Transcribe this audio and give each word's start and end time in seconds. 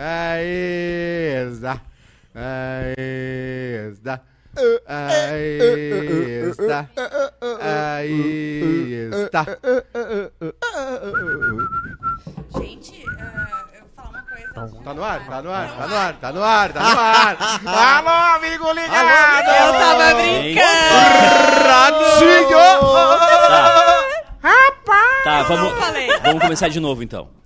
Aí 0.00 1.50
está. 1.50 1.80
Aí 2.32 2.94
está. 3.90 4.20
Aí 4.86 5.58
está. 6.50 6.86
Aí 7.60 9.10
está. 9.10 9.44
Gente, 12.60 13.04
ah, 13.18 13.64
eu 13.74 13.80
vou 13.80 13.90
falar 13.96 14.10
uma 14.10 14.22
coisa. 14.22 14.52
Tá 14.84 14.94
no 14.94 15.02
ar, 15.02 15.26
tá 15.26 15.42
no 15.42 15.50
ar, 15.50 15.68
tá 15.68 15.88
no 15.88 15.96
ar, 15.96 16.14
tá 16.14 16.32
no 16.32 16.44
ar, 16.44 16.72
tá 16.72 16.80
no 16.80 17.00
ar. 17.00 17.36
Alô, 17.66 18.36
amigo 18.36 18.72
ligado! 18.74 19.48
Eu 19.50 19.72
tava 19.72 20.14
brincando! 20.14 21.08
Ratinho! 21.66 22.58
Tá, 25.24 25.24
tá 25.24 25.42
vamos, 25.42 25.74
vamos 26.22 26.42
começar 26.42 26.68
de 26.68 26.78
novo 26.78 27.02
então. 27.02 27.37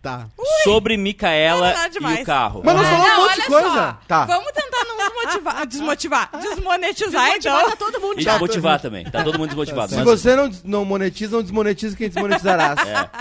Tá. 0.00 0.26
Sobre 0.62 0.96
Micaela 0.96 1.74
e 1.92 2.22
o 2.22 2.24
carro. 2.24 2.62
Mas 2.64 2.76
nós 2.76 2.86
falamos 2.86 3.10
um 3.18 3.22
monte 3.22 3.34
de 3.40 3.46
coisa. 3.46 3.68
só. 3.68 3.98
Tá. 4.06 4.24
Vamos 4.26 4.52
tentar 4.52 4.84
não 4.84 4.96
desmotivar. 4.96 5.66
Desmotivar. 5.66 6.30
Desmonetizar, 6.40 7.24
Desmotivar 7.32 7.36
então. 7.36 7.70
tá 7.70 7.76
todo 7.76 8.00
mundo 8.00 8.20
E 8.20 8.22
já. 8.22 8.30
desmotivar 8.32 8.80
também. 8.80 9.04
Tá 9.04 9.24
todo 9.24 9.36
mundo 9.38 9.48
desmotivado. 9.48 9.90
Se 9.90 9.96
mas- 9.96 10.04
você 10.04 10.36
não, 10.36 10.50
não 10.64 10.84
monetiza, 10.84 11.34
não 11.36 11.42
desmonetiza 11.42 11.96
quem 11.96 12.08
desmonetizarás. 12.08 12.78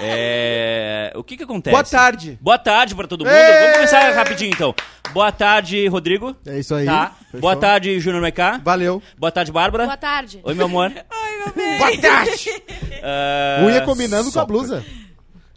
É, 0.00 1.12
O 1.16 1.24
que 1.24 1.36
que 1.36 1.42
acontece? 1.42 1.72
Boa 1.72 1.84
tarde. 1.84 2.38
Boa 2.40 2.58
tarde 2.58 2.94
pra 2.94 3.06
todo 3.08 3.24
mundo. 3.24 3.32
Ê! 3.34 3.60
Vamos 3.60 3.74
começar 3.76 4.10
rapidinho 4.14 4.50
então. 4.54 4.74
Boa 5.12 5.32
tarde, 5.32 5.86
Rodrigo. 5.88 6.36
É 6.46 6.58
isso 6.58 6.74
aí. 6.74 6.86
Tá. 6.86 7.12
Fechou? 7.26 7.40
Boa 7.40 7.56
tarde, 7.56 7.98
Júnior 7.98 8.22
Maiká. 8.22 8.60
Valeu. 8.62 9.02
Boa 9.18 9.32
tarde, 9.32 9.50
Bárbara. 9.50 9.84
Boa 9.86 9.96
tarde. 9.96 10.40
Oi, 10.44 10.54
meu 10.54 10.66
amor. 10.66 10.92
Ai, 11.10 11.36
meu 11.38 11.52
bem. 11.54 11.78
Boa 11.78 11.98
tarde. 12.00 12.50
Ah, 13.00 13.62
Unha 13.64 13.80
combinando 13.82 14.32
com 14.32 14.40
a 14.40 14.44
blusa. 14.44 14.84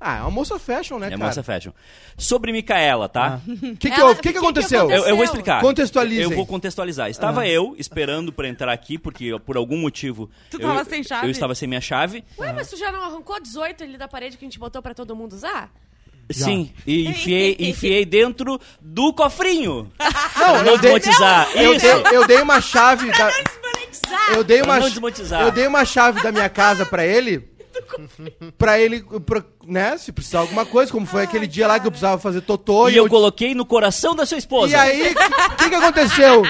Ah, 0.03 0.17
é 0.17 0.21
uma 0.21 0.31
moça 0.31 0.57
fashion, 0.57 0.97
né, 0.97 1.07
É 1.07 1.09
cara? 1.11 1.23
moça 1.25 1.43
fashion. 1.43 1.71
Sobre 2.17 2.51
Micaela, 2.51 3.07
tá? 3.07 3.39
O 3.47 3.57
que, 3.77 3.87
que, 3.87 3.93
Ela- 3.93 4.05
houve? 4.05 4.19
O 4.19 4.23
que, 4.23 4.29
que 4.29 4.33
que 4.33 4.37
aconteceu? 4.39 4.89
Eu, 4.89 5.05
eu 5.05 5.15
vou 5.15 5.23
explicar. 5.23 5.61
Contextualizem. 5.61 6.23
Eu 6.23 6.31
vou 6.31 6.45
contextualizar. 6.47 7.07
Estava 7.07 7.47
eu 7.47 7.75
esperando 7.77 8.33
pra 8.33 8.47
entrar 8.47 8.73
aqui, 8.73 8.97
porque 8.97 9.37
por 9.45 9.55
algum 9.57 9.77
motivo. 9.77 10.27
Tu 10.49 10.59
eu, 10.59 10.67
tava 10.67 10.83
sem 10.85 11.03
chave? 11.03 11.27
Eu 11.27 11.31
estava 11.31 11.53
sem 11.53 11.67
minha 11.67 11.79
chave. 11.81 12.23
Ué, 12.39 12.51
mas 12.51 12.67
tu 12.69 12.77
já 12.77 12.91
não 12.91 13.03
arrancou 13.03 13.39
18 13.39 13.83
ali 13.83 13.97
da 13.97 14.07
parede 14.07 14.37
que 14.37 14.43
a 14.43 14.47
gente 14.47 14.57
botou 14.57 14.81
pra 14.81 14.95
todo 14.95 15.15
mundo 15.15 15.33
usar? 15.33 15.71
Sim, 16.31 16.71
e 16.87 17.05
enfiei, 17.09 17.55
enfiei 17.59 18.03
dentro 18.03 18.59
do 18.81 19.13
cofrinho. 19.13 19.91
Não, 20.35 20.47
não 20.63 20.65
eu 20.65 20.77
dei, 20.79 20.99
desmonetizar. 20.99 21.47
eu, 21.55 21.77
dei, 21.77 21.91
eu 22.17 22.27
dei 22.27 22.41
uma 22.41 22.59
chave 22.61 23.11
da, 23.11 23.29
eu 24.33 24.43
dei 24.43 24.61
uma 24.61 24.79
eu 25.41 25.51
dei 25.51 25.67
uma 25.67 25.83
chave 25.85 26.21
da 26.23 26.31
minha 26.31 26.49
casa 26.49 26.85
pra 26.85 27.05
ele. 27.05 27.50
Pra 28.57 28.79
ele, 28.79 29.03
pra- 29.25 29.43
né, 29.65 29.97
se 29.97 30.11
precisar 30.11 30.39
de 30.39 30.43
alguma 30.45 30.65
coisa, 30.65 30.91
como 30.91 31.05
foi 31.05 31.23
aquele 31.23 31.47
dia 31.47 31.67
lá 31.67 31.79
que 31.79 31.87
eu 31.87 31.91
precisava 31.91 32.19
fazer 32.19 32.41
totô 32.41 32.89
E 32.89 32.95
eu 32.97 33.07
coloquei 33.07 33.53
no 33.55 33.65
coração 33.65 34.15
da 34.15 34.25
sua 34.25 34.37
esposa. 34.37 34.71
E 34.73 34.75
aí, 34.75 35.13
o 35.13 35.55
que, 35.55 35.69
que 35.69 35.75
aconteceu? 35.75 36.43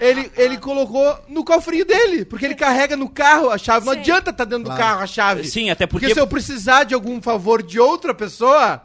Ele, 0.00 0.30
ele 0.36 0.58
colocou 0.58 1.18
no 1.28 1.44
cofrinho 1.44 1.84
dele, 1.84 2.24
porque 2.24 2.44
ele 2.44 2.54
carrega 2.54 2.96
no 2.96 3.08
carro 3.08 3.50
a 3.50 3.58
chave. 3.58 3.86
Não 3.86 3.92
Sim. 3.94 4.00
adianta 4.00 4.32
tá 4.32 4.44
dentro 4.44 4.70
do 4.70 4.76
carro 4.76 5.02
a 5.02 5.06
chave. 5.06 5.44
Sim, 5.44 5.70
até 5.70 5.86
porque- 5.86 6.06
Porque 6.06 6.14
se 6.14 6.20
eu 6.20 6.26
precisar 6.26 6.84
de 6.84 6.94
algum 6.94 7.20
favor 7.22 7.62
de 7.62 7.78
outra 7.80 8.14
pessoa, 8.14 8.82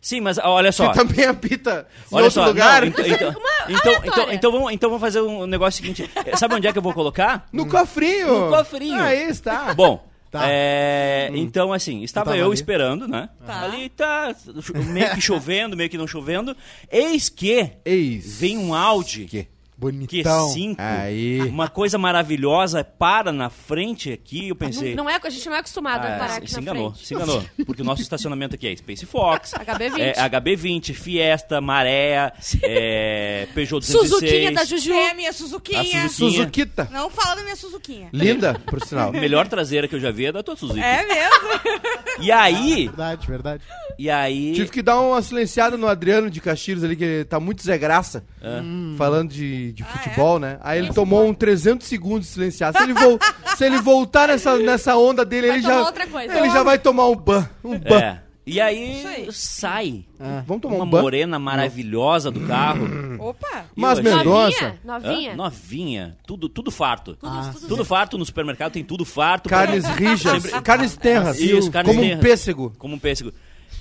Sim, 0.00 0.20
mas 0.20 0.38
olha 0.38 0.70
só. 0.72 0.90
que 0.90 0.98
também 0.98 1.24
apita 1.26 1.86
em 2.10 2.14
Olha 2.14 2.24
outro 2.26 2.40
só, 2.42 2.46
lugar, 2.46 2.82
não, 2.82 2.88
então, 2.88 3.04
então, 3.06 3.34
então, 3.68 3.92
então, 4.04 4.32
então 4.32 4.52
vamos, 4.52 4.72
então 4.72 4.88
vamos 4.90 5.00
fazer 5.00 5.20
um 5.20 5.44
negócio 5.46 5.82
seguinte. 5.82 6.08
Sabe 6.36 6.54
onde 6.54 6.66
é 6.68 6.72
que 6.72 6.78
eu 6.78 6.82
vou 6.82 6.92
colocar? 6.94 7.46
no 7.52 7.66
cofrinho. 7.66 8.46
No 8.46 8.56
cofrinho. 8.56 9.00
Aí 9.02 9.24
está. 9.28 9.74
Bom, 9.74 10.07
Tá. 10.30 10.42
é, 10.44 11.30
então 11.34 11.72
assim, 11.72 12.02
estava 12.02 12.26
tava 12.26 12.36
eu 12.36 12.46
ali? 12.46 12.54
esperando, 12.54 13.08
né? 13.08 13.30
Tá. 13.46 13.62
Ali 13.62 13.88
tá 13.88 14.34
meio 14.92 15.14
que 15.14 15.20
chovendo, 15.20 15.76
meio 15.76 15.88
que 15.88 15.96
não 15.96 16.06
chovendo. 16.06 16.54
Eis 16.90 17.28
que 17.28 17.70
Eis. 17.84 18.38
vem 18.38 18.58
um 18.58 18.74
Audi 18.74 19.24
Que? 19.24 19.48
Bonitão. 19.78 20.48
Q5, 20.48 20.74
Aí. 20.76 21.40
uma 21.42 21.68
coisa 21.68 21.96
maravilhosa, 21.96 22.82
para 22.82 23.30
na 23.30 23.48
frente 23.48 24.10
aqui, 24.12 24.48
eu 24.48 24.56
pensei... 24.56 24.96
Não, 24.96 25.04
não 25.04 25.10
é, 25.10 25.20
a 25.22 25.30
gente 25.30 25.48
não 25.48 25.54
é 25.54 25.60
acostumado 25.60 26.04
a 26.04 26.16
Ah, 26.16 26.18
parar 26.18 26.34
aqui 26.38 26.48
se 26.48 26.56
na 26.56 26.62
enganou, 26.62 26.90
frente. 26.92 27.06
se 27.06 27.14
enganou. 27.14 27.44
Porque 27.64 27.82
o 27.82 27.84
nosso 27.84 28.02
estacionamento 28.02 28.56
aqui 28.56 28.66
é 28.66 28.74
Space 28.76 29.06
Fox, 29.06 29.52
HB20. 29.58 29.98
é, 30.00 30.14
HB20, 30.14 30.94
Fiesta, 30.94 31.60
Maré, 31.60 32.32
é, 32.62 33.46
Peugeot 33.54 33.78
206. 33.80 34.08
Suzuquinha 34.10 34.52
da 34.52 34.64
Juju. 34.64 34.92
É 34.92 35.10
a 35.10 35.14
minha 35.14 35.32
Suzuquinha. 35.32 36.08
Suzuquita. 36.08 36.88
Não 36.90 37.08
fala 37.08 37.36
da 37.36 37.42
minha 37.44 37.54
Suzuquinha. 37.56 38.08
Linda, 38.12 38.60
por 38.66 38.84
sinal. 38.84 39.12
Melhor 39.12 39.46
traseira 39.46 39.86
que 39.86 39.94
eu 39.94 40.00
já 40.00 40.10
vi 40.10 40.26
é 40.26 40.32
da 40.32 40.42
tua 40.42 40.56
Suzuki. 40.56 40.80
É 40.80 41.06
mesmo? 41.06 41.80
E 42.20 42.32
aí, 42.32 42.86
Verdade, 42.88 43.26
verdade. 43.28 43.62
e 43.96 44.10
aí... 44.10 44.54
Tive 44.54 44.70
que 44.70 44.82
dar 44.82 44.98
uma 45.00 45.22
silenciada 45.22 45.76
no 45.76 45.86
Adriano 45.86 46.28
de 46.28 46.40
Castilhos 46.40 46.82
ali, 46.82 46.96
que 46.96 47.24
tá 47.28 47.38
muito 47.38 47.62
Zé 47.62 47.78
Graça. 47.78 48.24
Ah. 48.42 48.60
Falando 48.96 49.30
de, 49.32 49.67
de 49.72 49.82
Ah, 49.82 49.86
futebol, 49.86 50.38
né? 50.38 50.58
Aí 50.60 50.78
ele 50.78 50.92
tomou 50.92 51.26
um 51.26 51.34
300 51.34 51.86
segundos 51.86 52.26
de 52.28 52.32
silenciar. 52.34 52.72
Se 52.72 52.82
ele, 52.82 52.94
vol- 52.94 53.18
se 53.56 53.64
ele 53.64 53.78
voltar 53.80 54.28
nessa, 54.28 54.56
nessa 54.58 54.96
onda 54.96 55.24
dele, 55.24 55.48
Vai 55.48 55.56
ele 55.58 55.64
já. 55.66 55.92
Ele 56.38 56.50
já 56.50 56.62
vai 56.62 56.78
tomar 56.78 57.08
um 57.08 57.16
ban. 57.16 57.48
Um 57.64 57.78
ban. 57.78 57.98
É. 57.98 58.22
E 58.50 58.62
aí, 58.62 59.28
sai 59.30 60.06
Vamos 60.46 60.62
tomar 60.62 60.76
uma 60.76 60.84
um 60.84 60.88
ban? 60.88 61.02
morena 61.02 61.38
maravilhosa 61.38 62.30
do 62.30 62.40
carro. 62.46 62.88
Opa. 63.20 63.66
Mas 63.76 64.00
Mendonça. 64.00 64.24
Novinha? 64.24 64.78
Novinha? 64.82 65.32
Hã? 65.32 65.36
Novinha. 65.36 66.16
Tudo, 66.26 66.48
tudo 66.48 66.70
farto. 66.70 67.14
Tudo, 67.14 67.30
Ah, 67.30 67.50
tudo 67.52 67.68
Tudo 67.68 67.84
farto 67.84 68.16
no 68.16 68.24
supermercado, 68.24 68.72
tem 68.72 68.82
tudo 68.82 69.04
farto. 69.04 69.50
Carnes 69.50 69.84
rijas. 69.84 70.42
Sempre- 70.42 70.60
Carnes 70.64 70.96
terras. 70.96 71.38
Isso, 71.38 71.70
carnes 71.70 71.92
como 71.94 72.02
um 72.02 72.08
terras. 72.08 72.22
pêssego. 72.24 72.72
Como 72.78 72.94
um 72.94 72.98
pêssego. 72.98 73.32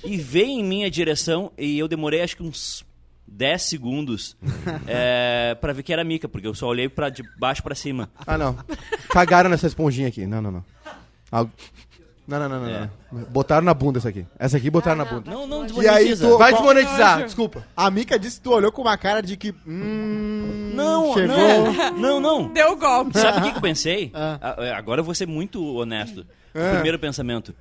E 0.03 0.17
veio 0.17 0.49
em 0.59 0.63
minha 0.65 0.91
direção 0.91 1.49
e 1.57 1.79
eu 1.79 1.87
demorei 1.87 2.21
acho 2.21 2.35
que 2.35 2.43
uns 2.43 2.83
10 3.27 3.61
segundos 3.61 4.35
é, 4.87 5.55
pra 5.59 5.73
ver 5.73 5.83
que 5.83 5.91
era 5.93 6.03
mica, 6.03 6.27
porque 6.29 6.47
eu 6.47 6.55
só 6.55 6.67
olhei 6.67 6.87
pra 6.89 7.09
de 7.09 7.23
baixo 7.39 7.61
pra 7.61 7.75
cima. 7.75 8.09
Ah, 8.25 8.37
não. 8.37 8.57
Cagaram 9.09 9.49
nessa 9.49 9.67
esponjinha 9.67 10.07
aqui. 10.07 10.25
Não, 10.25 10.41
não, 10.41 10.51
não. 10.51 10.65
Algo- 11.31 11.51
Não, 12.27 12.39
não, 12.39 12.49
não, 12.49 12.59
não, 12.61 12.69
É. 12.69 12.89
não. 13.11 13.23
Botaram 13.29 13.63
na 13.65 13.73
bunda 13.73 13.99
essa 13.99 14.09
aqui. 14.09 14.25
Essa 14.37 14.57
aqui 14.57 14.69
botaram 14.69 15.01
Ah, 15.01 15.05
na 15.05 15.11
bunda. 15.11 15.31
Não, 15.31 15.47
não 15.47 15.59
E 15.81 15.87
aí 15.87 16.05
desmonetiza. 16.09 16.27
tu- 16.27 16.37
Vai 16.37 16.51
desmonetizar, 16.53 17.23
desculpa. 17.23 17.65
A 17.75 17.89
Mica 17.89 18.19
disse 18.19 18.37
que 18.37 18.43
tu 18.43 18.51
olhou 18.51 18.71
com 18.71 18.81
uma 18.81 18.97
cara 18.97 19.21
de 19.21 19.37
que. 19.37 19.53
Hum, 19.65 20.71
Não, 20.73 21.13
chegou. 21.13 21.37
não, 21.37 21.91
não, 21.93 22.19
não. 22.19 22.47
Deu 22.53 22.73
o 22.73 22.75
golpe. 22.75 23.17
Sabe 23.17 23.39
o 23.39 23.43
que, 23.43 23.51
que 23.51 23.57
eu 23.57 23.61
pensei? 23.61 24.11
Ah. 24.13 24.55
É, 24.59 24.71
Agora 24.73 24.99
eu 25.01 25.05
vou 25.05 25.15
ser 25.15 25.25
muito 25.27 25.63
honesto. 25.75 26.25
O 26.53 26.73
primeiro 26.73 26.97
pensamento. 26.99 27.53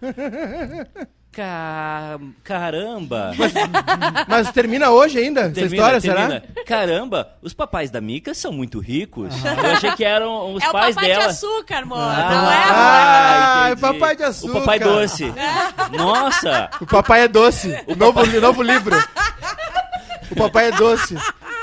Ca... 1.36 2.18
Caramba! 2.42 3.32
Mas 4.26 4.50
termina 4.52 4.88
hoje 4.88 5.18
ainda 5.18 5.42
essa 5.42 5.50
Termina, 5.52 5.74
história, 5.76 6.00
termina. 6.00 6.40
será? 6.54 6.64
Caramba, 6.64 7.28
os 7.42 7.52
papais 7.52 7.90
da 7.90 8.00
Mica 8.00 8.32
são 8.32 8.50
muito 8.52 8.78
ricos. 8.80 9.34
Eu 9.44 9.72
achei 9.72 9.92
que 9.92 10.02
eram 10.02 10.54
os 10.54 10.62
É 10.62 10.68
o 10.70 10.72
pais 10.72 10.94
papai 10.94 11.10
dela. 11.10 11.24
de 11.24 11.28
açúcar, 11.28 11.82
amor. 11.82 11.98
Ah, 11.98 12.30
não 12.30 12.50
é? 12.50 12.64
Ah, 12.70 13.64
entendi. 13.72 13.80
papai 13.82 14.16
de 14.16 14.22
açúcar. 14.22 14.50
O 14.50 14.60
papai 14.60 14.78
doce. 14.78 15.34
Nossa! 15.92 16.70
O 16.80 16.86
papai 16.86 17.20
é 17.24 17.28
doce. 17.28 17.84
O 17.86 17.94
novo, 17.94 18.24
novo 18.40 18.62
livro. 18.62 18.96
O 20.36 20.44
papai 20.44 20.68
é 20.68 20.72
doce. 20.72 21.16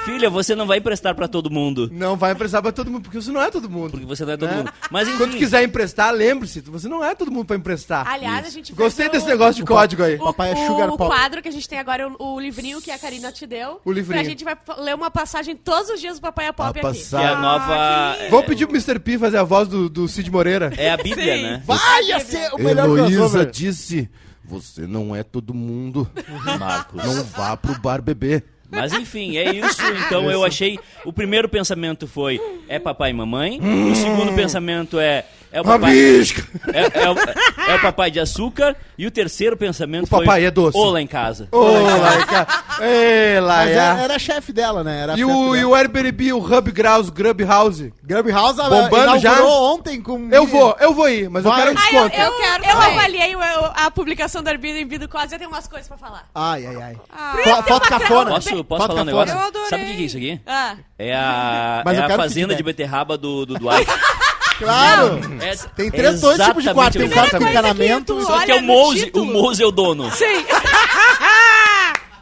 Filha, 0.06 0.30
você 0.30 0.54
não 0.54 0.68
vai 0.68 0.80
emprestar 0.80 1.16
pra 1.16 1.30
todo 1.30 1.50
mundo. 1.50 1.90
Não 1.92 2.18
vai 2.18 2.34
emprestar 2.34 2.62
pra 2.62 2.74
todo 2.74 2.92
mundo, 2.92 3.04
porque 3.04 3.22
você 3.22 3.32
não 3.32 3.42
é 3.42 3.50
todo 3.50 3.70
mundo. 3.70 3.92
Porque 3.92 4.06
você 4.06 4.26
não 4.26 4.34
é 4.34 4.38
todo 4.38 4.50
É. 4.52 4.56
mundo. 4.58 4.74
Mas 4.92 5.08
enfim. 5.08 5.18
Quando 5.18 5.38
quiser 5.38 5.64
emprestar, 5.64 6.14
lembre-se, 6.14 6.60
você 6.60 6.90
não 6.90 7.02
é 7.02 7.16
todo 7.16 7.32
mundo 7.32 7.46
pra 7.46 7.56
emprestar. 7.56 8.06
Aliás, 8.06 8.46
a 8.46 8.50
gente 8.50 8.74
vai 8.74 8.86
Gostei 8.86 9.08
desse 9.08 9.26
o- 9.26 9.30
negócio 9.30 9.56
de 9.56 9.64
código 9.64 10.04
aí. 10.04 10.16
O, 10.16 10.26
Papai 10.26 10.52
é 10.52 10.56
o- 10.56 10.68
sugar 10.68 10.90
o 10.90 10.98
pop. 10.98 11.10
quadro 11.10 11.42
que 11.42 11.48
a 11.48 11.52
gente 11.52 11.70
tem 11.70 11.80
agora, 11.80 12.10
o, 12.20 12.34
o 12.36 12.40
livrinho 12.40 12.82
que 12.82 12.92
a 12.92 13.00
Karina 13.00 13.32
te 13.32 13.48
deu. 13.48 13.80
O 13.86 13.92
livrinho. 13.94 14.20
A 14.20 14.26
gente 14.26 14.44
vai 14.44 14.58
ler 14.80 14.94
uma 14.94 15.10
passagem 15.10 15.56
todos 15.56 15.90
os 15.90 16.02
dias 16.02 16.18
do 16.20 16.22
Papai 16.22 16.48
é 16.48 16.52
Pop 16.52 16.68
A 16.68 16.70
aqui. 16.70 16.80
Que 16.82 16.86
é 16.86 16.90
a 16.90 16.92
passagem. 16.94 17.42
nova. 17.42 18.18
Vamos 18.30 18.46
pedir 18.48 18.66
pro 18.68 18.76
Mr. 18.76 19.00
P 19.00 19.18
fazer 19.18 19.38
a 19.38 19.44
voz 19.44 19.70
do, 19.70 19.88
do 19.90 20.06
Cid 20.10 20.30
Moreira. 20.30 20.74
É 20.76 20.92
a 20.92 20.98
Bíblia, 20.98 21.38
Sim. 21.38 21.44
né? 21.44 21.64
Vai 21.66 22.04
ia 22.04 22.20
ser 22.20 22.54
o 22.54 22.58
melhor 22.58 22.86
Heloísa 22.90 23.46
disse: 23.46 24.10
Você 24.44 24.86
não 24.86 25.16
é 25.16 25.24
todo 25.24 25.54
mundo. 25.54 26.10
Marcos. 26.60 27.02
Não 27.06 27.24
vá 27.24 27.56
pro 27.56 27.80
bar 27.80 28.02
beber. 28.02 28.44
Mas 28.74 28.94
enfim, 28.94 29.38
é 29.38 29.54
isso. 29.54 29.82
Então 30.06 30.30
eu 30.30 30.44
achei. 30.44 30.78
O 31.06 31.14
primeiro 31.14 31.48
pensamento 31.48 32.08
foi: 32.08 32.42
é 32.68 32.80
papai 32.80 33.12
e 33.12 33.14
mamãe. 33.14 33.60
O 33.60 33.96
segundo 33.96 34.34
pensamento 34.34 35.00
é. 35.00 35.26
É 35.54 35.62
o 35.62 35.64
Uma 35.64 35.74
papai. 35.78 35.94
É, 35.96 37.04
é 37.04 37.10
o, 37.12 37.72
é 37.72 37.76
o 37.76 37.80
papai 37.82 38.10
de 38.10 38.20
açúcar. 38.20 38.76
E 38.98 39.06
o 39.06 39.12
terceiro 39.12 39.56
pensamento 39.56 40.06
O 40.06 40.10
papai 40.10 40.40
foi. 40.40 40.44
é 40.46 40.52
doce. 40.52 40.76
Ou 40.76 40.90
lá 40.90 41.00
em 41.00 41.06
casa. 41.06 41.48
Ô, 41.52 41.62
Laica. 41.62 42.48
Ei, 42.82 43.36
Mas 43.36 43.44
Laia. 43.46 43.70
era, 43.72 44.02
era 44.02 44.20
chefe 44.20 44.52
dela, 44.52 44.84
né? 44.84 45.02
Era 45.02 45.16
E 45.18 45.24
o, 45.24 45.56
e 45.56 45.64
o 45.64 45.76
Airbnb, 45.76 46.34
o 46.34 46.40
Hub 46.40 46.72
Grouse, 46.72 47.12
Grub 47.12 47.40
House. 47.44 47.84
Grub 48.04 48.32
House 48.32 48.58
ela 48.58 48.82
Bombando 48.90 49.20
já? 49.20 49.44
ontem 49.44 50.02
com... 50.02 50.28
Eu 50.32 50.48
vou, 50.48 50.76
eu 50.80 50.92
vou 50.94 51.08
ir, 51.08 51.30
mas 51.30 51.46
eu 51.46 51.52
Vai. 51.52 51.62
quero 51.62 51.72
um 51.72 51.78
Ah, 51.78 51.82
eu, 51.82 51.92
desconto. 52.10 52.16
eu, 52.16 52.26
Eu 52.26 52.38
quero 52.38 52.64
eu 52.66 52.76
também. 52.82 52.98
avaliei 52.98 53.36
o- 53.36 53.40
a 53.76 53.92
publicação 53.92 54.42
do 54.42 54.48
Airbnb 54.50 54.98
do 54.98 55.08
Cosme, 55.08 55.34
eu 55.34 55.38
tenho 55.38 55.52
umas 55.52 55.68
coisas 55.68 55.88
pra 55.88 55.98
falar. 55.98 56.26
Ai, 56.34 56.66
ai, 56.66 56.76
ai. 56.82 56.96
Ah, 57.16 57.36
Fo- 57.44 57.64
foto 57.64 57.90
cafona. 57.90 58.32
Posso, 58.32 58.64
posso 58.64 58.82
Foto 58.82 58.88
falar 58.88 59.02
um 59.02 59.06
negócio? 59.06 59.36
Eu. 59.38 59.70
Sabe 59.70 59.84
o 59.84 59.86
que 59.86 59.92
é 59.92 60.06
isso 60.06 60.18
aqui? 60.18 60.42
Ah, 60.48 60.76
É 60.98 61.14
a, 61.14 61.84
Mas 61.86 61.98
é 61.98 62.02
eu 62.02 62.06
a 62.06 62.10
fazenda 62.10 62.56
de 62.56 62.64
beterraba 62.64 63.16
do, 63.20 63.46
do 63.46 63.54
Dwight. 63.60 63.86
Claro! 64.64 65.20
É- 65.42 65.56
Tem 65.76 65.92
três, 65.92 66.22
dois 66.22 66.42
tipos 66.44 66.64
de 66.64 66.74
quarto. 66.74 66.98
Tem 66.98 67.10
quarto 67.10 67.38
com 67.38 67.48
encanamento. 67.48 68.22
Só 68.24 68.40
que 68.46 68.52
é 68.52 68.56
o 68.56 68.62
no 68.62 68.68
Mose, 68.68 69.12
o. 69.14 69.26
Mose 69.26 69.64
é 69.64 69.66
o 69.66 69.72
dono. 69.72 70.12
sim. 70.12 70.26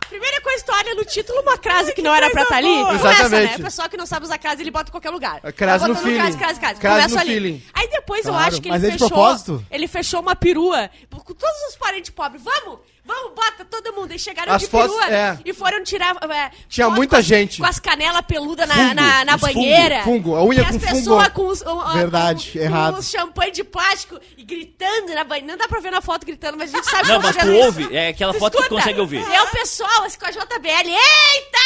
Primeira 0.09 0.41
coisa 0.41 0.63
tu 0.65 0.73
olha 0.73 0.93
no 0.93 1.05
título 1.05 1.39
uma 1.41 1.57
crase 1.57 1.93
que 1.93 2.01
não 2.01 2.13
era 2.13 2.29
pra 2.29 2.43
estar 2.43 2.57
ali. 2.57 2.67
boa. 2.67 2.85
Começa, 2.97 3.07
Exatamente. 3.11 3.49
né? 3.51 3.55
O 3.57 3.63
pessoal 3.63 3.89
que 3.89 3.95
não 3.97 4.05
sabe 4.05 4.25
usar 4.25 4.37
crase, 4.37 4.61
ele 4.61 4.69
bota 4.69 4.89
em 4.89 4.91
qualquer 4.91 5.09
lugar. 5.09 5.39
A 5.41 5.51
crase 5.53 5.87
no 5.87 5.93
botando 5.95 6.03
feeling. 6.03 6.19
Crase, 6.19 6.37
crase, 6.37 6.59
crase. 6.59 6.79
Crase 6.81 6.95
Começa 6.97 7.15
no 7.15 7.21
ali. 7.21 7.33
feeling. 7.33 7.63
Aí 7.73 7.87
depois 7.89 8.25
eu 8.25 8.33
Claro, 8.33 8.47
acho 8.49 8.61
que 8.61 8.69
mas 8.69 8.83
ele 8.83 8.91
é 8.91 8.95
de 8.95 8.99
fechou. 8.99 9.07
propósito? 9.09 9.65
Ele 9.71 9.87
fechou 9.87 10.19
uma 10.19 10.35
perua 10.35 10.89
com 11.09 11.33
todos 11.33 11.55
os 11.69 11.75
parentes 11.77 12.09
pobres. 12.11 12.43
Vamos! 12.43 12.79
Vamos, 13.03 13.33
bota 13.33 13.65
todo 13.65 13.93
mundo. 13.93 14.13
E 14.13 14.19
chegaram 14.19 14.53
As 14.53 14.61
de 14.61 14.67
fotos- 14.67 14.95
perua 14.95 15.11
é. 15.11 15.37
e 15.43 15.53
foram 15.53 15.83
tirar. 15.83 16.15
é, 16.29 16.51
Tinha 16.69 16.89
muita 16.89 17.15
com 17.17 17.21
gente. 17.23 17.59
Com 17.59 17.65
as 17.67 17.79
canelas 17.79 18.21
peludas 18.21 18.67
na, 18.67 18.75
Fungo, 18.75 18.93
na, 18.93 19.25
na 19.25 19.35
os 19.35 19.41
fungo, 19.41 19.53
banheira. 19.53 20.03
fungo, 20.03 20.35
a 20.35 20.43
unha 20.43 20.61
e 20.61 20.63
com 20.63 20.69
as 20.69 20.75
fungo. 20.83 20.93
pessoas 20.93 21.27
com 21.29 21.47
os. 21.47 21.61
o- 21.63 21.93
Verdade, 21.93 22.51
com, 22.53 22.59
errado. 22.59 22.93
Com 22.93 22.99
os 22.99 23.09
champanhe 23.09 23.51
de 23.51 23.63
plástico 23.63 24.19
e 24.37 24.43
gritando 24.43 25.13
na 25.15 25.23
banheira. 25.23 25.47
Não 25.51 25.57
dá 25.57 25.67
pra 25.67 25.79
ver 25.79 25.91
na 25.91 26.01
foto 26.01 26.25
gritando, 26.25 26.57
mas 26.57 26.73
a 26.73 26.77
gente 26.77 26.89
sabe 26.89 27.07
Não, 27.09 27.19
que 27.19 27.25
mas 27.27 27.35
tu 27.37 27.47
isso. 27.51 27.65
ouve, 27.65 27.95
é 27.95 28.09
aquela 28.09 28.33
foto 28.33 28.51
que 28.51 28.57
tu 28.57 28.63
Escuta, 28.63 28.81
consegue 28.81 28.99
ouvir. 29.01 29.25
É 29.33 29.41
o 29.41 29.47
pessoal 29.47 30.03
assim, 30.03 30.19
com 30.19 30.25
a 30.27 30.31
JBL. 30.31 30.89
Eita! 30.89 31.60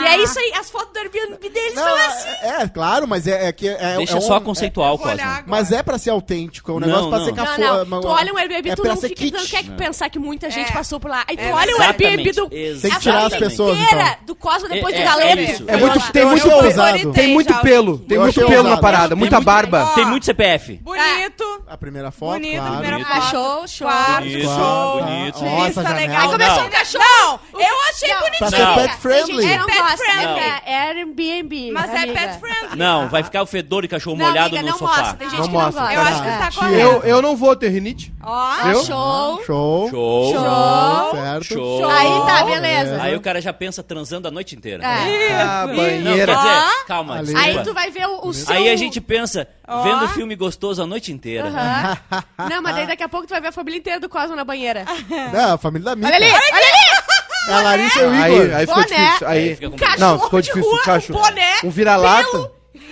E 0.00 0.04
é 0.06 0.16
isso 0.22 0.38
aí, 0.38 0.52
as 0.58 0.70
fotos 0.70 0.92
do 0.92 0.98
Airbnb 0.98 1.48
deles 1.48 1.74
Não, 1.74 1.82
são 1.84 1.94
assim. 1.96 2.28
é, 2.42 2.62
é, 2.62 2.68
claro, 2.68 3.06
mas 3.08 3.26
é, 3.26 3.48
é 3.48 3.52
que 3.52 3.68
é, 3.68 3.96
Deixa 3.96 4.18
é 4.18 4.20
só 4.20 4.38
um- 4.38 4.40
conceitual, 4.40 4.96
Vou 4.96 5.06
olhar 5.08 5.28
Cosmo. 5.38 5.44
Mas 5.46 5.72
é 5.72 5.82
pra 5.82 5.98
ser 5.98 6.10
autêntico, 6.10 6.70
é 6.70 6.74
um 6.74 6.80
negócio 6.80 7.02
Não, 7.02 7.10
pra 7.10 7.18
não. 7.18 7.24
ser 7.26 7.32
Não, 7.34 7.44
cafona. 7.44 7.84
não. 7.84 8.00
Tu 8.00 8.08
olha 8.08 8.32
um 8.32 8.36
Airbnb, 8.38 8.70
é 8.70 8.74
tu 8.76 8.82
pra 8.82 8.90
não 8.94 9.00
ser 9.00 9.08
fica, 9.08 9.20
kit. 9.22 9.32
tu 9.32 9.38
não 9.38 9.46
quer 9.46 9.64
pensar 9.76 10.08
que 10.10 10.18
muita 10.18 10.50
gente 10.50 10.70
É. 10.70 10.72
passou 10.72 11.00
por 11.00 11.10
lá. 11.10 11.24
Aí 11.28 11.36
tu 11.36 11.42
É 11.42 11.52
olha 11.52 11.76
o 11.76 11.82
Airbnb 11.82 12.32
do. 12.32 12.48
Tem 12.48 12.78
que 12.80 12.86
a 12.86 13.00
tirar 13.00 13.20
família 13.22 13.26
as 13.26 13.34
pessoas, 13.38 13.78
inteira 13.78 14.02
então. 14.02 14.24
do 14.26 14.34
Cosmo 14.36 14.68
depois 14.68 14.94
É, 14.94 14.98
do 14.98 15.02
é, 15.02 15.04
galeto. 15.06 15.38
é 15.38 15.42
isso. 15.44 15.64
É 15.68 15.76
muito, 15.76 16.12
tem 16.12 16.24
muito, 16.24 16.50
ousado. 16.50 17.12
tem 17.12 17.28
muito 17.34 17.54
pelo. 17.60 17.98
Tem 17.98 18.16
Eu 18.16 18.22
muito 18.22 18.38
achei 18.40 18.48
pelo 18.48 18.62
na 18.62 18.68
ousado. 18.70 18.82
parada, 18.82 19.08
Tem 19.08 19.16
muita 19.18 19.36
muito- 19.36 19.46
barba. 19.46 19.92
Tem 19.94 20.04
muito 20.04 20.24
CPF. 20.26 20.74
Bonito. 20.82 21.62
A 21.66 21.76
primeira 21.76 22.10
foto, 22.10 22.34
Bonito, 22.34 22.56
claro. 22.60 22.78
primeira 22.78 23.04
foto. 23.04 23.18
Ah, 23.18 23.30
show, 23.30 23.68
show. 23.68 23.86
Quarto, 23.88 24.22
Bonito, 24.24 24.48
show. 24.48 25.00
bonito. 25.00 25.38
Essa 25.68 25.80
legal. 25.80 25.98
janela. 25.98 26.18
Aí 26.22 26.28
começou 26.30 26.56
Não. 26.56 26.66
um 26.66 26.70
cachorro. 26.70 27.04
Não, 27.52 27.60
eu 27.60 27.74
achei 27.90 28.08
Não. 28.08 28.20
bonitinho. 28.20 28.38
Pra 28.38 28.50
ser 28.50 28.64
Não. 28.64 28.74
pet 28.74 28.88
Tem 28.98 28.98
friendly. 29.26 29.42
gente 29.42 29.52
que 29.52 29.58
não 29.58 29.66
Pet 29.66 29.78
gosta, 29.78 29.96
friendly. 29.96 30.40
é 30.40 30.62
é 30.66 30.78
Airbnb. 30.88 31.70
Mas 31.72 31.90
é 31.94 32.06
pet 32.06 32.38
friendly. 32.40 32.76
Não, 32.78 33.08
vai 33.08 33.22
ficar 33.22 33.42
o 33.42 33.46
fedor 33.46 33.82
de 33.82 33.88
cachorro 33.88 34.16
Não, 34.16 34.26
molhado 34.26 34.56
amiga, 34.56 34.62
no 34.62 34.68
não 34.70 34.78
sofá. 34.78 34.96
mostra. 34.98 35.16
Tem 35.16 35.30
gente 35.30 35.38
Não 35.40 35.46
que 35.48 35.52
não 35.54 35.60
mostra. 35.60 35.80
gosta. 35.82 35.94
Eu 35.94 36.00
acho 36.02 36.22
que 36.22 36.28
Tá. 36.28 36.34
está 36.34 36.50
Tio. 36.50 36.60
correto. 36.60 36.80
Eu, 36.80 37.02
eu 37.02 37.22
não 37.22 37.36
vou 37.36 37.56
ter 37.56 37.68
rinite. 37.68 38.12
Ó, 38.22 38.54
Viu? 38.64 38.84
Show. 38.84 39.42
Show. 39.46 39.90
Show. 39.90 40.32
Show. 40.34 41.10
Certo. 41.12 41.44
Show. 41.44 41.90
Aí 41.90 42.26
tá, 42.26 42.44
beleza. 42.44 43.02
Aí 43.02 43.16
o 43.16 43.20
cara 43.20 43.40
já 43.40 43.52
pensa 43.52 43.82
transando 43.82 44.28
a 44.28 44.30
noite 44.30 44.54
inteira. 44.54 44.84
É. 44.84 45.32
Ah, 45.40 45.64
Não, 45.66 45.76
banheira. 45.76 46.34
quer 46.34 46.38
dizer, 46.42 46.84
calma. 46.86 47.22
Aí 47.36 47.62
tu 47.64 47.72
vai 47.74 47.90
ver 47.90 48.06
o, 48.06 48.28
o 48.28 48.34
seu... 48.34 48.54
Aí 48.54 48.68
a 48.68 48.76
gente 48.76 49.00
pensa, 49.00 49.48
vendo 49.82 50.08
filme 50.10 50.34
gostoso 50.36 50.82
a 50.82 50.86
noite 50.86 51.12
inteira. 51.12 51.50
Não, 52.50 52.62
mas 52.62 52.74
daí 52.74 52.86
daqui 52.86 53.02
a 53.02 53.08
pouco 53.08 53.26
tu 53.26 53.30
vai 53.30 53.40
ver 53.40 53.48
a 53.48 53.52
família 53.52 53.78
inteira 53.78 54.00
do 54.00 54.08
Cosmo 54.08 54.36
na 54.36 54.44
banheira. 54.44 54.84
Não, 55.32 55.54
a 55.54 55.58
família 55.58 55.84
da 55.86 55.96
Mica. 55.96 56.08
Olha 56.08 56.16
ali, 56.16 56.26
olha 56.26 56.56
ali! 56.56 57.17
É 57.48 57.52
a 57.52 57.60
Larissa 57.62 57.98
e 58.00 58.04
o 58.04 58.10
Aí, 58.10 58.34
Igor. 58.34 58.56
aí 58.56 58.66
ficou 58.66 58.82
Boné. 58.84 59.04
difícil. 59.06 59.28
Aí, 59.28 59.38
Aí 59.48 59.54
fica 59.54 59.70
complicado. 59.70 59.98
não, 60.00 60.20
ficou 60.20 60.40
de 60.40 60.46
difícil. 60.48 60.70
rua, 60.70 60.80
o 60.80 60.84
cachorro. 60.84 61.18
um 61.18 61.22
boné, 61.22 61.52
um 61.64 61.70
vira-lata. 61.70 62.26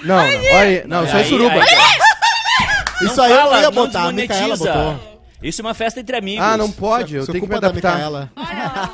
Não, 0.02 0.16
não, 0.16 0.16
olha 0.24 0.58
aí. 0.60 0.82
Não, 0.86 1.04
isso 1.04 1.12
aí 1.16 1.20
é 1.20 1.24
Aí- 1.24 1.30
suruba. 1.30 1.54
aí- 1.54 3.06
Isso 3.06 3.20
aí 3.22 3.30
eu 3.32 3.36
fala, 3.38 3.56
ia 3.58 3.62
não 3.64 3.72
botar, 3.72 4.02
a 4.04 4.12
Micaela 4.12 4.56
desmonetiza. 4.56 4.72
botou. 4.72 5.16
Isso 5.42 5.60
é 5.60 5.64
uma 5.64 5.74
festa 5.74 6.00
entre 6.00 6.16
amigos. 6.16 6.42
Ah, 6.44 6.56
não 6.56 6.72
pode, 6.72 7.14
eu 7.14 7.22
Isso 7.22 7.30
é 7.30 7.32
tenho 7.34 7.44
que 7.44 7.48
me 7.48 7.54
culpa 7.54 7.60
da 7.60 7.68
adaptar. 7.68 7.94
Micaela. 7.96 8.30
Olha, 8.34 8.48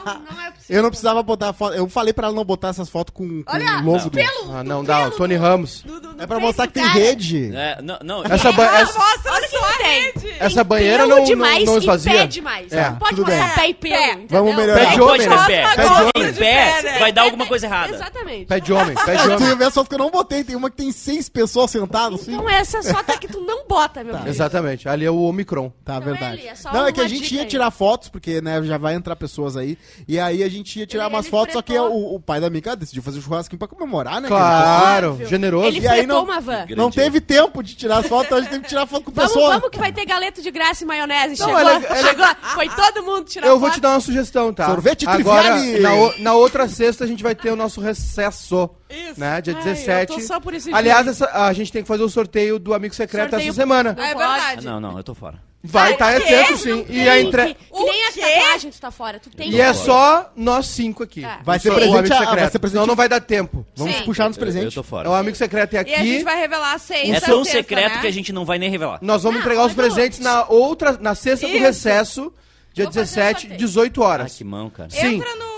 não, 0.05 0.37
não 0.37 0.43
é 0.45 0.51
possível. 0.51 0.77
Eu 0.77 0.83
não 0.83 0.91
precisava 0.91 1.23
botar 1.23 1.53
foto. 1.53 1.75
Eu 1.77 1.89
falei 1.89 2.13
pra 2.13 2.27
ela 2.27 2.35
não 2.37 2.45
botar 2.45 2.69
essas 2.69 2.89
fotos 2.89 3.15
com, 3.15 3.45
com 3.45 3.53
Olha, 3.53 3.79
o 3.79 3.85
logo 3.85 3.99
do. 4.01 4.11
pelo, 4.11 4.53
Ah, 4.57 4.63
do 4.63 4.69
não 4.69 4.83
dá, 4.85 4.99
o 4.99 5.03
pelo 5.05 5.17
Tony 5.19 5.37
do- 5.37 5.41
Ramos. 5.41 5.83
do- 5.83 6.01
do- 6.01 6.15
do 6.15 6.23
É 6.23 6.27
pra 6.27 6.41
mostrar 6.41 6.67
do 6.67 6.73
que 6.73 6.75
tem 6.81 6.83
cara. 6.83 6.99
rede. 6.99 7.53
É, 7.55 7.81
não, 7.81 7.99
não, 8.03 8.25
Essa, 8.25 8.51
ba 8.51 8.65
essa, 8.81 8.99
Olha 9.31 9.49
tem. 9.79 10.13
essa 10.41 10.65
banheira 10.65 10.99
Pelo 10.99 11.09
não, 11.11 11.19
não, 11.19 11.25
demais 11.25 11.65
não 11.65 11.75
e 11.75 11.79
esvazia. 11.79 12.13
pé 12.13 12.27
demais. 12.27 12.73
É, 12.73 12.91
não 12.91 12.97
pode 12.97 13.17
tudo 13.17 13.27
bem. 13.27 13.49
pé 13.55 13.69
e 13.69 13.75
pelo, 13.75 13.93
Pé. 13.95 14.11
entendeu? 14.13 14.27
Vamos 14.29 14.57
melhorar. 14.57 14.79
Pé 14.81 14.85
Não 14.87 14.95
de 14.95 15.01
homem, 15.03 15.29
né? 15.29 15.37
pé. 15.47 15.63
Pé 15.63 15.77
de 15.77 15.83
Em 15.83 15.91
homem. 16.25 16.35
pé, 16.35 16.99
vai 16.99 17.13
dar 17.13 17.23
alguma 17.23 17.47
coisa 17.47 17.67
errada. 17.67 17.95
Exatamente. 17.95 18.47
Pé 18.47 18.61
de 18.61 18.73
homem, 18.73 18.95
pé 18.95 19.17
de 19.17 19.31
homem. 19.31 19.49
ia 19.49 19.55
ver 19.57 19.65
as 19.65 19.75
fotos 19.75 19.89
que 19.89 19.95
eu 19.95 19.99
não 19.99 20.11
botei. 20.11 20.45
Tem 20.45 20.57
uma 20.57 20.71
que 20.71 20.77
tem 20.77 20.93
seis 20.93 21.29
pessoas 21.29 21.71
sentadas 21.71 22.21
assim. 22.21 22.35
Então 22.35 22.49
essa 22.49 22.83
só 22.83 23.03
tá 23.03 23.17
que 23.17 23.29
tu 23.29 23.41
não 23.41 23.67
bota, 23.67 24.03
meu 24.05 24.17
filho. 24.17 24.29
Exatamente, 24.29 24.89
ali 24.89 25.05
é 25.05 25.11
o 25.11 25.23
Omicron. 25.23 25.73
Tá, 25.85 25.95
Não 25.95 26.03
é 26.03 26.05
verdade. 26.05 26.47
é 26.47 26.55
só 26.55 26.73
não, 26.73 26.87
é 26.87 26.93
que 26.93 27.01
a 27.01 27.09
gente 27.09 27.35
ia 27.35 27.43
aí. 27.43 27.47
tirar 27.49 27.71
fotos, 27.71 28.09
porque 28.09 28.41
né, 28.41 28.63
já 28.63 28.79
vai 28.79 28.95
entrar 28.95 29.17
pessoas 29.17 29.57
aí. 29.57 29.79
E 30.09 30.19
aí 30.19 30.43
a 30.43 30.49
gente 30.49 30.79
ia 30.79 30.87
tirar 30.87 31.05
Ele- 31.07 31.15
umas 31.15 31.27
ele 31.27 31.31
fotos, 31.31 31.53
só 31.55 31.63
que 31.63 31.77
o, 31.79 32.15
o 32.15 32.21
pai 32.21 32.41
da 32.41 32.49
Mica 32.51 32.75
decidiu 32.77 33.03
fazer 33.03 33.19
um 33.19 33.23
churrasquinho 33.23 33.59
pra 33.59 33.69
comemorar, 33.69 34.21
né? 34.21 34.29
Claro, 34.29 35.19
generoso. 35.29 35.69
Ele 35.69 35.81
E 35.81 35.89
aí 35.89 35.99
fretou 35.99 36.17
não- 36.17 36.25
uma 36.25 36.41
van. 36.41 36.67
Não 36.77 36.91
teve 36.91 37.21
tempo 37.21 37.63
de 37.63 37.75
tirar 37.75 37.99
as 37.99 38.07
fotos, 38.07 38.27
então 38.27 38.39
a 38.39 38.41
gente 38.41 38.51
teve 38.51 38.63
que 38.63 38.69
tirar 38.69 38.87
foto 38.87 39.05
com 39.05 39.11
Vamos, 39.13 39.33
pessoa. 39.33 39.55
vamos 39.55 39.62
que 39.71 39.79
vai 39.79 39.93
ter 39.93 40.05
galeto 40.07 40.41
de 40.43 40.51
graça 40.51 40.85
e 40.85 40.87
maionese. 40.87 41.39
Não, 41.41 41.47
chegou, 41.49 41.61
é 41.71 41.77
é 41.99 42.03
chegou. 42.03 42.27
Foi 42.55 42.69
todo 42.69 43.03
mundo 43.03 43.25
tirar 43.25 43.47
Eu 43.47 43.59
vou 43.59 43.69
foto. 43.69 43.75
te 43.77 43.81
dar 43.81 43.91
uma 43.91 44.01
sugestão, 44.01 44.53
tá? 44.53 44.67
Sorvete 44.67 45.07
Agora, 45.09 45.57
na, 45.81 45.95
o- 45.95 46.15
na 46.19 46.35
outra 46.35 46.69
sexta, 46.69 47.05
a 47.05 47.07
gente 47.07 47.23
vai 47.23 47.35
ter 47.35 47.51
o 47.51 47.57
nosso 47.57 47.81
recesso. 47.81 48.69
Isso. 48.91 49.19
Né? 49.21 49.41
Dia 49.41 49.55
Ai, 49.57 49.63
17. 49.63 50.13
eu 50.13 50.19
tô 50.19 50.25
só 50.27 50.39
por 50.41 50.55
esse 50.55 50.73
Aliás, 50.73 51.03
dia. 51.05 51.11
essa- 51.13 51.31
a 51.47 51.53
gente 51.53 51.73
tem 51.73 51.83
que 51.83 51.89
fazer 51.89 52.03
o 52.03 52.09
sorteio 52.09 52.59
do 52.59 52.75
Amigo 52.75 52.95
Secreto 52.95 53.31
Sorteio- 53.31 53.51
essa 53.51 53.61
semana. 53.61 53.91
É 53.99 54.13
pode. 54.15 54.19
verdade. 54.19 54.67
Não, 54.67 54.81
não, 54.81 54.97
eu 54.97 55.05
tô 55.05 55.15
fora. 55.15 55.39
Vai 55.65 55.93
estar 55.93 56.13
tá 56.15 56.21
quê? 56.21 56.35
atento, 56.35 56.59
sim. 56.59 56.87
E, 56.89 57.09
a 57.09 57.21
entre... 57.21 57.47
que, 57.47 57.55
que 57.55 57.85
nem 57.85 58.05
a 58.07 58.13
tatuagem 58.13 58.71
tu 58.73 58.81
tá 58.81 58.91
fora. 58.91 59.21
Tu 59.21 59.31
tem 59.31 59.49
e 59.49 59.61
é 59.61 59.73
só 59.73 60.33
nós 60.35 60.67
cinco 60.67 61.05
aqui. 61.05 61.25
É. 61.25 61.39
Vai 61.45 61.59
ser 61.61 61.71
O 61.71 61.75
presente, 61.75 61.97
Amigo 61.99 62.15
ah, 62.15 62.19
Secreto. 62.19 62.41
vai 62.41 62.51
ser 62.51 62.59
presente. 62.59 62.73
Senão 62.75 62.87
não 62.87 62.97
vai 62.97 63.09
dar 63.09 63.21
tempo. 63.21 63.65
Vamos 63.77 63.95
Sim. 63.97 64.03
puxar 64.03 64.29
nos 64.29 64.37
Eu, 64.37 64.41
eu 64.41 64.45
presentes. 64.45 64.75
tô 64.75 64.83
fora. 64.83 65.09
O 65.09 65.15
Amigo 65.15 65.37
Secreto 65.37 65.75
é 65.75 65.85
E 65.87 65.95
a 65.95 65.99
gente 65.99 66.15
aqui. 66.17 66.25
vai 66.25 66.37
revelar 66.41 66.77
seis 66.79 67.11
É 67.11 67.21
tão 67.21 67.45
sexta, 67.45 67.59
secreto 67.61 67.95
né? 67.95 68.01
que 68.01 68.07
a 68.09 68.11
gente 68.13 68.33
não 68.33 68.45
vai 68.45 68.59
nem 68.59 68.69
revelar. 68.71 68.99
Nós 69.01 69.23
vamos 69.23 69.37
Não, 69.39 69.43
entregar 69.45 69.61
os 69.65 69.69
mas 69.69 69.77
não. 69.77 69.85
presentes 69.95 70.19
na 70.19 70.45
outra, 70.49 70.99
na 71.01 71.15
sexta 71.15 71.47
do 71.47 71.53
Isso. 71.55 71.63
recesso, 71.63 72.33
dia 72.75 72.85
Vou 72.87 72.93
fazer 72.93 73.01
o 73.01 73.25
17, 73.25 73.41
sorteio. 73.43 73.59
18 73.59 74.03
Ah, 74.03 74.07
horas. 74.09 74.35
que 74.37 74.43
mão, 74.45 74.69
cara. 74.69 74.91
Sim. 74.91 75.15
Entra 75.17 75.35
no... 75.37 75.52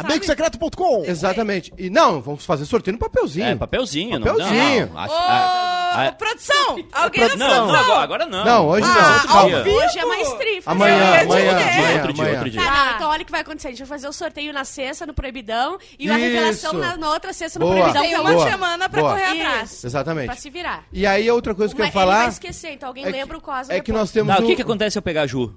Amigosecreto.com 0.00 1.04
Exatamente. 1.06 1.72
E 1.78 1.88
não, 1.90 2.20
vamos 2.20 2.44
fazer 2.44 2.64
sorteio 2.64 2.92
no 2.94 2.98
papelzinho. 2.98 3.46
É, 3.46 3.54
papelzinho. 3.56 4.20
Papelzinho. 4.20 4.86
Não, 4.86 4.94
não. 4.94 4.94
Ô, 4.94 4.98
A- 4.98 5.04
a- 5.04 6.08
a- 6.08 6.12
produção! 6.12 6.78
Alguém 6.92 7.20
Não, 7.22 7.28
produção! 7.28 7.66
não, 7.66 7.74
agora, 7.74 8.00
agora 8.02 8.26
não. 8.26 8.44
Não, 8.44 8.68
hoje 8.68 8.86
Ah, 8.86 9.20
não. 9.24 9.32
Calma. 9.32 9.62
vivo? 9.62 9.76
Hoje 9.76 9.98
é 9.98 10.04
mais 10.04 10.32
trifa. 10.34 10.70
Amanhã, 10.70 10.96
ia 10.96 11.22
amanhã, 11.22 11.50
amanhã, 11.52 11.94
Outro 11.94 12.12
dia, 12.12 12.30
outro 12.30 12.50
dia. 12.50 12.62
Tá, 12.62 12.84
não, 12.86 12.94
então 12.96 13.10
olha 13.10 13.22
o 13.22 13.24
que 13.24 13.30
vai 13.32 13.40
acontecer. 13.42 13.68
A 13.68 13.70
gente 13.70 13.78
vai 13.80 13.88
fazer 13.88 14.08
o 14.08 14.12
sorteio 14.12 14.52
na 14.52 14.64
sexta, 14.64 15.06
no 15.06 15.14
Proibidão, 15.14 15.78
e 15.98 16.10
a 16.10 16.16
revelação 16.16 16.72
na, 16.72 16.96
na 16.96 17.10
outra 17.10 17.32
sexta 17.32 17.58
no 17.58 17.66
Boa. 17.66 17.76
Proibidão. 17.78 18.02
Tem 18.02 18.14
uma 18.18 18.32
Boa. 18.32 18.50
semana 18.50 18.88
pra 18.88 19.00
Boa. 19.00 19.12
correr 19.14 19.24
Isso. 19.32 19.40
atrás. 19.46 19.80
Pra 19.80 19.88
Exatamente. 19.88 20.40
se 20.40 20.50
virar. 20.50 20.84
E 20.92 21.06
aí, 21.06 21.30
outra 21.30 21.54
coisa 21.54 21.74
que 21.74 21.80
eu 21.80 21.84
ia 21.84 21.92
Mas 21.92 21.94
Ele 22.02 22.04
vai 22.06 22.14
falar 22.16 22.28
esquecer, 22.28 22.72
então 22.72 22.88
alguém 22.88 23.04
é 23.06 23.10
lembra 23.10 23.38
o 23.38 23.40
Cosa 23.40 23.72
é 23.72 23.80
que 23.80 23.92
nós 23.92 24.10
temos 24.10 24.34
Tá, 24.34 24.42
o 24.42 24.46
que 24.56 24.62
acontece 24.62 24.92
se 24.92 24.98
eu 24.98 25.02
pegar 25.02 25.22
a 25.22 25.26
Ju? 25.26 25.54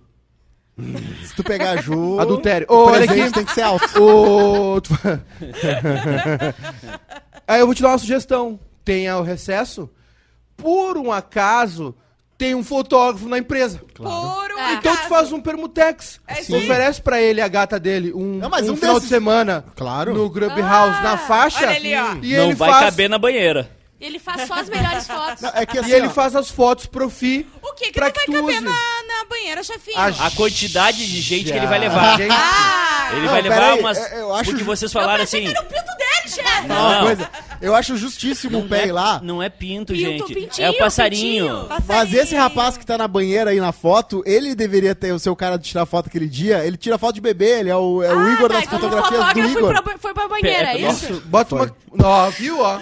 Se 1.23 1.35
tu 1.35 1.43
pegar 1.43 1.71
a 1.71 1.77
Ju... 1.77 2.19
adultério. 2.19 2.67
o 2.69 2.75
olha 2.85 3.05
presente 3.07 3.21
aqui. 3.23 3.33
tem 3.33 3.45
que 3.45 3.53
ser 3.53 3.61
alto. 3.63 3.85
O... 4.01 4.79
Aí 7.47 7.59
eu 7.59 7.65
vou 7.65 7.73
te 7.75 7.81
dar 7.81 7.89
uma 7.89 7.97
sugestão. 7.97 8.59
Tenha 8.83 9.17
o 9.17 9.21
recesso. 9.23 9.89
Por 10.55 10.97
um 10.97 11.11
acaso, 11.11 11.95
tem 12.37 12.53
um 12.55 12.63
fotógrafo 12.63 13.27
na 13.27 13.37
empresa. 13.37 13.81
Por 13.93 14.05
um. 14.05 14.09
Então 14.09 14.81
tu 14.81 14.89
acaso. 14.89 15.09
faz 15.09 15.31
um 15.31 15.39
permutex. 15.41 16.19
É 16.27 16.41
isso. 16.41 16.55
oferece 16.55 17.01
pra 17.01 17.21
ele 17.21 17.41
a 17.41 17.47
gata 17.47 17.79
dele 17.79 18.11
um, 18.13 18.37
Não, 18.37 18.49
mas 18.49 18.67
um 18.69 18.73
um 18.73 18.75
final 18.77 18.95
desses- 18.95 19.09
de 19.09 19.15
semana 19.15 19.65
Claro. 19.75 20.13
no 20.13 20.29
Grub 20.29 20.59
House 20.61 21.01
na 21.03 21.17
faixa. 21.17 21.65
Olha 21.67 21.75
ali, 21.75 21.95
ó. 21.95 22.13
E 22.21 22.35
não 22.35 22.45
ele 22.45 22.55
vai 22.55 22.69
faz, 22.71 22.85
caber 22.85 23.09
na 23.09 23.17
banheira. 23.17 23.69
Ele 23.99 24.19
faz 24.19 24.47
só 24.47 24.55
as 24.55 24.69
melhores 24.69 25.05
fotos. 25.07 25.41
Não, 25.41 25.49
é 25.55 25.65
que 25.65 25.77
assim, 25.79 25.89
E 25.89 25.93
ele 25.93 26.07
ó, 26.07 26.09
faz 26.11 26.35
as 26.35 26.49
fotos 26.51 26.85
pro 26.85 27.09
FI. 27.09 27.47
O 27.63 27.73
que 27.73 27.91
que 27.91 27.99
não 27.99 28.05
vai 28.05 28.11
caber 28.53 28.61
na, 28.61 28.71
na 28.71 29.25
banheira, 29.29 29.63
chefinho? 29.63 29.97
A 29.97 30.29
quantidade 30.31 30.97
de 30.97 31.19
gente 31.21 31.51
que 31.51 31.57
ele 31.57 31.65
vai 31.67 31.79
levar. 31.79 32.17
Gente, 32.17 32.31
Ah! 32.31 33.09
Ele 33.13 33.21
Não, 33.21 33.29
vai 33.31 33.41
levar 33.41 33.71
aí, 33.71 33.79
umas. 33.79 33.97
é, 33.97 34.19
eu 34.19 34.33
acho 34.35 34.49
Porque 34.51 34.63
vocês 34.65 34.91
falaram 34.91 35.23
assim. 35.23 35.47
Era 35.47 35.61
o 35.61 35.65
pinto 35.65 35.85
dele, 35.97 36.27
chefe! 36.27 36.65
Uma 36.65 36.95
Não. 36.99 37.05
coisa. 37.05 37.29
Eu 37.61 37.73
acho 37.73 37.95
justíssimo 37.97 38.59
o 38.59 38.67
pé 38.67 38.87
ir 38.87 38.91
lá. 38.91 39.19
Não 39.23 39.41
é 39.41 39.49
pinto, 39.49 39.93
Pinto, 39.93 40.05
gente. 40.27 40.33
pintinho, 40.33 40.67
é 40.67 40.69
o 40.69 40.77
passarinho. 40.77 41.45
pintinho. 41.61 41.83
Mas 41.87 42.13
esse 42.13 42.35
rapaz 42.35 42.77
que 42.77 42.85
tá 42.85 42.97
na 42.97 43.07
banheira 43.07 43.49
aí 43.51 43.59
na 43.61 43.71
foto, 43.71 44.21
ele 44.27 44.53
deveria 44.53 44.93
ter 44.93 45.11
o 45.13 45.17
seu 45.19 45.35
cara 45.35 45.57
de 45.57 45.63
tirar 45.69 45.85
foto 45.85 46.07
aquele 46.07 46.27
dia. 46.27 46.63
Ele 46.65 46.75
tira 46.77 46.97
foto 46.97 47.15
de 47.15 47.21
bebê, 47.21 47.61
ele 47.61 47.69
é 47.69 47.75
o, 47.75 48.03
é 48.03 48.13
o 48.13 48.19
Ah, 48.19 48.33
Igor 48.33 48.49
tá, 48.49 48.55
das 48.55 48.63
então 48.65 48.79
fotografias 48.79 49.19
do 49.21 49.25
fotógrafo 49.25 49.49
Igor. 49.57 49.73
Foi 49.73 49.81
pra, 49.83 49.97
foi 49.97 50.13
pra 50.13 50.27
banheira, 50.27 50.73
é 50.73 50.81
isso? 50.81 51.21
Bota 51.25 51.55
uma. 51.55 51.75
Ó, 52.03 52.29
viu, 52.31 52.59
ó? 52.59 52.79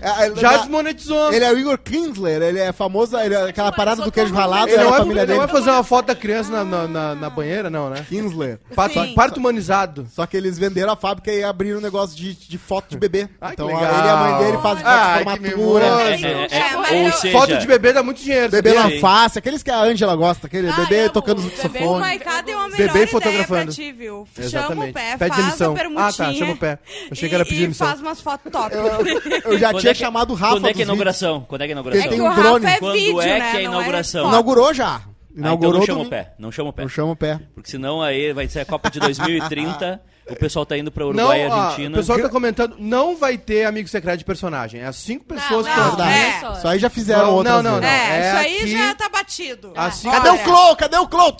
É, 0.00 0.26
é, 0.26 0.34
Já 0.36 0.56
desmonetizou. 0.58 1.32
Ele 1.32 1.44
é 1.44 1.52
o 1.52 1.58
Igor 1.58 1.78
Kinsler, 1.78 2.40
ele 2.42 2.58
é 2.58 2.72
famoso, 2.72 3.16
ele 3.18 3.34
é 3.34 3.42
aquela 3.48 3.72
parada 3.72 4.02
do 4.02 4.12
queijo 4.12 4.32
ralado, 4.34 4.68
Ele 4.68 4.76
é 4.76 4.78
não, 4.78 4.86
a 4.88 4.90
vai, 4.90 4.98
família 5.00 5.22
ele 5.22 5.32
não 5.32 5.38
dele. 5.40 5.46
vai 5.52 5.60
fazer 5.60 5.70
uma 5.70 5.82
foto 5.84 6.06
da 6.06 6.14
criança 6.14 6.50
na, 6.50 6.64
na, 6.64 6.88
na- 6.88 7.14
na 7.14 7.30
banheira, 7.30 7.68
não, 7.70 7.90
né? 7.90 8.04
Kinsler. 8.08 8.58
Parto, 8.74 9.14
parto 9.14 9.36
humanizado. 9.38 10.06
Só 10.12 10.26
que 10.26 10.36
eles 10.36 10.58
venderam 10.58 10.92
a 10.92 10.96
fábrica 10.96 11.32
e 11.32 11.42
abriram 11.42 11.78
um 11.78 11.82
negócio 11.82 12.16
de, 12.16 12.34
de 12.34 12.58
foto 12.58 12.90
de 12.90 12.96
bebê. 12.98 13.28
Ah, 13.40 13.48
que 13.48 13.52
então 13.54 13.66
legal. 13.66 13.82
ele 13.84 14.06
e 14.06 14.10
a 14.10 14.16
mãe 14.16 14.44
dele 14.44 14.58
fazem 14.58 14.84
foto 14.84 14.86
Ai, 14.86 15.18
de 15.18 15.24
formatura. 15.50 15.84
É, 15.84 16.94
é, 16.94 17.08
eu- 17.08 17.12
seja, 17.12 17.38
Foto 17.38 17.56
de 17.58 17.66
bebê 17.66 17.92
dá 17.92 18.02
muito 18.02 18.20
dinheiro. 18.22 18.50
Bebê 18.50 18.72
na 18.74 18.90
face, 19.00 19.38
aqueles 19.38 19.62
que 19.62 19.70
a 19.70 19.80
Ângela 19.80 20.14
gosta, 20.16 20.46
aquele 20.46 20.68
Ah, 20.68 20.72
bebê 20.76 21.04
eu- 21.06 21.10
tocando 21.10 21.40
o 21.40 21.46
O 21.46 21.50
saxofone. 21.50 22.00
Maiká 22.00 22.40
deu 22.42 22.58
uma 22.58 22.68
Bebê 22.70 23.06
fotografando. 23.06 23.72
ti? 23.72 23.94
Chama 24.50 24.84
o 24.86 24.92
pé, 24.92 25.16
Pede 25.16 25.28
faz 25.30 25.36
demissão. 25.44 25.72
a 25.72 25.74
permutinha. 25.76 26.06
Ah, 26.08 26.12
tá, 26.12 26.32
chama 26.34 26.52
o 26.52 26.56
pé. 26.56 26.78
Achei 27.10 27.28
que 27.28 27.34
era 27.34 27.44
pedir 27.44 27.56
E 27.56 27.60
demissão. 27.62 27.86
faz 27.86 28.00
umas 28.00 28.20
fotos 28.20 28.50
top. 28.52 28.74
Eu 29.44 29.58
já 29.58 29.70
Quando 29.78 29.82
tinha 29.88 29.90
é 29.90 29.94
que- 29.94 30.00
chamado 30.00 30.34
Rafa 30.34 30.52
Quando 30.54 30.68
é 30.68 30.72
que 30.72 30.78
é 30.80 30.82
a 30.82 30.84
inauguração? 30.84 31.44
Quando 31.48 31.62
é 31.62 31.66
que 31.66 31.72
é 31.72 31.72
a 31.72 31.76
inauguração? 31.76 32.08
tem 32.08 32.18
que 32.18 32.22
um 32.22 32.26
o 32.26 32.28
Rafa 32.28 32.42
drone. 32.42 32.66
é 32.66 32.78
Quando 32.78 32.92
vídeo, 32.92 33.20
é 33.20 33.26
né? 33.26 33.50
que 33.50 33.56
é 33.56 33.60
a 33.60 33.62
Não 33.64 33.72
inauguração? 33.72 34.28
Inaugurou 34.28 34.74
já. 34.74 34.86
Ah, 34.96 35.00
então 35.30 35.40
Inaugurou 35.52 35.72
não 35.74 35.86
chama 35.86 36.00
o 36.02 36.06
pé, 36.08 36.32
não 36.38 36.50
chama 36.52 36.70
o 36.70 36.72
pé. 36.72 36.82
Eu 36.82 36.88
chamo 36.88 37.12
o 37.12 37.16
pé. 37.16 37.40
Porque 37.54 37.70
senão 37.70 38.02
aí 38.02 38.32
vai 38.32 38.48
ser 38.48 38.60
a 38.60 38.64
Copa 38.64 38.90
de 38.90 38.98
2030, 38.98 40.00
o 40.28 40.34
pessoal 40.34 40.66
tá 40.66 40.76
indo 40.76 40.90
pra 40.90 41.04
Não, 41.04 41.10
Uruguai 41.10 41.42
e 41.44 41.46
ó, 41.48 41.52
Argentina. 41.54 41.90
o 41.90 42.00
pessoal 42.00 42.18
tá 42.20 42.28
comentando, 42.28 42.74
não 42.78 43.16
vai 43.16 43.38
ter 43.38 43.64
amigo 43.64 43.88
secreto 43.88 44.18
de 44.18 44.24
personagem. 44.24 44.80
É 44.80 44.86
as 44.86 44.96
cinco 44.96 45.24
pessoas 45.26 45.66
que 45.68 45.76
não, 45.76 46.04
é. 46.04 46.40
Isso. 46.56 46.66
Aí 46.66 46.78
já 46.80 46.90
fizeram 46.90 47.26
Não, 47.26 47.34
outras 47.36 47.54
não, 47.62 47.72
não, 47.72 47.80
não. 47.80 47.86
É, 47.88 48.16
é 48.16 48.20
isso 48.28 48.36
aí 48.36 48.56
aqui- 48.58 48.72
já 48.72 48.94
tá 48.96 49.08
batido. 49.08 49.72
Assim- 49.76 50.10
Cadê 50.10 50.28
o 50.30 50.38
Clô? 50.38 50.76
Cadê 50.76 50.96
o 50.98 51.06
Clô? 51.06 51.36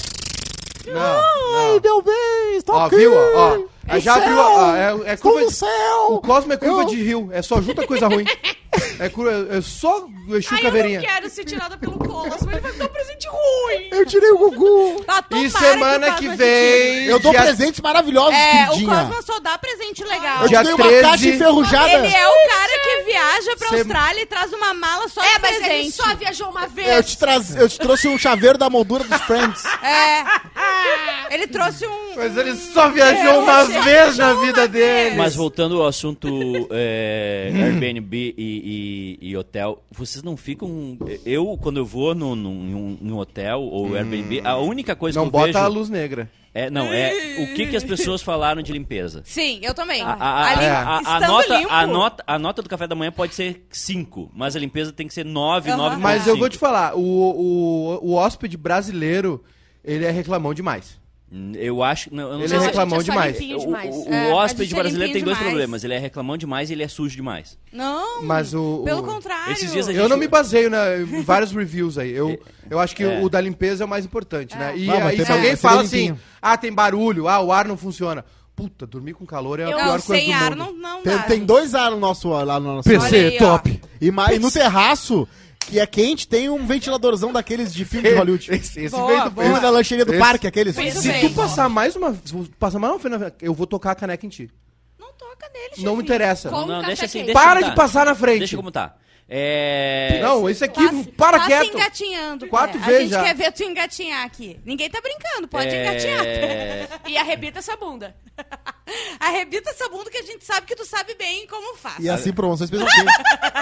Não, 0.86 0.94
não. 0.94 1.72
Ai, 1.74 1.80
meu 1.82 2.00
bem, 2.02 2.56
estou 2.56 2.76
Ó, 2.76 2.84
aqui. 2.86 2.96
viu? 2.96 3.12
Ó, 3.14 3.18
ó. 3.36 3.58
No 3.94 4.00
já 4.00 4.14
abriu. 4.14 4.34
céu. 4.36 4.44
Ó, 4.44 4.74
é, 4.76 5.10
é 5.10 5.14
Estou 5.14 5.32
curva 5.32 5.46
de, 5.48 5.54
céu. 5.54 6.06
o 6.12 6.20
Cosmo 6.20 6.52
é 6.52 6.56
curva 6.56 6.82
Eu- 6.82 6.86
de 6.86 7.02
rio. 7.02 7.28
É 7.32 7.42
só 7.42 7.60
junta 7.60 7.86
coisa 7.86 8.08
ruim. 8.08 8.24
É, 9.00 9.08
curva, 9.08 9.30
é 9.56 9.60
só 9.60 10.06
o 10.28 10.36
Exu 10.36 10.48
Ai, 10.52 10.58
eu 10.58 10.62
Caveirinha. 10.64 11.00
não 11.00 11.06
quero 11.08 11.30
ser 11.30 11.44
tirada 11.44 11.76
pelo 11.78 11.98
Cosmo, 11.98 12.50
ele 12.50 12.60
vai 12.60 12.70
me 12.72 12.78
dar 12.78 12.84
um 12.84 12.88
presente 12.88 13.26
ruim. 13.28 13.88
Eu 13.92 14.04
tirei 14.06 14.30
o 14.30 14.38
Gugu. 14.38 15.04
Tomara 15.04 15.26
E 15.46 15.50
semana 15.50 16.06
o 16.10 16.14
que 16.16 16.24
Cosmo 16.26 16.36
vem. 16.36 17.04
Eu 17.06 17.18
dou 17.18 17.30
dia- 17.32 17.42
presentes 17.42 17.80
maravilhosos, 17.80 18.34
É, 18.34 18.64
o 18.66 18.72
queridinha. 18.72 19.06
Cosmo 19.06 19.22
só 19.22 19.40
dá 19.40 19.56
presente 19.56 20.04
legal. 20.04 20.42
Eu 20.42 20.48
Dia 20.48 20.58
te 20.58 20.64
dei 20.64 20.74
uma 20.74 20.84
13. 20.86 21.02
caixa 21.02 21.28
enferrujada. 21.28 21.88
Ele 21.92 22.06
é 22.14 22.28
o 22.28 22.48
cara 22.48 22.78
que 22.82 23.02
viaja 23.04 23.56
pra 23.56 23.68
Sem- 23.68 23.78
Austrália 23.78 24.20
e 24.22 24.26
traz 24.26 24.52
uma 24.52 24.74
mala 24.74 25.08
só 25.08 25.22
É, 25.22 25.34
de 25.34 25.40
mas 25.40 25.56
ele 25.56 25.64
presente. 25.64 25.92
só 25.96 26.14
viajou 26.14 26.48
uma 26.50 26.66
vez. 26.66 26.88
Eu 26.88 27.02
te, 27.02 27.18
traz... 27.18 27.56
eu 27.56 27.68
te 27.68 27.78
trouxe 27.78 28.08
um 28.08 28.18
chaveiro 28.18 28.58
da 28.58 28.68
moldura 28.68 29.02
dos 29.04 29.20
Friends. 29.22 29.64
É. 29.82 31.34
Ele 31.34 31.46
trouxe 31.46 31.86
um. 31.86 32.07
Mas 32.18 32.36
ele 32.36 32.54
só 32.56 32.90
viajou 32.90 33.32
É, 33.32 33.38
uma 33.38 33.64
vez 33.64 34.18
na 34.18 34.34
vida 34.34 34.66
dele. 34.66 35.16
Mas 35.16 35.34
voltando 35.36 35.80
ao 35.80 35.86
assunto 35.86 36.28
é, 36.70 37.50
Airbnb 37.54 38.34
e, 38.36 39.18
e- 39.22 39.28
e 39.30 39.36
hotel, 39.36 39.82
vocês 39.90 40.22
não 40.22 40.36
ficam. 40.36 40.98
Eu, 41.24 41.56
quando 41.62 41.76
eu 41.78 41.86
vou 41.86 42.14
num, 42.14 42.34
num, 42.34 42.98
num 43.00 43.16
hotel 43.18 43.60
ou 43.62 43.94
Airbnb, 43.94 44.40
a 44.44 44.56
única 44.58 44.96
coisa 44.96 45.18
Não 45.20 45.26
que 45.30 45.36
eu 45.36 45.40
bota 45.40 45.46
vejo. 45.52 45.58
a 45.58 45.68
luz 45.68 45.88
negra. 45.88 46.28
É, 46.52 46.68
não, 46.70 46.86
é 46.92 47.12
o 47.40 47.54
que, 47.54 47.66
que 47.68 47.76
as 47.76 47.84
pessoas 47.84 48.20
falaram 48.20 48.60
de 48.62 48.72
limpeza. 48.72 49.22
Sim, 49.24 49.60
eu 49.62 49.72
também. 49.74 50.02
A, 50.02 50.12
a- 50.14 50.46
Ali, 50.50 50.64
a- 50.66 50.82
a- 50.82 51.16
a 51.16 51.20
nota, 51.20 51.56
limpo. 51.58 51.72
a, 51.72 51.86
nota, 51.86 52.24
a 52.26 52.38
nota 52.38 52.62
do 52.62 52.68
café 52.68 52.86
da 52.88 52.96
manhã 52.96 53.12
pode 53.12 53.34
ser 53.34 53.64
5, 53.70 54.30
mas 54.34 54.56
a 54.56 54.58
limpeza 54.58 54.90
tem 54.92 55.06
que 55.06 55.14
ser 55.14 55.24
9, 55.24 55.70
Aham. 55.70 55.76
9 55.78 55.96
Mas 55.98 56.26
eu 56.26 56.36
vou 56.36 56.48
te 56.48 56.58
falar, 56.58 56.96
o, 56.96 57.00
o, 57.00 58.10
o 58.10 58.14
hóspede 58.14 58.56
brasileiro, 58.56 59.44
ele 59.84 60.04
é 60.04 60.10
reclamão 60.10 60.52
demais. 60.52 60.98
Eu 61.56 61.82
acho. 61.82 62.08
Não, 62.14 62.22
eu 62.24 62.32
não 62.32 62.38
Ele 62.40 62.48
sei 62.48 62.56
é 62.56 62.60
reclamão 62.62 63.00
gente 63.00 63.10
é 63.10 63.12
demais. 63.12 63.38
demais. 63.38 63.94
o- 63.96 64.08
o 64.08 64.12
É, 64.14 64.32
hóspede 64.32 64.64
gente 64.70 64.78
é 64.78 64.82
brasileiro 64.82 65.12
tem 65.12 65.22
dois 65.22 65.36
demais. 65.36 65.52
problemas. 65.52 65.84
Ele 65.84 65.92
é 65.94 65.98
reclamão 65.98 66.36
demais 66.38 66.70
e 66.70 66.72
ele 66.72 66.82
é 66.82 66.88
sujo 66.88 67.14
demais. 67.14 67.58
Não. 67.70 68.22
Mas 68.22 68.54
o- 68.54 68.82
Pelo 68.84 69.00
o- 69.00 69.04
contrário. 69.04 69.52
Esses 69.52 69.70
dias 69.70 69.86
a 69.88 69.92
Eu 69.92 70.00
gente- 70.02 70.08
não 70.08 70.16
me 70.16 70.26
baseio 70.26 70.70
na, 70.70 70.96
em 70.96 71.22
vários 71.22 71.52
reviews 71.52 71.98
aí. 71.98 72.12
Eu, 72.12 72.40
eu 72.70 72.78
acho 72.80 72.96
que 72.96 73.04
É. 73.04 73.20
o 73.22 73.28
da 73.28 73.40
limpeza 73.42 73.84
é 73.84 73.86
o 73.86 73.88
mais 73.88 74.06
importante, 74.06 74.56
né? 74.56 74.72
E 74.74 74.88
Ah, 74.88 75.00
mas 75.00 75.20
aí, 75.20 75.26
se 75.26 75.30
alguém 75.32 75.54
fala 75.54 75.82
limpinho. 75.82 76.12
assim, 76.14 76.22
ah, 76.40 76.56
tem 76.56 76.72
barulho, 76.72 77.28
ah, 77.28 77.40
o 77.40 77.52
ar 77.52 77.68
não 77.68 77.76
funciona. 77.76 78.24
Puta, 78.56 78.86
dormir 78.86 79.12
com 79.12 79.24
calor 79.26 79.60
é 79.60 79.64
a 79.64 79.70
Não, 79.70 79.76
pior 79.76 80.02
coisa 80.02 80.22
sem 80.22 80.26
do 80.30 80.32
ar 80.34 80.56
mundo. 80.56 80.72
não, 80.74 80.94
não 80.96 81.02
Tem, 81.02 81.16
dá. 81.16 81.22
tem 81.24 81.44
dois 81.44 81.74
ar 81.74 81.90
no 81.92 82.00
nosso, 82.00 82.30
lá 82.30 82.58
no 82.58 82.76
nosso 82.76 82.88
aí, 82.90 83.38
ó. 83.42 83.60
E, 84.00 84.10
ma- 84.10 84.32
e 84.32 84.38
no 84.40 84.50
terraço, 84.50 85.28
que 85.60 85.78
é 85.78 85.86
quente, 85.86 86.26
tem 86.26 86.48
um 86.48 86.66
ventiladorzão 86.66 87.32
daqueles 87.32 87.72
de 87.74 87.84
filme 87.84 88.08
de 88.08 88.14
Hollywood. 88.14 88.50
Esse, 88.50 88.80
esse 88.80 88.88
Boa, 88.96 89.06
veio 89.08 89.24
do- 89.24 89.30
boa. 89.30 89.46
Filme 89.46 89.60
da 89.60 89.70
lancheria 89.70 90.04
do 90.04 90.12
Esse- 90.12 90.20
parque, 90.20 90.46
aqueles. 90.46 90.74
Se 90.74 91.08
bem. 91.08 91.28
tu 91.28 91.34
passar 91.34 91.68
mais 91.68 91.94
uma, 91.94 92.12
se 92.14 92.20
tu 92.32 92.48
passar 92.58 92.78
mais 92.78 92.92
uma 92.94 92.98
vez, 92.98 93.20
na- 93.20 93.32
eu 93.42 93.52
vou 93.52 93.66
tocar 93.66 93.90
a 93.90 93.94
caneca 93.94 94.24
em 94.24 94.28
ti. 94.28 94.50
Não 94.98 95.12
toca 95.12 95.48
nele, 95.52 95.64
Não 95.68 95.74
me 95.74 95.78
chefinho. 95.82 96.00
interessa. 96.02 96.48
Com- 96.48 96.60
Não, 96.60 96.66
café 96.68 96.86
deixa 96.86 97.04
assim. 97.04 97.18
quente. 97.18 97.26
Deixa 97.26 97.40
Para 97.40 97.60
como 97.60 97.64
de 97.64 97.70
tá. 97.70 97.76
passar 97.76 98.06
na 98.06 98.14
frente. 98.14 98.38
Deixa 98.40 98.56
como 98.56 98.70
tá. 98.70 98.94
É. 99.30 100.20
Não, 100.22 100.48
esse 100.48 100.64
aqui, 100.64 100.82
Passe- 100.82 101.04
para 101.12 101.36
passa 101.38 101.46
quieto. 101.50 101.74
engatinhando. 101.74 102.46
Quatro 102.48 102.78
É, 102.78 102.84
vezes 102.86 102.96
A 102.96 103.00
gente 103.02 103.10
já. 103.10 103.22
quer 103.24 103.34
ver 103.34 103.52
tu 103.52 103.62
engatinhar 103.62 104.24
aqui. 104.24 104.58
Ninguém 104.64 104.88
tá 104.88 105.00
brincando, 105.02 105.46
pode 105.46 105.68
engatinhar. 105.74 106.24
É... 106.24 106.88
E 107.06 107.16
arrebita 107.16 107.58
essa 107.58 107.76
bunda. 107.76 108.14
Arrebita 109.20 109.70
essa 109.70 109.88
bunda 109.88 110.10
que 110.10 110.16
a 110.18 110.22
gente 110.22 110.44
sabe 110.44 110.66
que 110.66 110.74
tu 110.74 110.84
sabe 110.86 111.14
bem 111.14 111.46
como 111.46 111.76
faz. 111.76 111.96
E 111.98 112.08
assim, 112.08 112.32
promoção 112.32 112.64
especial. 112.64 112.88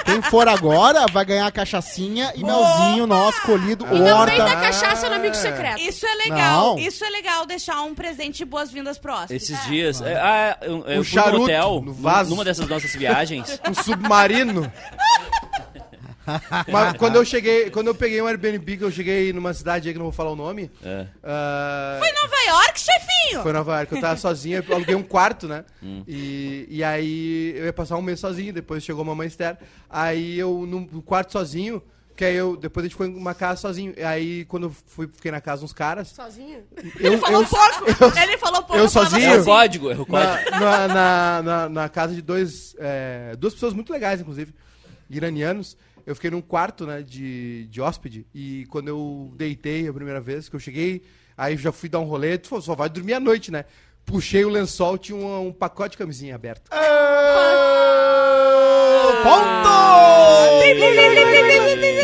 Quem, 0.04 0.14
quem 0.14 0.22
for 0.22 0.46
agora 0.48 1.06
vai 1.12 1.24
ganhar 1.24 1.46
a 1.46 1.50
cachaçinha 1.50 2.32
e 2.36 2.44
melzinho 2.44 3.06
nosso 3.06 3.40
colhido, 3.42 3.84
E 3.86 3.88
não 3.98 4.04
vem 4.04 4.12
horta. 4.12 4.44
da 4.44 4.56
cachaça 4.56 5.08
no 5.08 5.16
amigo 5.16 5.34
secreto. 5.34 5.80
Isso 5.80 6.06
é 6.06 6.14
legal. 6.14 6.76
Não. 6.76 6.78
Isso 6.78 7.04
é 7.04 7.10
legal 7.10 7.44
deixar 7.46 7.80
um 7.82 7.94
presente 7.94 8.38
de 8.38 8.44
boas-vindas 8.44 8.98
pro 8.98 9.12
hóspede. 9.14 9.34
Esses 9.34 9.60
dias. 9.66 10.00
é, 10.00 10.14
ah, 10.14 10.58
eu, 10.62 10.68
eu 10.68 10.80
O 10.80 10.84
fui 10.84 10.94
num 10.96 11.04
charuto 11.04 11.42
hotel, 11.44 11.82
no 11.84 11.92
vaso. 11.92 12.30
numa 12.30 12.44
dessas 12.44 12.68
nossas 12.68 12.94
viagens. 12.94 13.60
Um 13.68 13.74
submarino. 13.74 14.70
Mas 16.70 16.96
quando 16.96 17.16
eu 17.16 17.24
cheguei, 17.24 17.70
quando 17.70 17.86
eu 17.88 17.94
peguei 17.94 18.20
um 18.20 18.26
Airbnb, 18.26 18.76
que 18.76 18.84
eu 18.84 18.90
cheguei 18.90 19.32
numa 19.32 19.52
cidade 19.54 19.88
aí 19.88 19.94
que 19.94 19.98
eu 19.98 20.00
não 20.00 20.06
vou 20.06 20.12
falar 20.12 20.30
o 20.30 20.36
nome. 20.36 20.70
É. 20.82 21.06
ah, 21.22 21.98
Foi 22.00 22.08
em 22.08 22.14
Nova 22.14 22.36
York, 22.64 22.80
chefinho! 22.80 23.42
Foi 23.42 23.50
em 23.50 23.54
Nova 23.54 23.76
York, 23.78 23.94
eu 23.94 24.00
tava 24.00 24.16
sozinho, 24.16 24.64
eu 24.68 24.74
aluguei 24.74 24.94
um 24.94 25.02
quarto, 25.02 25.46
né? 25.48 25.64
E, 26.08 26.66
e 26.68 26.84
aí 26.84 27.54
eu 27.56 27.64
ia 27.66 27.72
passar 27.72 27.96
um 27.96 28.02
mês 28.02 28.20
sozinho, 28.20 28.52
depois 28.52 28.82
chegou 28.84 29.02
a 29.02 29.04
mamãe 29.04 29.28
Esther. 29.28 29.56
Aí 29.88 30.38
eu 30.38 30.66
no 30.66 31.00
quarto 31.02 31.32
sozinho, 31.32 31.82
que 32.16 32.24
aí 32.24 32.34
eu, 32.34 32.56
depois 32.56 32.82
a 32.82 32.86
gente 32.86 32.92
ficou 32.94 33.06
em 33.06 33.14
uma 33.14 33.34
casa 33.34 33.60
sozinho. 33.60 33.94
Aí 34.04 34.44
quando 34.46 34.64
eu 34.64 34.74
fui, 34.86 35.06
fiquei 35.06 35.30
na 35.30 35.40
casa 35.40 35.64
uns 35.64 35.72
caras, 35.72 36.08
Sozinho? 36.08 36.60
eu, 36.98 37.06
Ele 37.12 37.18
falou 37.18 37.42
eu, 37.42 37.46
pouco. 37.48 38.18
Ele 38.18 38.38
falou 38.38 38.62
pouco. 38.62 38.76
eu 38.76 38.88
sozinho? 38.88 39.22
É 39.34 39.38
o 39.40 39.44
código, 39.44 39.90
é 39.90 39.94
o 39.94 40.06
código. 40.06 40.50
na, 40.50 40.58
na, 40.58 40.88
na, 40.88 41.42
na- 41.42 41.68
na 41.68 41.88
casa 41.88 42.14
de 42.14 42.22
dois, 42.22 42.74
é, 42.78 43.34
duas 43.38 43.52
pessoas 43.54 43.72
muito 43.74 43.92
legais, 43.92 44.20
inclusive, 44.20 44.52
iranianos. 45.10 45.76
Eu 46.06 46.14
fiquei 46.14 46.30
num 46.30 46.40
quarto, 46.40 46.86
né, 46.86 47.02
de, 47.02 47.66
de 47.66 47.80
hóspede. 47.80 48.24
E 48.34 48.64
quando 48.70 48.88
eu 48.88 49.32
deitei 49.36 49.88
a 49.88 49.92
primeira 49.92 50.20
vez, 50.20 50.48
que 50.48 50.54
eu 50.54 50.60
cheguei, 50.60 51.02
aí 51.36 51.56
já 51.56 51.72
fui 51.72 51.88
dar 51.88 51.98
um 51.98 52.04
rolê, 52.04 52.38
tu 52.38 52.48
falou, 52.48 52.62
só 52.62 52.74
vai 52.76 52.88
dormir 52.88 53.14
à 53.14 53.20
noite, 53.20 53.50
né? 53.50 53.64
Puxei 54.04 54.44
o 54.44 54.48
lençol, 54.48 54.96
tinha 54.96 55.16
um, 55.18 55.48
um 55.48 55.52
pacote 55.52 55.90
de 55.92 55.98
camisinha 55.98 56.34
aberto. 56.36 56.70
Ponto! 59.22 59.66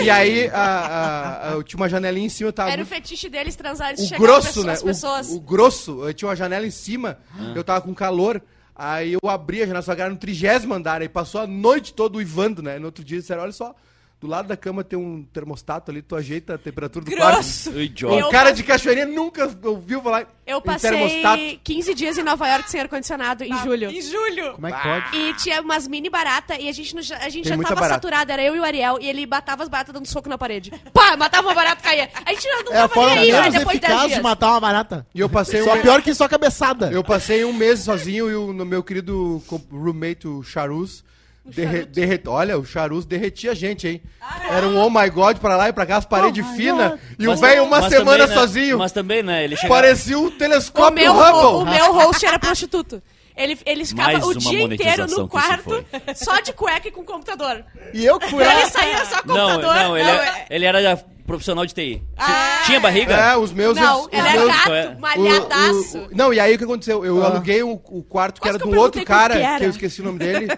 E 0.03 0.11
aí, 0.11 0.49
a, 0.49 0.61
a- 0.61 1.49
a- 1.49 1.53
eu 1.53 1.63
tinha 1.63 1.79
uma 1.81 1.89
janelinha 1.89 2.27
em 2.27 2.29
cima, 2.29 2.49
eu 2.49 2.53
tava 2.53 2.71
Era 2.71 2.83
o 2.83 2.85
muito- 2.85 2.95
fetiche 2.95 3.29
deles 3.29 3.55
transar 3.55 3.93
e 3.93 3.95
o 3.95 3.99
chegar 4.05 4.19
grosso, 4.19 4.61
as 4.61 4.67
né? 4.83 4.91
pessoas. 4.91 5.29
O, 5.29 5.37
o 5.37 5.41
grosso, 5.41 6.05
eu 6.09 6.13
tinha 6.15 6.29
uma 6.29 6.35
janela 6.37 6.67
em 6.67 6.71
cima, 6.73 7.19
eu 7.55 7.63
tava 7.63 7.81
com 7.83 7.95
calor. 7.95 8.43
Aí 8.75 9.13
eu 9.13 9.21
abri 9.29 9.63
a 9.63 9.67
janela, 9.67 9.83
só 9.83 9.95
que 9.95 10.01
era 10.01 10.11
no 10.11 10.17
trigésimo 10.17 10.75
andar, 10.75 11.03
aí 11.03 11.09
passou 11.09 11.41
a 11.41 11.47
noite 11.47 11.93
toda 11.95 12.17
uivando, 12.19 12.63
né? 12.63 12.79
No 12.79 12.87
outro 12.87 13.05
dia 13.05 13.21
disseram, 13.21 13.43
olha 13.43 13.53
só, 13.53 13.75
do 14.23 14.29
lado 14.29 14.47
da 14.47 14.57
cama 14.57 14.85
tem 14.85 14.97
um 14.97 15.25
termostato 15.33 15.91
ali, 15.91 16.01
tu 16.01 16.15
ajeita 16.15 16.55
a 16.55 16.59
temperatura 16.59 17.05
do 17.05 17.11
Grosso. 17.11 17.71
Quarto. 17.73 17.81
idiota. 17.83 18.27
O 18.27 18.31
cara 18.31 18.53
de 18.53 18.63
cachoeirinha 18.63 19.05
nunca 19.05 19.51
ouviu 19.65 20.01
falar 20.01 20.33
Eu 20.47 20.63
passei 20.63 20.91
termostato. 20.91 21.43
15 21.65 21.93
dias 21.95 22.17
em 22.19 22.23
Nova 22.23 22.49
York 22.49 22.71
sem 22.71 22.81
ar-condicionado, 22.81 23.43
em 23.43 23.53
julho. 23.59 23.91
Em 23.91 24.01
julho. 24.01 24.53
Como 24.55 24.67
é 24.69 24.73
que 24.73 24.81
pode? 24.81 25.17
E 25.17 25.35
tinha 25.35 25.61
umas 25.61 25.89
mini 25.89 26.09
barata 26.09 26.57
e 26.57 26.69
a 26.69 26.73
gente, 26.73 26.95
não- 26.95 27.01
a 27.01 27.29
gente 27.29 27.43
Tem 27.43 27.51
já 27.51 27.57
muita 27.57 27.71
tava 27.71 27.81
barata. 27.81 27.95
saturado, 27.97 28.31
era 28.33 28.43
eu 28.45 28.55
e 28.55 28.61
o 28.61 28.65
Ariel, 28.65 28.99
e 29.01 29.09
ele 29.09 29.27
batava 29.27 29.65
as 29.65 29.69
baratas 29.69 29.93
dando 29.93 30.07
soco 30.07 30.29
na 30.29 30.39
parede. 30.39 30.71
Pá, 30.93 31.17
matava 31.17 31.49
uma 31.49 31.55
barata 31.55 31.83
caía. 31.83 32.09
A 32.25 32.31
gente 32.33 32.43
já 32.45 32.63
não 32.63 32.73
É 32.73 32.77
a 32.77 32.81
tava 32.83 32.95
forma 32.95 33.15
nem 33.17 33.19
aí, 33.25 33.33
né, 33.33 33.41
menos 33.41 33.59
depois 33.59 33.75
de 33.75 33.81
10 33.81 33.93
eficaz 33.93 34.03
de 34.03 34.09
dias. 34.15 34.23
matar 34.23 34.51
uma 34.53 34.61
barata. 34.61 35.07
E 35.13 35.19
eu 35.21 35.29
passei 35.29 35.63
Só 35.65 35.75
um... 35.75 35.81
pior 35.83 36.01
que 36.01 36.15
só 36.15 36.29
cabeçada. 36.29 36.91
Eu 36.93 37.03
passei 37.03 37.45
um 37.45 37.53
mês 37.53 37.81
sozinho 37.81 38.31
e 38.31 38.35
o 38.37 38.53
no 38.53 38.65
meu 38.65 38.85
querido 38.85 39.43
co- 39.49 39.61
roommate, 39.71 40.29
o 40.29 40.45
Charuz, 40.45 41.03
derre, 41.45 41.85
derre- 41.85 42.23
olha, 42.27 42.59
o 42.59 42.65
Charuz 42.65 43.05
derretia 43.05 43.53
a 43.53 43.55
gente, 43.55 43.87
hein? 43.89 44.03
Era 44.51 44.67
um 44.67 44.79
oh 44.79 44.89
my 44.91 45.09
god 45.11 45.39
pra 45.39 45.57
lá 45.57 45.69
e 45.69 45.73
pra 45.73 45.85
cá, 45.87 45.97
as 45.97 46.05
paredes 46.05 46.47
finas, 46.57 46.99
e 47.19 47.27
o 47.29 47.37
velho 47.37 47.65
uma 47.65 47.89
semana 47.89 48.19
também, 48.25 48.29
né, 48.29 48.35
sozinho. 48.35 48.79
Mas 48.79 48.93
também, 48.93 49.23
né? 49.23 49.45
Ele 49.45 49.57
chega... 49.57 49.69
Parecia 49.69 50.19
um 50.19 50.27
O 50.27 50.31
telescópio 50.31 50.95
meu, 51.03 51.13
o, 51.13 51.17
o 51.17 51.61
Hubble. 51.61 51.75
meu 51.75 51.93
host 51.93 52.25
era 52.25 52.39
prostituto. 52.39 53.03
Ele, 53.35 53.59
ele 53.65 53.85
ficava 53.87 54.13
Mais 54.13 54.25
o 54.27 54.35
dia 54.39 54.63
inteiro 54.63 55.07
no 55.07 55.27
quarto, 55.27 55.83
só 56.15 56.39
de 56.41 56.53
cueca 56.53 56.89
e 56.89 56.91
com 56.91 57.03
computador. 57.03 57.65
E 57.95 58.05
eu 58.05 58.19
lá. 58.19 58.61
Ele 58.61 58.67
saía 58.71 59.05
só 59.07 59.23
com 59.23 59.29
Não, 59.33 59.51
computador. 59.53 59.75
não, 59.75 59.97
ele, 59.97 60.07
Não, 60.07 60.15
é- 60.15 60.27
é- 60.27 60.47
ele 60.51 60.65
era 60.67 61.05
profissional 61.27 61.65
de 61.67 61.75
TI. 61.75 62.03
Ah, 62.17 62.63
Tinha 62.67 62.81
barriga? 62.81 63.15
É, 63.15 63.37
os 63.37 63.53
meus... 63.53 63.77
Não, 63.77 64.03
os 64.03 64.09
ele 64.13 64.27
é 64.29 64.33
meus- 64.33 64.63
Qual 64.63 64.75
é? 64.75 64.87
gato, 64.87 65.01
malhadaço. 65.01 65.99
O- 65.99 66.05
o- 66.07 66.09
não, 66.17 66.33
e 66.35 66.41
aí 66.41 66.55
o 66.55 66.59
que 66.59 66.65
aconteceu? 66.65 67.05
Eu 67.05 67.23
Ah. 67.23 67.27
aluguei 67.27 67.63
o, 67.63 67.73
o 67.73 68.03
quarto 68.03 68.37
que 68.41 68.41
Quase 68.49 68.57
era 68.59 68.65
de 68.65 68.71
um 68.71 68.79
outro 68.79 69.05
cara, 69.05 69.35
que 69.35 69.59
que 69.59 69.65
eu 69.65 69.71
esqueci 69.71 70.01
o 70.01 70.05
nome 70.05 70.19
dele. 70.19 70.49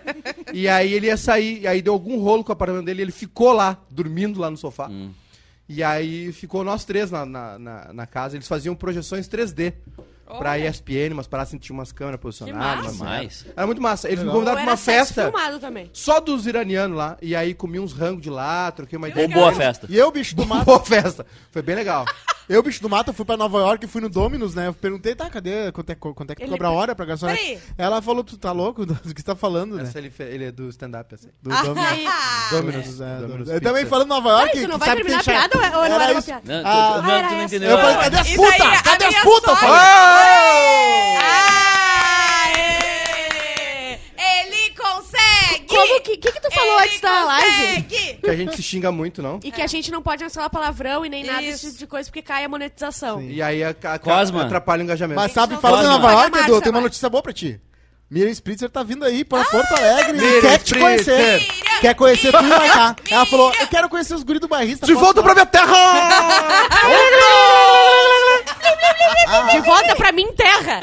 e 0.52 0.68
aí 0.68 0.92
ele 0.92 1.06
ia 1.06 1.16
sair, 1.16 1.60
e 1.62 1.66
aí 1.66 1.80
deu 1.82 1.92
algum 1.92 2.18
rolo 2.20 2.42
com 2.44 2.50
o 2.50 2.52
apartamento 2.52 2.84
dele, 2.84 3.02
ele 3.02 3.12
ficou 3.12 3.52
lá, 3.52 3.78
dormindo 3.90 4.40
lá 4.40 4.50
no 4.50 4.56
sofá. 4.56 4.88
Hum. 4.88 5.10
E 5.68 5.82
aí 5.82 6.30
ficou 6.32 6.62
nós 6.62 6.84
três 6.84 7.10
na, 7.10 7.24
na, 7.24 7.58
na, 7.58 7.92
na 7.92 8.06
casa. 8.06 8.36
Eles 8.36 8.46
faziam 8.46 8.74
projeções 8.74 9.26
3D. 9.28 9.72
Pra 10.38 10.58
ESPN, 10.58 11.12
umas 11.12 11.26
paradas 11.26 11.50
assim, 11.50 11.58
tinha 11.58 11.74
umas 11.76 11.92
câmeras 11.92 12.18
posicionadas. 12.20 12.84
massa. 12.84 12.88
umas- 12.88 12.98
Mais. 13.00 13.46
Era 13.56 13.66
muito 13.66 13.80
massa. 13.82 14.08
Eles 14.08 14.24
me 14.24 14.30
convidaram 14.30 14.56
pra 14.62 14.70
uma 14.72 14.76
festa 14.76 15.30
também. 15.60 15.90
só 15.92 16.18
dos 16.20 16.46
iranianos 16.46 16.96
lá. 16.96 17.16
E 17.20 17.36
aí 17.36 17.54
comi 17.54 17.78
uns 17.78 17.92
rangos 17.92 18.22
de 18.22 18.30
lá, 18.30 18.70
troquei 18.72 18.96
uma 18.96 19.08
ideia. 19.08 19.28
Bombou 19.28 19.46
a 19.46 19.52
festa. 19.52 19.86
E 19.90 19.96
eu, 19.96 20.10
bicho 20.10 20.34
do 20.34 20.46
mato. 20.46 20.64
Boa 20.64 20.80
festa. 20.80 21.24
Foi 21.50 21.62
bem 21.62 21.74
legal. 21.76 22.04
Eu, 22.46 22.62
bicho 22.62 22.82
do 22.82 22.90
mato, 22.90 23.10
fui 23.14 23.24
pra 23.24 23.38
Nova 23.38 23.58
York 23.58 23.86
e 23.86 23.88
fui 23.88 24.02
no 24.02 24.08
Dominus, 24.10 24.54
né? 24.54 24.66
Eu 24.68 24.74
perguntei, 24.74 25.14
tá, 25.14 25.30
cadê? 25.30 25.72
Quanto 25.72 25.88
é, 25.90 25.94
quanto 25.94 26.30
é 26.30 26.34
que 26.34 26.42
tu 26.42 26.44
Ele- 26.44 26.50
cobra 26.50 26.68
a 26.68 26.70
hora 26.72 26.94
pra 26.94 27.06
garçonete? 27.06 27.40
Peraí. 27.42 27.58
Ela 27.78 28.02
falou, 28.02 28.22
tu 28.22 28.36
tá 28.36 28.52
louco? 28.52 28.84
Do 28.84 28.94
que 28.94 29.20
você 29.20 29.24
tá 29.24 29.34
falando, 29.34 29.76
né? 29.76 29.84
Essa 29.84 29.96
ele, 29.98 30.10
fe- 30.10 30.24
ele 30.24 30.44
é 30.44 30.52
do 30.52 30.68
stand-up, 30.68 31.14
assim. 31.14 31.28
Do 31.42 31.48
Dominus. 31.50 31.78
Aí. 31.90 32.06
Dominus. 32.50 33.00
É, 33.00 33.16
Dominus 33.18 33.48
Eu 33.48 33.60
também 33.62 33.82
Pizza. 33.84 33.90
falando 33.90 34.08
Nova 34.08 34.28
York. 34.28 34.48
Peraí, 34.50 34.64
tu 34.66 34.68
não 34.70 34.78
vai 34.78 34.88
sabe 34.90 35.00
que 35.00 35.06
terminar 35.08 35.20
a 35.20 35.24
tem 35.24 35.34
piada 35.34 35.56
ou 35.58 35.64
é- 35.64 35.68
ou 35.68 35.72
não 35.88 35.94
Era 35.94 36.04
era 36.04 36.12
uma 36.12 36.18
isso. 36.18 36.26
piada? 36.26 36.42
Não, 36.44 36.62
tu- 36.62 36.68
Ah, 36.68 36.72
tu- 36.96 37.02
não, 37.02 37.10
era 37.14 37.28
tu 37.28 37.30
não 37.34 37.40
essa. 37.40 37.44
entendeu. 37.56 37.70
Eu 37.70 37.78
falei, 37.78 37.94
Ah, 37.94 37.98
cadê 38.00 38.16
as 38.18 38.28
E 38.28 38.36
putas? 38.36 38.60
a 38.60 38.82
Cadê 38.82 39.04
as 39.06 39.10
minha 39.10 39.22
putas? 39.22 39.48
Eu 39.50 39.56
sogra- 39.56 39.68
falei. 39.68 39.80
Aê! 42.64 43.98
Ele 44.18 44.74
consegue! 44.76 45.63
Como 45.74 46.00
que, 46.00 46.16
que 46.16 46.32
que 46.32 46.40
tu 46.40 46.50
falou 46.52 46.78
antes 46.78 47.00
da 47.00 47.24
live? 47.24 47.82
Que 48.22 48.30
a 48.30 48.36
gente 48.36 48.56
se 48.56 48.62
xinga 48.62 48.90
muito, 48.92 49.22
não? 49.22 49.40
E 49.42 49.50
que 49.50 49.62
a 49.62 49.66
gente 49.66 49.90
não 49.90 50.02
pode 50.02 50.22
mais 50.22 50.34
falar 50.34 50.50
palavrão 50.50 51.04
e 51.04 51.08
nem 51.08 51.24
nada 51.24 51.42
desse 51.42 51.66
tipo 51.66 51.78
de 51.78 51.86
coisa 51.86 52.08
porque 52.08 52.22
cai 52.22 52.44
a 52.44 52.48
monetização. 52.48 53.20
E 53.22 53.42
aí 53.42 53.62
a, 53.62 53.70
a, 53.70 53.98
Cosma. 53.98 54.42
atrapalha 54.44 54.80
o 54.80 54.84
engajamento. 54.84 55.20
Mas 55.20 55.32
sabe, 55.32 55.56
falando 55.56 55.86
em 55.86 55.88
Nova 55.88 56.12
York, 56.12 56.38
Edu, 56.38 56.60
tem 56.60 56.70
uma 56.70 56.80
notícia 56.80 57.08
boa 57.08 57.22
pra 57.22 57.32
ti. 57.32 57.60
Miriam 58.10 58.30
Spritzer 58.30 58.70
tá 58.70 58.82
vindo 58.82 59.04
aí 59.04 59.24
pra 59.24 59.44
Porto 59.44 59.72
Alegre 59.74 60.18
e 60.18 60.40
quer 60.40 60.58
te 60.58 60.78
conhecer. 60.78 61.40
Quer 61.80 61.94
conhecer 61.94 62.30
tu 62.32 62.44
e 62.44 62.48
vai 62.48 62.68
cá. 62.68 62.94
Miriam. 63.00 63.16
Ela 63.16 63.26
falou, 63.26 63.52
eu 63.58 63.66
quero 63.66 63.88
conhecer 63.88 64.14
os 64.14 64.22
guris 64.22 64.40
do 64.40 64.46
barrista. 64.46 64.86
De 64.86 64.94
volta 64.94 65.20
lá?" 65.20 65.24
pra 65.24 65.34
minha 65.34 65.46
terra! 65.46 65.74
De 69.52 69.60
volta 69.60 69.96
pra 69.96 70.12
mim, 70.12 70.26
terra! 70.32 70.80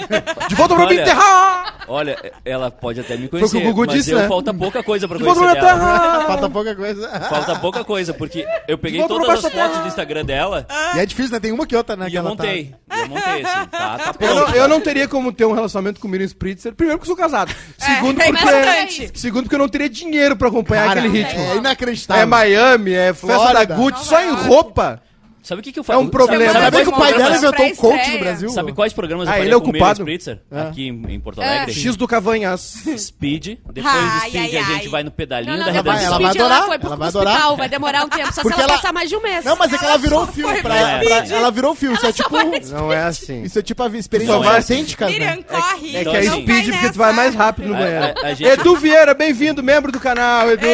De 0.47 0.55
volta 0.55 0.75
pra 0.75 0.85
minha 0.85 1.01
Olha. 1.01 1.05
terra! 1.05 1.73
Olha, 1.87 2.31
ela 2.45 2.71
pode 2.71 2.99
até 2.99 3.17
me 3.17 3.25
o 3.25 3.29
que 3.29 3.35
o 3.35 3.39
conhecer, 3.39 3.61
Gugu 3.61 3.85
mas 3.85 3.95
disse, 3.95 4.11
eu 4.11 4.19
né? 4.19 4.27
falta 4.27 4.53
pouca 4.53 4.81
coisa 4.83 5.07
pra 5.07 5.17
De 5.17 5.23
volta 5.23 5.39
pra 5.41 5.49
conhecer 5.49 5.73
minha 5.73 5.77
dela. 5.83 5.99
terra! 5.99 6.25
Falta 6.27 6.49
pouca 6.49 6.75
coisa. 6.75 7.09
Falta 7.29 7.55
pouca 7.59 7.83
coisa, 7.83 8.13
porque 8.13 8.45
eu 8.67 8.77
peguei 8.77 8.99
volta 8.99 9.15
pra 9.15 9.23
todas 9.25 9.37
as 9.37 9.41
baixo 9.43 9.55
da 9.55 9.61
fotos 9.61 9.71
terra. 9.77 9.83
do 9.83 9.87
Instagram 9.89 10.25
dela 10.25 10.67
E 10.95 10.99
é 10.99 11.05
difícil, 11.05 11.31
né? 11.31 11.39
Tem 11.39 11.51
uma 11.51 11.65
que 11.65 11.75
outra, 11.75 11.95
né? 11.95 12.07
e 12.07 12.11
que 12.11 12.17
eu 12.17 12.19
ela 12.19 12.35
tá- 12.35 12.43
montei. 12.43 12.75
Eu 12.89 13.07
montei, 13.07 13.41
assim. 13.43 13.67
Tá, 13.67 13.97
tá 13.97 14.13
Eu 14.19 14.35
não, 14.35 14.43
pronto. 14.43 14.57
eu 14.57 14.67
não 14.67 14.81
teria 14.81 15.07
como 15.07 15.31
ter 15.33 15.45
um 15.45 15.53
relacionamento 15.53 15.99
com 15.99 16.07
o 16.07 16.11
Miriam 16.11 16.25
Spritzer. 16.27 16.73
Primeiro 16.73 16.99
porque 16.99 17.11
eu 17.11 17.15
sou 17.15 17.21
casado. 17.23 17.53
Segundo 17.77 18.21
é 18.21 18.25
porque... 18.27 18.41
importante. 18.43 19.11
Segundo 19.15 19.43
porque 19.43 19.55
eu 19.55 19.59
não 19.59 19.69
teria 19.69 19.89
dinheiro 19.89 20.35
pra 20.35 20.47
acompanhar 20.49 20.87
Cara, 20.87 20.99
aquele 20.99 21.17
ritmo. 21.23 21.41
É 21.41 21.55
inacreditável. 21.57 22.21
É 22.23 22.25
Miami, 22.25 22.93
é 22.93 23.13
festa 23.13 23.27
Flórida. 23.27 23.65
da 23.65 23.75
Gucci, 23.75 23.91
Nova 23.91 24.03
só 24.05 24.21
em 24.21 24.31
roupa. 24.47 25.01
Sabe 25.43 25.61
o 25.61 25.63
que, 25.63 25.71
que 25.71 25.79
eu 25.79 25.81
É 25.81 25.85
faço? 25.85 25.99
um 25.99 26.07
problema. 26.09 26.51
Sabe, 26.53 26.65
sabe 26.65 26.83
que 26.83 26.89
o 26.89 26.97
pai 26.97 27.13
dela 27.13 27.35
inventou 27.37 27.65
um 27.65 27.75
coach 27.75 28.11
no 28.11 28.19
Brasil? 28.19 28.49
Sabe 28.49 28.73
quais 28.73 28.93
programas 28.93 29.27
Ah, 29.27 29.39
eu 29.39 29.43
ele 29.45 29.53
é 29.53 29.59
com 29.59 29.63
o 29.63 29.67
Miriam 29.67 29.79
ocupado? 29.85 29.99
Spritzer? 30.01 30.39
É. 30.51 30.61
Aqui 30.61 30.87
em 30.87 31.01
em 31.15 31.19
Porto 31.19 31.41
Alegre? 31.41 31.73
X 31.73 31.95
do 31.95 32.07
Cavanhas. 32.07 32.61
Speed. 32.97 33.57
Depois 33.73 33.93
do 33.95 34.19
Speed 34.19 34.35
ai, 34.35 34.57
a 34.57 34.63
gente 34.63 34.85
ai. 34.85 34.87
vai 34.87 35.03
no 35.03 35.11
pedalinho 35.11 35.57
Não, 35.57 35.65
da 35.65 35.65
não, 35.65 35.73
depois 35.73 35.97
redação. 35.99 36.15
ela 36.15 36.21
vai 36.21 36.31
adorar, 36.31 36.57
ela 36.57 36.75
ela 36.75 36.95
vai 36.95 37.07
hospital, 37.07 37.31
adorar. 37.31 37.57
vai 37.57 37.69
demorar 37.69 38.05
um 38.05 38.09
tempo, 38.09 38.25
só 38.27 38.31
se 38.33 38.41
Porque 38.41 38.53
ela, 38.61 38.63
ela- 38.69 38.73
passar 38.75 38.93
mais 38.93 39.09
de 39.09 39.15
um 39.15 39.21
mês. 39.21 39.43
Não, 39.45 39.55
mas 39.55 39.73
é 39.73 39.77
que 39.77 39.85
ela 39.85 39.97
virou 39.97 40.23
um 40.23 40.27
filme 40.27 40.61
pra, 40.61 40.69
pra 40.75 40.99
pra- 40.99 41.17
Speed. 41.25 41.31
Ela 41.31 41.51
virou 41.51 41.71
um 41.71 41.75
filme. 41.75 41.95
Isso 41.95 42.05
é 42.05 42.11
tipo... 42.13 42.37
Não 42.71 42.93
é 42.93 43.03
assim. 43.03 43.43
Isso 43.43 43.59
é 43.59 43.61
tipo 43.61 43.81
a 43.83 43.87
experiência 43.89 44.35
autêntica, 44.35 45.05
né? 45.05 45.11
Miriam, 45.11 45.41
corre! 45.43 45.95
É 45.97 46.03
que 46.03 46.09
é 46.09 46.19
assim, 46.19 46.29
não 46.29 46.41
speed 46.41 46.71
porque 46.71 46.89
tu 46.91 46.97
vai 46.97 47.13
mais 47.13 47.33
rápido 47.35 47.67
no 47.69 47.75
banheiro. 47.75 48.13
Edu 48.39 48.75
Vieira, 48.75 49.13
bem-vindo, 49.13 49.63
membro 49.63 49.91
do 49.91 49.99
canal, 49.99 50.49
Edu. 50.51 50.67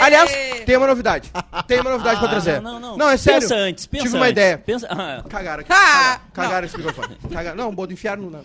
Aliás, 0.00 0.30
tem 0.64 0.76
uma 0.76 0.86
novidade. 0.86 1.30
Tem 1.66 1.80
uma 1.80 1.90
novidade 1.90 2.20
pra 2.20 2.28
trazer. 2.28 2.60
Não, 2.60 2.80
não, 2.80 2.96
não. 2.96 3.10
é 3.10 3.16
sério. 3.16 3.40
Pensa 3.40 3.54
antes, 3.56 3.86
pensa 3.98 4.04
Tive 4.06 4.16
uma 4.16 4.24
antes. 4.26 4.32
ideia. 4.32 4.58
Pensa... 4.58 4.86
Ah, 4.90 5.24
Cagaram 5.28 5.60
aqui. 5.60 5.72
Ah, 5.72 5.76
Cagaram, 5.76 6.20
cagaram 6.32 6.66
esse 6.66 6.76
microfone. 6.76 7.16
Cagaram. 7.32 7.56
Não, 7.56 7.74
bodo 7.74 7.92
inferno. 7.92 8.30
Não. 8.30 8.44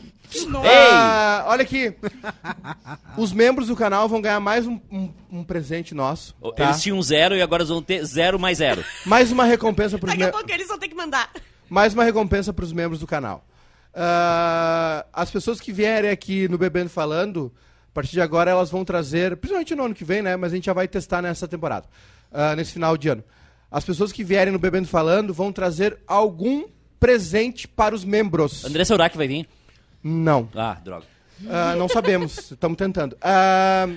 Nossa. 0.50 0.68
Ah, 0.70 1.46
olha 1.48 1.62
aqui. 1.64 1.96
Os 3.18 3.32
membros 3.32 3.68
do 3.68 3.76
canal 3.76 4.08
vão 4.10 4.22
ganhar 4.22 4.40
mais 4.40 4.66
um, 4.68 4.80
um- 4.92 5.14
um 5.32 5.44
presente 5.44 5.94
nosso. 5.96 6.34
tá? 6.56 6.64
Eles 6.66 6.82
tinham 6.82 7.02
zero 7.02 7.36
e 7.36 7.42
agora 7.42 7.62
eles 7.64 7.70
vão 7.70 7.82
ter 7.82 8.04
zero 8.06 8.40
mais 8.40 8.58
zero. 8.58 8.84
Mais 9.06 9.32
uma 9.32 9.46
recompensa 9.46 9.98
pros 9.98 10.12
Daqui 10.12 10.24
a 10.24 10.26
membros. 10.28 10.42
pouco 10.42 10.54
eles 10.56 10.68
vão 10.68 10.78
ter 10.80 10.88
que 10.88 10.96
mandar. 10.96 11.30
mais 11.70 11.94
uma 11.94 12.04
recompensa 12.04 12.52
para 12.54 12.66
os 12.66 12.74
membros 12.74 13.00
do 13.00 13.08
canal. 13.08 13.46
Ah, 13.96 15.06
as 15.14 15.30
pessoas 15.32 15.60
que 15.62 15.72
vierem 15.72 16.10
aqui 16.10 16.48
no 16.48 16.58
Bebendo 16.58 16.90
Falando, 16.90 17.54
a 17.90 17.94
partir 17.94 18.12
de 18.14 18.22
agora 18.22 18.50
elas 18.52 18.70
vão 18.72 18.84
trazer, 18.84 19.38
principalmente 19.38 19.76
no 19.76 19.86
ano 19.86 19.94
que 19.96 20.04
vem, 20.04 20.22
né? 20.22 20.36
Mas 20.36 20.52
a 20.52 20.56
gente 20.56 20.66
já 20.66 20.74
vai 20.74 20.88
testar 20.88 21.22
nessa 21.22 21.48
temporada, 21.48 21.86
ah, 22.32 22.56
nesse 22.56 22.74
final 22.74 22.98
de 22.98 23.10
ano. 23.10 23.24
As 23.74 23.84
pessoas 23.84 24.12
que 24.12 24.24
vierem 24.24 24.54
no 24.54 24.60
Bebendo 24.60 24.88
Falando 24.88 25.34
vão 25.34 25.52
trazer 25.52 25.98
algum 26.08 26.66
presente 27.00 27.68
para 27.68 27.96
os 27.96 28.06
membros. 28.06 28.64
André 28.64 28.86
Saurac 28.86 29.18
vai 29.18 29.28
vir? 29.28 29.48
Não. 30.04 30.48
Ah, 30.56 30.76
droga. 30.76 31.06
Ah, 31.50 31.76
não 31.76 31.90
sabemos, 31.90 32.52
estamos 32.54 32.78
tentando. 32.78 33.18
Ah, 33.20 33.88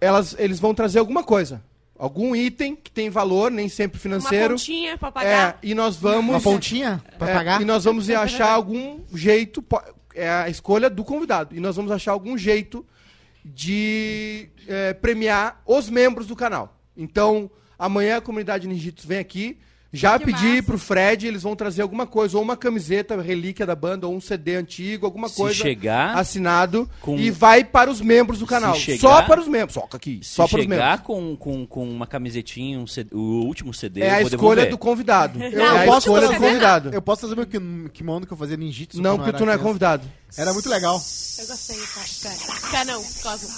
elas, 0.00 0.36
eles 0.38 0.60
vão 0.60 0.72
trazer 0.72 1.00
alguma 1.00 1.24
coisa. 1.24 1.60
Algum 1.98 2.36
item 2.36 2.76
que 2.76 2.92
tem 2.92 3.10
valor, 3.10 3.50
nem 3.50 3.68
sempre 3.68 3.96
Uma 3.98 4.02
financeiro. 4.02 4.50
pontinha 4.54 4.96
pra 4.96 5.08
É, 5.08 5.10
pagar. 5.10 5.58
e 5.60 5.74
nós 5.74 5.96
vamos. 5.96 6.30
Uma 6.30 6.40
pontinha 6.40 7.02
pra 7.18 7.28
É, 7.30 7.34
pagar. 7.34 7.60
E 7.60 7.64
nós 7.64 7.82
vamos 7.82 8.08
achar 8.08 8.52
algum 8.52 9.00
jeito. 9.12 9.64
É 10.14 10.30
a 10.30 10.48
escolha 10.48 10.88
do 10.88 11.02
convidado. 11.02 11.56
E 11.56 11.58
nós 11.58 11.74
vamos 11.74 11.90
achar 11.90 12.12
algum 12.12 12.38
jeito 12.38 12.86
de 13.44 14.48
é, 14.68 14.94
premiar 14.94 15.60
os 15.66 15.90
membros 15.90 16.28
do 16.28 16.36
canal. 16.36 16.76
Então, 16.96 17.50
amanhã 17.78 18.16
a 18.16 18.20
comunidade 18.20 18.66
Ninjitos 18.68 19.04
vem 19.04 19.18
aqui. 19.18 19.58
Já 19.90 20.18
Que 20.18 20.26
pedi 20.26 20.46
massa. 20.48 20.62
pro 20.64 20.76
Fred, 20.78 21.26
eles 21.26 21.42
vão 21.44 21.56
trazer 21.56 21.80
alguma 21.80 22.06
coisa, 22.06 22.36
ou 22.36 22.42
uma 22.42 22.58
camiseta, 22.58 23.18
relíquia 23.22 23.64
da 23.64 23.74
banda, 23.74 24.06
ou 24.06 24.14
um 24.14 24.20
CD 24.20 24.54
antigo, 24.56 25.06
alguma 25.06 25.30
Se 25.30 25.36
coisa 25.36 25.54
chegar 25.54 26.14
assinado. 26.14 26.86
com- 27.00 27.16
E 27.18 27.30
vai 27.30 27.64
para 27.64 27.90
os 27.90 27.98
membros 27.98 28.38
do 28.38 28.46
canal. 28.46 28.74
chegar- 28.74 29.00
Só 29.00 29.22
para 29.22 29.40
os 29.40 29.48
membros. 29.48 29.72
Só 29.72 29.88
aqui. 29.90 30.20
Se 30.22 30.34
Só 30.34 30.46
para 30.46 30.60
os 30.60 30.66
membros. 30.66 30.84
chegar 30.90 31.02
com, 31.02 31.34
com, 31.38 31.66
com 31.66 31.88
uma 31.88 32.06
camisetinha, 32.06 32.78
um 32.78 32.86
CD, 32.86 33.14
o 33.14 33.44
último 33.46 33.72
CD, 33.72 34.02
É 34.02 34.08
eu 34.08 34.10
a 34.10 34.18
vou 34.18 34.28
escolha 34.28 34.66
do 34.66 34.76
convidado. 34.76 35.38
Não, 35.38 35.46
é 35.46 35.54
eu 35.54 35.64
a 35.80 35.84
posso 35.86 35.98
escolha 36.08 36.26
do 36.26 36.28
trazer- 36.32 36.46
convidado. 36.46 36.90
Eu 36.92 37.00
posso 37.00 37.20
trazer 37.20 37.34
meu 37.34 37.46
kim- 37.46 37.88
kimono 37.90 38.26
que 38.26 38.32
eu 38.34 38.36
fazia 38.36 38.58
ninjitsu. 38.58 39.00
Não, 39.00 39.16
porque 39.16 39.30
eu 39.30 39.38
tu 39.38 39.46
não 39.46 39.52
é 39.54 39.56
convidado. 39.56 40.06
Era 40.36 40.52
muito 40.52 40.68
legal. 40.68 40.96
Eu 40.96 41.46
gostei, 41.46 41.78
cara. 41.78 42.36
cara. 42.36 42.60
Cara, 42.72 42.84
não, 42.84 43.02
Cosmo. 43.02 43.48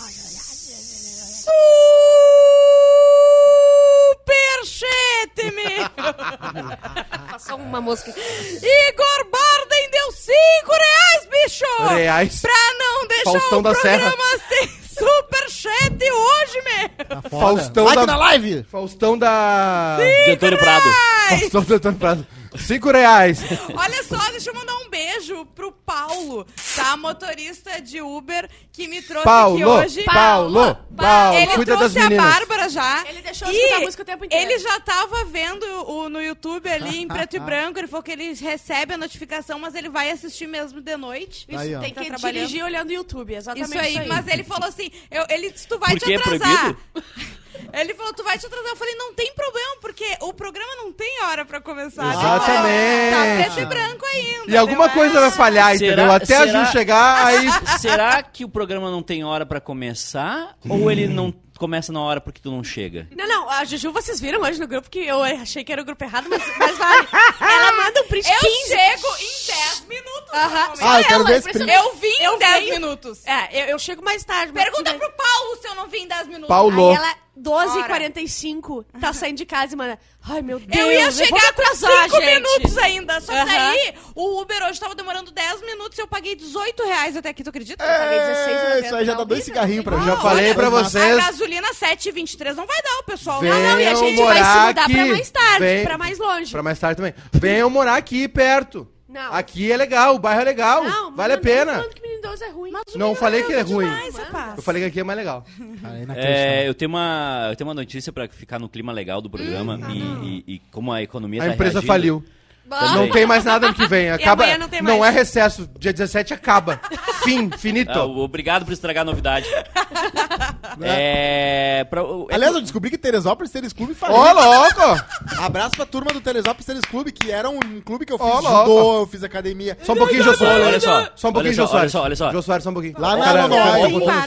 Superchete, 4.65 5.51
meu! 5.55 5.91
Passou 7.31 7.57
uma 7.57 7.81
mosca. 7.81 8.11
Igor 8.11 9.31
Barden 9.31 9.91
deu 9.91 10.13
5 10.13 10.33
reais, 10.71 11.29
bicho! 11.31 11.65
Reais. 11.95 12.41
Pra 12.41 12.53
não 12.79 13.07
deixar 13.09 13.25
Faustão 13.33 13.59
o 13.59 13.63
da 13.63 13.71
programa 13.73 14.11
Serra. 14.13 14.41
sem 14.49 14.69
superchat 15.07 16.13
hoje, 16.13 16.63
meu! 16.65 17.07
Tá 17.07 17.23
foda. 17.23 17.41
Faustão 17.57 17.85
like 17.85 17.97
da- 18.01 18.07
na 18.07 18.17
live! 18.17 18.67
Faustão 18.71 19.19
da. 19.19 19.97
De 20.25 20.31
Antônio 20.33 20.59
Prado. 20.59 20.85
Faustão 21.29 21.63
da 21.65 21.75
Antônio 21.77 21.99
Prado. 21.99 22.27
Cinco 22.59 22.91
reais. 22.91 23.41
Olha 23.77 24.03
só, 24.03 24.19
deixa 24.31 24.51
eu 24.51 24.55
mandar 24.55 24.75
um 24.79 24.89
beijo 24.91 25.47
pro 25.55 25.71
Paulo, 25.71 26.47
tá? 26.75 26.97
Motorista 26.97 27.81
de 27.81 28.01
Uber 28.03 28.49
que 28.73 28.89
me 28.89 29.01
trouxe 29.03 29.25
Paulo, 29.25 29.55
aqui 29.55 29.65
hoje. 29.65 30.03
Paulo, 30.05 30.75
Paulo, 30.97 31.39
Ele 31.39 31.53
cuida 31.53 31.77
das 31.77 31.93
trouxe 31.93 31.99
a 31.99 32.03
meninas. 32.11 32.33
Bárbara 32.35 32.69
já. 32.69 33.05
Ele 33.09 33.23
deixou 33.23 33.49
eu 33.49 33.55
E 33.55 33.57
escutar 33.57 33.77
a 33.77 33.81
música 33.81 34.03
o 34.03 34.07
tempo 34.07 34.25
inteiro. 34.25 34.51
Ele 34.51 34.59
já 34.59 34.81
tava 34.81 35.25
vendo 35.27 35.65
o, 35.89 36.09
no 36.09 36.21
YouTube 36.21 36.69
ali 36.69 37.03
em 37.03 37.07
preto 37.09 37.37
e 37.37 37.39
branco. 37.41 37.79
Ele 37.79 37.87
falou 37.87 38.03
que 38.03 38.11
ele 38.13 38.33
recebe 38.35 38.95
a 38.95 38.99
notificação, 38.99 39.59
mas 39.59 39.75
ele 39.75 39.89
vai 39.89 40.11
assistir 40.11 40.47
mesmo 40.49 40.81
de 40.81 40.97
noite. 40.97 41.47
Isso, 41.49 41.59
Aí, 41.59 41.75
ó. 41.75 41.81
tem 41.81 41.95
Tá 41.95 42.01
que 42.03 42.09
trabalhando. 42.09 42.35
dirigir 42.47 42.65
olhando 42.65 42.89
o 42.91 42.93
YouTube, 42.93 43.35
exatamente 43.35 43.69
Isso 43.71 43.79
aí, 43.79 44.09
mas 44.09 44.27
ele 44.27 44.43
falou 44.45 44.69
assim, 44.69 44.91
eu, 45.11 45.25
ele 45.29 45.51
disse, 45.51 45.69
tu 45.69 45.79
vai 45.79 45.91
Por 45.91 46.01
te 46.01 46.05
que 46.07 46.13
é 46.15 46.17
atrasar. 46.17 46.75
proibido? 46.93 47.31
Ele 47.73 47.95
falou, 47.95 48.13
tu 48.15 48.23
vai 48.25 48.39
te 48.39 48.47
atrasar. 48.47 48.69
Eu 48.71 48.77
falei, 48.77 48.95
não 48.97 49.15
tem 49.15 49.33
problema, 49.35 49.77
porque 49.81 50.05
o 50.23 50.33
programa 50.33 50.77
não 50.77 50.93
tem 50.93 51.23
hora 51.25 51.45
pra 51.45 51.61
começar. 51.61 52.13
Exatamente. 52.13 53.11
Tá 53.15 53.45
preto 53.55 53.61
e 53.61 53.67
branco 53.67 54.07
ainda. 54.07 54.53
E 54.53 54.57
alguma 54.57 54.87
deu 54.89 54.95
coisa 54.97 55.21
vai 55.21 55.31
falhar, 55.31 55.77
Será- 55.77 55.93
entendeu? 55.93 56.13
Até 56.13 56.37
a 56.37 56.47
será- 56.47 56.65
Ju 56.65 56.73
chegar, 56.73 57.27
aí. 57.27 57.49
Será 57.79 58.23
que 58.23 58.45
o 58.45 58.49
programa 58.49 58.91
não 58.91 59.03
tem 59.03 59.25
hora 59.25 59.45
pra 59.47 59.61
começar? 59.61 60.55
ou 60.69 60.91
ele 60.91 61.07
não 61.09 61.33
começa 61.61 61.93
na 61.93 62.01
hora 62.01 62.21
porque 62.21 62.41
tu 62.41 62.51
não 62.51 62.65
chega? 62.65 63.07
Não, 63.15 63.29
não, 63.29 63.49
a 63.51 63.65
Juju 63.65 63.93
vocês 63.93 64.19
viram 64.21 64.41
hoje 64.41 64.59
no 64.59 64.67
grupo 64.67 64.89
que 64.91 64.99
eu 65.01 65.23
achei 65.23 65.63
que 65.63 65.71
era 65.73 65.83
o 65.83 65.85
grupo 65.85 66.03
errado, 66.03 66.27
mas, 66.29 66.43
mas 66.59 66.77
vale. 66.79 67.07
Ela 67.41 67.73
manda 67.85 68.01
um 68.03 68.07
print 68.09 68.27
Eu 68.29 68.39
15. 68.41 68.67
chego 68.67 69.07
em 69.17 69.47
10 69.47 69.85
minutos. 69.89 70.31
Aham. 70.33 70.49
normalmente. 70.51 70.83
Ah, 70.83 71.01
eu 71.01 71.05
quero 71.05 71.15
Ela, 71.15 71.25
ver 71.25 71.39
esse 71.39 71.49
impressionante. 71.51 71.85
Eu 71.87 71.95
vim 71.97 72.07
em 72.09 72.23
Eu 72.25 72.39
10 72.39 72.61
venho- 72.65 72.75
minutos. 72.81 73.27
É, 73.27 73.63
eu, 73.63 73.67
eu 73.69 73.79
chego 73.79 74.03
mais 74.03 74.25
tarde. 74.25 74.53
mas 74.55 74.65
Pergunta 74.65 74.91
tudo 74.91 74.99
bem. 74.99 75.09
pro 75.09 75.17
Paulo 75.17 75.57
se 75.61 75.69
eu 75.69 75.75
não 75.75 75.87
vim 75.89 75.99
em 75.99 76.09
10 76.09 76.27
minutos. 76.29 76.49
Paulo. 76.49 76.89
Aí 76.91 76.97
ela, 76.97 77.15
12h45, 77.39 78.85
tá 79.01 79.13
saindo 79.13 79.37
de 79.39 79.47
casa 79.47 79.75
e 79.75 79.77
manda. 79.77 79.99
Ai, 80.23 80.43
meu 80.43 80.61
Deus, 80.61 80.77
Eu 80.79 80.93
ia 80.93 81.11
chegar 81.11 81.53
com 81.55 81.63
atrasar, 81.63 82.05
5 82.11 82.21
gente." 82.21 82.35
minutos 82.35 82.79
ainda. 82.79 83.21
Só 83.21 83.33
que 83.33 83.39
Aham. 83.39 83.71
aí, 83.71 83.95
o 84.15 84.41
Uber 84.43 84.63
hoje 84.69 84.79
tava 84.79 84.95
demorando 84.95 85.31
10 85.31 85.63
minutos 85.63 85.99
e 85.99 86.03
eu 86.03 86.07
paguei 86.07 86.37
18 86.37 86.85
reais 86.85 87.17
até 87.17 87.31
aqui, 87.31 87.43
tu 87.43 87.49
acredita? 87.51 87.83
Eu 87.83 87.89
paguei 87.99 88.19
16 88.19 88.57
É, 88.61 88.81
isso 88.87 88.95
aí 88.97 89.05
já 89.07 89.15
dá 89.15 89.25
dois 89.25 89.43
cigarrinhos 89.45 89.83
pra 89.85 89.97
Eu 89.97 90.01
mim. 90.01 90.07
já 90.07 90.17
falei 90.19 90.55
pra 90.55 90.67
A 90.67 90.71
vocês. 90.71 91.17
gasolina 91.17 91.73
7,23 91.73 92.55
não 92.55 92.67
vai 92.67 92.83
dar, 92.83 92.99
o 93.01 93.05
pessoal. 93.05 93.41
Vem. 93.41 93.51
Não, 93.51 93.59
não, 93.61 93.81
e 93.81 93.87
a 93.87 93.95
Venham 93.95 93.97
gente 93.97 94.17
vai 94.23 94.37
se 94.37 94.43
morar 94.45 94.67
mudar 94.69 94.83
aqui. 94.85 94.93
pra 94.95 95.07
mais 95.07 95.31
tarde, 95.31 95.59
Vem. 95.61 95.85
pra 95.85 95.99
mais 95.99 96.19
longe. 96.19 96.53
Pra 96.53 96.63
mais 96.63 96.79
tarde 96.79 96.97
também. 96.97 97.15
Venham 97.33 97.71
morar 97.71 97.97
aqui 97.97 98.29
perto. 98.29 98.87
Não. 99.11 99.33
Aqui 99.35 99.71
é 99.73 99.77
legal, 99.77 100.15
o 100.15 100.19
bairro 100.19 100.41
é 100.41 100.45
legal. 100.45 100.85
Não, 100.85 101.15
vale 101.15 101.33
a 101.33 101.37
mas 101.37 101.45
pena. 101.45 101.83
que 101.89 102.01
Menino 102.01 102.21
é 102.41 102.49
ruim. 102.51 102.73
Não 102.95 103.15
falei 103.15 103.43
que 103.43 103.53
é 103.53 103.61
ruim. 103.61 103.87
Demais. 103.87 104.15
Eu 104.57 104.63
falei 104.63 104.83
que 104.83 104.89
aqui 104.89 105.01
é 105.01 105.05
mais 105.05 105.19
legal. 105.19 105.45
Cara, 105.83 105.99
é. 106.21 106.63
É, 106.65 106.69
eu, 106.69 106.75
tenho 106.75 106.89
uma, 106.89 107.49
eu 107.51 107.57
tenho 107.57 107.67
uma 107.69 107.75
notícia 107.75 108.13
pra 108.13 108.29
ficar 108.29 108.59
no 108.59 108.69
clima 108.69 108.93
legal 108.93 109.21
do 109.21 109.29
programa 109.29 109.79
e, 109.91 109.99
e- 109.99 110.45
e 110.55 110.59
como 110.71 110.93
a 110.93 111.03
economia 111.03 111.43
A 111.43 111.47
tá 111.47 111.53
empresa 111.55 111.73
reagindo. 111.81 111.87
faliu. 111.93 112.25
Ah, 112.71 112.95
Não 112.97 113.11
tem 113.11 113.27
mais 113.27 113.45
nada 113.45 113.67
ano 113.67 113.75
que 113.75 113.87
vem. 113.87 114.11
Acaba, 114.11 114.47
não 114.59 114.69
tem 114.69 114.83
não 114.83 115.05
é 115.05 115.11
recesso. 115.11 115.69
Dia 115.79 115.93
17 115.93 116.35
acaba. 116.35 116.81
Fim, 117.25 117.51
finito. 117.51 117.93
Ah, 117.93 118.05
obrigado 118.05 118.65
por 118.65 118.73
estragar 118.73 119.03
a 119.03 119.05
novidade. 119.05 119.47
é. 120.83 121.85
Pra, 121.91 122.01
é 122.01 122.35
Aliás, 122.35 122.55
eu 122.55 122.61
descobri 122.61 122.91
que 122.91 122.99
Teresópolis 122.99 123.51
Tênis 123.51 123.73
Clube 123.73 123.95
faliu. 123.95 124.17
Ô, 124.17 124.33
louco! 124.33 125.05
Abraço 125.39 125.73
pra 125.77 125.85
turma 125.87 126.13
do 126.13 126.21
Teresópolis 126.21 126.65
Tênis 126.67 126.83
Clube, 126.83 127.13
que 127.13 127.31
era 127.31 127.49
um 127.49 127.59
clube 127.85 128.07
que 128.07 128.13
eu 128.13 128.19
fiz 128.19 128.27
Ó, 128.27 128.41
judô, 128.41 129.01
eu 129.01 129.07
fiz 129.07 129.23
academia. 129.23 129.77
Só 129.83 129.93
um 129.93 129.97
pouquinho, 129.97 130.23
Jô 130.23 130.35
Soares. 130.35 130.67
Olha 130.67 130.81
só, 130.81 131.09
Só 131.17 131.29
um 131.29 131.33
pouquinho, 131.33 131.55
Jô 131.55 131.63
só, 131.67 131.73
Soares. 131.73 131.95
olha 131.95 132.17
só, 132.17 132.27
olha 132.29 132.43
só. 132.43 132.61
Só 132.61 132.71
um 132.71 132.75
pouquinho. 132.75 132.95
Lá 132.99 133.17
na 133.17 133.25
Cara. 133.25 133.49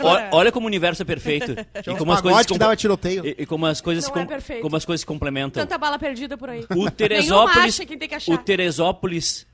Olha, 0.03 0.29
olha 0.32 0.51
como 0.51 0.65
o 0.65 0.67
universo 0.67 1.01
é 1.01 1.06
perfeito. 1.06 1.56
e 1.75 1.95
como 1.95 2.12
as 2.12 2.21
coisas 2.21 2.45
que 2.45 2.53
se 2.53 2.60
dava 2.60 2.75
tiroteio. 2.75 3.23
e, 3.25 3.45
como 3.45 3.65
as 3.65 3.82
coisas 3.82 4.06
se 4.06 4.12
Não 4.12 4.17
é 4.17 4.21
com- 4.21 4.27
perfeito. 4.29 4.62
como 4.62 4.75
as 4.75 4.86
coisas 4.86 5.01
se 5.01 5.06
complementam. 5.06 5.63
Tanta 5.63 5.77
bala 5.77 5.97
perdida 5.99 6.38
por 6.38 6.49
aí. 6.49 6.62
O 6.69 6.73
Nenhuma 6.73 6.91
Teresópolis, 6.91 7.75
acha 7.75 7.86
quem 7.86 7.97
tem 7.97 8.08
que 8.08 8.15
achar. 8.15 8.32
O 8.33 8.37
Teresópolis 8.37 9.45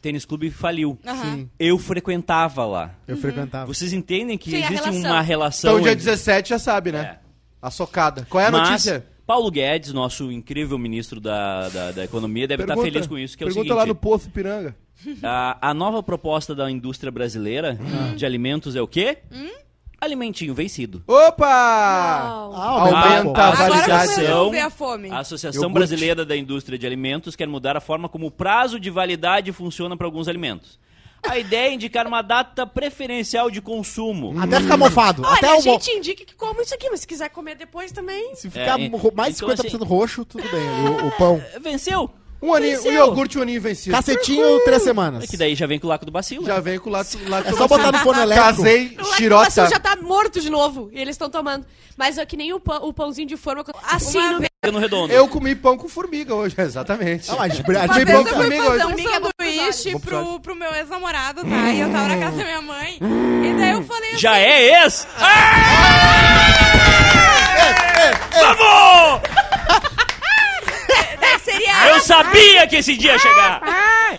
Tênis 0.00 0.24
Clube 0.24 0.50
faliu. 0.50 0.98
Aham. 1.06 1.48
Eu 1.58 1.76
frequentava 1.78 2.64
lá. 2.64 2.94
Eu 3.06 3.16
frequentava. 3.16 3.66
Vocês 3.66 3.92
entendem 3.92 4.38
que 4.38 4.50
Sim, 4.50 4.56
existe 4.58 4.74
relação. 4.84 5.10
uma 5.10 5.20
relação 5.20 5.70
Então, 5.72 5.82
dia 5.82 5.92
entre- 5.92 6.04
17 6.04 6.48
já 6.50 6.58
sabe, 6.58 6.92
né? 6.92 7.18
É. 7.24 7.28
A 7.60 7.70
socada. 7.70 8.24
Qual 8.30 8.40
é 8.42 8.46
a 8.46 8.50
Mas 8.52 8.68
notícia? 8.70 9.04
Paulo 9.26 9.50
Guedes, 9.50 9.92
nosso 9.92 10.30
incrível 10.32 10.78
ministro 10.78 11.20
da, 11.20 11.68
da, 11.68 11.92
da 11.92 12.04
Economia, 12.04 12.46
deve 12.46 12.62
estar 12.62 12.76
feliz 12.76 13.06
com 13.06 13.18
isso, 13.18 13.36
que 13.36 13.42
é 13.42 13.46
o 13.46 13.48
pergunta 13.48 13.64
seguinte... 13.66 13.76
lá 13.78 13.84
no 13.86 13.94
Poço 13.94 14.30
Piranga. 14.30 14.74
A, 15.22 15.70
a 15.70 15.74
nova 15.74 16.02
proposta 16.02 16.54
da 16.54 16.70
indústria 16.70 17.10
brasileira 17.12 17.78
Ah. 17.80 18.14
de 18.14 18.24
alimentos 18.24 18.74
é 18.76 18.80
o 18.80 18.86
quê? 18.86 19.18
Alimentinho 20.00 20.54
vencido. 20.54 21.02
Opa! 21.06 21.46
Ah, 21.46 22.48
aumenta 22.54 23.28
um 23.28 23.36
a 23.36 23.50
validade. 23.50 24.50
ver 24.50 24.60
a 24.60 24.70
fome. 24.70 25.10
A 25.10 25.18
Associação 25.18 25.62
Iogurte. 25.62 25.74
Brasileira 25.74 26.24
da 26.24 26.36
Indústria 26.36 26.78
de 26.78 26.86
Alimentos 26.86 27.34
quer 27.34 27.48
mudar 27.48 27.76
a 27.76 27.80
forma 27.80 28.08
como 28.08 28.26
o 28.26 28.30
prazo 28.30 28.78
de 28.78 28.90
validade 28.90 29.52
funciona 29.52 29.96
para 29.96 30.06
alguns 30.06 30.28
alimentos. 30.28 30.78
A 31.26 31.36
ideia 31.36 31.70
é 31.70 31.74
indicar 31.74 32.06
uma 32.06 32.22
data 32.22 32.64
preferencial 32.64 33.50
de 33.50 33.60
consumo. 33.60 34.40
Até 34.40 34.60
ficar 34.60 34.76
mofado. 34.76 35.22
Olha, 35.24 35.34
Até 35.34 35.56
a 35.56 35.60
gente 35.60 35.90
indica 35.90 36.24
que 36.24 36.34
come 36.34 36.62
isso 36.62 36.74
aqui, 36.74 36.88
mas 36.90 37.00
se 37.00 37.06
quiser 37.06 37.28
comer 37.30 37.56
depois 37.56 37.90
também. 37.90 38.36
Se 38.36 38.48
ficar 38.48 38.78
É, 38.80 38.88
mais 39.14 39.36
então, 39.36 39.48
50% 39.48 39.84
roxo, 39.84 40.24
tudo 40.24 40.44
bem. 40.48 40.68
O, 40.86 41.08
o 41.08 41.10
pão. 41.12 41.42
Venceu! 41.60 42.08
Um 42.40 42.54
aninho, 42.54 42.74
um 42.78 42.82
Venceu. 42.82 42.92
iogurte, 42.92 43.36
um 43.38 43.42
aninho 43.42 43.60
vencido. 43.60 43.96
Cacetinho, 43.96 44.60
três 44.64 44.82
semanas. 44.82 45.24
É 45.24 45.26
que 45.26 45.36
daí 45.36 45.56
já 45.56 45.66
vem 45.66 45.78
com 45.78 45.86
o 45.86 45.90
laco 45.90 46.06
do 46.06 46.12
bacilo. 46.12 46.46
Já 46.46 46.60
vem 46.60 46.78
com 46.78 46.88
o 46.88 46.92
lato, 46.92 47.18
lato 47.28 47.48
É 47.48 47.52
só 47.52 47.66
botar 47.66 47.90
no 47.90 47.98
forno 47.98 48.22
elétrico. 48.22 48.48
Casei, 48.62 48.84
O 48.86 48.86
Lactobacillus 49.02 49.16
xirota. 49.16 49.68
já 49.68 49.80
tá 49.80 49.96
morto 49.96 50.40
de 50.40 50.48
novo. 50.48 50.88
E 50.92 51.00
eles 51.00 51.14
estão 51.14 51.28
tomando. 51.28 51.66
Mas 51.96 52.16
é 52.16 52.24
que 52.24 52.36
nem 52.36 52.52
o, 52.52 52.60
pão- 52.60 52.84
o 52.84 52.92
pãozinho 52.92 53.26
de 53.26 53.36
forma. 53.36 53.64
Assim, 53.82 54.18
Uma 54.18 54.32
no 54.32 54.38
vez- 54.38 54.48
no 54.72 54.78
redondo. 54.78 55.12
Eu 55.12 55.26
comi 55.26 55.54
pão 55.56 55.76
com 55.76 55.88
formiga 55.88 56.32
hoje, 56.34 56.54
exatamente. 56.62 57.28
Não, 57.28 57.40
a 57.40 57.48
gente, 57.48 57.60
a 57.62 57.70
Uma 57.70 57.80
gente 57.80 57.88
Comi 57.88 58.04
vez 58.04 58.16
pão 58.18 58.18
eu 58.18 58.24
com 58.24 58.28
fui 58.28 58.42
formiga 58.44 58.64
fazer 58.64 58.84
hoje. 58.84 58.94
um 58.94 59.10
sanduíche 59.10 59.90
Vamos 59.90 60.04
pro 60.04 60.40
pro, 60.40 60.54
meu 60.54 60.74
ex-namorado, 60.74 61.42
tá? 61.42 61.70
E 61.72 61.80
eu 61.80 61.90
tava 61.90 62.08
na 62.08 62.18
casa 62.18 62.36
da 62.36 62.44
minha 62.44 62.62
mãe. 62.62 62.98
E 63.00 63.54
daí 63.58 63.70
eu 63.72 63.82
falei 63.82 64.10
assim... 64.10 64.18
Já 64.18 64.38
é 64.38 64.82
ex? 64.84 65.06
Vamos! 68.40 69.47
Seria 71.58 71.88
Eu 71.88 72.00
sabia 72.00 72.66
que 72.66 72.76
esse 72.76 72.96
dia 72.96 73.12
ia 73.12 73.18
chegar! 73.18 73.62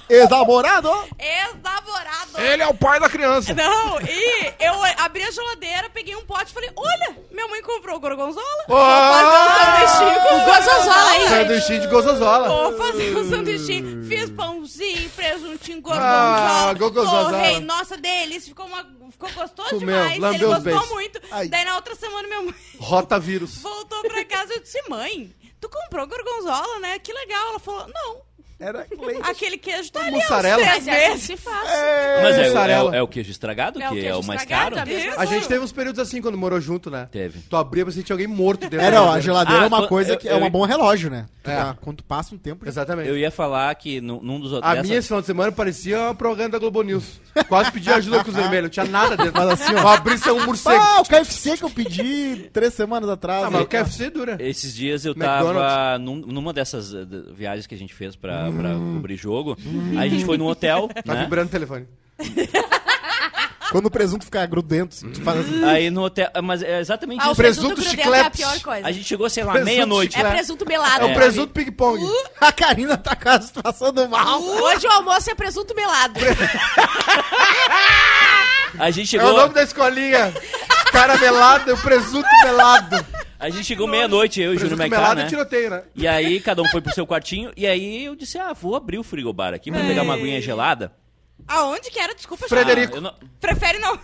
Ex-namorado. 0.10 0.90
ex-namorado. 1.18 2.40
Ele 2.40 2.62
é 2.64 2.68
o 2.68 2.74
pai 2.74 3.00
da 3.00 3.10
criança. 3.10 3.54
Não, 3.54 4.00
e 4.02 4.54
eu 4.60 4.74
abri 4.98 5.24
a 5.24 5.32
geladeira, 5.32 5.90
peguei 5.90 6.16
um 6.16 6.22
pote 6.26 6.52
e 6.52 6.54
falei, 6.54 6.70
olha, 6.76 7.18
minha 7.32 7.48
mãe 7.48 7.62
comprou 7.62 8.00
gorgonzola. 8.00 8.46
Vou 8.68 8.78
fazer 8.80 9.36
um 9.36 9.56
sanduichinho 9.58 10.22
com 10.22 10.46
gorgonzola 10.46 11.10
aí. 11.12 11.28
Sanduichinho 11.30 11.82
de 11.82 11.88
gozozola. 11.88 12.48
Vou 12.48 12.78
fazer 12.78 13.18
um 13.18 13.30
sanduichinho. 13.30 14.04
Fiz 14.06 14.30
pãozinho, 14.30 15.10
presuntinho, 15.12 15.78
Ah, 15.86 16.72
gorgonzola. 16.72 16.74
gorgonzola. 16.76 17.32
Torrei. 17.32 17.60
Nossa, 17.60 17.98
delícia. 17.98 18.50
Ficou, 18.50 18.66
uma, 18.68 18.86
ficou 19.12 19.30
gostoso 19.32 19.70
Comeu, 19.72 19.80
demais. 19.80 20.12
Ele 20.14 20.20
lambeu 20.22 20.50
os 20.50 20.54
gostou 20.56 20.74
beijos. 20.74 20.90
muito. 20.90 21.22
Ai. 21.32 21.48
Daí 21.50 21.66
na 21.66 21.76
outra 21.76 21.96
semana 21.96 22.28
minha 22.28 22.42
mãe 22.44 22.56
Rotavírus. 22.80 23.58
voltou 23.62 24.02
pra 24.04 24.24
casa 24.26 24.54
e 24.54 24.58
eu 24.58 24.62
disse, 24.62 24.82
mãe, 24.90 25.32
tu 25.60 25.70
comprou 25.70 26.08
gorgonzola, 26.08 26.80
né? 26.80 27.00
Que 27.00 27.14
legal. 27.14 27.50
Ela 27.50 27.60
falou, 27.60 27.88
não. 27.88 28.29
Era 28.60 28.86
leite. 29.00 29.22
Aquele 29.24 29.58
queijo 29.58 29.90
tá 29.92 30.02
ali 30.02 30.12
Mussarela? 30.12 30.64
Mas 30.66 30.86
é 30.88 31.08
assim 31.08 31.18
se 31.20 31.38
faz. 31.38 31.70
Mas 32.22 32.36
é, 32.38 32.40
o- 32.40 32.44
é, 32.44 32.48
mussarela. 32.48 32.92
o- 32.92 32.94
é 32.96 33.02
o 33.02 33.08
queijo 33.08 33.32
estragado, 33.32 33.82
É 33.82 33.88
o 33.88 33.94
que 33.94 34.00
é 34.00 34.02
queijo 34.02 34.20
o 34.20 34.26
mais 34.26 34.42
estragado, 34.42 34.76
caro. 34.76 34.90
a 34.90 34.94
mesma 34.94 35.14
A 35.18 35.26
gente 35.26 35.48
teve 35.48 35.64
uns 35.64 35.72
períodos 35.72 36.00
assim 36.00 36.22
quando 36.22 36.38
morou 36.38 36.60
junto, 36.60 36.92
né? 36.92 37.08
Teve. 37.12 37.40
Tu 37.50 37.56
abria 37.56 37.86
pra 37.86 37.94
sentir 37.94 38.12
alguém 38.12 38.28
morto 38.28 38.62
dentro 38.70 38.82
É, 38.86 38.92
da 38.92 38.98
não, 38.98 39.12
a 39.12 39.20
geladeira. 39.20 39.22
geladeira 39.22 39.62
Ah, 39.62 39.64
é 39.64 39.68
uma 39.68 39.78
quando- 39.78 39.90
coisa 39.90 40.14
eu- 40.14 40.18
que 40.18 40.28
é 40.28 40.34
eu- 40.34 40.38
um 40.44 40.50
bom 40.50 40.66
relógio, 40.66 41.10
né? 41.10 41.26
Tu 41.42 41.50
É. 41.50 41.56
já- 41.56 41.74
Quando 41.80 41.98
tu 41.98 42.04
passa 42.04 42.36
um 42.36 42.38
tempo... 42.38 42.66
já- 42.66 42.70
Exatamente. 42.70 43.08
Eu 43.08 43.18
ia 43.18 43.32
falar 43.32 43.74
que 43.76 44.02
num, 44.02 44.20
num 44.22 44.40
dos 44.42 44.54
A 44.62 44.76
minha 44.82 44.98
esse 44.98 45.08
final 45.08 45.22
de 45.22 45.28
semana 45.28 45.52
parecia 45.54 45.98
uma 46.00 46.16
propaganda 46.16 46.50
da 46.52 46.60
Globo 46.60 46.82
News. 46.82 47.22
Quase 47.48 47.72
pedi 47.72 47.90
ajuda 47.90 48.24
com 48.26 48.30
os 48.30 48.36
vermelhos. 48.36 48.64
Não 48.64 48.70
tinha 48.70 48.86
nada 48.86 49.16
dentro. 49.16 49.34
Mas 49.42 49.62
assim, 49.62 49.74
ó. 49.74 49.80
Eu 49.80 49.88
abri 49.88 50.18
ser 50.18 50.32
um 50.32 50.46
morcego. 50.46 50.76
Ah, 50.84 51.00
o 51.00 51.06
KFC 51.06 51.56
que 51.56 51.64
eu 51.64 51.70
pedi 51.70 52.50
três 52.52 52.74
semanas 52.74 53.10
atrás. 53.10 53.44
Ah, 53.46 53.50
mas 53.50 53.62
né? 53.62 53.62
o 53.62 53.68
KFC 53.68 54.10
dura. 54.10 54.36
Esses 54.40 54.76
dias 54.76 55.06
eu 55.06 55.16
tava 55.16 55.50
McDonald's. 55.52 56.06
num- 56.06 56.34
numa 56.34 56.52
dessas 56.52 56.94
eh, 56.94 57.06
de- 57.06 57.32
viagens 57.34 57.66
que 57.66 57.74
a 57.74 57.78
gente 57.78 57.94
fez 57.94 58.16
pra, 58.18 58.49
pra 58.52 58.74
cobrir 58.74 59.16
jogo. 59.18 59.58
Aí 59.98 60.08
a 60.08 60.10
gente 60.10 60.26
foi 60.26 60.38
num 60.38 60.48
hotel, 60.48 60.90
Tá 61.06 61.14
né? 61.14 61.24
vibrando 61.24 61.48
o 61.48 61.52
telefone. 61.52 61.88
Quando 63.72 63.86
o 63.86 63.92
presunto 63.92 64.26
ficar 64.26 64.48
grudento, 64.48 64.98
tu 65.12 65.22
faz 65.22 65.42
assim. 65.42 65.64
Aí 65.64 65.92
no 65.92 66.04
hotel. 66.06 66.28
Mas 66.44 66.64
é 66.64 66.80
exatamente 66.80 67.22
Ah, 67.22 67.28
o 67.28 67.34
isso. 67.34 67.36
presunto 67.36 67.76
presunto 67.76 67.82
grudento 67.98 68.00
é 68.16 68.20
a 68.20 68.24
chicletes. 68.24 68.40
pior 68.40 68.60
coisa. 68.62 68.88
A 68.88 68.92
gente 68.92 69.06
chegou, 69.08 69.30
sei 69.30 69.44
lá, 69.44 69.52
Presunto 69.52 69.72
meia-noite. 69.72 70.16
É 70.16 70.18
chiclete. 70.18 70.36
presunto 70.36 70.66
melado. 70.68 71.02
É 71.02 71.06
o 71.06 71.10
né? 71.10 71.14
presunto 71.14 71.54
ping-pong. 71.54 72.04
A 72.42 72.52
Karina 72.52 72.98
tá 72.98 73.16
quase 73.16 73.54
passando 73.54 74.10
mal. 74.10 74.42
Hoje 74.42 74.88
o 74.88 74.92
almoço 74.92 75.30
é 75.30 75.36
presunto 75.36 75.76
melado. 75.76 76.20
A 78.80 78.92
gente 78.92 79.16
É 79.16 79.20
o 79.20 79.22
chegou, 79.26 79.38
nome 79.40 79.54
da 79.54 79.64
escolinha. 79.64 80.34
Caramelado, 80.92 81.74
o 81.74 81.78
presunto 81.78 82.28
melado. 82.44 83.06
a 83.40 83.50
gente 83.50 83.64
chegou 83.66 83.88
meia-noite, 83.88 84.42
eu 84.42 84.54
e 84.54 84.56
o 84.56 84.60
Júnior 84.60 84.78
Presunto 84.78 84.90
Maiká, 84.90 84.98
melado 85.02 85.20
né? 85.22 85.26
e 85.26 85.30
tiroteio, 85.30 85.70
né? 85.70 85.84
E 85.96 86.08
aí 86.08 86.40
cada 86.40 86.62
um 86.62 86.68
foi 86.70 86.82
pro 86.82 86.94
seu 86.94 87.06
quartinho. 87.08 87.52
E 87.56 87.66
aí 87.68 88.06
eu 88.06 88.16
disse, 88.16 88.38
ah, 88.38 88.54
vou 88.54 88.76
abrir 88.76 88.98
o 88.98 89.04
frigobar 89.04 89.54
aqui 89.54 89.72
pra 89.72 89.82
pegar 89.82 90.02
uma 90.04 90.14
aguinha 90.14 90.42
gelada. 90.42 90.92
Aonde 91.48 91.90
que 91.90 92.00
era? 92.00 92.14
Desculpa, 92.14 92.48
Frederico. 92.48 92.96
Ah, 92.96 92.98
eu 92.98 93.02
não- 93.02 93.14
Prefere 93.40 93.80
não. 93.80 93.98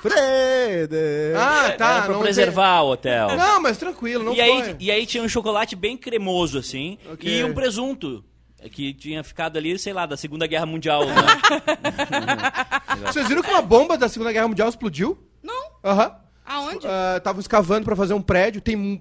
Frede. 0.00 0.96
Ah, 1.36 1.74
tá. 1.76 1.90
Era 1.92 2.02
pra 2.04 2.12
não 2.14 2.20
preservar 2.20 2.80
o 2.82 2.92
hotel. 2.92 3.28
tem- 3.28 3.36
Não, 3.36 3.60
mas 3.60 3.76
tranquilo, 3.76 4.24
não 4.24 4.32
e, 4.32 4.40
aí, 4.40 4.64
foi. 4.64 4.76
e 4.80 4.90
aí 4.90 5.04
tinha 5.04 5.22
um 5.22 5.28
chocolate 5.28 5.76
bem 5.76 5.96
cremoso, 5.96 6.58
assim, 6.58 6.96
Ok. 7.12 7.30
e 7.30 7.44
um 7.44 7.52
presunto. 7.52 8.24
Que 8.72 8.92
tinha 8.92 9.24
ficado 9.24 9.56
ali, 9.56 9.78
sei 9.78 9.92
lá, 9.94 10.04
da 10.04 10.18
Segunda 10.18 10.46
Guerra 10.46 10.66
Mundial, 10.66 11.06
né? 11.06 11.14
Vocês 13.06 13.26
viram 13.26 13.42
que 13.42 13.50
uma 13.50 13.62
bomba 13.62 13.96
da 13.96 14.06
Segunda 14.08 14.32
Guerra 14.32 14.48
Mundial 14.48 14.68
explodiu? 14.68 15.18
Não. 15.42 15.70
Aham. 15.84 16.12
Aonde? 16.46 16.86
Estavam 17.16 17.40
escavando 17.40 17.84
pra 17.84 17.94
fazer 17.96 18.14
um 18.14 18.22
prédio. 18.22 18.60
Tem. 18.60 18.76
um- 18.76 19.00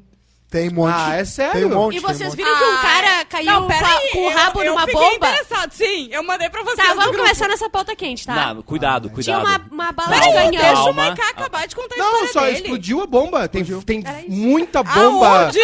Tem 0.51 0.67
um 0.69 0.73
monte. 0.73 0.95
Ah, 0.97 1.15
é 1.15 1.25
sério? 1.25 1.53
Tem 1.53 1.65
um 1.65 1.69
monte. 1.69 1.97
E 1.97 2.01
tem 2.01 2.05
um 2.09 2.13
vocês 2.13 2.29
monte. 2.29 2.37
viram 2.37 2.57
que 2.57 2.63
um 2.63 2.73
Ah, 2.75 2.81
cara 2.81 3.25
caiu 3.25 3.45
Não, 3.51 3.61
com, 3.61 3.67
pera 3.67 3.85
a- 3.87 3.97
aí, 3.97 4.09
com 4.13 4.25
o 4.25 4.29
rabo 4.31 4.59
eu, 4.61 4.65
eu 4.65 4.71
numa 4.73 4.87
fiquei 4.87 4.99
bomba? 4.99 5.15
interessado, 5.29 5.71
sim. 5.73 6.07
Eu 6.11 6.23
mandei 6.23 6.49
pra 6.49 6.63
vocês 6.63 6.77
Tá, 6.77 6.83
no 6.85 6.89
vamos 6.95 7.05
grupo. 7.11 7.21
começar 7.23 7.47
nessa 7.47 7.69
pauta 7.69 7.95
quente, 7.95 8.25
tá? 8.25 8.53
Não, 8.55 8.61
cuidado, 8.63 9.09
Tinha 9.09 9.13
cuidado. 9.13 9.45
uma, 9.45 9.83
uma 9.85 9.91
bala 9.91 10.15
de 10.19 10.21
canhão. 10.31 10.49
Deixa 10.49 10.71
o 10.71 10.75
Calma. 10.85 10.93
Maiká 10.93 11.29
acabar 11.29 11.67
de 11.67 11.75
contar 11.75 11.93
a 11.93 11.97
Não, 11.99 12.07
história 12.25 12.33
só 12.33 12.41
dele. 12.41 12.55
explodiu 12.57 13.01
a 13.01 13.05
bomba. 13.05 13.47
Tem, 13.47 13.63
tem 13.63 14.03
muita 14.27 14.81
bomba. 14.81 15.43
Aonde? 15.43 15.59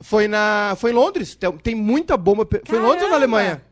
Foi 0.00 0.28
na. 0.28 0.76
Foi 0.78 0.92
em 0.92 0.94
Londres. 0.94 1.34
Tem, 1.34 1.50
tem 1.58 1.74
muita 1.74 2.16
bomba. 2.16 2.46
pe- 2.46 2.62
Foi 2.64 2.78
em 2.78 2.82
Londres 2.82 3.02
ou 3.02 3.08
na 3.10 3.16
Caramba. 3.16 3.36
Alemanha? 3.36 3.62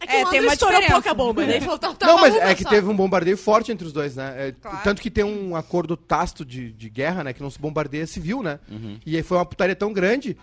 É 0.00 0.06
que 0.06 0.12
É, 0.12 0.16
Londres 0.18 0.30
tem 0.30 0.40
uma 0.42 0.52
estourou 0.52 0.74
diferença. 0.80 1.02
pouca 1.02 1.14
bomba. 1.14 1.46
Daí 1.46 1.60
falou, 1.60 1.78
tá, 1.78 1.94
tá 1.94 2.06
não, 2.06 2.20
mas 2.20 2.34
uma 2.34 2.42
é 2.44 2.54
que 2.54 2.62
só. 2.62 2.68
teve 2.68 2.86
um 2.88 2.94
bombardeio 2.96 3.36
forte 3.36 3.72
entre 3.72 3.86
os 3.86 3.92
dois, 3.92 4.14
né? 4.16 4.34
É, 4.48 4.52
Claro. 4.60 4.78
Tanto 4.84 5.00
que 5.00 5.10
tem 5.10 5.24
um 5.24 5.56
acordo 5.56 5.96
tácito 5.96 6.44
de, 6.44 6.70
de 6.72 6.88
guerra, 6.90 7.24
né? 7.24 7.32
Que 7.32 7.42
não 7.42 7.50
se 7.50 7.58
bombardeia 7.58 8.06
civil, 8.06 8.42
né? 8.42 8.58
Uhum. 8.70 8.98
E 9.06 9.16
aí 9.16 9.22
foi 9.22 9.38
uma 9.38 9.46
putaria 9.46 9.74
tão 9.74 9.92
grande, 9.92 10.36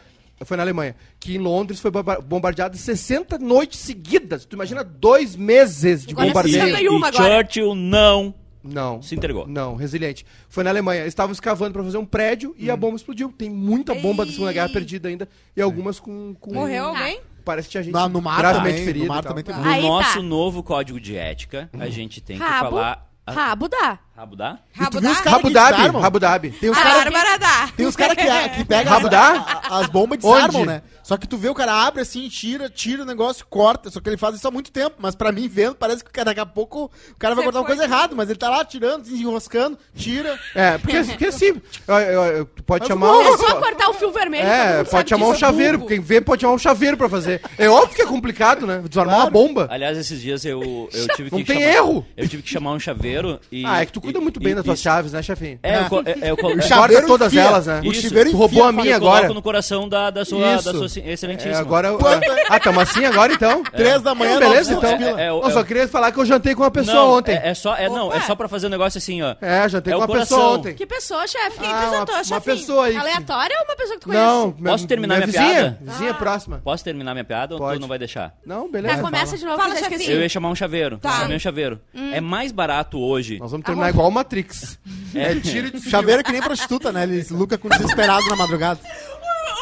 foi 0.44 0.58
na 0.58 0.64
Alemanha, 0.64 0.96
que 1.20 1.36
em 1.36 1.38
Londres 1.38 1.80
foi 1.80 1.92
bomba- 1.92 2.20
bombardeado 2.20 2.76
60 2.76 3.38
noites 3.38 3.80
seguidas. 3.80 4.44
Tu 4.44 4.56
imagina 4.56 4.84
dois 4.84 5.36
meses 5.36 6.04
de 6.06 6.14
Agora 6.14 6.28
é 6.28 6.30
bombardeio? 6.32 6.56
61 6.66 6.94
e 7.00 7.06
agora. 7.06 7.14
Churchill 7.44 7.76
não 7.76 8.34
Não. 8.64 9.02
se 9.04 9.14
entregou. 9.16 9.48
Não, 9.48 9.76
resiliente. 9.76 10.26
Foi 10.50 10.64
na 10.64 10.72
Alemanha. 10.72 11.02
Eles 11.02 11.12
estavam 11.12 11.32
escavando 11.32 11.74
pra 11.74 11.84
fazer 11.84 11.98
um 12.00 12.06
prédio 12.06 12.56
e 12.58 12.72
a 12.72 12.76
bomba 12.76 12.96
explodiu. 12.96 13.32
Tem 13.38 13.50
muita 13.50 13.94
bomba 13.94 14.26
da 14.26 14.32
Segunda 14.32 14.52
Guerra 14.52 14.70
perdida 14.70 15.08
ainda. 15.10 15.30
E 15.56 15.62
algumas 15.62 16.00
com. 16.00 16.34
com- 16.40 16.54
Morreu 16.56 16.86
alguém? 16.88 17.22
Parece 17.44 17.68
que 17.68 17.72
tinha 17.74 17.84
gente 17.84 17.94
No, 17.94 18.10
no 18.10 18.22
mar 18.22 18.38
gravemente 18.40 18.70
também. 18.72 18.86
ferida. 18.86 19.06
No 19.06 19.14
mar 19.14 19.24
também 19.24 19.44
tem 19.44 19.56
No 19.56 19.64
Aí 19.70 19.82
tá. 19.82 19.88
nosso 19.88 20.22
novo 20.24 20.64
código 20.64 21.00
de 21.00 21.16
ética, 21.18 21.70
a 21.80 21.90
gente 21.90 22.22
tem 22.22 22.38
que 22.38 22.44
Rabo, 22.44 22.70
falar. 22.72 23.10
a- 23.26 23.32
rabo 23.32 23.68
dá. 23.68 24.00
Rabo 24.16 24.36
dá? 24.36 24.60
Rabo 24.74 24.92
tu 24.92 25.02
viu 25.02 25.10
os 25.12 25.22
caras 25.22 25.42
que 25.42 25.50
Dhabi, 25.50 25.76
desarmam? 25.78 26.02
Rabu 26.02 26.20
Dhabi. 26.20 26.52
Tem 26.52 26.70
os 26.70 26.78
caras 26.78 27.40
dá. 27.40 27.70
Tem 27.76 27.88
uns 27.88 27.96
caras 27.96 28.16
que, 28.16 28.50
que 28.58 28.64
pegam 28.66 28.94
as, 28.96 29.06
a- 29.12 29.62
as 29.80 29.88
bombas 29.88 30.20
e 30.20 30.22
desarmam, 30.22 30.62
Onde? 30.62 30.68
né? 30.68 30.82
Só 31.02 31.18
que 31.18 31.28
tu 31.28 31.36
vê 31.36 31.50
o 31.50 31.54
cara 31.56 31.74
abre 31.74 32.02
assim, 32.02 32.30
tira, 32.30 32.70
tira 32.70 33.02
o 33.02 33.06
negócio, 33.06 33.46
corta. 33.50 33.90
Só 33.90 34.00
que 34.00 34.08
ele 34.08 34.16
faz 34.16 34.36
isso 34.36 34.48
há 34.48 34.52
muito 34.52 34.72
tempo. 34.72 34.98
Mas 35.00 35.16
pra 35.16 35.32
mim, 35.32 35.48
vendo, 35.50 35.76
parece 35.76 36.02
que 36.04 36.10
o 36.12 36.14
cara, 36.14 36.26
daqui 36.26 36.40
a 36.40 36.46
pouco 36.46 36.86
o 37.12 37.16
cara 37.18 37.34
vai 37.34 37.44
Você 37.44 37.46
cortar 37.52 37.60
uma 37.60 37.66
foi- 37.68 37.76
coisa 37.76 37.92
errada. 37.92 38.16
Mas 38.16 38.30
ele 38.30 38.38
tá 38.40 38.50
lá 38.50 38.64
tirando, 38.64 39.02
desenroscando, 39.02 39.78
tira. 39.96 40.40
É, 40.56 40.78
porque, 40.78 41.04
porque 41.04 41.26
assim, 41.26 41.62
eu- 41.88 41.96
eu- 41.96 42.24
eu- 42.38 42.46
tu 42.46 42.64
pode 42.64 42.82
Mas 42.84 42.88
chamar 42.88 43.08
não, 43.08 43.18
um... 43.20 43.34
É 43.34 43.38
só 43.38 43.56
cortar 43.60 43.90
o 43.90 43.94
fio 43.96 44.12
vermelho. 44.12 44.44
todo 44.44 44.54
É, 44.54 44.66
mundo 44.68 44.76
sabe 44.86 44.90
pode 44.92 45.10
chamar 45.10 45.26
um 45.26 45.30
disso. 45.30 45.40
chaveiro. 45.40 45.78
Burro. 45.80 45.90
Quem 45.90 46.00
vê 46.00 46.22
pode 46.22 46.42
chamar 46.42 46.54
um 46.54 46.60
chaveiro 46.60 46.96
pra 46.98 47.10
fazer. 47.10 47.42
É 47.58 47.68
óbvio 47.68 47.96
que 47.96 48.02
é 48.04 48.06
complicado, 48.06 48.66
né? 48.68 48.82
Desarmar 48.88 49.16
Claro. 49.16 49.26
uma 49.30 49.32
bomba. 49.32 49.68
Aliás, 49.72 49.98
esses 49.98 50.22
dias 50.22 50.46
eu, 50.46 50.88
eu 50.94 51.08
tive 51.16 51.30
que 51.32 51.36
Não 51.38 51.44
tem 51.44 51.60
chamar, 51.60 51.74
erro. 51.74 52.06
Eu 52.16 52.30
tive 52.30 52.44
que 52.44 52.50
chamar 52.50 52.72
um 52.74 52.80
chaveiro 52.80 53.42
e... 53.52 53.66
Ah, 53.66 53.82
é 53.82 53.86
que 53.86 53.92
tu 53.92 54.00
cuida 54.04 54.20
muito 54.22 54.40
bem 54.40 54.52
e- 54.52 54.56
das 54.56 54.64
tuas 54.66 54.80
e- 54.80 54.84
chaves, 54.84 55.12
né, 55.14 55.22
chefinho? 55.22 55.60
É, 55.64 55.78
eu, 55.78 55.82
é, 56.06 56.30
eu, 56.32 56.36
O 56.36 56.52
é, 56.60 56.68
Corta 56.70 57.02
todas 57.08 57.28
enfia. 57.34 57.42
elas, 57.44 57.66
né? 57.68 57.82
O 57.84 57.92
Isso. 57.92 58.02
chuveiro 58.04 58.30
Tu 58.32 58.38
roubou 58.38 58.64
a 58.64 58.72
minha 58.72 58.92
eu 58.92 58.96
agora. 58.98 59.30
no 59.30 59.42
coração 59.42 59.88
da, 59.90 60.10
da 60.10 60.26
sua, 60.26 60.56
Isso. 60.56 60.72
da 60.72 60.88
sua 60.88 61.02
excelentíssima. 61.06 61.56
É, 61.56 61.60
agora... 61.60 61.88
eu- 61.90 61.98
Quanto? 61.98 62.26
Ah, 62.50 62.60
tamo 62.60 62.80
assim 62.80 63.06
agora, 63.06 63.34
então? 63.34 63.64
Três 63.64 64.02
da 64.02 64.14
manhã, 64.14 64.40
beleza, 64.40 64.74
900 64.76 64.84
então. 64.84 64.98
pila. 64.98 65.22
É, 65.22 65.26
é, 65.26 65.30
Eu 65.30 65.52
só 65.52 65.64
queria 65.64 65.88
falar 65.88 66.12
que 66.12 66.20
eu 66.20 66.26
jantei 66.26 66.54
com 66.56 66.64
uma 66.64 66.72
pessoa 66.72 66.96
não, 66.98 67.14
ontem. 67.18 67.36
É, 67.36 67.50
é 67.50 67.54
só, 67.54 67.76
é, 67.76 67.90
não, 67.90 68.12
é 68.14 68.20
só 68.22 68.36
pra 68.36 68.48
fazer 68.48 68.68
um 68.68 68.70
negócio 68.70 68.98
assim, 68.98 69.22
ó. 69.22 69.36
É, 69.42 69.68
jantei 69.70 69.94
É 69.94 69.96
com 69.96 70.02
o 70.02 70.06
uma 70.06 70.08
coração. 70.08 70.38
pessoa 70.38 70.58
ontem. 70.58 70.74
Que 70.76 70.86
pessoa, 70.86 71.28
chefe? 71.28 71.60
Quem 71.60 71.70
Ah, 71.70 71.78
apresentou, 71.78 72.16
uma, 72.16 72.24
uma 72.24 72.42
pessoa 72.42 72.86
aí. 72.86 72.98
Aleatória 72.98 73.56
ou 73.60 73.66
uma 73.66 73.76
pessoa 73.76 73.96
que 73.96 74.02
tu 74.02 74.10
conhece? 74.10 74.26
Não, 74.26 74.52
Posso 74.52 74.88
terminar 74.88 75.16
minha 75.18 75.28
piada? 75.28 75.78
Vizinha 75.82 76.14
próxima. 76.14 76.62
Posso 76.64 76.84
terminar 76.84 77.14
minha 77.14 77.24
piada 77.24 77.56
ou 77.56 77.74
tu 77.74 77.80
não 77.80 77.88
vai 77.88 78.00
deixar? 78.00 78.34
Não, 78.46 78.70
beleza. 78.70 78.96
Tá, 78.98 79.02
começa 79.02 79.38
de 79.38 79.46
novo 79.46 79.62
eu 79.62 79.70
já 79.70 79.76
chefinho. 79.76 79.92
esqueci. 79.94 80.12
Eu 80.12 80.22
ia 80.22 80.30
chamar 80.30 80.50
um 80.50 80.56
chaveiro. 80.56 80.98
Tá. 80.98 81.12
Chamei 81.22 81.36
um 81.38 81.40
chaveiro. 81.40 81.80
Hum. 81.94 82.12
É 82.14 82.22
mais 82.22 82.52
barato 82.52 83.00
hoje. 83.00 83.38
Nós 83.40 83.52
vamos 83.52 83.66
terminar 83.66 83.93
igual 83.94 84.08
o 84.08 84.12
Matrix. 84.12 84.80
É, 85.16 85.36
tiro 85.36 85.70
de 85.72 85.90
Chaveiro 85.90 86.22
é 86.22 86.24
que 86.24 86.32
nem 86.32 86.42
prostituta, 86.42 86.92
né? 86.92 87.04
Eles 87.04 87.30
lucram 87.30 87.58
com 87.60 87.70
desesperado 87.70 88.26
na 88.28 88.36
madrugada. 88.36 88.80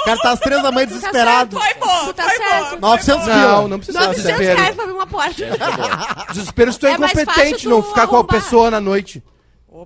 O 0.02 0.04
cara 0.06 0.18
tá 0.20 0.32
às 0.32 0.40
três 0.40 0.64
da 0.64 0.72
manhã 0.72 0.88
desesperado. 0.88 1.60
Foi 1.60 1.74
bom, 1.76 2.06
Tu 2.08 2.14
tá 2.14 2.24
foi 2.24 2.38
certo. 2.38 2.72
bom. 2.72 2.88
900 2.90 3.28
Não, 3.28 3.34
pila. 3.36 3.68
não 3.68 3.78
precisa 3.78 4.00
de 4.00 4.06
900 4.08 4.24
desespero. 4.32 4.60
reais 4.60 4.76
pra 4.76 4.84
abrir 4.84 4.96
uma 4.96 5.08
porta. 5.08 5.46
Desespero 6.34 6.74
se 6.74 6.80
tu 6.80 6.88
é 6.88 6.92
É 6.92 6.94
incompetente, 6.96 7.68
não 7.68 7.84
ficar 7.84 8.08
com 8.08 8.18
a 8.18 8.24
pessoa 8.24 8.72
na 8.72 8.80
noite. 8.82 9.24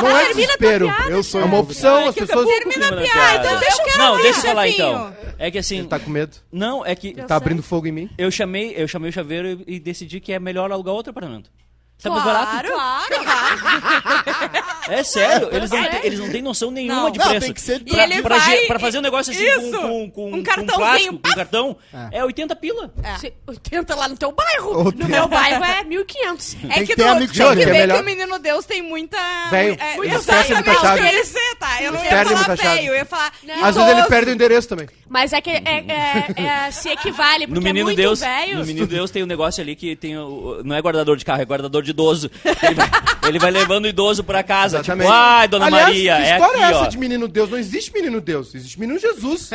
Não 0.00 0.16
é 0.16 0.24
termina 0.26 0.32
tua 0.34 0.34
desespero. 0.34 0.86
piada, 0.86 1.10
Eu 1.10 1.22
sou 1.22 1.40
chefe. 1.40 1.52
uma 1.52 1.60
opção, 1.62 1.96
Ai, 1.96 2.08
as 2.08 2.14
pessoas... 2.16 2.46
Termina 2.46 2.86
a 2.86 2.88
Termina 2.90 3.08
a 3.12 3.14
piada. 3.14 3.42
piada. 3.42 3.58
Deixa 3.60 3.76
eu 3.80 3.84
quero 3.84 3.98
Não, 3.98 4.16
deixa 4.16 4.38
eu 4.40 4.42
falar 4.42 4.68
então. 4.68 5.16
É 5.38 5.50
que 5.50 5.58
assim. 5.58 5.78
Ele 5.78 5.86
tá 5.88 5.98
com 6.00 6.10
medo. 6.10 6.36
Não, 6.52 6.84
é 6.84 6.94
que. 6.96 7.14
Tá 7.14 7.36
abrindo 7.36 7.62
fogo 7.62 7.86
em 7.86 7.92
mim. 7.92 8.10
Eu 8.18 8.30
chamei, 8.30 8.74
eu 8.76 8.86
chamei 8.88 9.10
o 9.10 9.12
chaveiro 9.12 9.62
e, 9.66 9.76
e 9.76 9.80
decidi 9.80 10.18
que 10.20 10.32
é 10.32 10.38
melhor 10.40 10.70
alugar 10.72 10.94
outro 10.94 11.10
apartamento. 11.10 11.48
Sabe 11.96 12.16
mais 12.16 12.24
barato? 12.26 12.68
Claro, 12.70 13.14
claro. 13.24 14.64
É 14.86 15.02
sério, 15.02 15.48
eles 15.50 15.70
não, 15.70 15.78
É. 15.78 15.88
têm, 15.88 16.00
eles 16.04 16.18
não 16.20 16.28
têm 16.30 16.42
noção 16.42 16.70
nenhuma 16.70 17.04
Não. 17.04 17.10
de 17.10 17.18
Não, 17.18 17.26
preço. 17.28 17.40
tem 17.46 17.54
que 17.54 17.60
ser- 17.62 17.80
E 17.86 17.90
Pra, 17.90 18.04
ele 18.04 18.20
pra, 18.20 18.36
vai- 18.36 18.66
pra 18.66 18.78
fazer 18.78 18.98
um 18.98 19.00
negócio 19.00 19.32
assim 19.32 19.42
Isso. 19.42 19.70
com, 19.70 19.80
com, 19.80 20.10
com, 20.10 20.26
Um 20.28 20.30
com 20.32 20.42
cartãozinho, 20.42 20.76
plástico, 20.78 21.12
com 21.14 21.18
paf. 21.20 21.34
cartão, 21.36 21.76
é. 22.12 22.22
80 22.22 22.54
pila. 22.56 22.92
Se- 23.18 23.32
80 23.46 23.94
lá 23.94 24.08
no 24.08 24.16
teu 24.18 24.30
bairro. 24.30 24.76
Ou 24.76 24.84
No 24.84 24.92
tem- 24.92 25.06
meu 25.08 25.26
bairro 25.26 25.64
é 25.64 25.82
1.500. 25.84 26.56
É 26.64 26.74
Tem 26.74 26.86
que, 26.86 26.94
que 26.94 26.96
tu 26.96 27.08
amigo 27.08 27.32
tem 27.32 27.48
que 27.48 27.54
que 27.56 27.62
é 27.70 27.72
melhor. 27.72 27.96
que 27.96 28.02
o 28.02 28.04
menino 28.04 28.38
Deus 28.38 28.66
tem 28.66 28.82
muita... 28.82 29.16
Velho, 29.50 29.72
é, 29.80 29.94
queria 29.94 31.24
ser, 31.24 31.56
tá? 31.58 31.82
Eu 31.82 31.92
não 31.92 32.04
ia 32.04 32.10
perde 32.10 32.34
falar 32.36 32.56
feio, 32.56 32.92
eu 32.92 32.94
ia 32.96 33.04
falar 33.06 33.32
Às 33.62 33.74
vezes 33.76 33.90
ele 33.90 34.02
perde 34.04 34.30
o 34.30 34.34
endereço 34.34 34.68
também. 34.68 34.88
Mas 35.08 35.32
é 35.32 35.40
que 35.40 35.48
é, 35.50 35.62
é- 35.64 36.66
é- 36.66 36.70
se 36.70 36.90
equivale, 36.90 37.46
porque 37.46 37.54
No 37.58 37.62
Menino 37.62 37.80
é 37.80 37.84
muito 37.84 37.96
Deus, 37.96 38.20
velho. 38.20 38.58
no 38.58 38.66
Menino 38.66 38.86
Deus 38.86 39.10
tem 39.10 39.22
um 39.22 39.26
negócio 39.26 39.62
ali 39.62 39.74
que 39.74 39.96
tem 39.96 40.18
o, 40.18 40.60
não 40.64 40.76
é 40.76 40.80
guardador 40.82 41.16
de 41.16 41.24
carro, 41.24 41.40
é 41.40 41.44
guardador 41.44 41.82
de 41.84 41.90
idoso. 41.90 42.30
Ele 42.44 42.74
vai, 42.74 42.90
ele 43.28 43.38
vai 43.38 43.50
levando 43.50 43.84
o 43.84 43.88
idoso 43.88 44.24
pra 44.24 44.42
casa, 44.42 44.78
Exatamente. 44.78 45.06
tipo, 45.06 45.16
ai, 45.16 45.46
dona 45.48 45.66
Aliás, 45.66 45.86
Maria, 45.86 46.16
que 46.16 46.22
é 46.22 46.32
história 46.32 46.54
aqui, 46.54 46.62
é 46.64 46.70
essa 46.70 46.80
ó. 46.80 46.86
de 46.88 46.98
menino 46.98 47.28
Deus? 47.28 47.50
Não 47.50 47.58
existe 47.58 47.92
menino 47.92 48.20
Deus. 48.20 48.54
Existe 48.54 48.80
menino 48.80 48.98
Jesus. 48.98 49.50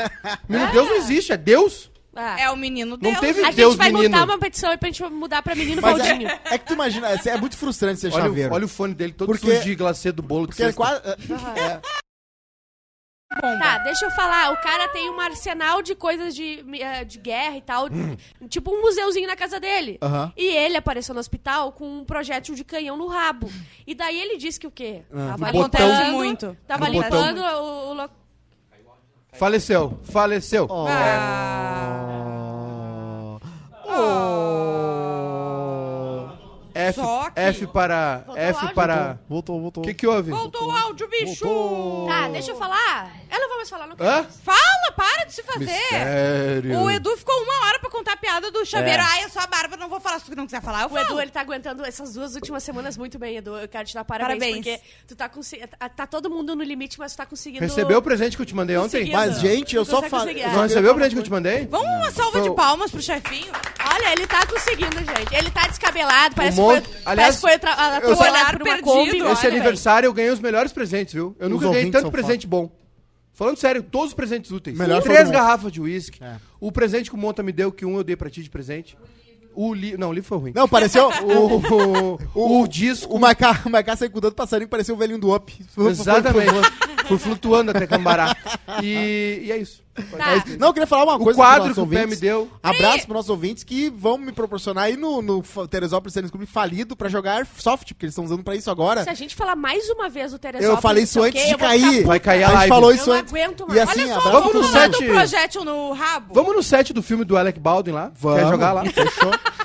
menino 0.48 0.72
Deus 0.72 0.88
não 0.88 0.96
existe, 0.98 1.32
é 1.34 1.38
Deus. 1.38 1.90
Ah. 2.16 2.36
É 2.40 2.50
o 2.50 2.56
menino 2.58 2.92
Não 2.92 3.12
Deus. 3.12 3.20
teve 3.20 3.46
A 3.46 3.52
Deus 3.52 3.74
gente 3.74 3.78
vai 3.78 3.92
menino. 3.92 4.10
montar 4.18 4.26
uma 4.26 4.38
petição 4.40 4.70
aí 4.72 4.78
pra 4.78 4.90
gente 4.90 5.02
mudar 5.04 5.42
pra 5.42 5.56
menino 5.56 5.82
Mas 5.82 5.98
Valdinho. 6.00 6.28
é, 6.28 6.40
é 6.52 6.58
que 6.58 6.66
tu 6.66 6.74
imagina, 6.74 7.08
é, 7.12 7.20
é 7.30 7.38
muito 7.38 7.56
frustrante 7.56 8.00
ser 8.02 8.12
Olha, 8.12 8.24
chaveiro. 8.24 8.52
o- 8.52 8.56
olha 8.56 8.66
o 8.66 8.68
fone 8.68 8.94
dele 8.94 9.14
todo 9.14 9.28
Porque- 9.28 9.48
sujo 9.56 9.64
de 9.64 9.76
glacê 9.76 10.12
do 10.12 10.22
bolo 10.22 10.48
Porque 10.48 10.62
ele 10.62 10.74
quase. 10.74 11.02
é, 11.06 11.80
Tá, 13.40 13.78
deixa 13.80 14.06
eu 14.06 14.12
falar. 14.12 14.52
O 14.54 14.58
cara 14.58 14.88
tem 14.88 15.08
um 15.10 15.20
arsenal 15.20 15.84
de 15.84 15.94
coisas 15.94 16.34
de, 16.36 16.66
eh, 16.82 17.04
de 17.06 17.20
guerra 17.20 17.58
e 17.58 17.62
tal. 17.62 17.88
Tipo 18.50 18.72
um 18.74 18.82
museuzinho 18.82 19.28
na 19.28 19.36
casa 19.36 19.60
dele. 19.60 20.00
E 20.36 20.46
ele 20.56 20.76
apareceu 20.78 21.14
no 21.14 21.20
hospital 21.20 21.72
com 21.72 22.00
um 22.00 22.04
projétil 22.04 22.56
de 22.56 22.64
canhão 22.64 22.98
no 22.98 23.06
rabo. 23.06 23.48
E 23.86 23.94
daí 23.94 24.20
ele 24.20 24.38
disse 24.38 24.60
que 24.60 24.66
o 24.66 24.72
quê? 24.72 25.04
Ah, 25.14 25.36
Tava 25.38 25.52
botão. 25.52 25.88
limpando, 25.88 26.12
muito. 26.14 26.58
Tava 26.68 26.88
No 26.88 26.94
botão. 26.94 27.20
limpando 27.22 27.40
o, 27.42 27.90
o 27.90 27.94
lo- 27.94 28.10
Faleceu, 29.34 30.00
faleceu. 30.04 30.66
Oh. 30.68 30.88
F, 30.88 31.00
Só 33.86 34.99
que- 36.96 37.40
F 37.40 37.68
para. 37.68 38.24
Voltou 38.26 38.44
F 38.44 38.74
para. 38.74 39.20
Voltou, 39.28 39.62
voltou. 39.62 39.84
O 39.84 39.88
que, 39.88 39.94
que 39.94 40.08
houve? 40.08 40.32
Voltou 40.32 40.68
o 40.68 40.72
áudio, 40.72 41.08
bicho. 41.10 41.46
Tá, 42.08 42.28
deixa 42.30 42.52
eu 42.52 42.56
falar. 42.58 43.12
Eu 43.32 43.40
não 43.40 43.48
vou 43.48 43.58
mais 43.58 43.70
falar, 43.70 43.88
não 43.88 43.96
quero. 43.96 44.10
Hã? 44.10 44.26
Fala, 44.44 44.92
para 44.96 45.26
de 45.26 45.34
se 45.34 45.44
fazer. 45.44 45.66
Mistério. 45.66 46.80
O 46.80 46.90
Edu 46.90 47.16
ficou 47.18 47.36
uma 47.44 47.68
hora 47.68 47.80
pra 47.80 47.90
contar 47.90 48.14
a 48.14 48.18
piada 48.18 48.52
do 48.52 48.66
chaveiro. 48.66 49.02
É. 49.02 49.06
Ai, 49.06 49.24
eu 49.24 49.30
sou 49.30 49.42
a 49.42 49.48
Bárbara, 49.48 49.80
não 49.80 49.90
vou 49.90 50.00
falar. 50.00 50.20
Se 50.20 50.26
tu 50.26 50.36
não 50.36 50.46
quiser 50.46 50.62
falar, 50.62 50.82
eu 50.82 50.88
O 50.88 50.90
falo. 50.90 51.06
Edu, 51.06 51.22
ele 51.22 51.32
tá 51.32 51.42
aguentando 51.42 51.86
essas 51.86 52.14
duas 52.14 52.36
últimas 52.36 52.64
semanas 52.64 52.98
muito 52.98 53.18
bem, 53.20 53.38
Edu. 53.38 53.56
Eu 53.58 53.68
quero 53.68 53.86
te 53.88 53.94
dar 53.94 54.04
parabéns, 54.04 54.40
Parabéns. 54.40 54.56
porque 54.66 54.82
tu 55.08 55.16
tá 55.16 55.30
conseguindo. 55.30 55.70
Tá 55.96 56.08
todo 56.08 56.30
mundo 56.30 56.56
no 56.56 56.64
limite, 56.64 56.98
mas 57.00 57.14
tu 57.14 57.18
tá 57.18 57.26
conseguindo. 57.26 57.64
Recebeu 57.64 58.00
o 58.00 58.02
presente 58.02 58.36
que 58.36 58.42
eu 58.42 58.46
te 58.46 58.56
mandei 58.56 58.78
ontem? 58.78 59.12
Mas, 59.12 59.40
gente, 59.40 59.76
eu 59.76 59.86
Tu 59.86 59.92
só 59.92 60.02
falo. 60.04 60.24
conseguir, 60.24 60.48
Não 60.48 60.62
recebeu 60.64 60.92
o 60.92 60.96
presente 60.96 61.14
que 61.14 61.20
eu 61.20 61.24
te 61.24 61.32
mandei? 61.32 61.68
Vamos 61.68 61.88
uma 61.88 62.12
salva 62.12 62.42
de 62.42 62.52
palmas 62.52 62.92
pro 62.92 63.02
chefinho? 63.02 63.52
Olha, 63.94 64.12
ele 64.14 64.28
tá 64.28 64.46
conseguindo, 64.46 64.98
gente. 64.98 65.34
Ele 65.36 65.50
tá 65.52 65.68
descabelado, 65.68 66.36
parece 66.36 66.60
Um 66.60 66.64
monte- 66.64 66.79
foi, 66.82 67.02
Aliás, 67.06 67.40
foi 67.40 67.54
atropelado 67.54 68.22
olhar 68.22 68.52
por 68.58 68.62
uma 68.62 68.66
perdido, 68.66 68.84
Kombi. 68.84 69.22
olha, 69.22 69.34
Esse 69.34 69.42
velho. 69.44 69.56
aniversário 69.56 70.08
eu 70.08 70.14
ganhei 70.14 70.32
os 70.32 70.40
melhores 70.40 70.72
presentes, 70.72 71.14
viu? 71.14 71.36
Eu 71.40 71.50
nunca 71.50 71.70
ganhei 71.70 71.90
tanto 71.92 72.12
presente 72.12 72.46
bom. 72.48 72.72
Falando 73.34 73.58
sério, 73.58 73.82
todos 73.82 74.10
os 74.10 74.14
presentes 74.14 74.52
úteis. 74.52 74.78
Melhor 74.78 75.02
Três 75.02 75.32
garrafas 75.32 75.72
de 75.72 75.80
uísque. 75.80 76.22
É. 76.22 76.36
O 76.60 76.72
presente 76.74 77.10
que 77.10 77.16
o 77.16 77.20
Monta 77.20 77.42
me 77.42 77.54
deu, 77.54 77.72
que 77.72 77.86
um 77.86 77.96
eu 77.96 78.04
dei 78.04 78.16
pra 78.16 78.30
ti 78.30 78.44
de 78.44 78.50
presente. 78.50 78.98
O 79.56 79.74
li... 79.74 79.98
Não, 79.98 80.10
o 80.10 80.14
livro 80.14 80.28
foi 80.28 80.38
ruim. 80.38 80.52
Não, 80.54 80.68
pareceu. 80.68 81.10
O, 81.24 82.20
o, 82.36 82.62
o 82.62 82.68
disco. 82.68 83.14
O 83.14 83.20
Macá, 83.20 83.62
o 83.66 83.98
saiu 83.98 84.12
com 84.12 84.20
tanto 84.20 84.36
passarinho, 84.36 84.70
pareceu 84.70 84.94
o 84.94 84.98
velhinho 84.98 85.20
do 85.20 85.34
Up. 85.34 85.54
Exatamente. 85.90 86.52
Fui 87.08 87.18
flutuando 87.18 87.72
até 87.72 87.88
Cambará. 87.88 88.36
E, 88.84 89.44
e 89.46 89.52
é 89.52 89.58
isso. 89.58 89.84
Tá. 90.18 90.36
É. 90.36 90.58
Não, 90.58 90.68
eu 90.68 90.74
queria 90.74 90.88
falar 90.88 91.04
uma 91.04 91.16
O 91.16 91.20
coisa 91.24 91.38
quadro 91.38 91.64
pros 91.66 91.76
que 91.76 91.82
o 91.82 91.88
Pé 91.88 92.06
me 92.06 92.16
deu. 92.16 92.50
Abraço 92.62 93.06
para 93.06 93.16
nossos 93.16 93.30
ouvintes 93.30 93.64
que 93.64 93.90
vão 93.90 94.18
me 94.18 94.32
proporcionar 94.32 94.86
aí 94.86 94.96
no, 94.98 95.22
no 95.22 95.42
Teresópolis 95.70 96.14
Tênis 96.14 96.32
Clube 96.32 96.46
falido 96.46 96.96
pra 96.96 97.10
jogar 97.10 97.46
soft, 97.58 97.90
porque 97.90 98.06
eles 98.06 98.14
estão 98.14 98.26
usando 98.26 98.44
pra 98.44 98.56
isso 98.56 98.70
agora. 98.72 99.04
Se 99.04 99.10
a 99.10 99.14
gente 99.14 99.36
falar 99.36 99.56
mais 99.56 99.90
uma 99.90 100.10
vez 100.10 100.34
o 100.34 100.40
Teresópolis... 100.40 100.76
Eu 100.76 100.82
falei 100.82 101.04
isso 101.04 101.20
o 101.20 101.24
antes 101.24 101.46
de 101.46 101.52
eu 101.52 101.58
cair. 101.58 102.06
Vai 102.06 102.20
cair 102.20 102.44
a 102.44 102.48
A 102.48 102.50
gente 102.50 102.58
live. 102.60 102.70
falou 102.70 102.90
Eu 102.92 102.96
isso 102.96 103.10
não 103.10 103.16
antes. 103.18 103.34
aguento 103.34 103.66
E 103.70 103.76
mais. 103.76 103.90
assim, 103.90 104.02
Olha 104.04 104.14
só, 104.14 104.20
abraço 104.20 104.40
vamos 104.40 104.54
no 104.54 104.64
set. 104.72 105.04
um 105.04 105.08
projétil 105.08 105.66
no 105.66 105.92
rabo. 105.94 106.34
Vamos 106.34 106.56
no 106.56 106.64
set 106.64 106.94
do 106.94 107.02
filme 107.04 107.24
do 107.26 107.38
Alec 107.38 107.60
Baldwin 107.60 107.92
lá? 107.94 108.12
Vamos. 108.20 108.40
Quer 108.42 108.48
jogar 108.50 108.74
lá? 108.74 108.86
Fechou. 108.86 109.32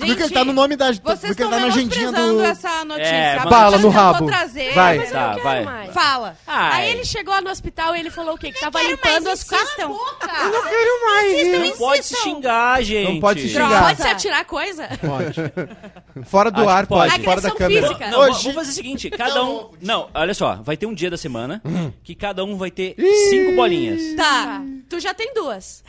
Gente, 0.00 0.06
Viu 0.06 0.16
que 0.16 0.22
ele 0.22 0.34
tá 0.34 0.44
no 0.44 0.52
nome 0.52 0.76
da. 0.76 0.86
Vocês 0.92 1.00
Viu 1.02 1.18
que 1.20 1.26
ele 1.26 1.30
estão 1.32 1.50
tá 1.50 1.60
na 1.60 1.66
agendinha 1.66 2.12
do. 2.12 2.40
essa 2.42 2.84
notícia. 2.84 3.10
É, 3.12 3.38
A 3.38 3.44
bala 3.46 3.78
no 3.78 3.86
eu 3.88 3.90
rabo. 3.90 4.26
trazer, 4.26 4.72
Vai. 4.72 4.98
Mas 4.98 5.08
eu 5.08 5.14
Tá, 5.14 5.26
não 5.26 5.30
quero 5.34 5.44
vai. 5.44 5.64
mais. 5.64 5.92
Fala. 5.94 6.36
Ai. 6.46 6.72
Aí 6.82 6.90
ele 6.90 7.04
chegou 7.04 7.34
lá 7.34 7.40
no 7.40 7.50
hospital 7.50 7.94
e 7.94 8.00
ele 8.00 8.10
falou 8.10 8.34
o 8.34 8.38
quê? 8.38 8.50
Que 8.52 8.60
tava 8.60 8.82
limpando 8.82 9.28
as 9.28 9.44
costas. 9.44 9.60
insistam. 9.68 9.88
boca. 9.88 10.26
não 10.26 10.62
quero 10.62 11.04
mais. 11.06 11.70
Não 11.70 11.76
pode 11.76 12.02
se 12.06 12.16
xingar, 12.16 12.82
gente. 12.82 13.12
Não 13.12 13.20
pode 13.20 13.40
se 13.42 13.48
xingar. 13.50 13.82
Pode 13.84 14.02
se 14.02 14.08
atirar 14.08 14.44
coisa? 14.44 14.88
Fora 16.24 16.50
do 16.50 16.60
Acho 16.60 16.68
ar, 16.70 16.86
pode. 16.86 17.10
pode. 17.12 17.24
Fora 17.24 17.40
da 17.40 17.50
câmera. 17.50 17.86
física. 17.88 18.08
Não, 18.08 18.20
Hoje- 18.20 18.40
vamos 18.42 18.54
fazer 18.54 18.70
o 18.70 18.74
seguinte, 18.74 19.10
cada 19.10 19.44
um... 19.44 19.70
Não, 19.80 20.08
olha 20.14 20.34
só, 20.34 20.56
vai 20.62 20.76
ter 20.76 20.86
um 20.86 20.94
dia 20.94 21.10
da 21.10 21.16
semana 21.16 21.60
Hum. 21.64 21.92
que 22.02 22.14
cada 22.14 22.44
um 22.44 22.56
vai 22.56 22.70
ter 22.70 22.94
cinco 23.28 23.54
bolinhas. 23.56 24.00
Tá. 24.16 24.62
Tu 24.88 24.98
já 25.00 25.14
tem 25.14 25.32
duas. 25.34 25.84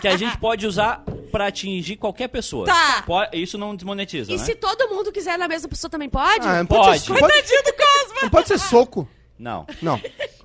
Que 0.00 0.08
a 0.08 0.16
gente 0.16 0.36
pode 0.38 0.66
usar 0.66 1.02
pra 1.32 1.48
atingir 1.48 1.96
qualquer 1.96 2.28
pessoa. 2.28 2.66
Tá. 2.66 3.02
Po- 3.30 3.36
Isso 3.36 3.56
não 3.58 3.74
desmonetiza, 3.76 4.32
E 4.32 4.36
né? 4.36 4.44
se 4.44 4.54
todo 4.54 4.88
mundo 4.88 5.12
quiser 5.12 5.38
na 5.38 5.46
mesma 5.48 5.68
pessoa 5.68 5.90
também 5.90 6.08
pode? 6.08 6.46
Ah, 6.46 6.58
não 6.58 6.66
Pode. 6.66 6.84
pode. 6.86 7.00
ser- 7.00 7.12
Não 7.12 7.18
pode, 7.20 7.32
Tadinho 7.34 7.62
do 7.62 7.72
Cosma. 7.72 8.20
não 8.22 8.30
pode 8.30 8.48
ser 8.48 8.58
soco. 8.58 9.08
Não. 9.38 9.66
Não. 9.82 10.00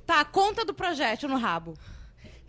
Tá, 0.06 0.26
conta 0.26 0.66
do 0.66 0.74
projétil 0.74 1.30
no 1.30 1.38
rabo. 1.38 1.74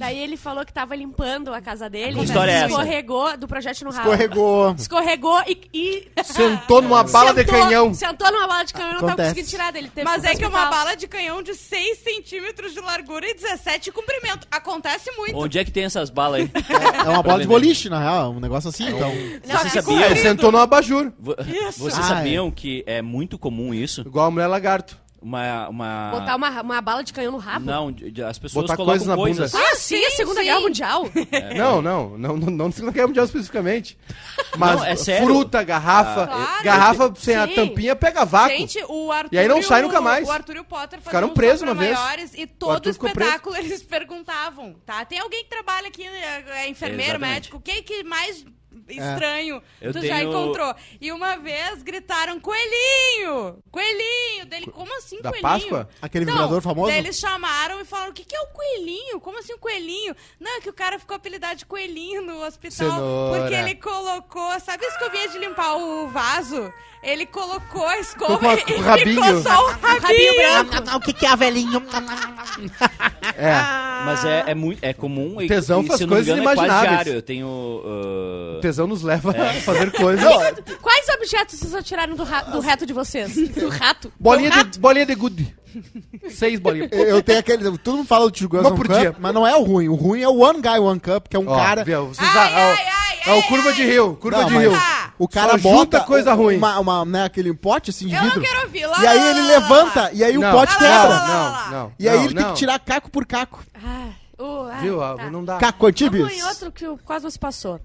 Daí 0.00 0.18
ele 0.18 0.38
falou 0.38 0.64
que 0.64 0.72
tava 0.72 0.96
limpando 0.96 1.52
a 1.52 1.60
casa 1.60 1.90
dele. 1.90 2.14
Que 2.18 2.24
história 2.24 2.50
é 2.50 2.54
essa? 2.54 2.66
Escorregou 2.68 3.36
do 3.36 3.46
projeto 3.46 3.84
no 3.84 3.90
rabo. 3.90 4.08
Escorregou. 4.14 4.74
Escorregou 4.78 5.42
e. 5.46 5.60
e 5.74 6.24
Sentou 6.24 6.80
numa 6.80 7.04
bala 7.04 7.34
de 7.34 7.40
sentou- 7.44 7.60
canhão. 7.60 7.92
Sentou 7.92 8.32
numa 8.32 8.46
bala 8.46 8.64
de 8.64 8.72
canhão 8.72 8.88
e 8.88 8.92
não 8.94 9.00
tava 9.00 9.12
Acontece. 9.12 9.28
conseguindo 9.34 9.50
tirar 9.50 9.70
dele. 9.72 9.90
Teve 9.94 10.04
Mas 10.08 10.22
que 10.22 10.26
ir 10.28 10.30
é 10.30 10.34
que 10.36 10.42
é 10.44 10.48
pro 10.48 10.56
uma 10.56 10.62
hospital. 10.64 10.78
bala 10.84 10.96
de 10.96 11.06
canhão 11.06 11.42
de 11.42 11.54
6 11.54 11.98
centímetros 11.98 12.72
de 12.72 12.80
largura 12.80 13.28
e 13.28 13.34
17 13.34 13.84
de 13.84 13.92
comprimento. 13.92 14.46
Acontece 14.50 15.10
muito. 15.18 15.36
Onde 15.36 15.58
é 15.58 15.64
que 15.66 15.70
tem 15.70 15.84
essas 15.84 16.08
balas 16.08 16.40
aí? 16.40 16.50
É 17.04 17.08
uma 17.10 17.22
bola 17.22 17.40
de 17.42 17.46
boliche, 17.46 17.90
na 17.90 17.98
real. 18.00 18.30
Um 18.32 18.40
negócio 18.40 18.70
assim, 18.70 18.88
então. 18.88 19.10
Só 19.44 19.58
Vocês 19.58 19.72
que 19.74 19.82
sabiam? 19.82 20.00
Ele 20.02 20.16
sentou 20.16 20.50
no 20.50 20.56
abajur. 20.56 21.12
Vo- 21.18 21.36
Vocês 21.76 21.98
Ah, 21.98 22.02
sabiam 22.04 22.50
que 22.50 22.82
é 22.86 23.02
muito 23.02 23.38
comum 23.38 23.74
isso? 23.74 24.00
Igual 24.00 24.28
a 24.28 24.30
mulher 24.30 24.46
lagarto. 24.46 24.96
Uma. 25.22 25.68
uma... 25.68 26.10
Botar 26.12 26.36
uma, 26.36 26.62
uma 26.62 26.80
bala 26.80 27.04
de 27.04 27.12
canhão 27.12 27.32
no 27.32 27.38
rabo? 27.38 27.66
Não, 27.66 27.94
as 28.26 28.38
pessoas 28.38 28.64
Botar 28.64 28.76
colocam 28.76 28.92
coisas 28.92 29.06
na 29.06 29.16
coisas. 29.16 29.52
bunda. 29.52 29.64
Ah, 29.70 29.76
sim, 29.76 30.02
a 30.04 30.10
Segunda 30.12 30.40
sim. 30.40 30.46
Guerra 30.46 30.60
Mundial. 30.60 31.04
Não, 31.56 31.82
não, 31.82 32.18
não, 32.18 32.36
não, 32.36 32.50
não 32.50 32.72
se 32.72 32.82
não 32.82 32.92
quer 32.92 33.06
mundial 33.06 33.24
especificamente. 33.26 33.98
Mas 34.56 34.76
Não, 34.80 34.84
é 34.86 34.96
fruta, 35.22 35.62
garrafa, 35.62 36.22
Ah, 36.22 36.26
claro. 36.26 36.64
garrafa 36.64 37.14
sem 37.16 37.36
a 37.36 37.46
Sim. 37.46 37.54
tampinha 37.54 37.94
pega 37.94 38.24
vácuo. 38.24 38.56
Gente, 38.56 38.82
o 38.88 39.12
Arthur 39.12 39.34
E 39.34 39.38
aí 39.38 39.46
não 39.48 39.58
o- 39.58 39.62
sai 39.62 39.82
nunca 39.82 40.00
mais. 40.00 40.26
O 40.26 40.32
Arthur 40.32 40.56
e 40.56 40.60
o 40.60 40.64
Potter 40.64 41.00
Ficaram 41.00 41.28
presos 41.30 41.62
uma 41.62 41.74
vez. 41.74 41.98
maiores 41.98 42.32
e 42.34 42.44
O 42.44 42.48
todo 42.48 42.80
preso. 42.82 42.98
espetáculo 43.06 43.56
eles 43.58 43.82
perguntavam, 43.82 44.74
tá? 44.86 45.04
Tem 45.04 45.18
alguém 45.18 45.44
que 45.44 45.50
trabalha 45.50 45.88
aqui, 45.88 46.06
é, 46.06 46.44
é 46.64 46.68
enfermeiro, 46.68 47.12
Exatamente. 47.12 47.32
médico, 47.34 47.56
o 47.58 47.60
que 47.60 47.82
que 47.82 48.02
mais 48.04 48.44
estranho 48.98 49.62
Eu 49.80 49.92
tu 49.92 50.00
já 50.00 50.16
tenho- 50.16 50.30
encontrou? 50.30 50.74
E 51.00 51.12
uma 51.12 51.36
vez 51.36 51.82
gritaram, 51.82 52.38
coelhinho! 52.40 53.58
Coelhinho! 53.70 54.46
Dele, 54.46 54.66
como 54.66 54.96
assim 54.96 55.20
Da 55.22 55.30
coelhinho? 55.30 55.42
Páscoa? 55.42 55.88
Aquele 56.02 56.24
Não, 56.24 56.32
vibrador 56.32 56.60
famoso? 56.62 56.90
Eles 56.92 57.18
chamaram 57.18 57.80
e 57.80 57.84
falaram: 57.84 58.10
o 58.10 58.14
que, 58.14 58.24
que 58.24 58.34
é 58.34 58.40
o 58.40 58.46
coelhinho? 58.48 59.20
Como 59.20 59.38
assim 59.38 59.52
o 59.54 59.58
coelhinho? 59.58 60.14
Não, 60.38 60.56
é 60.58 60.60
que 60.60 60.68
o 60.70 60.72
cara 60.72 60.98
ficou 60.98 61.16
apelidado 61.16 61.56
de 61.56 61.66
coelhinho 61.66 62.22
no 62.22 62.42
hospital. 62.44 62.70
Cenoura. 62.90 63.40
Porque 63.40 63.54
ele 63.54 63.74
colocou, 63.76 64.58
sabe 64.60 64.84
a 64.84 64.88
escovinha 64.88 65.28
de 65.28 65.38
limpar 65.38 65.76
o 65.76 66.08
vaso? 66.08 66.72
Ele 67.02 67.24
colocou 67.24 67.86
a 67.86 67.98
escova 67.98 68.38
Com 68.38 68.48
a- 68.50 68.54
e 68.60 68.62
com 68.64 68.72
o 68.74 68.80
rabinho. 68.82 69.22
ficou 69.24 69.42
só 69.42 69.64
o 69.66 69.68
rabinho. 69.80 70.34
branco. 70.36 70.96
O 70.96 71.00
que, 71.00 71.12
que 71.14 71.26
é, 71.26 71.36
velhinho? 71.36 71.82
É. 73.36 73.52
Mas 74.04 74.24
é, 74.24 74.44
é 74.48 74.54
muito 74.54 74.82
é 74.82 74.92
comum 74.92 75.40
e, 75.40 75.46
Tesão 75.46 75.82
e, 75.82 75.86
faz 75.86 75.98
se 75.98 76.04
eu 76.04 76.08
não 76.08 76.16
me 76.16 76.22
coisas 76.24 76.38
engano, 76.38 76.42
é 76.50 76.54
quase 76.54 76.60
inimagináveis. 76.68 77.04
diário. 77.04 77.12
Eu 77.18 77.22
tenho. 77.22 77.46
O 77.46 78.56
uh, 78.58 78.60
tesão 78.80 78.86
nos 78.86 79.02
leva 79.02 79.30
a 79.30 79.54
fazer 79.60 79.90
coisas. 79.92 80.24
Quais 80.80 81.08
objetos 81.10 81.58
vocês 81.58 81.74
atiraram 81.74 82.14
do, 82.14 82.24
ra- 82.24 82.42
do 82.42 82.60
reto 82.60 82.86
de 82.86 82.92
vocês? 82.92 83.34
Do 83.50 83.68
rato? 83.68 84.12
Bolinha 84.18 84.50
Do 84.50 84.56
rato? 84.56 84.70
de, 84.70 84.78
bolinha 84.78 85.06
de 85.06 85.14
good. 85.14 85.56
Seis 86.30 86.58
bolinhas. 86.58 86.88
Eu 86.92 87.04
eu 87.04 87.22
tenho 87.22 87.38
aquele. 87.38 87.78
Todo 87.78 87.98
mundo 87.98 88.06
fala 88.06 88.28
do 88.30 88.46
Uma 88.52 88.68
One 88.68 88.76
por 88.76 88.88
Cup, 88.88 88.98
dia. 88.98 89.14
mas 89.18 89.32
não 89.34 89.46
é 89.46 89.54
o 89.56 89.62
ruim. 89.62 89.88
O 89.88 89.94
ruim 89.94 90.20
é 90.22 90.28
o 90.28 90.38
One 90.38 90.60
Guy 90.60 90.78
One 90.78 90.98
Cup, 90.98 91.28
que 91.28 91.36
é 91.36 91.38
um 91.40 91.46
Ó, 91.48 91.56
cara. 91.56 91.84
viu? 91.84 92.08
Vocês- 92.08 92.28
Ai, 92.28 92.36
ah, 92.54 92.60
é 92.60 92.64
o- 92.66 92.76
ai, 92.76 92.84
ai, 92.86 93.18
é 93.26 93.30
o 93.30 93.34
ai, 93.36 93.42
curva 93.48 93.68
ai. 93.68 93.74
de 93.74 93.84
rio. 93.84 94.16
Curva 94.16 94.38
Não, 94.40 94.48
de 94.48 94.54
mas 94.54 94.62
rio. 94.62 94.72
O 95.18 95.28
cara 95.28 95.52
Só 95.52 95.58
bota 95.58 96.00
coisa 96.00 96.32
ruim. 96.32 96.56
Uma, 96.56 96.78
uma, 96.80 97.04
né, 97.04 97.24
aquele 97.24 97.52
pote 97.54 97.90
assim 97.90 98.08
de 98.08 98.14
Eu 98.14 98.22
vidro. 98.22 98.40
não 98.40 98.46
quero 98.48 98.62
ouvir. 98.62 98.86
Lá, 98.86 99.02
E 99.02 99.06
aí 99.06 99.18
lá, 99.18 99.26
ele 99.30 99.40
lá, 99.42 99.46
levanta 99.48 100.00
lá. 100.02 100.12
e 100.12 100.24
aí 100.24 100.38
o 100.38 100.40
pote 100.40 100.72
lá, 100.72 100.78
quebra. 100.78 101.08
lá, 101.08 101.08
lá, 101.08 101.50
lá. 101.50 101.68
Não, 101.70 101.78
não. 101.78 101.92
E 101.98 102.08
aí 102.08 102.16
não, 102.16 102.24
ele 102.24 102.34
tem 102.34 102.42
não. 102.44 102.52
que 102.52 102.58
tirar 102.58 102.78
caco 102.80 103.10
por 103.10 103.26
caco. 103.26 103.62
Ah, 103.74 104.08
uh, 104.40 104.62
ah, 104.72 104.78
Viu? 104.80 105.02
Ah, 105.02 105.14
tá. 105.16 105.30
Não 105.30 105.44
dá. 105.44 105.58
Caco 105.58 105.78
Vamos 105.78 105.90
Antibius. 105.90 106.32
em 106.32 106.42
outro 106.42 106.72
que 106.72 106.86
o- 106.88 106.98
quase 106.98 107.22
não 107.24 107.30
se 107.30 107.38
passou. 107.38 107.78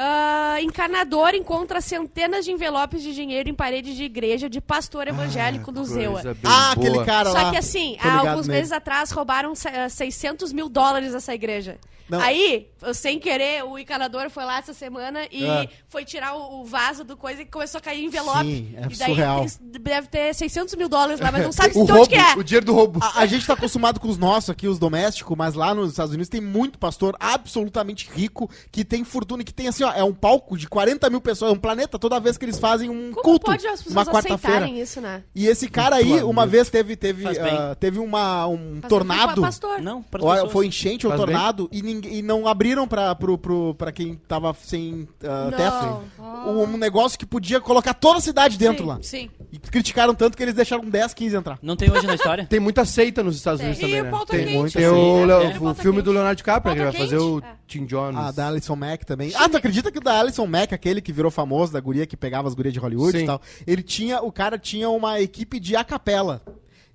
Ah, 0.00 0.58
encanador 0.62 1.34
encontra 1.34 1.80
centenas 1.80 2.44
de 2.44 2.52
envelopes 2.52 3.02
de 3.02 3.12
dinheiro 3.12 3.48
em 3.48 3.54
paredes 3.54 3.96
de 3.96 4.04
igreja 4.04 4.48
de 4.48 4.60
pastor 4.60 5.08
evangélico 5.08 5.72
do 5.72 5.84
Zewa. 5.84 6.20
Ah, 6.44 6.72
boa. 6.76 6.86
aquele 6.88 7.04
cara 7.04 7.30
lá. 7.32 7.40
Só 7.40 7.50
que 7.50 7.56
assim, 7.56 7.96
há 8.00 8.18
alguns 8.20 8.46
nele. 8.46 8.60
meses 8.60 8.72
atrás 8.72 9.10
roubaram 9.10 9.54
se- 9.56 9.66
eh, 9.68 9.88
600 9.88 10.52
mil 10.52 10.68
dólares 10.68 11.12
dessa 11.12 11.34
igreja. 11.34 11.78
Não. 12.08 12.18
Aí, 12.22 12.70
sem 12.94 13.18
querer, 13.18 13.62
o 13.64 13.78
encanador 13.78 14.30
foi 14.30 14.42
lá 14.42 14.56
essa 14.60 14.72
semana 14.72 15.26
e 15.30 15.44
É. 15.44 15.68
foi 15.90 16.06
tirar 16.06 16.34
o, 16.36 16.62
o 16.62 16.64
vaso 16.64 17.04
do 17.04 17.18
coisa 17.18 17.42
e 17.42 17.44
começou 17.44 17.76
a 17.76 17.82
cair 17.82 18.02
envelope. 18.02 18.44
Sim, 18.44 18.74
é 18.76 18.80
e 18.80 18.96
daí 18.96 19.08
surreal. 19.10 19.46
deve 19.60 20.06
ter 20.08 20.34
600 20.34 20.74
mil 20.76 20.88
dólares 20.88 21.20
lá, 21.20 21.30
mas 21.30 21.42
não 21.42 21.52
sabe 21.52 21.68
O 21.68 21.72
de 21.84 21.92
roubo, 21.92 21.98
onde 21.98 22.08
que 22.08 22.14
é. 22.14 22.34
o 22.34 22.42
dinheiro 22.42 22.64
do 22.64 22.72
roubo. 22.72 22.98
A, 23.02 23.20
a 23.20 23.26
gente 23.26 23.46
tá 23.46 23.52
acostumado 23.52 24.00
com 24.00 24.08
os 24.08 24.16
nossos 24.16 24.48
aqui, 24.48 24.66
os 24.66 24.78
domésticos, 24.78 25.36
mas 25.36 25.52
lá 25.52 25.74
nos 25.74 25.90
Estados 25.90 26.12
Unidos 26.14 26.30
tem 26.30 26.40
muito 26.40 26.78
pastor 26.78 27.14
absolutamente 27.20 28.08
rico 28.10 28.48
que 28.72 28.86
tem 28.86 29.04
fortuna, 29.04 29.42
e 29.42 29.44
que 29.44 29.52
tem 29.52 29.68
assim, 29.68 29.84
ó, 29.84 29.87
é 29.96 30.04
um 30.04 30.12
palco 30.12 30.56
de 30.56 30.68
40 30.68 31.08
mil 31.10 31.20
pessoas, 31.20 31.50
é 31.52 31.54
um 31.54 31.58
planeta 31.58 31.98
toda 31.98 32.18
vez 32.20 32.36
que 32.36 32.44
eles 32.44 32.58
fazem 32.58 32.88
um 32.90 33.10
Como 33.12 33.22
culto, 33.22 33.46
pode 33.46 33.66
as 33.66 33.80
uma 33.86 34.04
pessoas 34.04 34.08
quarta-feira. 34.08 34.56
aceitarem 34.58 34.80
isso, 34.80 35.00
né? 35.00 35.22
E 35.34 35.46
esse 35.46 35.68
cara 35.68 35.96
aí, 35.96 36.22
uma 36.22 36.46
vez 36.46 36.68
teve 36.70 36.96
teve 36.96 37.22
Faz 37.24 37.38
ah, 37.38 37.74
teve 37.78 37.98
uma 37.98 38.46
um 38.46 38.80
Pastor, 38.80 38.88
tornado, 38.88 39.40
Pastor. 39.42 39.80
Não, 39.80 40.02
para 40.02 40.24
ou 40.24 40.48
foi 40.50 40.66
enchente 40.66 41.06
ou 41.06 41.12
Faz 41.12 41.20
bem. 41.24 41.34
tornado 41.34 41.68
e, 41.72 41.82
ninguém, 41.82 42.14
e 42.18 42.22
não 42.22 42.46
abriram 42.46 42.86
pra, 42.88 43.14
pro, 43.14 43.36
pro, 43.38 43.74
pra 43.74 43.92
quem 43.92 44.14
tava 44.14 44.54
sem 44.62 45.08
Não. 45.22 45.50
teto. 45.56 46.02
Um, 46.46 46.76
negócio 46.76 47.18
que 47.18 47.26
podia 47.26 47.60
colocar 47.60 47.94
toda 47.94 48.18
a 48.18 48.20
cidade 48.20 48.56
dentro 48.56 48.84
Sim, 48.84 48.88
lá. 48.88 48.98
Sim. 49.02 49.30
E 49.52 49.58
criticaram 49.58 50.14
tanto 50.14 50.36
que 50.36 50.42
eles 50.42 50.54
deixaram 50.54 50.84
10, 50.84 51.14
15 51.14 51.36
entrar. 51.36 51.58
Não 51.62 51.76
tem 51.76 51.90
hoje 51.90 52.06
na 52.06 52.14
história? 52.14 52.46
Tem 52.46 52.60
muita 52.60 52.84
seita 52.84 53.22
nos 53.22 53.36
Estados 53.36 53.60
Unidos 53.60 53.78
E 53.78 53.82
também, 53.82 54.00
o 54.00 54.04
né? 54.04 54.10
pauta 54.10 54.32
Tem, 54.36 54.46
quente, 54.46 54.72
tem 54.74 54.84
assim, 54.84 54.94
o, 54.94 55.30
é. 55.30 55.58
o 55.58 55.70
É, 55.70 55.74
filme 55.74 56.02
do 56.02 56.12
Leonardo 56.12 56.36
DiCaprio, 56.36 56.74
que 56.74 56.82
vai 56.82 56.92
fazer 56.92 57.18
o? 57.18 57.42
Tim 57.66 57.84
Jones. 57.84 58.16
Ah, 58.18 58.32
da 58.32 58.48
Alison 58.48 58.74
Mack 58.74 59.04
também. 59.04 59.30
Ah, 59.36 59.46
tu 59.48 59.56
acredita 59.58 59.77
que 59.82 59.98
o 59.98 60.00
da 60.00 60.18
Alison 60.18 60.46
Mack, 60.46 60.74
aquele 60.74 61.00
que 61.00 61.12
virou 61.12 61.30
famoso, 61.30 61.72
da 61.72 61.80
guria 61.80 62.06
que 62.06 62.16
pegava 62.16 62.48
as 62.48 62.54
gurias 62.54 62.74
de 62.74 62.80
Hollywood 62.80 63.18
Sim. 63.18 63.24
e 63.24 63.26
tal, 63.26 63.40
ele 63.66 63.82
tinha, 63.82 64.20
o 64.22 64.32
cara 64.32 64.58
tinha 64.58 64.88
uma 64.88 65.20
equipe 65.20 65.60
de 65.60 65.76
acapela. 65.76 66.42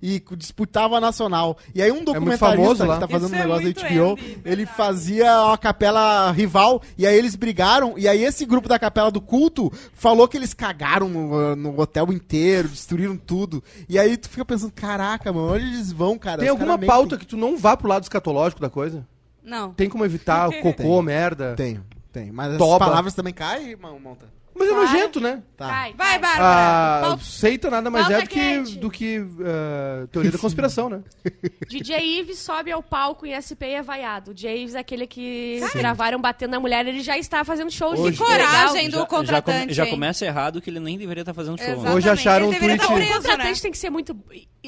E 0.02 0.22
disputava 0.36 0.98
a 0.98 1.00
nacional. 1.00 1.56
E 1.74 1.80
aí 1.80 1.90
um 1.90 2.04
documentarista 2.04 2.46
famoso 2.62 2.84
lá. 2.84 2.94
que 2.94 3.00
tá 3.00 3.08
fazendo 3.08 3.28
Isso 3.28 3.36
um 3.36 3.38
é 3.38 3.42
negócio 3.42 3.64
muito 3.64 3.80
da 3.80 3.88
HBO, 3.88 4.12
Andy, 4.12 4.38
ele 4.44 4.66
fazia 4.66 5.52
a 5.52 5.56
capela 5.56 6.30
rival, 6.30 6.82
e 6.98 7.06
aí 7.06 7.16
eles 7.16 7.34
brigaram, 7.34 7.94
e 7.96 8.06
aí 8.06 8.22
esse 8.22 8.44
grupo 8.44 8.68
da 8.68 8.78
capela 8.78 9.10
do 9.10 9.20
culto 9.22 9.72
falou 9.94 10.28
que 10.28 10.36
eles 10.36 10.52
cagaram 10.52 11.08
no, 11.08 11.56
no 11.56 11.80
hotel 11.80 12.12
inteiro, 12.12 12.68
destruíram 12.68 13.16
tudo. 13.16 13.64
E 13.88 13.98
aí 13.98 14.18
tu 14.18 14.28
fica 14.28 14.44
pensando, 14.44 14.72
caraca, 14.72 15.32
mano, 15.32 15.54
onde 15.54 15.64
eles 15.64 15.90
vão, 15.90 16.18
cara? 16.18 16.40
Tem 16.42 16.50
Os 16.50 16.60
alguma 16.60 16.78
pauta 16.78 17.16
que 17.16 17.24
tu 17.24 17.38
não 17.38 17.56
vá 17.56 17.74
pro 17.74 17.88
lado 17.88 18.02
escatológico 18.02 18.60
da 18.60 18.68
coisa? 18.68 19.06
Não. 19.42 19.72
Tem 19.72 19.88
como 19.88 20.04
evitar 20.04 20.50
o 20.50 20.52
cocô, 20.60 20.82
Tem. 20.82 21.02
merda? 21.02 21.54
Tem, 21.56 21.80
tem. 22.14 22.32
Mas 22.32 22.46
essas 22.48 22.58
Toba. 22.58 22.78
palavras 22.86 23.12
também 23.14 23.34
caem, 23.34 23.76
Mon- 23.76 23.98
Monta? 23.98 24.32
Mas 24.56 24.68
é 24.68 24.72
nojento, 24.72 25.20
né? 25.20 25.42
Tá. 25.56 25.66
Vai, 25.66 25.92
Vai, 25.94 26.10
vai. 26.10 26.18
Bárbara. 26.20 26.44
Ah, 26.44 27.00
Pauta- 27.08 27.24
seita 27.24 27.68
nada 27.68 27.90
mais 27.90 28.04
pauta 28.06 28.18
é 28.20 28.22
do 28.22 28.28
que, 28.28 28.34
quente. 28.38 28.78
do 28.78 28.88
que 28.88 29.26
ah, 29.44 30.06
teoria 30.12 30.30
da 30.30 30.38
conspiração, 30.38 30.88
né? 30.88 31.02
DJ 31.68 32.20
Ives 32.20 32.38
sobe 32.38 32.70
ao 32.70 32.80
palco 32.80 33.26
em 33.26 33.34
SP 33.34 33.66
e 33.66 33.74
é 33.74 33.82
vaiado. 33.82 34.30
O 34.30 34.34
DJ 34.34 34.62
Ives 34.62 34.76
é 34.76 34.78
aquele 34.78 35.08
que 35.08 35.58
gravaram 35.74 36.20
batendo 36.20 36.52
na 36.52 36.60
mulher, 36.60 36.86
ele 36.86 37.00
já 37.00 37.18
está 37.18 37.44
fazendo 37.44 37.68
show 37.72 37.94
Hoje- 37.98 38.12
de 38.12 38.18
Coragem 38.18 38.88
do 38.90 39.04
contratante. 39.08 39.26
já, 39.26 39.42
come- 39.64 39.74
já 39.74 39.84
hein? 39.86 39.90
começa 39.90 40.24
errado 40.24 40.60
que 40.62 40.70
ele 40.70 40.78
nem 40.78 40.96
deveria 40.96 41.22
estar 41.22 41.34
fazendo 41.34 41.58
show. 41.60 41.82
né? 41.82 41.92
Hoje 41.92 42.08
acharam 42.08 42.46
Ele 42.46 42.56
um 42.56 42.60
deveria 42.60 42.76
tweet- 42.76 42.88
tá 42.88 42.94
O 42.94 42.96
preso, 42.96 43.12
contratante 43.22 43.54
né? 43.56 43.60
tem 43.62 43.72
que 43.72 43.78
ser 43.78 43.90
muito, 43.90 44.16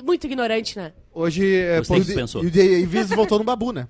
muito 0.04 0.24
ignorante, 0.26 0.76
né? 0.76 0.92
Hoje 1.14 1.58
é, 1.60 1.78
Você 1.78 2.00
que 2.00 2.06
pô, 2.08 2.14
pensou. 2.14 2.42
E 2.42 2.48
o 2.48 2.50
Davis 2.50 3.08
voltou 3.10 3.38
no 3.38 3.44
babu, 3.44 3.70
né? 3.72 3.86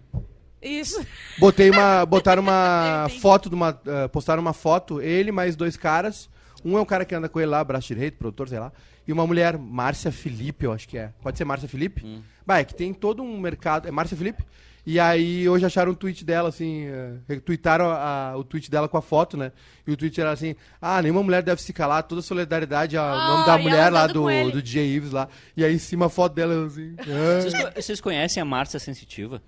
Isso. 0.63 1.05
botei 1.39 1.71
uma, 1.71 2.05
botaram 2.07 2.43
uma 2.43 3.09
foto 3.21 3.49
de 3.49 3.55
uma, 3.55 3.79
ah, 3.87 4.09
postaram 4.09 4.41
uma 4.43 4.53
foto, 4.53 5.01
ele 5.01 5.31
mais 5.33 5.55
dois 5.57 5.77
caras. 5.77 6.29
Um 6.65 6.77
é 6.77 6.81
o 6.81 6.87
cara 6.87 7.05
que 7.05 7.15
anda 7.15 7.29
com 7.29 7.39
ele 7.41 7.51
lá, 7.51 7.63
braço 7.63 7.87
direito, 7.89 8.17
produtor, 8.19 8.49
sei 8.49 8.59
lá. 8.59 8.73
E 9.07 9.13
uma 9.13 9.25
mulher, 9.27 9.57
Márcia 9.57 10.11
Felipe, 10.11 10.65
eu 10.67 10.73
acho 10.73 10.89
que 10.89 10.99
é. 10.99 11.11
Pode 11.23 11.39
ser 11.39 11.45
Márcia 11.45 11.69
Felipe? 11.69 12.05
Hum. 12.05 12.21
Bah, 12.45 12.59
é 12.59 12.65
que 12.65 12.75
tem 12.75 12.93
todo 12.93 13.23
um 13.23 13.39
mercado. 13.39 13.87
É 13.87 13.91
Márcia 13.93 14.17
Felipe? 14.17 14.43
E 14.85 14.99
aí 15.01 15.49
hoje 15.49 15.65
acharam 15.67 15.93
um 15.93 15.95
tweet 15.97 16.25
dela, 16.25 16.49
assim, 16.49 16.87
eh, 16.87 17.15
retweetaram 17.29 17.91
a- 17.91 18.35
o 18.37 18.45
tweet 18.45 18.71
dela 18.71 18.89
com 18.89 18.97
a 18.97 19.03
foto, 19.03 19.37
né? 19.37 19.51
E 19.85 19.91
o 19.93 19.97
tweet 19.97 20.21
era 20.21 20.31
assim, 20.31 20.55
ah, 20.81 21.03
nenhuma 21.03 21.25
mulher 21.25 21.43
deve 21.43 21.61
se 21.61 21.73
calar, 21.73 22.05
toda 22.05 22.23
solidariedade 22.23 22.97
ao 22.97 23.05
Ah, 23.05 23.29
nome 23.29 23.47
da 23.47 23.59
mulher 23.59 23.93
lá 23.93 24.07
do, 24.07 24.27
do 24.53 24.63
DJ 24.63 24.87
Ives 24.95 25.11
lá. 25.11 25.29
E 25.57 25.65
aí 25.65 25.75
em 25.75 25.79
cima 25.79 26.07
a 26.07 26.09
foto 26.09 26.35
dela, 26.35 26.67
assim, 26.67 26.95
ah. 27.01 27.05
Vocês, 27.43 27.75
vocês 27.85 28.01
conhecem 28.01 28.41
a 28.41 28.45
Márcia 28.45 28.79
Sensitiva? 28.79 29.43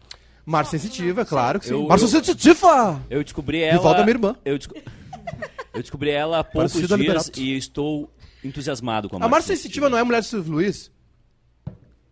Márcia 0.51 0.79
Sensitiva, 0.79 1.25
claro 1.27 1.61
que 1.61 1.67
sim. 1.67 1.73
Eu- 1.75 1.87
eu- 1.91 1.99
Sensitiva! 1.99 3.03
Eu 3.11 3.23
descobri 3.23 3.61
ela. 3.63 3.77
Rival 3.77 3.93
da 3.95 4.01
minha 4.03 4.15
irmã. 4.15 4.37
Eu, 4.45 4.57
desco- 4.57 4.75
eu 5.75 5.81
descobri 5.83 6.11
ela 6.11 6.39
há 6.39 6.45
poucos 6.45 6.73
Parecida 6.73 6.97
dias 6.97 7.01
Liberato. 7.27 7.41
e 7.41 7.57
estou 7.57 8.11
entusiasmado 8.43 9.09
com 9.11 9.17
a 9.23 9.27
A 9.27 9.29
Márcia 9.29 9.55
Sensitiva 9.55 9.89
não 9.91 9.99
é 9.99 10.03
mulher 10.05 10.21
do 10.21 10.27
Silvio 10.27 10.53
Luiz? 10.53 10.91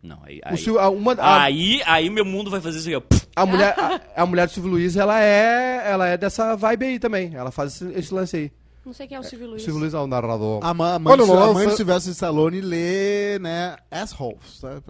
Não, 0.03 0.18
aí. 0.25 0.38
O 0.38 0.42
Aí, 0.44 0.59
Sil- 0.61 0.79
a, 0.79 0.88
uma, 0.90 1.12
a, 1.14 1.42
aí, 1.44 1.81
aí 1.87 2.11
meu 2.11 2.25
mundo 2.25 2.51
vai 2.51 2.61
fazer 2.61 2.79
isso 2.79 2.88
aqui, 2.88 2.96
ó. 2.96 3.01
Pff, 3.01 3.27
a 3.35 3.46
mulher, 3.46 3.75
a, 3.79 4.22
a 4.22 4.27
mulher 4.27 4.46
do 4.46 4.53
Silvio 4.53 4.70
Luiz, 4.70 4.96
ela 4.96 5.18
é, 5.20 5.83
ela 5.90 6.07
é 6.07 6.16
dessa 6.16 6.55
vibe 6.55 6.85
aí 6.87 6.99
também. 6.99 7.35
Ela 7.35 7.51
faz 7.51 7.75
esse, 7.81 7.99
esse 7.99 8.14
lance 8.14 8.37
aí. 8.37 8.53
Não 8.87 8.92
sei 8.92 9.09
quem 9.09 9.16
é 9.16 9.20
o 9.20 9.25
Silvio 9.25 9.49
O 9.49 9.51
Luiz. 9.51 9.62
Silvio 9.64 9.81
Luiz 9.81 9.92
é 9.94 9.99
o 9.99 10.07
narrador. 10.07 10.61
A, 10.64 10.72
ma- 10.72 10.94
a 10.94 10.99
mãe, 10.99 11.12
Olha, 11.12 11.22
do, 11.22 11.27
Sil- 11.27 11.42
a 11.42 11.53
mãe 11.53 11.66
do 11.68 11.77
Silvestre 11.77 12.12
Stallone 12.12 12.61
lê, 12.61 13.37
né, 13.40 13.77
assholes, 13.90 14.61
tá? 14.61 14.81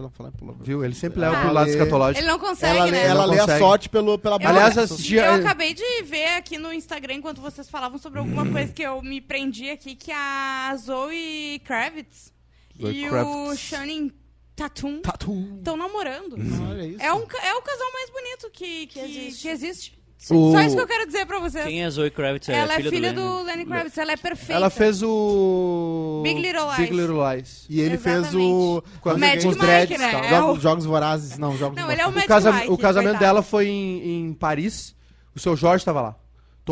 Viu? 0.61 0.85
Ele 0.85 0.93
sempre 0.93 1.19
leva 1.19 1.35
Ah, 1.37 1.41
pro 1.41 1.51
lado 1.53 1.69
escatológico. 1.69 2.19
Ele 2.23 2.31
não 2.31 2.37
consegue, 2.39 2.77
Ela, 2.77 2.91
né? 2.91 3.05
ela 3.07 3.25
lê 3.25 3.39
a 3.39 3.57
sorte 3.57 3.89
pelo, 3.89 4.19
pela 4.19 4.37
Eu- 4.39 4.47
Aliás, 4.47 4.77
assistia. 4.77 5.25
Eu 5.25 5.33
acabei 5.33 5.73
de 5.73 6.03
ver 6.03 6.35
aqui 6.37 6.57
no 6.59 6.71
Instagram, 6.71 7.15
enquanto 7.15 7.41
vocês 7.41 7.67
falavam 7.69 7.97
sobre 7.97 8.19
alguma 8.19 8.45
coisa 8.45 8.71
que 8.71 8.83
eu 8.83 9.01
me 9.01 9.19
prendi 9.19 9.69
aqui, 9.71 9.95
que 9.95 10.11
a 10.11 10.75
Zoe 10.77 11.59
Kravitz 11.65 12.31
Zoe 12.79 13.01
e 13.01 13.07
o 13.07 13.09
Kravitz. 13.09 13.59
Shannon 13.59 14.09
Tatum 14.55 15.01
Tatu. 15.01 15.55
estão 15.57 15.75
namorando. 15.77 16.35
Olha 16.69 16.83
isso. 16.85 17.01
É, 17.01 17.11
um, 17.13 17.19
é 17.21 17.53
o 17.55 17.61
casal 17.61 17.91
mais 17.93 18.09
bonito 18.11 18.49
que, 18.53 18.87
que, 18.87 18.99
existe. 18.99 19.41
que 19.41 19.47
existe. 19.49 19.96
O- 20.31 20.51
Só 20.51 20.61
isso 20.61 20.75
que 20.75 20.81
eu 20.81 20.87
quero 20.87 21.05
dizer 21.05 21.25
pra 21.25 21.39
vocês. 21.39 21.63
Quem 21.65 21.83
é 21.83 21.89
Zoe 21.89 22.09
Kravitz? 22.09 22.49
ela 22.49 22.73
é 22.73 22.81
filha, 22.81 23.13
do, 23.13 23.21
do, 23.21 23.35
Lenny? 23.43 23.45
Lenny 23.45 23.65
Kravitz, 23.65 23.97
ela 23.97 24.11
é 24.11 24.17
perfeita. 24.17 24.53
Ela 24.53 24.69
fez 24.69 25.01
o. 25.03 26.21
Big 26.23 26.41
Little 26.41 26.65
Lies. 26.65 26.77
Big 26.77 26.93
Little 26.95 27.29
Lies. 27.35 27.65
E 27.69 27.79
ele 27.81 27.97
fez 27.97 28.33
o. 28.33 28.83
Com 28.99 29.09
as- 29.11 29.17
Magic 29.17 29.47
Mike, 29.47 29.59
dreads 29.59 29.99
né? 29.99 30.21
É 30.25 30.29
Jogos, 30.29 30.57
o- 30.57 30.61
jogos 30.61 30.85
vorazes. 30.85 31.37
Não, 31.37 31.55
jogos 31.55 31.77
Não, 31.79 31.91
ele 31.91 32.01
é 32.01 32.05
o 32.05 32.09
O, 32.09 32.11
Magic 32.11 32.27
casa- 32.27 32.51
Mike, 32.51 32.71
o 32.71 32.77
casamento 32.77 33.09
coitado. 33.11 33.25
dela 33.25 33.41
foi 33.41 33.67
em, 33.67 34.27
em 34.29 34.33
Paris. 34.33 34.95
O 35.35 35.39
seu 35.39 35.55
Jorge 35.55 35.85
tava 35.85 36.01
lá. 36.01 36.15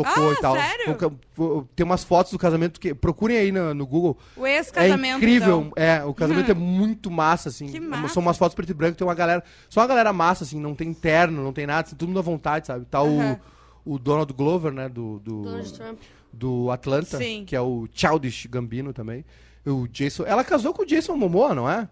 Tocou 0.04 0.28
Ah, 0.30 0.32
e 0.32 0.36
tal. 0.36 0.54
sério? 0.54 1.18
Tem 1.74 1.84
umas 1.86 2.04
fotos 2.04 2.30
do 2.32 2.38
casamento 2.38 2.78
que. 2.78 2.94
Procurem 2.94 3.38
aí 3.38 3.50
no, 3.50 3.72
no 3.72 3.86
Google. 3.86 4.18
O 4.36 4.46
É 4.46 4.56
ex-casamento, 4.58 5.16
incrível. 5.16 5.60
então. 5.70 5.72
É, 5.82 6.04
o 6.04 6.12
casamento 6.12 6.50
é 6.50 6.54
muito 6.54 7.10
massa, 7.10 7.48
assim. 7.48 7.66
Que 7.66 7.78
É- 7.78 7.80
massa. 7.80 8.08
São 8.14 8.22
umas 8.22 8.36
fotos 8.36 8.54
preto 8.54 8.70
e 8.70 8.74
branco, 8.74 8.98
tem 8.98 9.06
uma 9.06 9.14
galera. 9.14 9.42
Só 9.70 9.80
uma 9.80 9.86
galera 9.86 10.12
massa, 10.12 10.44
assim, 10.44 10.60
não 10.60 10.74
tem 10.74 10.92
terno, 10.92 11.42
não 11.42 11.52
tem 11.52 11.66
nada, 11.66 11.86
assim, 11.88 11.96
todo 11.96 12.08
mundo 12.08 12.18
à 12.18 12.22
vontade, 12.22 12.66
sabe? 12.66 12.84
Tá 12.84 13.02
o, 13.02 13.18
o 13.84 13.98
Donald 13.98 14.32
Glover, 14.34 14.70
né? 14.72 14.88
Do, 14.88 15.18
do, 15.20 15.42
Donald 15.42 15.72
Trump. 15.72 15.98
do 16.32 16.70
Atlanta, 16.70 17.16
Sim. 17.16 17.44
que 17.46 17.56
é 17.56 17.60
o 17.60 17.88
Childish 17.90 18.46
Gambino 18.46 18.92
também. 18.92 19.24
O 19.64 19.88
Jason. 19.88 20.24
Ela 20.26 20.44
casou 20.44 20.72
com 20.74 20.82
o 20.82 20.86
Jason 20.86 21.16
Momoa, 21.16 21.54
não 21.54 21.68
é? 21.68 21.88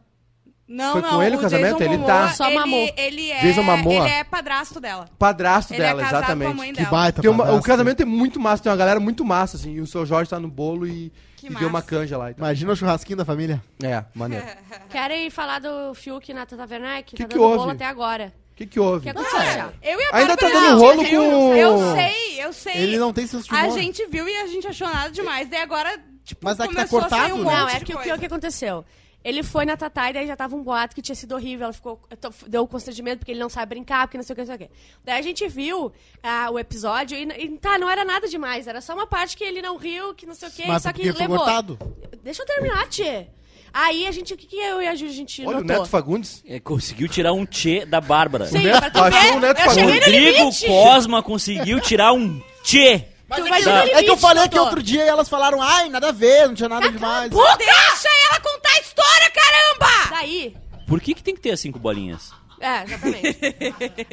Não, 0.67 0.93
Foi 0.93 1.03
não, 1.03 1.11
com 1.11 1.23
ele 1.23 1.37
o 1.37 1.41
casamento? 1.41 1.77
Jason 1.79 1.85
Ele 1.85 1.99
Momoa, 1.99 2.07
tá- 2.09 2.29
Só 2.31 2.47
ele, 2.47 2.55
mamou. 2.59 2.95
Ele 2.97 3.31
é, 3.31 3.41
Jason 3.43 3.63
Momoa. 3.63 4.07
ele 4.07 4.15
é 4.15 4.25
padrasto 4.25 4.81
dela. 4.81 5.07
Padrasto 5.19 5.75
Ele 5.75 5.83
dela, 5.83 6.03
é 6.03 6.07
exatamente. 6.07 6.47
com 6.49 6.53
a 6.53 6.57
mãe 6.57 6.73
Que 6.73 6.79
dela. 6.79 6.91
baita 6.91 7.21
Tem 7.23 7.31
uma- 7.31 7.53
o 7.53 7.63
casamento 7.63 8.01
é 8.01 8.05
muito 8.07 8.41
massa, 8.41 8.63
tem 8.63 8.73
uma 8.73 8.79
galera 8.79 8.99
muito 8.99 9.23
massa, 9.27 9.59
assim, 9.59 9.75
e 9.75 9.81
o 9.83 9.87
seu 9.87 10.07
Jorge 10.07 10.31
tá 10.31 10.41
no 10.41 10.49
bolo 10.49 10.87
e, 10.87 11.13
Que 11.37 11.49
e 11.49 11.55
deu 11.55 11.69
uma 11.69 11.83
canja 11.83 12.17
lá. 12.17 12.31
e 12.31 12.35
tal. 12.35 12.47
Imagina 12.47 12.73
o 12.73 12.77
churrasquinho 12.77 13.19
da 13.19 13.27
família. 13.27 13.63
É, 13.83 14.03
maneiro. 14.15 14.47
Querem 14.89 15.29
falar 15.29 15.59
do 15.59 15.93
Fiuk 15.95 16.33
na 16.33 16.47
Tata 16.47 16.67
Werneck? 16.71 17.15
Que 17.15 17.23
tá 17.23 17.29
que 17.29 17.35
dando 17.35 17.43
houve? 17.45 17.59
bolo 17.59 17.71
até 17.73 17.85
agora. 17.85 18.33
O 18.53 18.57
que 18.57 18.67
que 18.67 18.81
houve? 18.81 18.99
O 18.99 19.03
que 19.03 19.09
aconteceu, 19.11 19.41
Thiago? 19.41 19.73
Eu 19.83 20.01
e 20.01 20.05
a 20.05 20.17
Ainda 20.17 20.37
tá 20.37 20.49
dando 20.49 20.67
a 20.67 20.73
rolo 20.75 21.03
viu. 21.03 21.23
com- 21.23 21.55
Eu 21.57 21.95
sei, 21.95 22.43
eu 22.45 22.53
sei. 22.55 22.77
Ele 22.77 22.99
não 22.99 23.13
tem 23.13 23.27
senso 23.27 23.49
de 23.49 23.55
A 23.55 23.65
humor. 23.65 23.79
gente 23.79 24.07
viu 24.07 24.27
e 24.27 24.35
a 24.37 24.47
gente 24.47 24.67
achou 24.67 24.89
nada 24.89 25.11
demais. 25.11 25.47
Daí 25.49 25.61
agora, 25.61 25.91
tipo, 26.25 26.41
Mas 26.43 26.59
é 26.59 26.69
que 26.69 26.75
tá 26.75 26.83
a 26.83 26.89
cortado, 26.89 27.35
um 27.35 27.39
né? 27.39 27.45
monte 27.45 27.53
Não, 27.53 27.69
é 27.69 27.81
que 27.81 27.85
que, 27.97 28.13
o 28.13 28.19
que 28.19 28.27
aconteceu? 28.27 28.85
Ele 29.25 29.43
foi 29.43 29.65
na 29.65 29.75
Tatá 29.75 30.11
e 30.11 30.13
daí 30.13 30.27
já 30.27 30.37
tava 30.37 30.55
um 30.55 30.63
boato 30.63 30.95
que 30.95 31.01
tinha 31.01 31.15
sido 31.15 31.35
horrível. 31.35 31.65
Ela 31.65 31.73
ficou. 31.73 31.99
Deu 32.47 32.67
constrangimento 32.69 33.21
porque 33.21 33.33
ele 33.33 33.41
não 33.41 33.49
sabe 33.49 33.71
brincar, 33.71 34.07
porque 34.07 34.19
não 34.19 34.23
sei 34.25 34.35
o 34.35 34.37
que, 34.37 34.43
não 34.43 34.47
sei 34.47 34.55
o 34.55 34.59
que. 34.59 34.71
Daí 35.03 35.19
a 35.19 35.23
gente 35.23 35.49
viu 35.49 35.91
ah, 36.23 36.51
o 36.53 36.59
episódio 36.59 37.17
e, 37.17 37.23
e 37.23 37.49
tá, 37.59 37.79
não 37.79 37.89
era 37.89 38.05
nada 38.05 38.29
demais. 38.29 38.67
Era 38.67 38.83
só 38.83 38.93
uma 38.93 39.07
parte 39.07 39.35
que 39.37 39.43
ele 39.43 39.63
não 39.63 39.79
riu, 39.79 40.15
que 40.15 40.27
não 40.27 40.35
sei 40.35 40.49
o 40.49 40.53
que. 40.53 40.69
Mas 40.69 40.83
só 40.83 40.93
que 40.93 41.11
foi 41.11 41.23
levou. 41.23 41.39
cortado. 41.39 41.79
Deixa 42.23 42.43
eu 42.43 42.47
terminar, 42.47 42.87
Tchê. 42.89 43.27
Aí 43.73 44.07
a 44.07 44.13
gente. 44.13 44.35
O 44.35 44.37
que, 44.37 44.47
que 44.47 44.57
eu 44.57 44.81
e 44.81 44.87
a 44.87 44.95
Ju 44.95 45.07
a 45.07 45.09
gente 45.09 45.41
Olha, 45.43 45.57
o 45.57 45.61
notou? 45.63 45.77
Neto 45.79 45.89
Fagundes. 45.89 46.45
É, 46.47 46.61
conseguiu 46.61 47.09
tirar 47.09 47.33
um 47.33 47.45
tchê 47.47 47.85
da 47.87 48.01
Bárbara. 48.01 48.47
Sim, 48.47 48.59
O 48.59 48.63
Neto- 48.63 48.79
pra 48.81 48.91
tu 48.91 48.99
achou 49.03 49.21
ver, 49.21 49.37
o 49.37 49.41
Neto 49.41 49.59
Fagundes. 49.63 49.95
Rodrigo. 50.05 50.51
Cosma 50.67 51.23
conseguiu 51.23 51.81
tirar 51.81 52.13
um 52.13 52.41
tchê. 52.63 53.07
Tu 53.35 53.47
é, 53.47 53.49
vai 53.51 53.63
que, 53.63 53.69
no 53.69 53.73
é 53.77 53.83
que 53.87 53.91
eu 53.95 54.01
limite, 54.01 54.21
falei 54.21 54.43
que 54.45 54.49
doutor. 54.51 54.67
outro 54.69 54.83
dia 54.83 55.03
elas 55.05 55.29
falaram, 55.29 55.61
ai, 55.63 55.89
nada 55.89 56.09
a 56.09 56.13
ver, 56.13 56.47
não 56.49 56.55
tinha 56.55 56.69
nada 56.69 56.91
demais. 56.91 57.31
Deixa 57.31 58.09
ela 58.31 58.41
contar 58.41 58.71
a 58.71 58.81
história, 58.81 59.31
caramba! 59.31 60.11
Daí. 60.11 60.57
Por 60.87 61.01
que, 61.01 61.15
que 61.15 61.23
tem 61.23 61.35
que 61.35 61.41
ter 61.41 61.51
as 61.53 61.61
cinco 61.61 61.79
bolinhas? 61.79 62.33
É, 62.61 62.85
exatamente. 62.85 63.39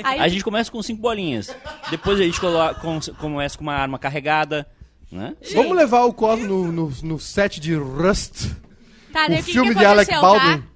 Aí, 0.03 0.19
A 0.22 0.28
gente 0.28 0.43
começa 0.43 0.72
com 0.72 0.82
cinco 0.84 1.01
bolinhas. 1.01 1.55
Depois 1.89 2.19
a 2.19 2.24
gente 2.24 2.39
começa 3.19 3.57
com 3.57 3.63
uma 3.63 3.74
arma 3.76 3.97
carregada. 3.99 4.67
Né? 5.11 5.36
Vamos 5.53 5.76
levar 5.76 6.05
o 6.05 6.13
Cosmo 6.13 6.45
no, 6.47 6.72
no, 6.72 6.93
no 7.03 7.19
set 7.19 7.59
de 7.59 7.76
Rust. 7.76 8.47
Tá, 9.11 9.28
daí 9.28 9.41
O 9.41 9.43
que, 9.43 9.51
filme 9.51 9.74
que 9.74 9.80
de 9.80 9.86
Alec 9.86 10.11
aconteceu, 10.11 10.39
Baldwin. 10.39 10.61
tá? 10.61 10.67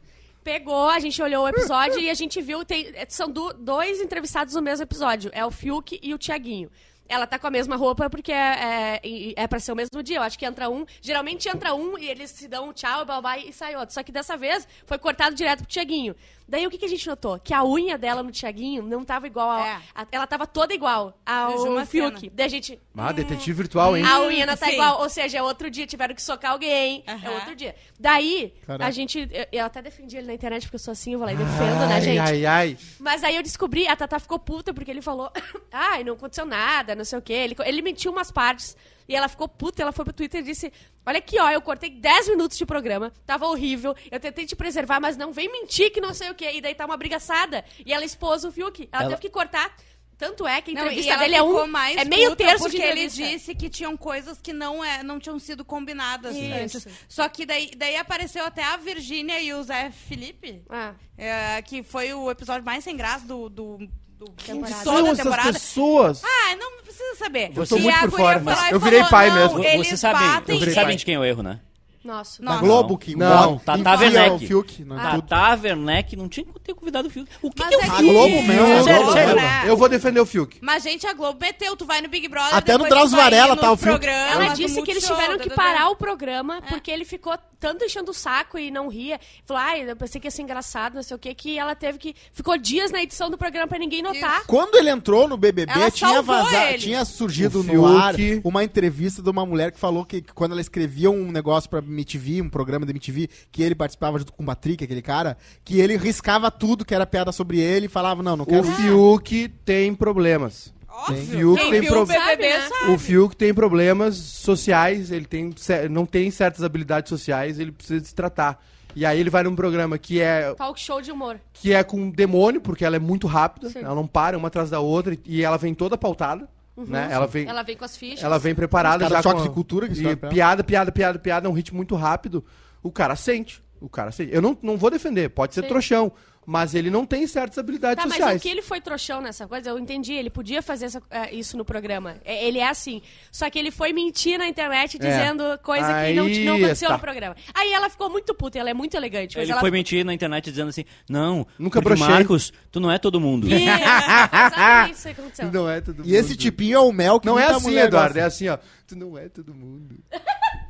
Pegou, 0.44 0.90
a 0.90 1.00
gente 1.00 1.22
olhou 1.24 1.46
o 1.46 1.48
episódio 1.48 1.98
e 2.00 2.10
a 2.10 2.14
gente 2.14 2.40
viu, 2.42 2.64
tem, 2.64 2.94
são 3.10 3.30
du- 3.32 3.54
dois 3.54 4.00
entrevistados 4.00 4.54
no 4.54 4.62
mesmo 4.62 4.84
episódio, 4.84 5.32
é 5.34 5.44
o 5.44 5.50
Fiuk 5.50 6.00
e 6.04 6.14
o 6.14 6.18
Tiaguinho. 6.20 6.70
Ela 7.08 7.28
tá 7.28 7.38
com 7.38 7.48
a 7.48 7.52
mesma 7.52 7.76
roupa 7.76 8.10
porque 8.10 8.32
é, 8.32 9.00
é, 9.04 9.34
é 9.36 9.60
ser 9.60 9.72
o 9.72 9.76
mesmo 9.76 10.02
dia. 10.02 10.18
Eu 10.18 10.24
acho 10.24 10.38
que 10.38 10.46
entra 10.46 10.70
um. 10.70 10.86
Geralmente 11.02 11.48
entra 11.48 11.74
um 11.76 11.98
e 11.98 12.08
eles 12.08 12.32
se 12.32 12.48
dão 12.48 12.70
um 12.70 12.74
tchau, 12.74 13.06
blá, 13.06 13.22
blá, 13.22 13.38
e 13.38 13.54
sai 13.54 13.76
outro. 13.76 13.94
Só 13.94 14.04
que 14.04 14.12
dessa 14.12 14.36
vez 14.36 14.68
foi 14.86 14.98
cortado 14.98 15.36
direto 15.36 15.60
pro 15.60 15.68
Tiaguinho. 15.68 16.16
Daí 16.48 16.68
o 16.68 16.70
que, 16.70 16.78
que 16.78 16.86
a 16.86 16.88
gente 16.88 17.08
notou? 17.08 17.40
Que 17.40 17.54
a 17.54 17.64
unha 17.64 17.98
dela 17.98 18.22
no 18.22 18.30
Tiaguinho 18.32 18.84
não 18.84 19.04
tava 19.04 19.26
igual 19.26 19.50
ao, 19.50 19.60
É. 19.66 19.82
a- 19.96 20.06
Ela 20.12 20.28
tava 20.28 20.46
toda 20.46 20.74
igual 20.74 21.20
ao 21.26 21.86
Fiuk. 21.88 22.20
cena. 22.20 22.32
Daí 22.36 22.46
a 22.46 22.50
gente. 22.50 22.80
Ah, 22.96 23.12
detetive 23.12 23.54
virtual, 23.58 23.98
hein? 23.98 24.04
A 24.06 24.22
unha 24.22 24.46
não 24.46 24.56
tá 24.56 24.68
Sim. 24.68 24.74
igual, 24.74 25.02
ou 25.02 25.10
seja, 25.10 25.40
é 25.40 25.44
outro 25.44 25.70
dia, 25.72 25.88
tiveram 25.88 26.14
que 26.14 26.22
socar 26.22 26.52
alguém, 26.52 27.04
é 27.08 27.12
Aham. 27.14 27.32
outro 27.32 27.56
dia. 27.56 27.76
Daí, 28.00 28.54
Caraca. 28.66 28.86
a 28.86 28.92
gente, 28.92 29.28
eu, 29.32 29.46
eu 29.52 29.66
até 29.66 29.82
defendi 29.82 30.18
ele 30.18 30.28
na 30.28 30.34
internet 30.36 30.64
porque 30.64 30.76
eu 30.76 30.80
sou 30.80 30.92
assim, 30.92 31.14
eu 31.14 31.20
vou 31.20 31.26
lá 31.26 31.34
e 31.34 31.36
defendo, 31.36 31.88
né, 31.88 31.96
Ai, 31.96 32.02
gente? 32.02 32.20
ai, 32.20 32.46
ai. 32.46 32.78
Mas 33.00 33.24
aí 33.24 33.36
eu 33.36 33.42
descobri, 33.44 33.88
a 33.88 33.96
Tatá 33.96 34.20
ficou 34.20 34.38
puta 34.38 34.74
porque 34.74 34.92
ele 34.92 35.02
falou, 35.02 35.32
ai, 35.72 36.04
não 36.04 36.14
aconteceu 36.14 36.46
nada, 36.46 36.94
não 36.96 37.04
sei 37.04 37.18
o 37.18 37.22
quê. 37.22 37.34
Ele, 37.34 37.56
ele 37.66 37.82
mentiu 37.82 38.12
umas 38.12 38.30
partes 38.32 38.78
e 39.08 39.16
ela 39.16 39.28
ficou 39.28 39.48
puta, 39.48 39.82
ela 39.82 39.92
foi 39.92 40.04
pro 40.06 40.14
Twitter 40.14 40.42
e 40.42 40.44
disse, 40.44 40.72
olha 41.06 41.20
aqui, 41.20 41.40
ó, 41.40 41.50
eu 41.52 41.62
cortei 41.62 41.90
10 41.90 42.30
minutos 42.30 42.58
de 42.58 42.66
programa, 42.66 43.12
tava 43.26 43.46
horrível, 43.48 43.96
eu 44.12 44.20
tentei 44.20 44.46
te 44.46 44.56
preservar, 44.56 45.00
mas 45.00 45.16
não 45.18 45.32
vem 45.32 45.52
mentir 45.52 45.92
que 45.92 46.02
não 46.02 46.14
sei 46.14 46.30
o 46.30 46.36
quê. 46.36 46.52
E 46.54 46.62
daí 46.62 46.74
tá 46.76 46.86
uma 46.86 46.98
brigaçada. 46.98 47.64
E 47.86 47.94
ela 47.94 48.04
expôs 48.06 48.44
o 48.44 48.52
Fiuk, 48.52 48.88
ela, 48.92 49.04
Ela- 49.04 49.10
teve 49.12 49.22
que 49.24 49.30
cortar. 49.30 49.76
Tanto 50.18 50.48
é 50.48 50.62
que 50.62 50.72
a 50.72 50.74
Não, 50.76 50.82
entrevista 50.84 51.12
ela 51.12 51.24
dele 51.24 51.36
é 51.36 51.44
um, 51.44 51.68
mais 51.68 51.98
é 51.98 52.06
meio 52.06 52.30
puta 52.30 52.46
terço 52.46 52.64
porque 52.64 52.78
de 52.78 52.84
ele 52.84 53.08
disse 53.10 53.54
que 53.54 53.70
tinham 53.70 53.98
coisas 53.98 54.40
que 54.40 54.54
não, 54.54 54.82
é, 54.82 55.04
não 55.04 55.20
tinham 55.20 55.38
sido 55.38 55.66
combinadas 55.66 56.34
Isso. 56.34 56.78
antes. 56.78 56.88
Só 57.10 57.28
que 57.28 57.46
daí, 57.46 57.72
daí 57.76 57.98
apareceu 57.98 58.46
até 58.46 58.64
a 58.64 58.78
Virgínia 58.78 59.42
e 59.42 59.54
o 59.54 59.62
Zé 59.62 59.92
Felipe, 59.92 60.64
Ah. 60.70 60.94
é, 61.18 61.62
que 61.64 61.84
foi 61.84 62.14
o 62.14 62.32
episódio 62.32 62.64
mais 62.66 62.82
sem 62.86 62.96
graça 62.96 63.28
do, 63.28 63.50
do, 63.50 63.90
do 64.18 64.26
Temporada. 64.32 64.84
São 64.84 64.94
toda 64.96 65.08
a 65.10 65.12
essas 65.12 65.24
temporada. 65.24 65.54
pessoas. 65.54 66.22
Ah, 66.24 66.56
não 66.56 66.82
precisa 66.84 67.16
saber. 67.16 67.52
Eu 67.56 67.68
tô 67.68 67.78
muito 67.78 68.00
por 68.02 68.12
fora, 68.12 68.40
foi 68.40 68.54
mas 68.54 68.72
eu 68.72 68.80
virei 68.80 69.00
falou, 69.00 69.12
pai 69.12 69.32
mesmo. 69.32 69.58
Vo- 69.58 69.64
Eles 69.64 69.88
Você 69.90 69.98
sabe, 69.98 70.20
batem 70.20 70.56
você 70.56 70.60
virei 70.60 70.74
sabe 70.74 70.86
pai. 70.88 70.96
de 70.96 71.06
quem 71.06 71.16
é 71.16 71.20
o 71.20 71.26
erro, 71.26 71.44
né? 71.44 71.60
Nossa. 72.06 72.42
Nossa. 72.44 72.60
Globo 72.60 72.98
que 72.98 73.16
Não, 73.16 73.58
Tata 73.58 73.98
Werneck. 73.98 74.36
o 74.36 74.48
Fiuk 74.48 74.84
no 74.84 74.98
Ah. 74.98 75.20
Tata 75.22 75.60
Werneck 75.64 76.16
não 76.16 76.30
tinha 76.30 76.46
que 76.46 76.60
ter 76.60 76.74
convidado 76.74 77.08
o 77.08 77.12
Fiuk. 77.12 77.30
O 77.42 77.50
que, 77.50 77.64
Mas 77.64 77.70
que 77.70 77.76
é 77.76 77.78
o 77.78 77.82
é 77.82 77.84
Fiuk? 77.86 77.98
que- 77.98 78.12
Globo 78.12 78.42
mesmo, 78.44 78.84
Sério, 78.84 79.12
sério, 79.12 79.36
né? 79.36 79.64
Eu 79.66 79.76
vou 79.76 79.90
defender 79.90 80.20
o 80.20 80.26
Fiuk. 80.26 80.60
Mas, 80.62 80.84
gente, 80.84 81.08
a 81.08 81.14
Globo 81.14 81.40
meteu. 81.42 81.76
Tu 81.76 81.86
vai 81.86 82.02
no 82.02 82.08
Big 82.08 82.28
Brother. 82.28 82.56
Até 82.56 82.78
no 82.78 82.88
Drauzio 82.88 83.18
Varela 83.18 83.58
tá 83.58 83.72
o 83.72 83.76
Fiuk. 83.78 83.90
programas, 84.00 84.32
Ela 84.36 84.54
disse 84.54 84.82
que 84.82 84.92
eles 84.92 85.06
tiveram 85.06 85.38
que 85.40 85.50
parar 85.50 85.90
o 85.90 85.96
programa 85.96 86.62
porque 86.70 86.92
ele 86.92 87.04
ficou 87.06 87.36
tanto 87.60 87.84
enchendo 87.84 88.12
o 88.12 88.14
saco 88.14 88.60
e 88.60 88.70
não 88.70 88.88
ria. 88.88 89.20
Falou, 89.46 89.64
ai, 89.64 89.90
eu 89.90 89.96
pensei 89.96 90.22
que 90.22 90.28
ia 90.28 90.32
ser 90.32 90.44
engraçado, 90.44 90.94
não 90.94 91.02
sei 91.04 91.16
o 91.16 91.20
quê, 91.20 91.34
que 91.34 91.58
ela 91.58 91.74
teve 91.74 91.98
que. 91.98 92.16
Ficou 92.32 92.56
dias 92.58 92.92
na 92.92 93.02
edição 93.02 93.30
do 93.30 93.38
programa 93.38 93.68
pra 93.68 93.80
ninguém 93.80 94.04
notar. 94.04 94.44
Quando 94.46 94.76
ele 94.76 94.90
entrou 94.90 95.28
no 95.28 95.36
BBB, 95.38 95.72
Ela 95.74 95.90
tinha 95.90 96.22
vazado, 96.22 96.68
ele. 96.70 96.78
tinha 96.78 97.04
surgido 97.04 97.64
no 97.64 97.86
ar 97.88 98.14
uma 98.44 98.64
entrevista 98.64 99.22
de 99.22 99.30
uma 99.30 99.46
mulher 99.46 99.72
que 99.72 99.80
falou 99.80 100.06
que, 100.06 100.22
que 100.22 100.34
quando 100.34 100.52
ela 100.52 100.62
escrevia 100.62 101.10
um 101.10 101.32
negócio 101.32 101.70
pra 101.70 101.82
MTV, 101.96 102.42
um 102.42 102.50
programa 102.50 102.86
da 102.86 102.92
MTV, 102.92 103.30
que 103.52 103.64
ele 103.64 103.74
participava 103.74 104.20
junto 104.20 104.32
com 104.34 104.44
o 104.44 104.46
Patrick, 104.46 104.84
aquele 104.84 105.02
cara, 105.02 105.38
que 105.64 105.80
ele 105.80 105.98
riscava 105.98 106.52
tudo 106.52 106.86
que 106.86 106.94
era 106.94 107.06
piada 107.06 107.32
sobre 107.32 107.60
ele 107.60 107.88
e 107.88 107.90
falava, 107.90 108.22
não, 108.22 108.36
não 108.36 108.44
O 108.44 108.48
quero... 108.48 108.64
Fiuk 108.64 109.50
tem 109.66 109.94
problemas. 109.96 110.74
Óbvio. 110.88 111.26
Fiuk 111.26 111.62
Quem 111.62 111.72
tem 111.72 111.82
viu 111.82 111.90
pro- 111.92 112.02
o 112.04 112.06
BBB 112.06 112.24
Sabe, 112.26 112.44
né? 112.44 112.70
sabe. 112.70 112.92
O 112.94 112.98
Fiuk 112.98 113.36
tem 113.36 113.54
problemas 113.54 114.16
sociais, 114.16 115.12
ele 115.12 115.26
tem, 115.26 115.54
não 115.90 116.06
tem 116.06 116.30
certas 116.32 116.64
habilidades 116.64 117.10
sociais, 117.10 117.60
ele 117.60 117.72
precisa 117.72 118.06
se 118.06 118.16
tratar. 118.16 118.64
E 118.96 119.06
aí 119.06 119.20
ele 119.20 119.30
vai 119.30 119.44
num 119.44 119.56
programa 119.58 119.98
que 119.98 120.22
é, 120.22 120.54
Talk 120.54 120.80
show 120.80 121.02
de 121.02 121.12
humor. 121.12 121.38
que 121.52 121.74
é 121.74 121.84
com 121.84 121.98
um 122.00 122.10
demônio, 122.10 122.62
porque 122.62 122.86
ela 122.86 122.96
é 122.96 123.00
muito 123.00 123.28
rápida, 123.28 123.70
Sim. 123.70 123.80
ela 123.80 123.94
não 123.94 124.08
para 124.08 124.38
uma 124.38 124.48
atrás 124.48 124.70
da 124.70 124.80
outra 124.80 125.18
e 125.26 125.44
ela 125.44 125.58
vem 125.58 125.74
toda 125.74 125.98
pautada, 125.98 126.48
né? 126.78 127.08
Ela 127.12 127.28
vem, 127.28 127.48
Ela 127.48 127.64
vem 127.64 127.78
com 127.78 127.86
as 127.86 127.96
fichas. 127.96 128.24
ela 128.24 128.38
vem 128.38 128.54
preparada 128.56 129.08
já 129.08 129.22
com 129.24 129.30
a- 129.30 129.42
de 129.42 129.50
cultura 129.50 129.88
que 129.88 129.94
e 130.02 130.16
piada, 130.16 130.64
piada, 130.64 130.92
piada, 130.92 131.20
piada, 131.20 131.48
é 131.48 131.50
um 131.50 131.54
ritmo 131.54 131.78
muito 131.78 131.96
rápido. 131.96 132.44
O 132.84 132.92
cara 132.92 133.16
sente, 133.16 133.64
o 133.80 133.88
cara 133.90 134.12
sente. 134.12 134.34
Eu 134.34 134.42
não, 134.42 134.58
não 134.62 134.78
vou 134.78 134.90
defender, 134.92 135.30
pode 135.30 135.54
ser 135.54 135.62
Sim. 135.62 135.68
trouxão, 135.70 136.12
mas 136.46 136.76
ele 136.76 136.90
não 136.90 137.06
tem 137.06 137.26
certas 137.28 137.58
habilidades 137.58 138.04
Tá, 138.04 138.08
mas 138.08 138.18
sociais. 138.18 138.40
o 138.40 138.44
que 138.44 138.50
ele 138.50 138.62
foi 138.62 138.80
trouxão 138.82 139.22
nessa 139.22 139.48
coisa, 139.48 139.70
eu 139.70 139.80
entendi, 139.80 140.14
ele 140.14 140.30
podia 140.30 140.62
fazer 140.62 140.86
essa- 140.86 141.02
é, 141.10 141.34
isso 141.34 141.58
no 141.58 141.66
programa. 141.66 142.18
É, 142.24 142.46
Ele 142.46 142.60
é 142.60 142.68
assim. 142.70 143.02
Só 143.32 143.50
que 143.50 143.58
ele 143.58 143.72
foi 143.72 143.92
mentir 143.94 144.38
na 144.38 144.48
internet 144.48 144.98
dizendo 145.00 145.44
coisa 145.64 145.86
que 145.88 146.14
não, 146.14 146.26
Aí 146.26 146.46
não 146.46 146.56
aconteceu 146.56 146.88
está. 146.88 146.94
no 146.94 147.00
programa. 147.00 147.36
Aí 147.54 147.72
ela 147.74 147.90
ficou 147.90 148.10
muito 148.10 148.34
puta, 148.36 148.60
ela 148.60 148.70
é 148.70 148.74
muito 148.74 148.96
elegante. 148.96 149.36
Mas 149.38 149.44
Ele 149.44 149.52
ela 149.54 149.62
foi 149.62 149.72
mentir 149.72 150.06
na 150.06 150.14
internet 150.14 150.50
dizendo 150.52 150.70
assim, 150.70 150.86
não, 151.10 151.48
Nunca 151.58 151.82
brochei. 151.82 152.06
Marcos, 152.08 152.52
tu 152.72 152.80
não 152.80 152.92
é 152.92 152.98
todo 152.98 153.20
mundo. 153.20 153.48
Exatamente 153.52 154.94
isso 154.94 155.04
que 155.04 155.22
aconteceu. 155.22 155.52
Não 155.52 155.70
é 155.70 155.82
todo 155.82 156.04
E 156.06 156.16
esse 156.16 156.36
tipinho 156.36 156.76
é 156.78 156.80
o 156.80 156.92
Mel 156.92 157.20
que 157.20 157.26
Não 157.26 157.40
é 157.40 157.46
assim, 157.48 157.78
Eduardo, 157.78 158.14
gosta. 158.14 158.20
é 158.20 158.24
assim, 158.24 158.48
ó. 158.50 158.58
Tu 158.88 158.96
não 158.96 159.18
é 159.18 159.28
todo 159.30 159.54
mundo. 159.54 159.98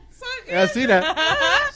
É 0.47 0.61
assim, 0.61 0.85
né? 0.87 1.01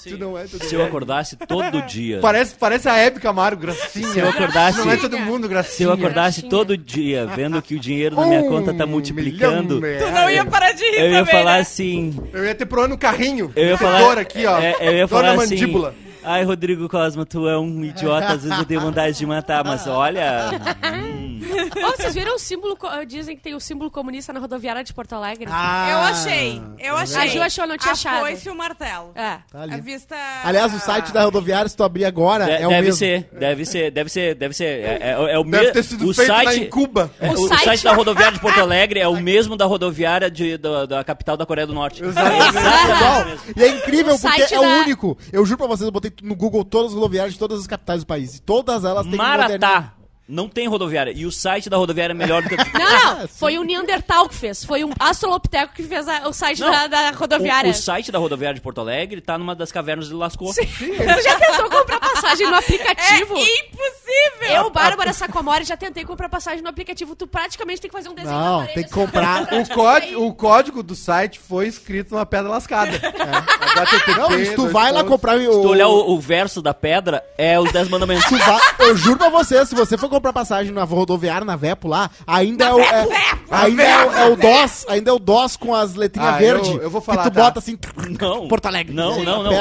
Tu 0.02 0.18
não 0.18 0.38
é 0.38 0.46
todo 0.46 0.64
Se 0.64 0.74
eu 0.76 0.84
acordasse 0.84 1.36
todo 1.36 1.82
dia, 1.82 2.20
Parece, 2.22 2.56
parece 2.56 2.88
a 2.88 2.98
Hebe 2.98 3.20
Camargo, 3.20 3.62
gracinha. 3.62 4.08
Se 4.08 4.20
eu 4.20 4.30
acordasse- 4.30 4.80
Não 4.80 4.90
é 4.92 4.96
todo 4.98 5.20
mundo, 5.20 5.48
gracinha. 5.50 5.76
se 5.76 5.84
eu 5.84 5.92
acordasse 5.92 6.42
Graxinha. 6.42 6.50
todo 6.50 6.78
dia 6.78 7.26
vendo 7.28 7.62
que 7.62 7.76
o 7.76 7.80
dinheiro 7.80 8.16
na 8.16 8.26
minha 8.26 8.42
Um 8.42 8.48
conta 8.48 8.74
tá 8.74 8.86
multiplicando, 8.86 9.82
milhão 9.82 10.08
Tu 10.08 10.12
não 10.14 10.30
ia 10.30 10.46
parar 10.46 10.72
de 10.72 10.84
rir 10.84 11.00
eu 11.02 11.12
ia 11.12 11.20
também, 11.20 11.34
falar 11.34 11.54
né? 11.56 11.60
assim, 11.60 12.18
Eu 12.34 12.46
ia 12.46 12.56
ter 12.56 12.66
pro 12.66 12.82
ano 12.84 12.96
um 12.96 12.98
carrinho. 12.98 13.52
Eu 13.56 13.66
ia 13.68 13.78
falar- 13.78 14.18
aqui, 14.18 14.46
ó. 14.46 14.58
é, 14.60 14.76
eu 14.80 14.94
ia 14.94 15.08
falar 15.08 15.32
assim, 15.34 15.56
mandíbula. 15.56 15.94
Ai, 16.24 16.44
Rodrigo 16.44 16.88
Cosma, 16.90 17.26
tu 17.26 17.48
é 17.48 17.58
um 17.58 17.84
idiota, 17.84 18.34
às 18.34 18.44
vezes 18.44 18.58
eu 18.58 18.66
tenho 18.66 18.82
vontade 18.82 19.18
de 19.18 19.26
matar, 19.26 19.64
mas 19.64 19.86
olha. 19.88 20.52
hum, 20.94 21.29
Ô, 21.84 21.92
vocês 21.98 22.14
viram 22.14 22.36
o 22.36 22.40
símbolo, 22.40 22.76
co- 22.76 22.90
dizem 23.06 23.36
que 23.36 23.42
tem 23.44 23.54
o 23.56 23.60
símbolo 23.60 23.90
comunista 23.92 24.32
na 24.34 24.40
rodoviária 24.40 24.84
de 24.84 24.94
Porto 24.94 25.14
Alegre? 25.14 25.48
Ah, 25.52 25.90
Eu 25.92 25.98
achei, 26.00 26.62
eu 26.80 26.96
achei. 26.96 27.18
A 27.22 27.28
Ju 27.28 27.42
achou, 27.42 27.68
não 27.68 27.78
tinha 27.78 27.92
a 27.92 27.94
achado. 27.94 28.20
foice 28.22 28.48
e 28.48 28.52
o 28.52 28.56
martelo. 28.56 29.12
É. 29.16 29.38
Tá 29.52 29.62
ali. 29.62 29.74
A 29.74 29.78
vista... 29.78 30.16
Aliás, 30.44 30.74
o 30.74 30.80
site 30.80 31.12
da 31.12 31.24
rodoviária, 31.24 31.68
se 31.70 31.76
tu 31.76 31.84
abrir 31.84 32.06
agora, 32.06 32.46
de- 32.46 32.52
é 32.52 32.66
o 32.66 32.70
deve 32.70 32.82
mesmo. 32.84 32.98
ser, 32.98 33.30
deve 33.32 33.66
ser, 33.66 33.92
deve 33.92 34.10
ser, 34.10 34.36
deve 34.36 34.54
ser. 34.54 34.64
É, 34.66 35.00
é- 35.02 35.34
é 35.34 35.40
o 35.40 35.44
Deve 35.44 35.58
mesmo. 35.58 35.74
ter 35.74 35.84
sido 35.84 36.10
o 36.10 36.14
feito 36.14 36.30
lá 36.32 36.44
site, 36.44 36.62
em 36.64 36.70
Cuba. 36.70 37.12
é, 37.20 37.30
O 37.30 37.34
o, 37.34 37.48
site- 37.48 37.64
site 37.64 37.84
da 37.84 37.94
rodoviária 37.94 38.34
de 38.34 38.40
Porto 38.40 38.60
Alegre 38.62 39.00
é 39.00 39.08
o 39.08 39.20
mesmo 39.20 39.56
da 39.56 39.66
rodoviária 39.66 40.30
de, 40.30 40.58
da, 40.58 40.86
da 40.86 41.04
capital 41.04 41.36
da 41.38 41.46
Coreia 41.46 41.68
do 41.68 41.74
Norte. 41.74 42.02
Igual. 42.04 43.26
E 43.56 43.64
é 43.64 43.68
incrível 43.70 44.16
O 44.16 44.20
porque 44.20 44.42
é 44.54 44.58
o 44.60 44.62
da- 44.62 44.68
único. 44.82 45.18
Eu 45.32 45.46
juro 45.46 45.58
pra 45.58 45.68
vocês, 45.68 45.86
eu 45.86 45.92
botei 45.92 46.12
no 46.22 46.36
Google 46.36 46.64
todas 46.64 46.92
as 46.92 46.96
rodoviárias 46.96 47.34
de 47.34 47.40
todas 47.40 47.60
as 47.60 47.68
capitais 47.68 48.02
do 48.02 48.06
país. 48.08 48.36
E 48.36 48.42
todas 48.42 48.84
elas 48.86 49.06
têm 49.06 49.16
Maratá. 49.16 49.94
Não 50.32 50.48
tem 50.48 50.68
rodoviária. 50.68 51.12
E 51.16 51.26
o 51.26 51.32
site 51.32 51.70
da 51.72 51.78
rodoviária 51.78 52.14
é 52.14 52.16
melhor 52.16 52.44
do 52.44 52.50
que. 52.50 52.56
Não, 52.78 53.20
não, 53.22 53.28
foi 53.28 53.58
o 53.58 53.64
Neandertal 53.64 54.30
que 54.30 54.36
fez. 54.36 54.64
Foi 54.64 54.84
um 54.84 54.92
astrolopiteco 55.00 55.74
que 55.74 55.82
fez 55.84 56.08
a- 56.08 56.28
o 56.28 56.34
site 56.34 56.62
Não, 56.62 56.70
da, 56.72 56.88
da 56.88 57.12
rodoviária. 57.12 57.68
O, 57.70 57.72
o 57.72 57.74
site 57.76 58.12
da 58.12 58.20
rodoviária 58.20 58.54
de 58.56 58.62
Porto 58.62 58.80
Alegre 58.80 59.22
tá 59.22 59.38
numa 59.38 59.56
das 59.56 59.72
cavernas 59.72 60.08
de 60.08 60.14
Lascaux. 60.14 60.54
Sim. 60.56 60.66
Tu 60.68 60.86
já 61.24 61.40
tentou 61.40 61.70
comprar 61.70 62.00
passagem 62.00 62.48
no 62.48 62.56
aplicativo? 62.56 63.38
É 63.38 63.42
impossível! 63.42 64.56
Eu, 64.56 64.70
Bárbara 64.70 65.14
Sacomori, 65.14 65.64
já 65.66 65.76
tentei 65.76 66.06
comprar 66.06 66.30
passagem 66.30 66.62
no 66.62 66.70
aplicativo. 66.70 67.16
Tu 67.16 67.26
praticamente 67.28 67.82
tem 67.82 67.90
que 67.90 67.96
fazer 67.98 68.10
um 68.10 68.14
desenho 68.14 68.34
Não, 68.38 68.58
parede, 68.60 68.74
tem 68.76 68.84
que 68.84 68.90
assim, 68.92 69.00
comprar. 69.06 69.48
pra- 69.48 69.58
O, 69.60 69.68
código, 69.70 70.26
o 70.28 70.34
código 70.34 70.84
do 70.84 70.96
site 70.96 71.40
foi 71.40 71.68
escrito 71.68 72.14
numa 72.14 72.26
pedra 72.26 72.50
lascada. 72.50 72.92
É. 72.96 73.80
HTTP, 73.80 74.16
Não, 74.16 74.30
se 74.46 74.56
tu 74.56 74.68
vai 74.68 74.92
lá 74.92 75.04
comprar 75.04 75.38
Se 75.40 75.46
tu 75.46 75.68
olhar 75.68 75.88
o, 75.88 76.12
o 76.12 76.20
verso 76.20 76.62
da 76.62 76.74
pedra, 76.74 77.24
é 77.38 77.60
os 77.60 77.72
10 77.72 77.90
mandamentos. 77.90 78.26
Tu 78.26 78.38
vai- 78.38 78.60
eu 78.80 78.96
juro 78.96 79.18
pra 79.18 79.30
você, 79.30 79.66
se 79.66 79.74
você 79.76 79.98
for 79.98 80.10
comprar 80.10 80.19
passagem 80.22 80.72
na 80.74 80.84
rodoviária, 80.84 81.46
na 81.46 81.56
Vepo 81.56 81.88
lá, 81.88 82.10
ainda 82.28 82.66
é 82.66 82.74
o. 82.74 82.80
é- 82.80 83.08
ainda 83.52 83.84
é, 83.84 84.06
o- 84.06 84.12
é 84.14 84.26
o 84.30 84.36
DOS, 84.36 84.86
ainda 84.90 85.10
é 85.12 85.14
o 85.14 85.20
DOS 85.20 85.56
com 85.58 85.74
as 85.74 85.96
letrinhas 85.96 86.34
Ah, 86.36 86.38
verdes. 86.38 86.70
eu- 86.70 86.82
eu 86.84 86.90
vou 86.90 87.02
falar, 87.02 87.24
Que 87.24 87.32
tu 87.32 87.34
tá. 87.36 87.42
bota 87.44 87.60
assim. 87.60 87.78
Não. 88.20 88.48
Porto 88.48 88.66
Alegre. 88.66 88.94
Não, 88.94 89.24
não, 89.24 89.44
não. 89.44 89.52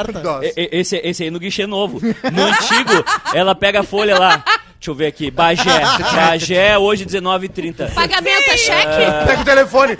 e- 0.42 0.68
Esse, 0.72 0.96
esse 0.96 1.22
aí 1.24 1.30
no 1.30 1.38
guichê 1.38 1.66
novo. 1.66 2.00
No 2.00 2.42
antigo, 2.44 3.04
ela 3.32 3.54
pega 3.54 3.80
a 3.80 3.82
folha 3.82 4.18
lá. 4.18 4.42
Deixa 4.78 4.90
eu 4.90 4.94
ver 4.94 5.06
aqui. 5.06 5.28
Bagé. 5.30 5.64
Bagé, 6.14 6.78
hoje 6.78 7.04
19h30. 7.04 7.92
Pagamento 7.94 8.48
é 8.50 8.56
cheque? 8.56 9.26
Pega 9.26 9.40
o 9.42 9.44
telefone. 9.44 9.96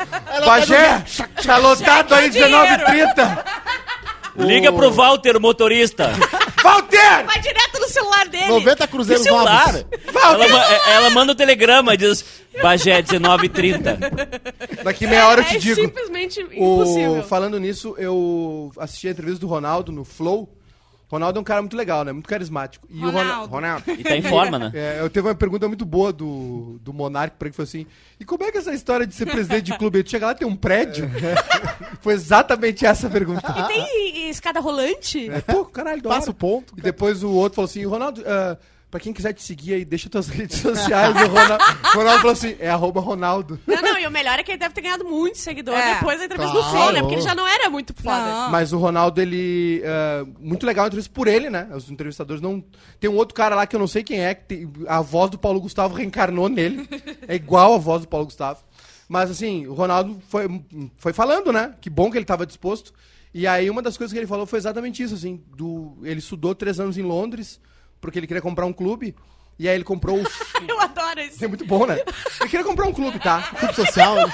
Bagé, 0.46 1.02
tá 1.44 1.56
lotado 1.56 2.14
aí 2.14 2.30
dinheiro. 2.30 2.52
19h30. 2.56 3.44
Liga 4.36 4.72
pro 4.72 4.90
Walter, 4.92 5.36
o 5.36 5.40
motorista. 5.40 6.12
Walter! 6.72 7.24
Vai 7.26 7.40
direto 7.40 7.78
no 7.80 7.88
celular 7.88 8.28
dele. 8.28 8.46
90 8.48 8.86
Que 8.86 8.92
cruzeiros 8.92 9.24
celular. 9.24 9.66
novos. 9.72 9.86
Ela, 10.14 10.74
é- 10.74 10.92
ela 10.94 11.10
manda 11.10 11.32
o 11.32 11.34
telegrama 11.34 11.94
e 11.94 11.96
diz 11.96 12.24
Bagé, 12.62 13.00
19h30. 13.02 13.98
Daqui 14.82 15.06
meia 15.06 15.28
hora 15.28 15.40
eu 15.42 15.44
é 15.44 15.48
te 15.48 15.58
digo. 15.58 15.80
simplesmente 15.80 16.40
O, 16.42 16.52
impossível. 16.52 17.22
falando 17.24 17.58
nisso, 17.58 17.94
eu 17.98 18.72
assisti 18.78 19.08
a 19.08 19.10
entrevista 19.12 19.40
do 19.40 19.46
Ronaldo 19.46 19.92
no 19.92 20.04
Flow. 20.04 20.48
Ronaldo 21.11 21.38
é 21.38 21.40
um 21.40 21.44
cara 21.44 21.62
muito 21.62 21.76
legal, 21.76 22.04
né? 22.04 22.12
Muito 22.12 22.28
carismático. 22.28 22.86
E 22.90 22.98
o 22.98 23.06
Ronaldo. 23.06 23.50
Ronaldo. 23.50 23.54
Ronaldo. 23.54 23.84
E 23.98 24.04
tá 24.04 24.16
em 24.16 24.22
forma, 24.22 24.59
né? 24.59 24.70
É, 24.74 25.00
eu 25.00 25.09
teve 25.09 25.26
uma 25.26 25.34
pergunta 25.34 25.66
muito 25.66 25.84
boa 25.84 26.12
do, 26.12 26.78
do 26.82 26.92
Monark 26.92 27.36
pra 27.38 27.46
ele 27.46 27.52
que 27.52 27.56
foi 27.56 27.64
assim: 27.64 27.86
e 28.20 28.24
como 28.24 28.44
é 28.44 28.52
que 28.52 28.59
é 28.59 28.61
essa 28.61 28.74
história 28.74 29.06
de 29.06 29.14
ser 29.14 29.26
presidente 29.26 29.64
de 29.64 29.78
clube? 29.78 29.98
Ele 29.98 30.09
chega 30.09 30.26
lá 30.26 30.32
e 30.32 30.36
tem 30.36 30.46
um 30.46 30.54
prédio? 30.54 31.11
foi 32.02 32.12
exatamente 32.12 32.84
essa 32.84 33.06
a 33.06 33.11
pergunta. 33.11 33.54
E 33.59 33.66
tem 33.68 34.28
escada 34.28 34.61
rolante? 34.61 35.30
É, 35.30 35.40
Pô, 35.40 35.64
caralho, 35.64 36.02
Passa 36.02 36.30
o 36.30 36.34
ponto. 36.34 36.74
E 36.76 36.82
depois 36.82 37.22
o 37.22 37.30
outro 37.30 37.56
falou 37.56 37.68
assim: 37.68 37.84
Ronaldo, 37.86 38.22
ah, 38.26 38.56
pra 38.91 38.99
quem 39.01 39.12
quiser 39.12 39.32
te 39.32 39.43
seguir 39.43 39.74
aí, 39.74 39.84
deixa 39.84 40.09
tuas 40.09 40.28
redes 40.30 40.59
sociais. 40.61 41.14
o 41.14 41.26
Ronaldo, 41.28 41.64
Ronaldo 41.95 42.18
falou 42.20 42.32
assim: 42.32 42.57
é 42.59 42.68
arroba 42.70 43.01
Ronaldo. 43.01 43.61
Não, 43.66 43.82
não, 43.82 43.99
e 43.99 44.07
o 44.07 44.11
melhor 44.11 44.39
é 44.39 44.43
que 44.43 44.51
ele 44.53 44.59
deve 44.59 44.74
ter 44.74 44.80
ganhado 44.80 45.05
muito 45.05 45.39
seguidor 45.39 45.74
É. 45.74 45.95
depois 45.95 46.18
da 46.18 46.24
entrevista 46.26 46.53
Claro. 46.53 46.66
do 46.66 46.76
Flow, 46.76 46.93
né? 46.93 47.01
Porque 47.01 47.14
ele 47.16 47.22
já 47.22 47.34
não 47.34 47.47
era 47.47 47.68
muito 47.70 47.95
foda. 47.95 48.24
Não. 48.24 48.51
Mas 48.51 48.72
o 48.72 48.78
Ronaldo, 48.78 49.20
ele. 49.20 49.82
ah, 49.84 50.26
muito 50.41 50.64
legal 50.66 50.84
a 50.84 50.89
entrevista 50.89 51.12
por 51.12 51.28
ele, 51.28 51.51
né? 51.51 51.68
Os 51.74 51.91
entrevistadores 51.91 52.41
não. 52.43 52.62
Tem 53.01 53.09
um 53.11 53.16
outro 53.16 53.34
cara 53.34 53.55
lá 53.55 53.66
que 53.66 53.76
eu 53.76 53.80
não 53.80 53.86
sei 53.89 54.03
quem 54.03 54.20
é, 54.24 54.34
que 54.34 54.45
tem- 54.45 54.72
a 54.86 55.01
voz 55.01 55.30
do 55.30 55.39
Paulo 55.39 55.61
Gustavo 55.61 55.95
reencarnou 55.95 56.49
nele. 56.49 56.89
é 57.26 57.34
igual 57.34 57.74
a 57.74 57.78
voz 57.78 58.03
do 58.03 58.09
Paulo 58.09 58.26
Gustavo. 58.26 58.61
Mas 59.09 59.30
assim, 59.30 59.66
o 59.66 59.72
Ronaldo 59.74 60.20
foi, 60.28 60.47
foi 60.99 61.12
falando, 61.12 61.51
né? 61.53 61.74
Que 61.80 61.89
bom 61.89 62.11
que 62.11 62.16
ele 62.18 62.24
estava 62.24 62.45
disposto. 62.45 62.93
E 63.32 63.47
aí 63.47 63.68
uma 63.70 63.80
das 63.82 63.97
coisas 63.97 64.12
que 64.12 64.18
ele 64.18 64.26
falou 64.26 64.45
foi 64.47 64.59
exatamente 64.59 65.03
isso, 65.03 65.14
assim. 65.14 65.43
Do, 65.57 65.97
ele 66.03 66.18
estudou 66.18 66.55
três 66.55 66.78
anos 66.80 66.97
em 66.99 67.03
Londres, 67.03 67.59
porque 68.01 68.18
ele 68.18 68.26
queria 68.26 68.42
comprar 68.42 68.66
um 68.66 68.72
clube. 68.72 69.14
E 69.59 69.68
aí 69.68 69.74
ele 69.74 69.82
comprou 69.84 70.20
o. 70.20 70.22
Eu 70.68 70.80
adoro 70.80 71.20
isso. 71.20 71.44
É 71.44 71.49
muito 71.49 71.66
bom, 71.66 71.84
né? 71.84 71.99
Ele 72.40 72.49
queria 72.49 72.64
comprar 72.64 72.86
um 72.86 72.92
clube, 72.92 73.18
tá? 73.18 73.42
Clube 73.42 73.74
social. 73.74 74.14
né? 74.14 74.32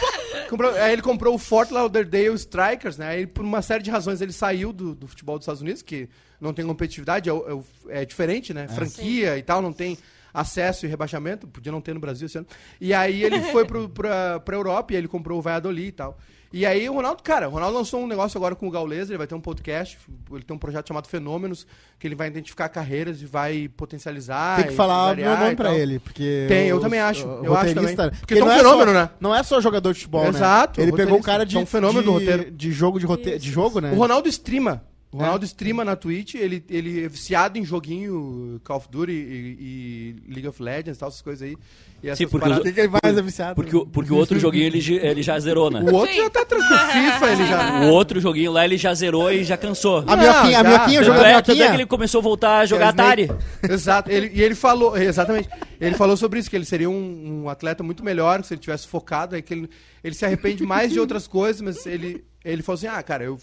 Comprou- 0.50 0.74
aí 0.74 0.92
ele 0.92 1.00
comprou 1.00 1.34
o 1.34 1.38
Fort 1.38 1.70
Lauderdale 1.70 2.34
Strikers, 2.34 2.98
né? 2.98 3.08
Aí, 3.08 3.26
por 3.26 3.42
uma 3.42 3.62
série 3.62 3.82
de 3.82 3.90
razões, 3.90 4.20
ele 4.20 4.32
saiu 4.32 4.70
do, 4.70 4.94
do 4.94 5.08
futebol 5.08 5.38
dos 5.38 5.44
Estados 5.44 5.62
Unidos, 5.62 5.80
que 5.80 6.10
não 6.38 6.52
tem 6.52 6.66
competitividade, 6.66 7.30
é, 7.30 7.32
é 7.32 8.00
é 8.02 8.04
diferente, 8.04 8.52
né? 8.52 8.68
Franquia 8.68 9.38
e 9.38 9.42
tal, 9.42 9.62
não 9.62 9.72
tem 9.72 9.96
acesso 10.32 10.84
e 10.84 10.88
rebaixamento, 10.88 11.46
podia 11.46 11.72
não 11.72 11.80
ter 11.80 11.94
no 11.94 12.00
Brasil 12.00 12.26
esse 12.26 12.36
ano. 12.36 12.46
E 12.80 12.92
aí 12.92 13.22
ele 13.22 13.40
foi 13.52 13.64
pro, 13.64 13.88
pra, 13.88 14.40
pra 14.40 14.56
Europa 14.56 14.92
e 14.92 14.96
aí 14.96 15.00
ele 15.00 15.08
comprou 15.08 15.38
o 15.38 15.42
Valladolid 15.42 15.88
e 15.88 15.92
tal. 15.92 16.18
E 16.56 16.64
aí 16.64 16.88
o 16.88 16.92
Ronaldo, 16.94 17.20
cara, 17.20 17.48
o 17.48 17.50
Ronaldo 17.50 17.76
lançou 17.76 18.00
um 18.00 18.06
negócio 18.06 18.38
agora 18.38 18.54
com 18.54 18.68
o 18.68 18.70
Gaules, 18.70 19.08
ele 19.10 19.18
vai 19.18 19.26
ter 19.26 19.34
um 19.34 19.40
podcast, 19.40 19.98
ele 20.30 20.44
tem 20.44 20.54
um 20.54 20.58
projeto 20.58 20.86
chamado 20.86 21.08
Fenômenos, 21.08 21.66
que 21.98 22.06
ele 22.06 22.14
vai 22.14 22.28
identificar 22.28 22.68
carreiras 22.68 23.20
e 23.20 23.26
vai 23.26 23.68
potencializar. 23.76 24.56
Tem 24.58 24.66
que 24.68 24.72
e 24.72 24.76
falar 24.76 25.16
meu 25.16 25.36
nome 25.36 25.56
pra 25.56 25.74
ele, 25.74 25.98
porque... 25.98 26.44
Tem, 26.46 26.68
eu 26.68 26.76
os- 26.76 26.82
também 26.82 27.00
acho, 27.00 27.26
eu 27.26 27.56
acho 27.56 27.66
roteirista- 27.70 28.04
também. 28.04 28.20
Porque 28.20 28.34
ele 28.34 28.40
tá 28.40 28.46
um 28.46 28.48
não 28.50 28.54
é 28.54 28.58
fenômeno, 28.58 28.92
só- 28.92 28.98
né? 28.98 29.10
Não 29.20 29.34
é 29.34 29.42
só 29.42 29.60
jogador 29.60 29.92
de 29.92 29.98
futebol, 29.98 30.26
Exato, 30.26 30.80
né? 30.80 30.86
Ele 30.86 30.96
pegou 30.96 31.18
um 31.18 31.22
cara 31.22 31.44
de... 31.44 31.56
É 31.56 31.60
um 31.60 31.66
fenômeno 31.66 32.00
de, 32.02 32.06
do 32.06 32.12
roteiro. 32.12 32.50
De 32.52 32.70
jogo 32.70 33.00
de, 33.00 33.06
rote... 33.06 33.36
de 33.36 33.50
jogo, 33.50 33.80
né? 33.80 33.90
O 33.90 33.96
Ronaldo 33.96 34.28
streama. 34.28 34.84
O 35.14 35.18
Ronaldo 35.18 35.44
streama 35.44 35.84
na 35.84 35.94
Twitch, 35.94 36.34
ele, 36.34 36.64
ele 36.68 37.04
é 37.04 37.08
viciado 37.08 37.56
em 37.56 37.64
joguinho 37.64 38.60
Call 38.64 38.78
of 38.78 38.88
Duty 38.90 39.12
e, 39.12 40.16
e 40.26 40.32
League 40.32 40.48
of 40.48 40.60
Legends, 40.60 40.98
tal, 40.98 41.08
essas 41.08 41.22
coisas 41.22 41.42
aí. 41.48 41.56
E 42.02 42.14
Sim, 42.16 42.26
porque 42.26 42.38
paradas. 42.44 42.58
O 42.58 42.62
que, 42.66 42.72
que 42.72 42.80
ele 42.80 42.88
mais 43.02 43.16
é 43.16 43.22
viciado? 43.22 43.54
Porque, 43.54 43.76
o- 43.76 43.86
porque 43.86 44.12
o 44.12 44.16
outro 44.16 44.38
joguinho 44.40 44.64
ele, 44.64 44.80
já- 44.80 44.94
ele 44.96 45.22
já 45.22 45.38
zerou, 45.38 45.70
né? 45.70 45.80
O 45.82 45.94
outro 45.94 46.12
Sim. 46.12 46.20
já 46.20 46.30
tá 46.30 46.44
tranquilo, 46.44 46.80
FIFA, 46.90 47.30
ele 47.32 47.46
já... 47.46 47.80
O 47.82 47.90
outro 47.90 48.20
joguinho 48.20 48.50
lá 48.52 48.64
ele 48.64 48.76
já 48.76 48.92
zerou 48.92 49.30
e 49.32 49.44
já 49.44 49.56
cansou. 49.56 50.04
A 50.06 50.16
minhoquinha, 50.16 50.58
a 50.58 50.64
minhoquinha, 50.64 51.00
Tanto 51.04 51.12
é, 51.12 51.32
tanto 51.34 51.50
é 51.50 51.54
minhoquinha. 51.54 51.68
que 51.70 51.76
ele 51.76 51.86
começou 51.86 52.18
a 52.18 52.22
voltar 52.22 52.58
a 52.58 52.66
jogar 52.66 52.86
É. 52.86 52.88
Atari. 52.88 53.30
Exato, 53.70 54.10
ele, 54.10 54.32
e 54.34 54.42
ele 54.42 54.54
falou, 54.56 54.96
exatamente, 54.96 55.48
ele 55.80 55.94
falou 55.94 56.16
sobre 56.16 56.40
isso, 56.40 56.50
que 56.50 56.56
ele 56.56 56.64
seria 56.64 56.90
um, 56.90 57.44
um 57.44 57.48
atleta 57.48 57.82
muito 57.84 58.04
melhor 58.04 58.42
se 58.42 58.52
ele 58.52 58.60
tivesse 58.60 58.88
focado, 58.88 59.36
aí 59.36 59.42
que 59.42 59.54
ele, 59.54 59.70
ele 60.02 60.14
se 60.14 60.24
arrepende 60.24 60.64
mais 60.66 60.92
de 60.92 60.98
outras 60.98 61.26
coisas, 61.28 61.60
mas 61.62 61.86
ele, 61.86 62.24
ele 62.44 62.62
falou 62.62 62.76
assim, 62.76 62.88
ah, 62.88 63.02
cara, 63.02 63.22
eu, 63.24 63.38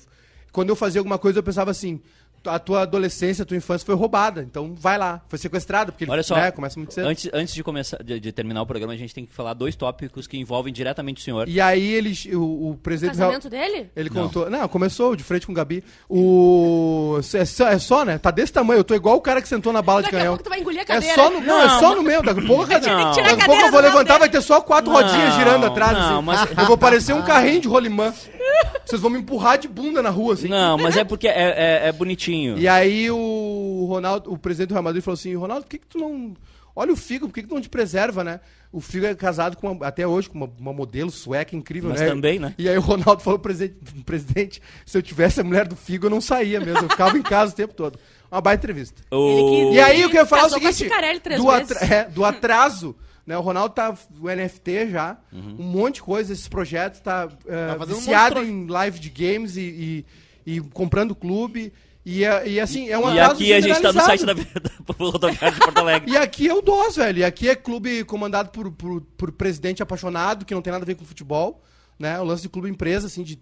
quando 0.51 0.69
eu 0.69 0.75
fazia 0.75 0.99
alguma 0.99 1.17
coisa 1.17 1.39
eu 1.39 1.43
pensava 1.43 1.71
assim, 1.71 1.99
a 2.43 2.57
tua 2.57 2.81
adolescência, 2.81 3.43
a 3.43 3.45
tua 3.45 3.55
infância 3.55 3.85
foi 3.85 3.93
roubada, 3.93 4.41
então 4.41 4.73
vai 4.75 4.97
lá, 4.97 5.21
foi 5.29 5.37
sequestrado, 5.37 5.91
porque 5.91 6.05
ele 6.05 6.11
Olha 6.11 6.23
só, 6.23 6.35
né, 6.35 6.49
começa 6.49 6.79
muito 6.79 6.91
cedo. 6.91 7.05
Antes, 7.07 7.29
antes 7.31 7.53
de, 7.53 7.63
começar, 7.63 8.01
de, 8.03 8.19
de 8.19 8.31
terminar 8.31 8.63
o 8.63 8.65
programa, 8.65 8.93
a 8.93 8.97
gente 8.97 9.13
tem 9.13 9.27
que 9.27 9.31
falar 9.33 9.53
dois 9.53 9.75
tópicos 9.75 10.25
que 10.25 10.37
envolvem 10.39 10.73
diretamente 10.73 11.21
o 11.21 11.23
senhor. 11.23 11.47
E 11.47 11.61
aí 11.61 11.93
ele, 11.93 12.17
o, 12.35 12.71
o 12.71 12.77
presidente 12.81 13.15
Real- 13.15 13.29
Casamento 13.29 13.47
dele? 13.47 13.91
Ele 13.95 14.09
Não. 14.09 14.23
contou. 14.23 14.49
Não, 14.49 14.67
começou 14.67 15.15
de 15.15 15.23
frente 15.23 15.45
com 15.45 15.51
o 15.51 15.55
Gabi. 15.55 15.83
O. 16.09 17.19
É 17.33 17.45
só, 17.45 17.67
é 17.67 17.77
só, 17.77 18.03
né? 18.03 18.17
Tá 18.17 18.31
desse 18.31 18.51
tamanho. 18.51 18.79
Eu 18.79 18.83
tô 18.83 18.95
igual 18.95 19.17
o 19.17 19.21
cara 19.21 19.39
que 19.39 19.47
sentou 19.47 19.71
na 19.71 19.81
bala 19.83 20.01
Daqui 20.01 20.11
de 20.11 20.15
a 20.15 20.19
canhão. 20.21 20.33
pouco 20.33 20.43
tu 20.43 20.49
vai 20.49 20.59
engolir 20.61 20.79
a 20.79 20.81
É 20.81 20.85
cadeira. 20.85 21.13
só 21.15 21.29
no, 21.29 21.41
não, 21.41 21.61
é 21.61 21.67
Não, 21.67 21.79
só 21.79 21.95
no 21.95 22.01
meio. 22.03 22.23
Daqui 22.23 22.39
a 22.39 22.47
pouco, 22.47 22.65
daqui 22.65 22.89
a 22.89 22.93
a 22.93 23.03
pouco 23.05 23.37
cadeira 23.37 23.67
eu 23.67 23.71
vou 23.71 23.81
levantar, 23.81 24.13
lado 24.13 24.19
vai 24.19 24.29
ter 24.29 24.41
só 24.41 24.59
quatro 24.61 24.91
Não, 24.91 24.99
rodinhas 24.99 25.35
girando 25.35 25.65
atrás. 25.67 25.93
não, 25.95 26.17
assim. 26.17 26.25
mas- 26.25 26.57
Eu 26.57 26.65
vou 26.65 26.77
parecer 26.77 27.13
um 27.13 27.21
carrinho 27.21 27.61
de 27.61 27.67
rolimã. 27.67 28.11
Vocês 28.91 29.01
vão 29.01 29.09
me 29.09 29.17
empurrar 29.19 29.57
de 29.57 29.67
bunda 29.67 30.01
na 30.03 30.09
rua, 30.09 30.35
assim. 30.35 30.47
Não, 30.47 30.77
mas 30.77 30.95
é 30.95 31.03
porque 31.03 31.27
é, 31.27 31.31
é- 31.31 31.87
é 31.87 31.91
bonitinho. 31.91 32.57
E 32.57 32.67
aí 32.67 33.09
o 33.09 33.85
Ronaldo, 33.89 34.31
o 34.31 34.37
presidente 34.37 34.69
do 34.69 34.73
Real 34.73 34.83
Madrid 34.83 35.03
falou 35.03 35.15
assim, 35.15 35.33
Ronaldo, 35.35 35.63
por 35.63 35.69
que, 35.69 35.77
que 35.79 35.87
tu 35.87 35.97
não. 35.97 36.33
Olha 36.75 36.93
o 36.93 36.95
Figo, 36.95 37.27
por 37.27 37.33
que, 37.33 37.41
que 37.41 37.47
tu 37.49 37.55
não 37.55 37.61
te 37.61 37.67
preserva, 37.67 38.23
né? 38.23 38.39
O 38.71 38.79
Figo 38.79 39.05
é 39.05 39.13
casado 39.13 39.57
com 39.57 39.69
uma- 39.71 39.85
até 39.85 40.07
hoje 40.07 40.29
com 40.29 40.37
uma, 40.37 40.49
uma 40.57 40.71
modelo 40.71 41.11
sueca 41.11 41.53
incrível, 41.55 41.89
Mas 41.89 41.99
né? 41.99 42.07
também, 42.07 42.39
né? 42.39 42.53
E 42.57 42.69
aí 42.69 42.77
o 42.77 42.81
Ronaldo 42.81 43.21
falou 43.21 43.37
presidente, 43.39 43.75
presidente, 44.05 44.61
se 44.85 44.97
eu 44.97 45.01
tivesse 45.01 45.41
a 45.41 45.43
mulher 45.43 45.67
do 45.67 45.75
Figo, 45.75 46.05
eu 46.05 46.09
não 46.09 46.21
saía 46.21 46.59
mesmo. 46.61 46.85
Eu 46.85 46.89
ficava 46.89 47.17
em 47.17 47.21
casa 47.21 47.51
o 47.51 47.55
tempo 47.55 47.73
todo. 47.73 47.99
Uma 48.31 48.39
baita 48.39 48.63
entrevista. 48.63 49.01
O... 49.11 49.71
E 49.73 49.79
aí 49.81 50.05
o 50.05 50.09
que 50.09 50.15
eu 50.17 50.21
ia 50.21 50.25
falar 50.25 50.43
é 50.43 50.45
o 50.45 50.49
Casou 50.51 50.61
com 50.61 50.67
a 50.67 50.71
seguinte, 50.73 51.37
do, 51.37 51.47
vezes. 51.51 51.71
atra- 51.71 51.85
é, 51.95 52.05
do 52.09 52.23
atraso, 52.23 52.95
né? 53.25 53.37
O 53.37 53.41
Ronaldo 53.41 53.73
tá 53.75 53.95
o 54.19 54.27
NFT 54.29 54.89
já, 54.89 55.17
Uhum. 55.31 55.55
um 55.59 55.63
monte 55.63 55.95
de 55.95 56.01
coisa, 56.03 56.33
esses 56.33 56.47
projetos, 56.47 56.99
tá, 56.99 57.27
é, 57.47 57.75
Tá 57.75 57.83
um 57.83 57.87
viciado 57.87 58.43
de 58.43 58.49
em 58.51 58.67
live 58.67 58.99
de 58.99 59.09
games 59.09 59.55
e, 59.57 60.05
e, 60.45 60.55
e 60.55 60.61
comprando 60.61 61.15
clube. 61.15 61.71
E, 62.03 62.23
é- 62.25 62.47
e 62.49 62.59
assim, 62.59 62.89
é 62.89 62.97
um 62.97 63.13
E 63.13 63.19
aqui 63.19 63.53
a 63.53 63.59
gente 63.61 63.79
tá 63.79 63.93
no 63.93 64.01
site 64.01 64.25
da, 64.25 64.33
da 64.33 64.41
rodoviária 64.97 65.51
de 65.51 65.59
Porto 65.59 65.77
Alegre. 65.77 66.11
E 66.11 66.17
aqui 66.17 66.47
é 66.49 66.53
o 66.53 66.61
DOS, 66.61 66.95
velho. 66.95 67.19
E 67.19 67.23
aqui 67.23 67.47
é 67.47 67.55
clube 67.55 68.03
comandado 68.05 68.49
por, 68.49 68.71
por, 68.71 69.01
por 69.01 69.31
presidente 69.31 69.83
apaixonado, 69.83 70.43
que 70.43 70.53
não 70.55 70.63
tem 70.63 70.73
nada 70.73 70.83
a 70.83 70.87
ver 70.87 70.95
com 70.95 71.05
futebol, 71.05 71.61
né? 71.99 72.19
O 72.19 72.23
lance 72.23 72.41
de 72.41 72.49
clube 72.49 72.67
empresa, 72.69 73.05
assim, 73.05 73.21
de. 73.21 73.37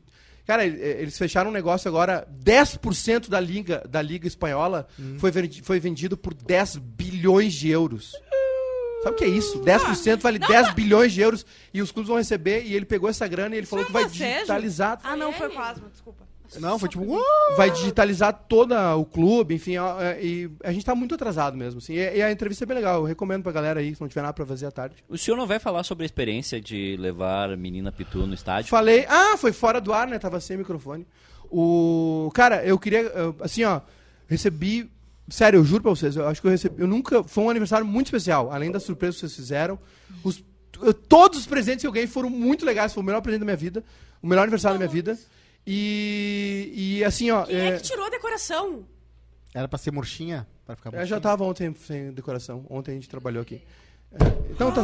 Cara, 0.45 0.65
e- 0.65 0.73
eles 0.77 1.17
fecharam 1.17 1.51
um 1.51 1.53
negócio 1.53 1.88
agora, 1.88 2.27
10% 2.43 3.30
da 3.30 3.39
liga, 3.39 3.82
da 3.89 4.01
liga 4.01 4.27
espanhola 4.27 4.88
foi, 5.19 5.32
vendi- 5.32 5.61
foi 5.61 5.80
vendido 5.80 6.17
por 6.17 6.34
10 6.34 6.75
bilhões 6.77 7.53
de 7.53 7.69
euros. 7.69 8.11
Sabe 9.03 9.15
o 9.15 9.17
que 9.17 9.23
é 9.23 9.27
isso? 9.27 9.59
10% 9.61 10.19
vale 10.19 10.39
10 10.39 10.73
bilhões 10.73 11.13
de 11.13 11.21
euros 11.21 11.45
e 11.73 11.81
os 11.81 11.91
clubes 11.91 12.09
vão 12.09 12.17
receber 12.17 12.63
e 12.65 12.73
ele 12.75 12.85
pegou 12.85 13.09
essa 13.09 13.27
grana 13.27 13.55
e 13.55 13.59
ele 13.59 13.67
falou 13.67 13.85
que 13.85 13.91
Foi 13.91 14.01
vai 14.01 14.09
você, 14.11 14.33
digitalizar 14.33 14.99
Ah, 15.03 15.15
não, 15.15 15.31
Foi? 15.31 15.49
Cosmo, 15.49 15.89
desculpa. 15.89 16.27
Não, 16.59 16.79
foi 16.79 16.89
tipo. 16.89 17.03
"Uh!" 17.03 17.21
vai 17.55 17.69
digitalizar 17.69 18.33
todo 18.49 18.73
o 18.97 19.05
clube, 19.05 19.53
enfim, 19.53 19.77
ó, 19.77 20.01
é, 20.01 20.19
e 20.19 20.49
a 20.63 20.71
gente 20.71 20.83
tá 20.83 20.95
muito 20.95 21.13
atrasado 21.13 21.55
mesmo, 21.55 21.77
assim, 21.77 21.93
e, 21.93 22.17
e 22.17 22.21
a 22.23 22.31
entrevista 22.31 22.63
é 22.63 22.65
bem 22.65 22.75
legal, 22.77 23.01
eu 23.01 23.03
recomendo 23.03 23.43
pra 23.43 23.51
galera 23.51 23.79
aí, 23.79 23.93
se 23.93 24.01
não 24.01 24.07
tiver 24.07 24.23
nada 24.23 24.33
pra 24.33 24.45
fazer 24.47 24.65
à 24.65 24.71
tarde. 24.71 24.95
O 25.07 25.15
senhor 25.15 25.37
não 25.37 25.45
vai 25.45 25.59
falar 25.59 25.83
sobre 25.83 26.05
a 26.05 26.07
experiência 26.07 26.59
de 26.59 26.97
levar 26.97 27.51
a 27.51 27.55
menina 27.55 27.91
Pitu 27.91 28.25
no 28.25 28.33
estádio? 28.33 28.67
Falei, 28.71 29.05
ah, 29.07 29.37
foi 29.37 29.51
fora 29.53 29.79
do 29.79 29.93
ar, 29.93 30.07
né, 30.07 30.17
tava 30.17 30.39
sem 30.39 30.57
microfone. 30.57 31.05
O, 31.51 32.31
cara, 32.33 32.65
eu 32.65 32.79
queria, 32.79 33.11
assim, 33.41 33.63
ó, 33.63 33.81
recebi, 34.27 34.89
sério, 35.30 35.57
eu 35.59 35.63
juro 35.65 35.82
pra 35.84 35.91
vocês, 35.91 36.15
eu 36.15 36.27
acho 36.27 36.41
que 36.41 36.47
eu 36.47 36.51
recebi, 36.51 36.82
eu 36.82 36.88
nunca, 36.88 37.23
foi 37.23 37.43
um 37.43 37.49
aniversário 37.49 37.86
muito 37.86 38.07
especial, 38.07 38.51
além 38.51 38.71
das 38.71 38.84
surpresas 38.84 39.15
que 39.15 39.21
vocês 39.21 39.36
fizeram, 39.36 39.80
os, 40.23 40.43
eu- 40.82 40.93
todos 40.93 41.39
os 41.39 41.45
presentes 41.47 41.82
que 41.82 41.88
eu 41.88 41.91
ganhei 41.91 42.07
foram 42.07 42.30
muito 42.30 42.65
legais, 42.65 42.93
foi 42.93 43.01
o 43.03 43.05
melhor 43.05 43.21
presente 43.21 43.39
da 43.41 43.45
minha 43.45 43.57
vida, 43.57 43.84
o 44.21 44.27
melhor 44.27 44.41
aniversário 44.43 44.77
da 44.77 44.86
minha 44.86 44.91
vida, 44.93 45.17
e, 45.65 46.71
e 46.99 47.03
assim, 47.03 47.30
ó... 47.32 47.43
Quem 47.45 47.55
é- 47.55 47.67
é 47.69 47.77
que 47.77 47.84
tirou 47.84 48.05
a 48.05 48.09
decoração? 48.09 48.86
Era 49.53 49.67
pra 49.67 49.77
ser 49.77 49.91
murchinha? 49.91 50.47
Pra 50.65 50.75
ficar 50.75 50.89
Eu 50.89 50.93
já 50.93 50.99
murchinha? 50.99 51.19
tava 51.21 51.43
ontem 51.43 51.73
sem 51.86 52.11
decoração. 52.11 52.65
Ontem 52.69 52.91
a 52.91 52.93
gente 52.95 53.09
trabalhou 53.09 53.41
aqui. 53.41 53.61
É, 54.14 54.26
Então 54.51 54.72
tá. 54.72 54.84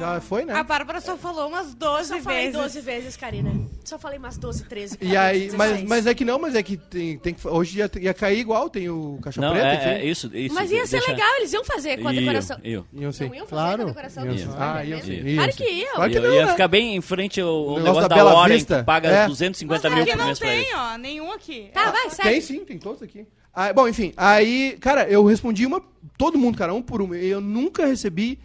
Já 0.00 0.20
foi, 0.20 0.44
né? 0.44 0.52
A 0.54 0.62
Bárbara 0.64 1.00
só 1.00 1.16
falou 1.16 1.46
umas 1.48 1.72
12 1.72 2.08
Só 2.08 2.20
falei 2.20 2.46
vezes. 2.46 2.60
12 2.60 2.80
vezes, 2.80 3.16
Karina. 3.16 3.52
Só 3.84 3.96
falei 3.96 4.18
umas 4.18 4.36
12, 4.36 4.64
13. 4.64 4.98
E 5.00 5.16
aí, 5.16 5.42
14, 5.52 5.56
mas, 5.56 5.68
16. 5.70 5.88
mas 5.88 6.06
é 6.08 6.14
que 6.14 6.24
não, 6.24 6.38
mas 6.38 6.54
é 6.56 6.62
que 6.64 6.76
tem, 6.76 7.16
tem 7.16 7.32
que. 7.32 7.46
Hoje 7.46 7.78
ia, 7.78 7.88
ia 8.00 8.12
cair 8.12 8.40
igual, 8.40 8.68
tem 8.68 8.90
o 8.90 9.20
Caixa 9.22 9.40
Não, 9.40 9.52
Preta, 9.52 9.66
é, 9.68 9.74
enfim. 9.76 9.88
é 9.88 10.04
isso, 10.10 10.30
isso. 10.34 10.54
Mas 10.54 10.70
ia 10.72 10.84
ser 10.84 10.96
deixa- 10.98 11.12
legal, 11.12 11.28
eles 11.36 11.52
iam 11.52 11.64
fazer 11.64 12.02
com 12.02 12.08
a 12.08 12.12
decoração. 12.12 12.58
Iam 12.64 12.84
sim. 13.12 13.28
Não 13.28 13.34
iam 13.36 13.46
fazer 13.46 13.48
Claro. 13.48 13.76
com 13.76 13.82
a 13.84 13.86
decoração 13.86 14.24
Iam 14.26 14.56
Ah, 14.58 14.84
iam 14.84 15.00
sim. 15.00 15.34
Claro 15.36 15.52
que 15.52 15.64
iam. 15.64 15.94
Claro 15.94 16.10
que 16.10 16.16
Ia, 16.18 16.22
não, 16.28 16.34
ia 16.34 16.46
né? 16.46 16.50
ficar 16.52 16.68
bem 16.68 16.96
em 16.96 17.00
frente 17.00 17.40
ao, 17.40 17.48
ao 17.48 17.54
negócio 17.60 17.82
negócio 17.84 18.02
da 18.02 18.08
da, 18.08 18.14
Bela 18.16 18.34
hora, 18.34 18.58
que 18.58 18.82
paga 18.82 19.08
É. 19.08 19.26
250 19.28 19.88
Mas 19.88 19.94
mil 19.94 20.02
aqui 20.02 20.12
por 20.12 20.18
não 20.18 20.26
mês 20.26 20.38
pra 20.40 20.48
tem, 20.48 20.58
eles. 20.60 20.74
ó, 20.74 20.96
nenhum 20.98 21.32
aqui. 21.32 21.70
Tá, 21.72 21.92
vai, 21.92 22.02
Tem 22.02 22.10
segue. 22.10 22.42
sim, 22.42 22.64
tem 22.64 22.78
todos 22.78 23.00
aqui. 23.00 23.24
Ah, 23.54 23.72
bom, 23.72 23.86
enfim, 23.86 24.12
aí, 24.16 24.76
cara, 24.80 25.08
eu 25.08 25.24
respondi 25.24 25.64
uma. 25.64 25.82
Todo 26.18 26.38
mundo, 26.38 26.58
cara, 26.58 26.74
um 26.74 26.82
por 26.82 27.00
um. 27.00 27.14
Eu 27.14 27.40
nunca 27.40 27.86
recebi 27.86 28.38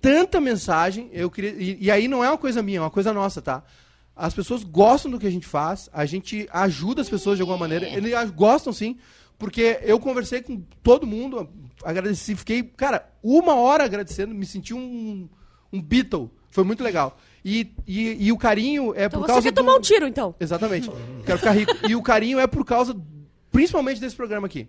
tanta 0.00 0.40
mensagem. 0.40 1.08
Eu 1.12 1.30
queria, 1.30 1.50
e, 1.52 1.78
e 1.80 1.90
aí 1.90 2.06
não 2.06 2.22
é 2.22 2.28
uma 2.28 2.36
coisa 2.36 2.62
minha, 2.62 2.78
é 2.78 2.80
uma 2.80 2.90
coisa 2.90 3.12
nossa, 3.12 3.40
tá? 3.40 3.62
As 4.14 4.34
pessoas 4.34 4.62
gostam 4.62 5.10
do 5.10 5.18
que 5.18 5.26
a 5.26 5.30
gente 5.30 5.46
faz, 5.46 5.88
a 5.92 6.04
gente 6.04 6.46
ajuda 6.52 7.00
as 7.00 7.08
pessoas 7.08 7.36
de 7.36 7.42
alguma 7.42 7.58
maneira. 7.58 7.88
Eles 7.88 8.12
gostam 8.30 8.72
sim, 8.72 8.96
porque 9.38 9.80
eu 9.82 9.98
conversei 9.98 10.42
com 10.42 10.62
todo 10.82 11.06
mundo, 11.06 11.48
agradeci, 11.82 12.36
fiquei, 12.36 12.62
cara, 12.62 13.10
uma 13.22 13.56
hora 13.56 13.84
agradecendo, 13.84 14.34
me 14.34 14.46
senti 14.46 14.72
um, 14.72 15.28
um 15.72 15.82
Beatle. 15.82 16.30
Foi 16.50 16.62
muito 16.62 16.84
legal. 16.84 17.18
E, 17.44 17.74
e, 17.86 18.26
e 18.26 18.32
o 18.32 18.38
carinho 18.38 18.94
é 18.94 19.06
Então 19.06 19.20
por 19.20 19.26
você 19.26 19.32
causa 19.32 19.42
quer 19.42 19.50
do... 19.50 19.56
tomar 19.56 19.74
um 19.74 19.80
tiro, 19.80 20.06
então. 20.06 20.34
Exatamente. 20.38 20.88
Quero 21.26 21.38
ficar 21.38 21.50
rico. 21.50 21.72
E 21.88 21.96
o 21.96 22.02
carinho 22.02 22.38
é 22.38 22.46
por 22.46 22.64
causa, 22.64 22.94
principalmente 23.54 24.00
desse 24.00 24.16
programa 24.16 24.46
aqui. 24.48 24.68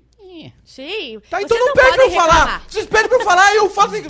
Sim. 0.65 1.19
Tá, 1.29 1.41
então 1.41 1.57
Vocês 1.57 1.65
não 1.65 1.73
pede 1.73 1.95
pra 1.95 2.05
eu 2.05 2.11
falar. 2.11 2.63
Vocês 2.67 2.85
pedem 2.85 3.07
pra 3.07 3.17
eu 3.19 3.23
falar 3.23 3.53
e 3.53 3.57
eu 3.57 3.69
faço 3.69 3.95
assim. 3.95 4.03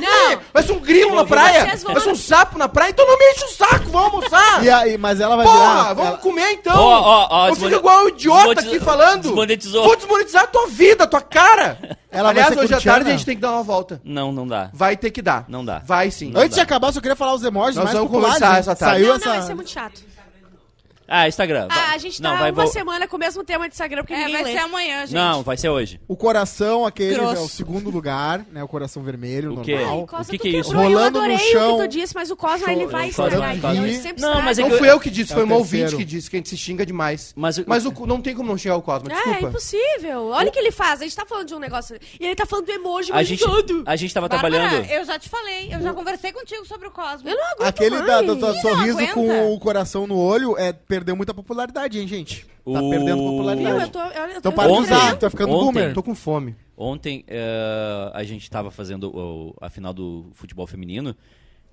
Não. 0.00 0.40
Vai 0.52 0.62
ser 0.64 0.72
um 0.72 0.80
grilo 0.80 1.14
na 1.14 1.24
praia. 1.24 1.76
Ser 1.76 2.08
um 2.08 2.14
sapo 2.16 2.58
na 2.58 2.68
praia. 2.68 2.90
Então 2.90 3.06
não 3.06 3.16
me 3.16 3.24
enche 3.32 3.44
o 3.44 3.48
saco. 3.50 3.84
Vamos 3.90 4.14
almoçar. 4.14 4.64
E 4.64 4.68
aí, 4.68 4.98
mas 4.98 5.20
ela 5.20 5.36
vai 5.36 5.46
Porra, 5.46 5.58
virar. 5.58 5.92
vamos 5.94 6.08
ela- 6.08 6.18
comer 6.18 6.50
então. 6.52 6.76
Ó, 6.76 7.00
ó, 7.00 7.28
ó, 7.30 7.48
eu 7.50 7.54
fico 7.56 7.68
igual 7.74 8.04
um 8.04 8.08
idiota 8.08 8.60
aqui 8.60 8.80
falando. 8.80 9.22
desmonetizou. 9.22 9.84
Vou 9.84 9.96
desmonetizar 9.96 10.42
a 10.42 10.46
tua 10.48 10.66
vida, 10.66 11.04
a 11.04 11.06
tua 11.06 11.22
cara. 11.22 11.78
Ela 12.12 12.24
vai 12.24 12.42
Aliás, 12.42 12.48
ser 12.54 12.58
hoje 12.64 12.74
à 12.74 12.80
tarde 12.80 13.08
a 13.08 13.12
gente 13.12 13.24
tem 13.24 13.36
que 13.36 13.40
dar 13.40 13.52
uma 13.52 13.62
volta. 13.62 14.00
Não, 14.04 14.32
não 14.32 14.44
dá. 14.48 14.68
Vai 14.74 14.96
ter 14.96 15.12
que 15.12 15.22
dar. 15.22 15.44
Não 15.46 15.64
dá. 15.64 15.78
Vai 15.86 16.10
sim. 16.10 16.32
Não 16.32 16.40
Antes 16.40 16.50
de 16.50 16.56
dá. 16.56 16.62
acabar, 16.64 16.88
eu 16.88 16.92
só 16.94 17.00
queria 17.00 17.14
falar 17.14 17.34
os 17.34 17.44
emojis 17.44 17.76
Nós 17.76 17.84
mais 17.84 17.96
vamos 17.96 18.10
populares. 18.10 18.38
conversar 18.40 18.58
essa 18.58 18.74
tarde. 18.74 18.94
Saiu 19.04 19.08
Não, 19.10 19.14
essa... 19.16 19.26
não, 19.28 19.36
vai 19.36 19.42
ser 19.46 19.54
muito 19.54 19.70
chato. 19.70 20.02
Ah, 21.12 21.26
Instagram. 21.28 21.66
Ah, 21.68 21.90
a 21.92 21.98
gente 21.98 22.22
não, 22.22 22.30
tá 22.34 22.36
vai, 22.38 22.50
uma 22.52 22.62
vou- 22.62 22.72
semana 22.72 23.08
com 23.08 23.16
o 23.16 23.18
mesmo 23.18 23.42
tema 23.42 23.68
de 23.68 23.74
Instagram, 23.74 24.02
porque 24.02 24.14
É, 24.14 24.18
ninguém 24.18 24.32
vai 24.34 24.44
lê. 24.44 24.52
ser 24.52 24.58
amanhã, 24.58 25.00
gente. 25.06 25.14
Não, 25.14 25.42
vai 25.42 25.56
ser 25.56 25.68
hoje. 25.68 26.00
O 26.06 26.16
coração, 26.16 26.86
aquele 26.86 27.14
Grosso. 27.16 27.36
é 27.36 27.40
o 27.40 27.48
segundo 27.48 27.90
lugar, 27.90 28.44
né? 28.52 28.62
O 28.62 28.68
coração 28.68 29.02
vermelho, 29.02 29.54
O 29.58 29.60
quê? 29.62 29.74
normal. 29.74 29.98
Ai, 30.00 30.06
Cosma, 30.06 30.22
O 30.22 30.26
que 30.26 30.38
que 30.38 30.56
é 30.56 30.60
isso? 30.60 30.70
Rolando 30.72 30.92
eu 30.94 31.00
no 31.00 31.06
adorei 31.18 31.38
chão. 31.38 31.74
o 31.74 31.78
que 31.78 31.82
tu 31.82 31.88
disse, 31.88 32.14
mas 32.14 32.30
o 32.30 32.36
Cosma, 32.36 32.72
ele 32.72 32.86
vai 32.86 33.08
estragar. 33.08 33.56
Então, 33.56 33.74
Não, 34.18 34.40
mas 34.42 34.58
é 34.58 34.62
Não 34.62 34.68
que 34.68 34.74
eu- 34.74 34.78
fui 34.78 34.90
eu 34.90 35.00
que 35.00 35.10
disse, 35.10 35.32
É 35.32 35.34
foi 35.34 35.42
o 35.42 35.46
uma 35.46 35.56
ouvinte 35.56 35.96
que 35.96 36.04
disse 36.04 36.30
que 36.30 36.36
a 36.36 36.38
gente 36.38 36.48
se 36.48 36.56
xinga 36.56 36.86
demais. 36.86 37.32
Mas, 37.36 37.58
o- 37.58 37.64
Mas 37.66 37.84
o, 37.84 37.92
não 38.06 38.20
tem 38.22 38.34
como 38.34 38.48
não 38.48 38.56
xingar 38.56 38.76
o 38.76 38.82
Cosmo, 38.82 39.10
É, 39.10 39.14
desculpa. 39.14 39.48
impossível. 39.48 40.26
Olha 40.28 40.48
o 40.48 40.52
que 40.52 40.58
ele 40.58 40.70
faz. 40.70 41.00
A 41.00 41.04
gente 41.04 41.16
tá 41.16 41.26
falando 41.26 41.46
de 41.48 41.54
um 41.54 41.58
negócio. 41.58 41.98
E 42.20 42.24
ele 42.24 42.34
tá 42.36 42.46
falando 42.46 42.66
do 42.66 42.72
emoji 42.72 43.10
a 43.12 43.22
gente, 43.22 43.44
todo. 43.44 43.82
a 43.84 43.96
gente 43.96 44.14
tava 44.14 44.28
Bárbara, 44.28 44.54
trabalhando. 44.58 44.90
eu 44.90 45.04
já 45.04 45.18
te 45.18 45.28
falei, 45.28 45.74
eu 45.74 45.80
já 45.80 45.92
conversei 45.92 46.32
contigo 46.32 46.64
sobre 46.66 46.86
o 46.86 46.90
Cosmo. 46.90 47.28
Eu 47.28 47.36
não 47.36 47.44
aguento 47.52 47.68
Aquele 47.68 48.02
da, 48.02 48.54
sorriso 48.60 49.06
com 49.12 49.54
o 49.54 49.58
coração 49.58 50.06
no 50.06 50.16
olho 50.18 50.56
é, 50.58 50.72
perdeu 51.00 51.16
muita 51.16 51.32
popularidade, 51.34 51.98
hein, 51.98 52.06
gente? 52.06 52.44
Tá 52.44 52.80
O- 52.82 52.90
perdendo 52.90 53.22
popularidade. 53.22 53.80
Eu 53.82 53.88
tô, 53.88 53.98
eu, 54.00 54.06
eu 54.10 54.28
Então 54.38 54.42
tô 54.42 54.52
para 54.52 54.68
de 54.68 54.74
Ontem- 54.74 54.92
usar, 54.94 55.16
tu 55.16 55.20
vai 55.22 55.30
ficando 55.30 55.52
ontem- 55.52 55.64
boomer. 55.80 55.94
Tô 55.94 56.02
com 56.02 56.14
fome. 56.14 56.54
Ontem 56.76 57.24
eh, 57.26 58.10
a 58.14 58.22
gente 58.22 58.50
tava 58.50 58.70
fazendo 58.70 59.08
o- 59.16 59.54
a 59.60 59.68
final 59.70 59.92
do 59.94 60.26
futebol 60.34 60.66
feminino. 60.66 61.16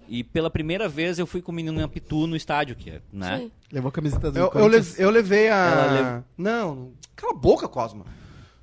E 0.09 0.23
pela 0.23 0.49
primeira 0.49 0.87
vez 0.87 1.19
eu 1.19 1.27
fui 1.27 1.41
com 1.41 1.51
o 1.51 1.55
menino 1.55 1.81
em 1.81 1.87
Pitu 1.89 2.25
no 2.27 2.35
estádio, 2.37 2.75
que 2.77 2.89
é, 2.89 3.01
né? 3.11 3.39
Sim. 3.39 3.51
Levou 3.71 3.89
a 3.89 3.91
camiseta 3.91 4.31
do 4.31 4.39
Eu, 4.39 4.43
eu, 4.45 4.49
Corinthians. 4.51 4.97
le- 4.97 5.03
eu 5.03 5.09
levei 5.09 5.49
a. 5.49 5.55
Ela 5.55 6.25
Não, 6.37 6.91
cala 7.15 7.33
a 7.33 7.35
boca, 7.35 7.67
Cosma. 7.67 8.05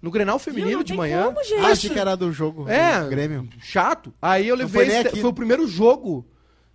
No 0.01 0.11
Grenal 0.11 0.39
feminino 0.39 0.73
não 0.79 0.83
de 0.83 0.89
tem 0.93 0.97
manhã. 0.97 1.25
como, 1.25 1.43
gente. 1.45 1.61
Ah, 1.65 1.69
achei 1.69 1.89
que 1.91 1.99
era 1.99 2.15
do 2.15 2.31
jogo 2.33 2.69
É, 2.69 3.01
do 3.03 3.09
Grêmio. 3.11 3.49
chato. 3.61 4.13
Aí 4.21 4.49
eu 4.49 4.57
Não 4.57 4.65
levei. 4.65 4.85
foi 4.87 4.93
nem 4.95 5.03
aqui. 5.07 5.21
Foi 5.21 5.31
o 5.31 5.35
primeiro 5.35 5.67
jogo 5.67 6.27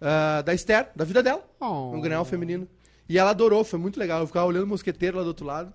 ah, 0.01 0.41
da 0.43 0.53
Esther, 0.53 0.89
da 0.95 1.03
vida 1.05 1.21
dela, 1.21 1.43
Oh. 1.59 1.91
no 1.95 2.01
Grenal 2.01 2.23
feminino. 2.25 2.67
E 3.09 3.17
ela 3.17 3.31
adorou, 3.31 3.63
foi 3.63 3.79
muito 3.79 3.99
legal. 3.99 4.19
Eu 4.21 4.27
ficava 4.27 4.45
olhando 4.45 4.65
o 4.65 4.67
mosqueteiro 4.67 5.17
lá 5.17 5.23
do 5.23 5.29
outro 5.29 5.43
lado. 5.45 5.73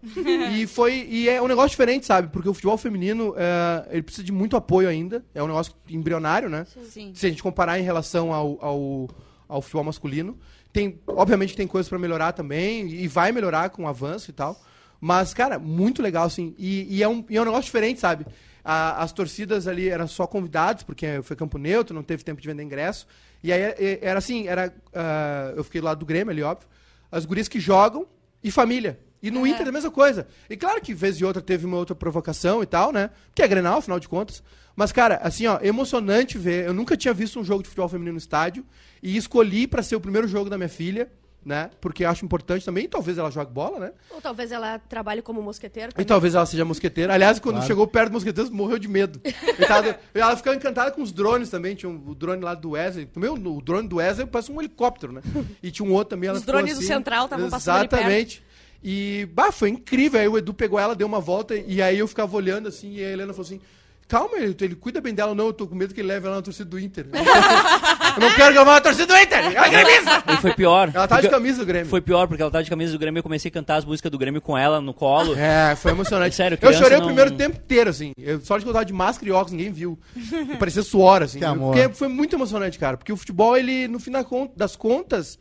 e 0.57 0.66
foi. 0.68 1.05
E 1.11 1.28
é 1.28 1.43
um 1.43 1.49
negócio 1.49 1.70
diferente, 1.70 2.07
sabe? 2.07 2.28
Porque 2.28 2.49
o 2.49 2.55
futebol 2.55 2.78
feminino 2.78 3.35
eh, 3.37 3.89
ele 3.91 4.03
precisa 4.03 4.22
de 4.24 4.30
muito 4.30 4.57
apoio 4.57 4.89
ainda. 4.89 5.24
É 5.35 5.43
um 5.43 5.49
negócio 5.49 5.74
embrionário, 5.91 6.49
né? 6.49 6.64
Sim. 6.89 7.11
Se 7.12 7.26
a 7.26 7.28
gente 7.28 7.43
comparar 7.43 7.76
em 7.78 7.82
relação 7.82 8.32
ao, 8.32 8.57
ao, 8.64 9.09
ao 9.49 9.61
futebol 9.61 9.82
masculino. 9.82 10.39
Tem, 10.72 11.01
obviamente 11.09 11.57
tem 11.57 11.66
coisas 11.66 11.89
pra 11.89 11.99
melhorar 11.99 12.32
também, 12.32 12.89
e 12.89 13.07
vai 13.09 13.30
melhorar 13.32 13.70
com 13.70 13.82
o 13.85 13.89
avanço 13.89 14.30
e 14.30 14.32
tal. 14.32 14.61
Mas, 15.01 15.35
cara, 15.35 15.59
muito 15.59 16.01
legal, 16.03 16.24
assim. 16.26 16.55
E, 16.57 16.87
e 16.99 17.03
é, 17.03 17.09
um, 17.09 17.24
e 17.28 17.37
é 17.37 17.41
um 17.43 17.45
negócio 17.45 17.64
diferente, 17.64 17.99
sabe? 18.01 18.26
A- 18.64 19.03
as 19.03 19.12
torcidas 19.12 19.66
ali 19.68 19.89
eram 19.89 20.07
só 20.09 20.26
convidados, 20.26 20.82
porque 20.85 21.20
foi 21.22 21.37
campo 21.37 21.59
neutro, 21.59 21.95
não 21.95 22.03
teve 22.03 22.22
tempo 22.24 22.41
de 22.41 22.47
vender 22.49 22.62
ingresso. 22.62 23.07
E 23.43 23.53
aí 23.53 23.61
é- 23.61 23.99
era 24.03 24.18
assim, 24.18 24.47
era. 24.49 24.72
ah, 24.95 25.53
eu 25.57 25.62
fiquei 25.64 25.80
lá 25.80 25.95
do 25.95 26.07
Grêmio 26.07 26.30
ali, 26.30 26.43
óbvio. 26.43 26.68
As 27.15 27.25
gurias 27.25 27.47
que 27.47 27.61
jogam 27.61 28.09
e 28.43 28.51
família. 28.51 28.99
E 29.23 29.31
no 29.31 29.47
Inter 29.47 29.67
é 29.67 29.69
a 29.69 29.73
mesma 29.73 29.91
coisa. 29.91 30.27
E 30.51 30.57
claro 30.57 30.81
que 30.81 30.93
vez 30.93 31.17
e 31.17 31.25
outra 31.25 31.41
teve 31.41 31.65
uma 31.65 31.77
outra 31.77 31.95
provocação 31.95 32.61
e 32.61 32.67
tal, 32.67 32.93
né? 32.93 33.09
Que 33.33 33.41
é 33.41 33.49
Grenal, 33.49 33.79
afinal 33.79 34.01
de 34.01 34.09
contas. 34.09 34.43
Mas, 34.75 34.91
cara, 34.91 35.21
assim, 35.23 35.47
ó, 35.47 35.61
emocionante 35.62 36.37
ver. 36.37 36.67
Eu 36.67 36.75
nunca 36.75 36.97
tinha 36.97 37.15
visto 37.15 37.39
um 37.39 37.45
jogo 37.45 37.62
de 37.62 37.69
futebol 37.69 37.89
feminino 37.89 38.15
no 38.15 38.19
estádio. 38.19 38.67
E 39.01 39.17
escolhi 39.17 39.69
pra 39.69 39.81
ser 39.81 39.95
o 39.95 40.01
primeiro 40.01 40.27
jogo 40.27 40.51
da 40.51 40.59
minha 40.59 40.69
filha, 40.69 41.09
né? 41.45 41.70
Porque 41.80 42.05
acho 42.05 42.24
importante 42.24 42.64
também. 42.64 42.84
E 42.84 42.88
talvez 42.88 43.18
ela 43.18 43.30
jogue 43.30 43.53
bola, 43.53 43.78
né? 43.78 43.92
Ou 44.11 44.20
talvez 44.20 44.51
ela 44.51 44.78
trabalhe 44.78 45.20
como 45.22 45.42
mosqueteiro. 45.42 45.92
E 45.99 46.05
talvez 46.05 46.34
ela 46.34 46.47
seja 46.47 46.64
mosqueteira. 46.64 47.12
Aliás, 47.12 47.38
quando 47.38 47.62
chegou 47.62 47.86
perto 47.86 48.07
dos 48.07 48.14
mosqueteiros, 48.14 48.51
morreu 48.51 48.78
de 48.78 48.88
medo. 48.88 49.20
E 49.55 49.66
tava- 49.66 49.99
ela 50.12 50.36
ficou 50.36 50.53
encantada 50.53 50.90
com 50.90 51.03
os 51.03 51.12
drones 51.12 51.49
também. 51.51 51.74
Tinha 51.74 51.88
um, 51.88 52.03
o 52.09 52.14
drone 52.14 52.42
lá 52.42 52.55
do 52.55 52.70
Wesley. 52.70 53.09
Meu, 53.14 53.34
o 53.34 53.62
drone 53.62 53.86
do 53.88 53.97
Wesley 53.97 54.26
parece 54.26 54.51
um 54.51 54.61
helicóptero, 54.61 55.12
né? 55.12 55.22
E 55.62 55.70
tinha 55.70 55.86
um 55.88 55.92
outro 55.92 56.11
também. 56.11 56.28
Ela 56.28 56.38
Os 56.38 56.45
drones 56.45 56.74
do 56.74 56.78
assim. 56.78 56.86
Central 56.88 57.24
estavam 57.24 57.51
passando 57.51 57.76
ali 57.76 57.86
Exatamente. 57.86 58.42
E, 58.82 59.26
bah, 59.32 59.51
foi 59.53 59.70
incrível. 59.70 60.20
Aí 60.20 60.28
o 60.28 60.36
Edu 60.36 60.53
pegou 60.53 60.78
ela, 60.78 60.95
deu 60.95 61.07
uma 61.07 61.20
volta. 61.20 61.55
E 61.55 61.80
aí 61.80 61.99
eu 61.99 62.07
ficava 62.09 62.36
olhando 62.36 62.68
assim. 62.68 62.92
E 62.95 63.05
a 63.05 63.11
Helena 63.11 63.32
falou 63.32 63.47
assim: 63.47 63.61
Calma, 64.07 64.37
ele, 64.37 64.55
ele 64.61 64.75
cuida 64.75 65.01
bem 65.01 65.15
dela. 65.15 65.35
Não, 65.35 65.47
eu 65.47 65.53
tô 65.53 65.67
com 65.67 65.75
medo 65.75 65.95
que 65.95 66.01
ele 66.01 66.09
leve 66.09 66.27
ela 66.27 66.37
na 66.37 66.43
torcida 66.43 66.69
do 66.69 66.79
Inter. 66.79 67.07
eu 67.13 68.21
não 68.21 68.35
quero 68.35 68.53
que 68.53 68.57
ela 68.59 68.65
vá 68.65 68.75
na 68.75 68.81
torcida 68.81 69.07
do 69.07 69.17
Inter. 69.17 69.39
Ela 69.57 69.67
é 69.67 69.71
gremista. 69.71 70.25
E 70.33 70.37
foi 70.37 70.53
pior. 70.55 70.91
Ela 70.95 71.09
tá 71.09 71.21
de 71.21 71.29
camisa 71.29 71.61
do 71.61 71.67
Grêmio. 71.67 71.89
Foi 71.89 72.01
pior, 72.01 72.27
porque 72.29 72.43
ela 72.43 72.51
tava 72.51 72.63
de 72.63 72.71
camisa 72.71 72.93
do 72.93 72.99
Grêmio 72.99 73.19
e 73.19 73.21
eu 73.21 73.23
comecei 73.23 73.49
a 73.49 73.53
cantar 73.53 73.77
as 73.77 73.85
músicas 73.85 74.13
do 74.13 74.19
Grêmio 74.19 74.41
com 74.41 74.57
ela 74.57 74.81
no 74.81 74.93
colo. 74.93 75.35
É, 75.37 75.75
foi 75.77 75.93
emocionante. 75.93 76.35
Sério, 76.35 76.59
eu 76.61 76.73
chorei 76.75 76.99
não- 76.99 77.05
o 77.05 77.07
primeiro 77.07 77.31
tempo 77.33 77.57
inteiro, 77.57 77.91
assim. 77.91 78.13
Eu, 78.19 78.41
sorte 78.41 78.65
que 78.65 78.69
eu 78.69 78.73
tava 78.73 78.85
de 78.85 78.93
máscara 78.93 79.29
e 79.29 79.33
óculos, 79.33 79.53
ninguém 79.53 79.73
viu. 79.73 79.99
Parecia 80.59 80.83
suor, 80.83 81.23
assim. 81.23 81.39
Que 81.39 81.45
amor. 81.45 81.75
Porque 81.75 81.95
foi 81.95 82.09
muito 82.09 82.37
emocionante, 82.37 82.79
cara. 82.79 82.97
Porque 82.97 83.13
o 83.13 83.17
futebol, 83.17 83.57
ele, 83.57 83.89
no 83.89 83.99
fim 83.99 84.13
das 84.57 84.77
contas, 84.77 85.39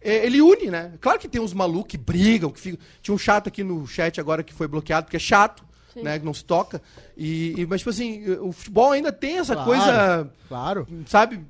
é, 0.00 0.24
ele 0.24 0.40
une, 0.40 0.70
né? 0.70 0.92
Claro 1.00 1.18
que 1.18 1.26
tem 1.28 1.40
uns 1.40 1.52
malucos 1.52 1.90
que 1.90 1.98
brigam, 1.98 2.50
que 2.50 2.60
ficam. 2.60 2.78
Tinha 3.02 3.14
um 3.14 3.18
chato 3.18 3.48
aqui 3.48 3.64
no 3.64 3.86
chat 3.86 4.20
agora 4.20 4.42
que 4.42 4.54
foi 4.54 4.68
bloqueado, 4.68 5.06
porque 5.06 5.16
é 5.16 5.20
chato. 5.20 5.64
Né? 6.02 6.18
Que 6.18 6.24
não 6.24 6.34
se 6.34 6.44
toca. 6.44 6.80
E, 7.16 7.60
e- 7.60 7.66
mas, 7.66 7.80
tipo 7.80 7.90
assim, 7.90 8.28
o 8.40 8.52
futebol 8.52 8.90
ainda 8.92 9.12
tem 9.12 9.38
essa 9.38 9.54
Claro. 9.54 9.68
coisa, 9.70 10.30
Claro. 10.48 10.88
sabe? 11.06 11.40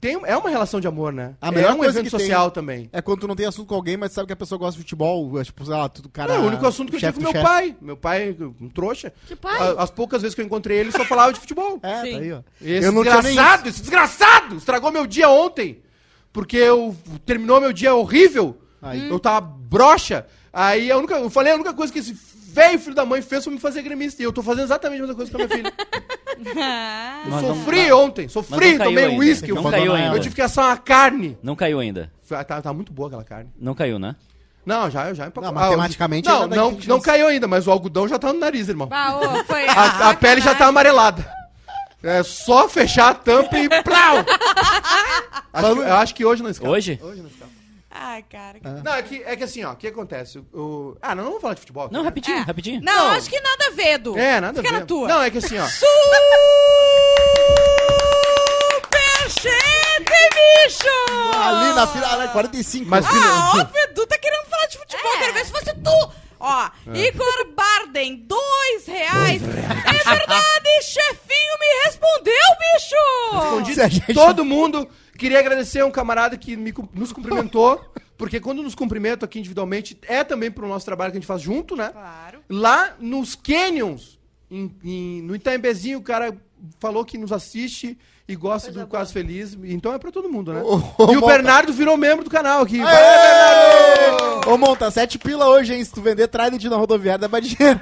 Tem, 0.00 0.18
é 0.24 0.36
uma 0.36 0.48
relação 0.50 0.80
de 0.80 0.86
amor, 0.86 1.12
né? 1.12 1.34
A 1.40 1.50
melhor 1.52 1.70
é 1.70 1.74
um 1.74 1.78
coisa 1.78 1.98
evento 1.98 2.04
que 2.10 2.16
tem 2.16 2.20
social 2.26 2.50
também. 2.50 2.88
É 2.92 3.02
quando 3.02 3.20
tu 3.20 3.28
não 3.28 3.36
tem 3.36 3.46
assunto 3.46 3.66
com 3.68 3.74
alguém, 3.74 3.96
mas 3.96 4.12
sabe 4.12 4.26
que 4.26 4.32
a 4.32 4.36
pessoa 4.36 4.58
gosta 4.58 4.72
de 4.78 4.82
futebol. 4.84 5.38
é 5.40 5.44
Tipo, 5.44 5.64
sei 5.64 5.74
lá, 5.74 5.88
tudo 5.88 6.08
cara. 6.08 6.34
Não, 6.34 6.40
é 6.42 6.44
o 6.44 6.48
único 6.48 6.66
assunto 6.66 6.90
que 6.90 6.96
eu 6.96 7.00
tive 7.00 7.12
com 7.14 7.20
meu 7.22 7.32
chefe. 7.32 7.44
pai. 7.44 7.76
Meu 7.80 7.96
pai, 7.96 8.36
um 8.60 8.68
trouxa. 8.68 9.12
Que 9.26 9.36
pai? 9.36 9.58
A- 9.58 9.82
As 9.82 9.90
poucas 9.90 10.22
vezes 10.22 10.34
que 10.34 10.40
eu 10.40 10.46
encontrei 10.46 10.78
ele, 10.78 10.92
só 10.92 11.04
falava 11.04 11.32
de 11.32 11.40
futebol. 11.40 11.78
É, 11.82 12.02
Sim. 12.02 12.12
tá 12.12 12.18
aí, 12.18 12.32
ó. 12.32 12.40
Esse 12.60 12.86
eu 12.86 12.92
não 12.92 13.02
tinha 13.02 13.14
nem 13.22 13.22
desgraçado, 13.34 13.68
esse 13.68 13.80
desgraçado, 13.80 14.56
estragou 14.56 14.90
meu 14.90 15.06
dia 15.06 15.28
ontem. 15.28 15.82
Porque 16.32 16.56
eu 16.56 16.96
terminou 17.26 17.60
meu 17.60 17.72
dia 17.72 17.94
horrível. 17.94 18.56
Aí. 18.80 19.08
Eu 19.10 19.18
tava 19.18 19.40
broxa. 19.40 20.26
Aí 20.52 20.90
a 20.90 20.96
única, 20.96 21.14
eu 21.14 21.28
falei 21.30 21.52
a 21.52 21.56
única 21.56 21.72
coisa 21.74 21.92
que 21.92 21.98
esse 21.98 22.14
velho 22.52 22.78
filho 22.78 22.94
da 22.94 23.04
mãe 23.04 23.22
fez 23.22 23.44
foi 23.44 23.52
me 23.52 23.60
fazer 23.60 23.82
gremista. 23.82 24.22
E 24.22 24.24
eu 24.24 24.32
tô 24.32 24.42
fazendo 24.42 24.64
exatamente 24.64 24.98
a 24.98 25.06
mesma 25.06 25.14
coisa 25.16 25.30
com 25.30 25.36
a 25.36 25.46
minha 25.46 25.56
filha. 25.56 25.72
Eu 26.38 27.30
Mas 27.30 27.42
não- 27.42 27.54
sofri 27.54 27.92
ontem, 27.92 28.28
sofri, 28.28 28.76
caiu 28.78 28.84
tomei 28.90 29.04
ainda. 29.04 29.18
uísque. 29.18 29.52
Não 29.52 29.62
eu- 29.64 29.70
caiu 29.70 29.84
Eu 29.86 29.94
ainda. 29.94 30.20
tive 30.20 30.34
que 30.34 30.42
assar 30.42 30.66
uma 30.66 30.76
carne. 30.76 31.36
Não 31.42 31.54
caiu 31.56 31.78
ainda. 31.80 32.10
Foi- 32.22 32.42
Tá, 32.44 32.60
tá 32.62 32.72
muito 32.72 32.92
boa 32.92 33.08
aquela 33.08 33.24
carne. 33.24 33.50
Não 33.58 33.74
caiu, 33.74 33.98
né? 33.98 34.14
Não, 34.64 34.90
já, 34.90 35.08
eu 35.08 35.14
já 35.14 35.26
empacou. 35.26 35.50
Não, 35.50 35.60
matematicamente 35.60 36.28
Ah, 36.28 36.32
Não, 36.32 36.42
ainda 36.44 36.56
não, 36.56 36.78
não 36.86 37.00
caiu 37.00 37.26
ainda, 37.28 37.48
mas 37.48 37.66
o 37.66 37.70
algodão 37.70 38.06
já 38.06 38.18
tá 38.18 38.32
no 38.32 38.38
nariz, 38.38 38.68
irmão. 38.68 38.86
bah, 38.88 39.16
ô, 39.16 39.44
foi 39.44 39.66
A, 39.66 40.10
a 40.10 40.14
pele 40.14 40.40
já 40.40 40.54
tá 40.54 40.66
amarelada. 40.66 41.26
É 42.02 42.22
só 42.22 42.68
fechar 42.68 43.10
a 43.10 43.14
tampa 43.14 43.58
e 43.58 43.68
plau! 43.82 44.24
Acho 45.52 45.74
que- 45.74 45.80
eu 45.80 45.94
acho 45.94 46.14
que 46.14 46.24
hoje 46.24 46.42
não 46.42 46.50
escapa. 46.50 46.70
Hoje? 46.70 46.98
Hoje 47.02 47.20
não 47.20 47.28
escapa. 47.28 47.50
Ah, 48.02 48.22
cara. 48.30 48.58
Que... 48.58 48.66
Ah. 48.66 48.80
Não, 48.82 48.94
é 48.94 49.02
que, 49.02 49.22
é 49.22 49.36
que 49.36 49.44
assim, 49.44 49.62
ó, 49.62 49.72
o 49.72 49.76
que 49.76 49.86
acontece? 49.86 50.38
O, 50.54 50.96
Ah, 51.02 51.14
não, 51.14 51.22
não 51.22 51.30
vamos 51.32 51.42
falar 51.42 51.52
de 51.54 51.60
futebol. 51.60 51.88
Não, 51.92 52.02
rapidinho, 52.02 52.38
É. 52.38 52.40
rapidinho. 52.40 52.80
Não, 52.82 52.94
Não. 53.08 53.10
acho 53.10 53.28
que 53.28 53.38
nada 53.38 53.66
a 53.66 53.70
ver, 53.72 54.00
É, 54.18 54.40
nada 54.40 54.54
Fica 54.62 54.68
a 54.68 54.72
ver. 54.72 54.80
na 54.80 54.86
tua. 54.86 55.06
Não, 55.08 55.20
é 55.22 55.30
que 55.30 55.36
assim, 55.36 55.58
ó. 55.58 55.66
Superchete, 58.80 60.20
bicho! 60.34 60.88
Ali 61.34 61.74
na 61.74 61.86
final, 61.86 62.18
né? 62.18 62.28
45. 62.28 62.86
Mas, 62.88 63.04
Ah, 63.06 63.52
óbvio, 63.56 63.82
Edu 63.84 64.06
tá 64.06 64.18
querendo 64.18 64.44
falar 64.46 64.66
de 64.66 64.78
futebol. 64.78 65.12
É. 65.14 65.18
Quero 65.18 65.32
ver 65.34 65.44
se 65.44 65.52
fosse 65.52 65.74
tu. 65.74 66.12
Ó, 66.42 66.70
é. 66.94 66.98
Igor 66.98 67.46
Barden, 67.54 68.16
é 69.28 70.16
verdade, 70.16 70.82
chefinho 70.82 71.58
me 71.58 71.84
respondeu, 71.84 72.34
bicho! 72.58 73.74
Respondi, 73.74 74.14
todo 74.14 74.44
mundo. 74.44 74.88
Queria 75.18 75.38
agradecer 75.38 75.80
a 75.80 75.86
um 75.86 75.90
camarada 75.90 76.36
que 76.36 76.56
me, 76.56 76.72
nos 76.94 77.12
cumprimentou. 77.12 77.80
Porque 78.16 78.38
quando 78.38 78.62
nos 78.62 78.74
cumprimento 78.74 79.24
aqui 79.24 79.38
individualmente, 79.38 79.98
é 80.02 80.22
também 80.22 80.50
pro 80.50 80.68
nosso 80.68 80.84
trabalho 80.84 81.10
que 81.10 81.16
a 81.16 81.20
gente 81.20 81.26
faz 81.26 81.40
junto, 81.40 81.74
né? 81.74 81.88
Claro. 81.88 82.40
Lá 82.50 82.94
nos 83.00 83.34
Canyons, 83.34 84.18
em, 84.50 84.76
em, 84.84 85.22
no 85.22 85.34
Itaembezinho, 85.34 85.98
o 85.98 86.02
cara 86.02 86.36
falou 86.78 87.02
que 87.02 87.16
nos 87.16 87.32
assiste 87.32 87.98
e 88.30 88.36
gosta 88.36 88.70
do 88.70 88.86
Quase 88.86 89.12
Feliz. 89.12 89.58
Então 89.64 89.92
é 89.92 89.98
pra 89.98 90.10
todo 90.12 90.28
mundo, 90.30 90.52
né? 90.52 90.62
Ô, 90.62 90.76
ô, 90.76 91.12
e 91.12 91.16
o 91.16 91.20
Mota. 91.20 91.34
Bernardo 91.34 91.72
virou 91.72 91.96
membro 91.96 92.24
do 92.24 92.30
canal 92.30 92.62
aqui. 92.62 92.78
Vai, 92.80 92.94
Aê! 92.94 94.10
Bernardo! 94.10 94.50
Ô, 94.50 94.56
Monta, 94.56 94.90
sete 94.90 95.18
pila 95.18 95.46
hoje, 95.48 95.74
hein? 95.74 95.84
Se 95.84 95.92
tu 95.92 96.00
vender 96.00 96.28
Trident 96.28 96.62
na 96.64 96.76
rodoviária, 96.76 97.18
dá 97.18 97.28
mais 97.28 97.46
dinheiro. 97.48 97.80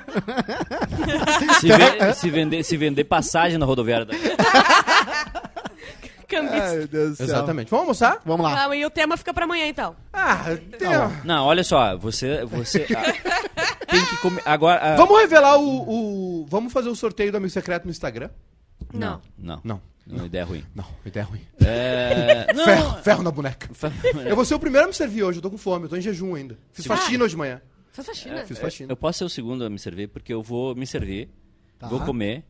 Se, 1.60 1.68
ve- 1.68 2.14
se 2.14 2.30
vender, 2.30 2.62
se 2.62 2.76
vender 2.76 3.04
passagem 3.04 3.58
na 3.58 3.66
rodoviária. 3.66 4.06
da- 4.06 4.14
Cambista. 6.26 6.62
Ai, 6.62 6.76
meu 6.76 6.88
Deus 6.88 7.10
do 7.12 7.16
céu. 7.16 7.26
Exatamente. 7.26 7.70
Vamos 7.70 7.82
almoçar? 7.84 8.20
Vamos 8.24 8.44
lá. 8.44 8.66
Ah, 8.68 8.76
e 8.76 8.84
o 8.84 8.90
tema 8.90 9.16
fica 9.16 9.32
pra 9.32 9.44
amanhã, 9.44 9.66
então. 9.66 9.96
Ah, 10.12 10.44
tem... 10.78 10.88
Não, 11.24 11.46
olha 11.46 11.64
só, 11.64 11.96
você. 11.96 12.44
você 12.44 12.86
ah, 12.94 13.86
tem 13.86 14.04
que 14.04 14.16
comer. 14.18 14.42
Agora. 14.44 14.92
ah, 14.92 14.96
Vamos 14.96 15.18
revelar 15.18 15.56
o, 15.58 16.42
o- 16.42 16.46
Vamos 16.50 16.70
fazer 16.72 16.90
o 16.90 16.94
sorteio 16.94 17.30
do 17.32 17.38
Amigo 17.38 17.50
Secreto 17.50 17.84
no 17.86 17.90
Instagram? 17.90 18.28
Não, 18.92 19.20
não. 19.38 19.60
Não. 19.64 19.80
Não, 20.08 20.26
ideia 20.26 20.44
ruim. 20.44 20.64
Não, 20.74 20.84
ideia 21.04 21.24
ruim. 21.26 21.40
É. 21.60 22.52
Não. 22.56 22.64
Ferro, 22.64 22.96
ferro 23.02 23.22
na 23.22 23.30
boneca. 23.30 23.68
Eu 24.26 24.34
vou 24.34 24.44
ser 24.44 24.54
o 24.54 24.58
primeiro 24.58 24.86
a 24.86 24.88
me 24.88 24.94
servir 24.94 25.22
hoje, 25.22 25.38
eu 25.38 25.42
tô 25.42 25.50
com 25.50 25.58
fome, 25.58 25.84
eu 25.84 25.88
tô 25.88 25.96
em 25.96 26.00
jejum 26.00 26.34
ainda. 26.34 26.58
Fiz 26.72 26.86
faxina 26.86 27.24
hoje 27.24 27.32
de 27.32 27.38
manhã. 27.38 27.60
Faz 27.92 28.06
faxina. 28.06 28.44
Fiz 28.46 28.58
faxina. 28.58 28.92
Eu 28.92 28.96
posso 28.96 29.18
ser 29.18 29.24
o 29.24 29.28
segundo 29.28 29.64
a 29.64 29.70
me 29.70 29.78
servir, 29.78 30.08
porque 30.08 30.32
eu 30.32 30.42
vou 30.42 30.74
me 30.74 30.86
servir, 30.86 31.28
Tá. 31.78 31.88
vou 31.88 32.00
comer, 32.00 32.44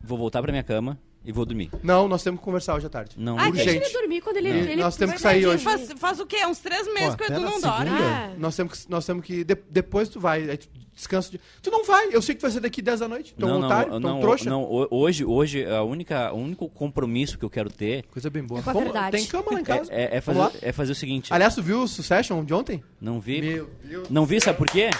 vou 0.00 0.18
voltar 0.18 0.42
pra 0.42 0.50
minha 0.52 0.62
cama 0.62 0.98
e 1.24 1.30
vou 1.32 1.44
dormir. 1.46 1.70
Não, 1.82 2.08
nós 2.08 2.22
temos 2.22 2.40
que 2.40 2.44
conversar 2.44 2.74
hoje 2.74 2.86
à 2.86 2.88
tarde. 2.90 3.16
Não, 3.18 3.38
Ah, 3.38 3.50
deixa 3.50 3.68
urgente. 3.70 3.84
ele 3.86 3.92
dormir 4.00 4.20
quando 4.22 4.36
ele... 4.38 4.48
É. 4.50 4.56
ele 4.72 4.76
Nós 4.82 4.96
temos 4.96 5.14
que 5.16 5.20
sair 5.20 5.46
hoje. 5.46 5.62
Faz, 5.64 5.92
faz 5.92 6.20
o 6.20 6.26
quê? 6.26 6.44
Uns 6.46 6.58
três 6.58 6.86
meses 6.94 7.10
Pô, 7.10 7.16
que 7.16 7.22
o 7.24 7.34
Edu 7.34 7.40
não 7.40 7.60
dorme. 7.60 7.90
Ah. 7.90 8.34
Nós 8.38 8.56
temos 8.56 8.84
que, 8.84 8.90
nós 8.90 9.04
temos 9.06 9.24
que 9.24 9.44
de- 9.44 9.56
depois 9.70 10.08
tu 10.08 10.20
vai, 10.20 10.48
aí 10.50 10.56
tu 10.56 10.68
descansa 10.98 11.30
de... 11.30 11.40
Tu 11.62 11.70
não 11.70 11.84
vai, 11.84 12.08
eu 12.12 12.20
sei 12.20 12.34
que 12.34 12.40
tu 12.40 12.42
vai 12.42 12.50
ser 12.50 12.60
daqui 12.60 12.82
10 12.82 13.00
da 13.00 13.08
noite. 13.08 13.34
Tu 13.38 13.42
é 13.42 13.48
um 13.48 13.52
não, 13.52 13.60
não, 13.60 13.66
otário, 13.66 13.90
tu 13.90 13.94
é 13.94 13.96
um 13.96 14.00
não, 14.00 14.20
trouxa. 14.20 14.50
não, 14.50 14.62
ho- 14.64 14.88
hoje, 14.90 15.24
hoje 15.24 15.64
a 15.64 15.82
única, 15.82 16.32
o 16.32 16.36
único 16.36 16.68
compromisso 16.68 17.38
que 17.38 17.44
eu 17.44 17.50
quero 17.50 17.70
ter 17.70 18.04
Coisa 18.12 18.28
bem 18.28 18.42
boa. 18.42 18.60
É 18.60 18.62
Vamos- 18.62 18.82
verdade. 18.84 19.16
Tem 19.16 19.26
cama 19.26 19.44
lá 19.52 19.60
em 19.60 19.64
casa. 19.64 19.92
é, 19.92 20.02
é- 20.02 20.22
é 20.26 20.32
lá? 20.32 20.50
fazer, 20.50 20.58
é 20.62 20.72
fazer 20.72 20.92
o 20.92 20.94
seguinte. 20.94 21.32
Aliás, 21.32 21.54
tu 21.54 21.62
viu 21.62 21.82
o 21.82 21.88
Succession 21.88 22.44
de 22.44 22.52
ontem? 22.52 22.82
Não 23.00 23.20
vi. 23.20 23.40
Meu 23.40 23.70
Deus. 23.84 24.08
Não 24.10 24.26
vi, 24.26 24.40
sabe 24.40 24.58
por 24.58 24.66
quê? 24.68 24.90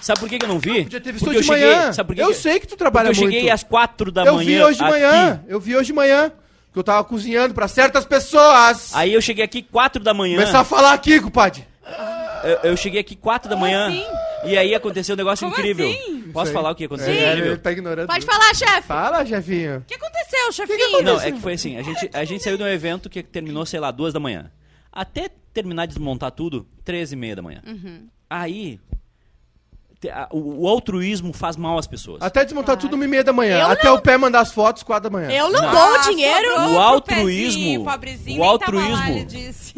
Sabe 0.00 0.20
por 0.20 0.28
que, 0.28 0.38
que 0.38 0.44
eu 0.44 0.48
não 0.48 0.58
vi? 0.58 0.82
Podia 0.84 1.00
ter 1.00 1.12
visto 1.12 1.24
Porque 1.24 1.38
hoje 1.38 1.48
eu 1.48 1.54
de 1.54 1.60
cheguei, 1.60 1.76
manhã. 1.76 1.92
Sabe 1.92 2.06
por 2.08 2.14
que 2.16 2.22
eu 2.22 2.28
que- 2.28 2.34
sei 2.34 2.60
que 2.60 2.66
tu 2.66 2.76
trabalha 2.76 3.08
Porque 3.10 3.20
eu 3.24 3.26
cheguei 3.28 3.40
muito. 3.42 3.54
às 3.54 3.62
quatro 3.64 4.12
da 4.12 4.24
eu 4.24 4.34
manhã. 4.34 4.46
vi 4.46 4.62
hoje 4.62 4.78
de 4.78 4.84
aqui. 4.84 4.92
manhã. 4.92 5.44
Eu 5.48 5.58
vi 5.60 5.76
hoje 5.76 5.86
de 5.86 5.92
manhã. 5.92 6.32
Que 6.72 6.78
eu 6.80 6.84
tava 6.84 7.02
cozinhando 7.04 7.54
pra 7.54 7.66
certas 7.68 8.04
pessoas. 8.04 8.94
Aí 8.94 9.14
eu 9.14 9.20
cheguei 9.22 9.42
aqui 9.44 9.62
quatro 9.62 10.02
da 10.04 10.12
manhã. 10.12 10.36
Começar 10.36 10.60
a 10.60 10.64
falar 10.64 10.92
aqui, 10.92 11.18
compadre. 11.20 11.64
Eu, 12.44 12.70
eu 12.70 12.76
cheguei 12.76 13.00
aqui 13.00 13.16
quatro 13.16 13.48
da 13.48 13.56
manhã. 13.56 13.86
assim? 13.88 14.04
E 14.46 14.56
aí 14.58 14.74
aconteceu 14.74 15.14
um 15.14 15.16
negócio 15.16 15.46
Como 15.48 15.58
incrível. 15.58 15.88
assim? 15.88 16.22
Posso 16.32 16.52
falar 16.52 16.70
o 16.70 16.74
que 16.74 16.84
aconteceu? 16.84 17.12
É, 17.12 17.32
ele 17.38 17.56
tá 17.56 17.72
ignorando. 17.72 18.06
Pode 18.08 18.24
falar, 18.26 18.54
chefe. 18.54 18.82
Fala, 18.88 19.24
chefinho. 19.24 19.78
O 19.78 19.82
que 19.82 19.94
aconteceu, 19.94 20.52
chefinho? 20.52 21.02
Não, 21.02 21.20
é 21.20 21.32
que 21.32 21.40
foi 21.40 21.54
assim, 21.54 21.76
a 21.76 21.82
gente, 21.82 22.10
a 22.12 22.24
gente 22.24 22.42
saiu 22.42 22.56
de 22.56 22.62
um 22.62 22.68
evento 22.68 23.08
que 23.08 23.22
terminou, 23.22 23.64
sei 23.66 23.80
lá, 23.80 23.90
duas 23.90 24.12
da 24.12 24.20
manhã. 24.20 24.50
Até 24.92 25.28
terminar 25.52 25.86
de 25.86 25.94
desmontar 25.94 26.30
tudo, 26.30 26.66
treze 26.84 27.14
e 27.14 27.18
meia 27.18 27.36
da 27.36 27.42
manhã. 27.42 27.62
Aí, 28.28 28.78
te- 28.78 28.80
a- 28.80 28.95
o, 30.30 30.64
o 30.64 30.68
altruísmo 30.68 31.32
faz 31.32 31.56
mal 31.56 31.78
às 31.78 31.86
pessoas. 31.86 32.20
Até 32.22 32.44
desmontar 32.44 32.76
tudo 32.76 32.94
uma 32.94 33.04
e 33.04 33.08
meia 33.08 33.24
da 33.24 33.32
manhã. 33.32 33.60
Eu 33.60 33.66
Até 33.70 33.84
não- 33.88 33.94
o 33.94 34.00
pé 34.00 34.16
mandar 34.16 34.40
as 34.40 34.52
fotos, 34.52 34.82
quatro 34.82 35.08
da 35.10 35.16
manhã. 35.18 35.30
Eu 35.30 35.50
não 35.50 35.62
Ah, 35.68 35.70
dou 35.72 36.00
dinheiro. 36.10 36.48
sobrou 36.50 36.72
O 36.74 36.78
altruísmo, 36.80 37.86
pezinho, 37.98 38.40
o 38.40 38.44
lá, 38.44 38.50
altruísmo, 38.50 39.26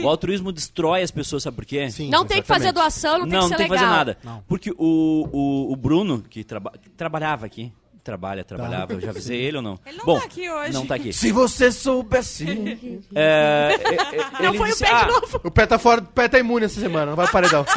o 0.05 0.09
altruísmo 0.09 0.53
destrói 0.53 1.03
as 1.03 1.11
pessoas, 1.11 1.43
sabe 1.43 1.57
por 1.57 1.65
quê? 1.65 1.91
Sim, 1.91 2.11
Não 2.11 2.25
tem 2.25 2.41
que 2.43 2.49
fazer 2.49 2.67
exatamente. 2.67 2.85
doação, 2.85 3.19
não 3.21 3.29
tem 3.29 3.39
que 3.39 3.45
ser 3.45 3.51
não 3.51 3.57
tem 3.57 3.69
legal. 3.71 3.79
fazer 3.79 3.91
nada. 3.91 4.19
Não. 4.25 4.43
Porque 4.47 4.71
o, 4.73 5.29
o, 5.33 5.73
o 5.73 5.77
Bruno, 5.77 6.21
que, 6.29 6.43
traba- 6.45 6.73
que 6.81 6.89
trabalhava 6.91 7.47
aqui, 7.47 7.73
trabalha, 8.05 8.43
trabalhava, 8.43 8.95
eu 8.95 9.01
já 9.01 9.11
avisei 9.11 9.39
ele 9.39 9.59
ou 9.59 9.63
não? 9.63 9.79
Ele 9.85 9.99
não 9.99 10.05
Bom, 10.07 10.19
tá 10.19 10.25
aqui 10.25 10.49
hoje. 10.51 10.73
Não 10.73 10.87
tá 10.87 10.95
aqui. 10.95 11.13
Se 11.13 11.31
você 11.31 11.71
soubesse. 11.71 12.47
É, 13.15 13.75
é, 13.81 14.17
é, 14.21 14.43
Não 14.43 14.55
foi 14.55 14.69
o 14.69 14.73
disse, 14.73 14.85
pé 14.85 14.91
"Ah, 14.93 15.05
de 15.05 15.13
novo. 15.13 15.41
o 15.45 15.51
pé 15.51 15.67
tá 15.67 15.79
fora, 15.79 16.01
o 16.01 16.05
pé 16.05 16.29
tá 16.29 16.39
imune 16.39 16.67
essa 16.67 16.81
semana, 16.81 17.07
não 17.07 17.17
vai 17.17 17.27
paredão. 17.29 17.65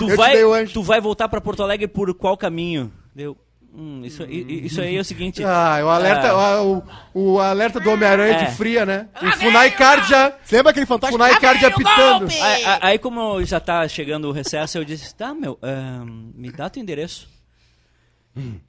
Tu 0.00 0.04
Eu 0.10 0.14
te 0.14 0.16
vai, 0.16 0.32
dei 0.32 0.44
o 0.44 0.52
anjo. 0.54 0.72
tu 0.72 0.82
vai 0.82 1.00
voltar 1.00 1.28
pra 1.28 1.40
Porto 1.40 1.62
Alegre 1.62 1.86
por 1.88 2.12
qual 2.14 2.36
caminho? 2.36 2.92
Deu. 3.14 3.36
Hum, 3.72 4.02
isso, 4.04 4.24
i- 4.24 4.66
isso 4.66 4.80
aí 4.80 4.96
é 4.96 5.00
o 5.00 5.04
seguinte. 5.04 5.44
Ah, 5.44 5.78
o 5.84 5.88
alerta, 5.88 6.30
Ah, 6.32 6.60
o, 6.60 6.82
o 7.14 7.38
alerta 7.38 7.78
do 7.78 7.88
Homem-Aranha 7.90 8.32
É. 8.34 8.44
de 8.46 8.56
fria, 8.56 8.84
né? 8.84 9.08
O 9.22 9.30
Funai 9.36 9.70
Card 9.70 10.08
já. 10.08 10.32
Você 10.42 10.56
lembra 10.56 10.70
aquele 10.72 10.86
fantástico? 10.86 11.16
Funai 11.22 11.38
Card 11.38 11.64
apitando. 11.64 12.26
Aí, 12.42 12.64
aí- 12.80 12.98
como 12.98 13.44
já 13.44 13.60
tá 13.60 13.86
chegando 13.86 14.28
o 14.28 14.32
recesso, 14.32 14.76
eu 14.76 14.84
disse, 14.84 15.14
tá, 15.14 15.32
meu, 15.32 15.56
me 16.34 16.50
dá 16.50 16.68
teu 16.68 16.82
endereço. 16.82 17.28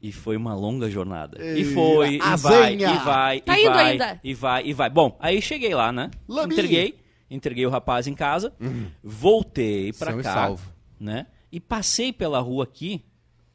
E 0.01 0.11
foi 0.11 0.35
uma 0.37 0.53
longa 0.53 0.89
jornada. 0.89 1.37
E 1.43 1.63
foi, 1.63 2.15
e 2.15 2.19
vai, 2.37 2.75
e 2.75 2.97
vai, 2.97 3.41
Tá 3.41 3.57
e 3.57 3.61
indo 3.63 3.73
vai, 3.73 3.91
ainda. 3.91 4.19
e 4.23 4.33
vai, 4.33 4.63
e 4.65 4.73
vai. 4.73 4.89
Bom, 4.89 5.17
aí 5.19 5.41
cheguei 5.41 5.73
lá, 5.73 5.91
né? 5.91 6.11
Lami. 6.27 6.53
Entreguei, 6.53 6.99
entreguei 7.29 7.65
o 7.65 7.69
rapaz 7.69 8.05
em 8.05 8.13
casa, 8.13 8.53
voltei 9.03 9.93
pra 9.93 10.11
São 10.11 10.19
e 10.19 10.23
cá, 10.23 10.33
salvo. 10.33 10.70
Né? 11.01 11.27
E 11.51 11.59
passei 11.59 12.13
pela 12.13 12.39
rua 12.39 12.63
aqui 12.63 13.03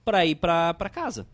pra 0.05 0.27
ir 0.27 0.35
pra, 0.35 0.75
pra 0.75 0.89
casa. 0.91 1.27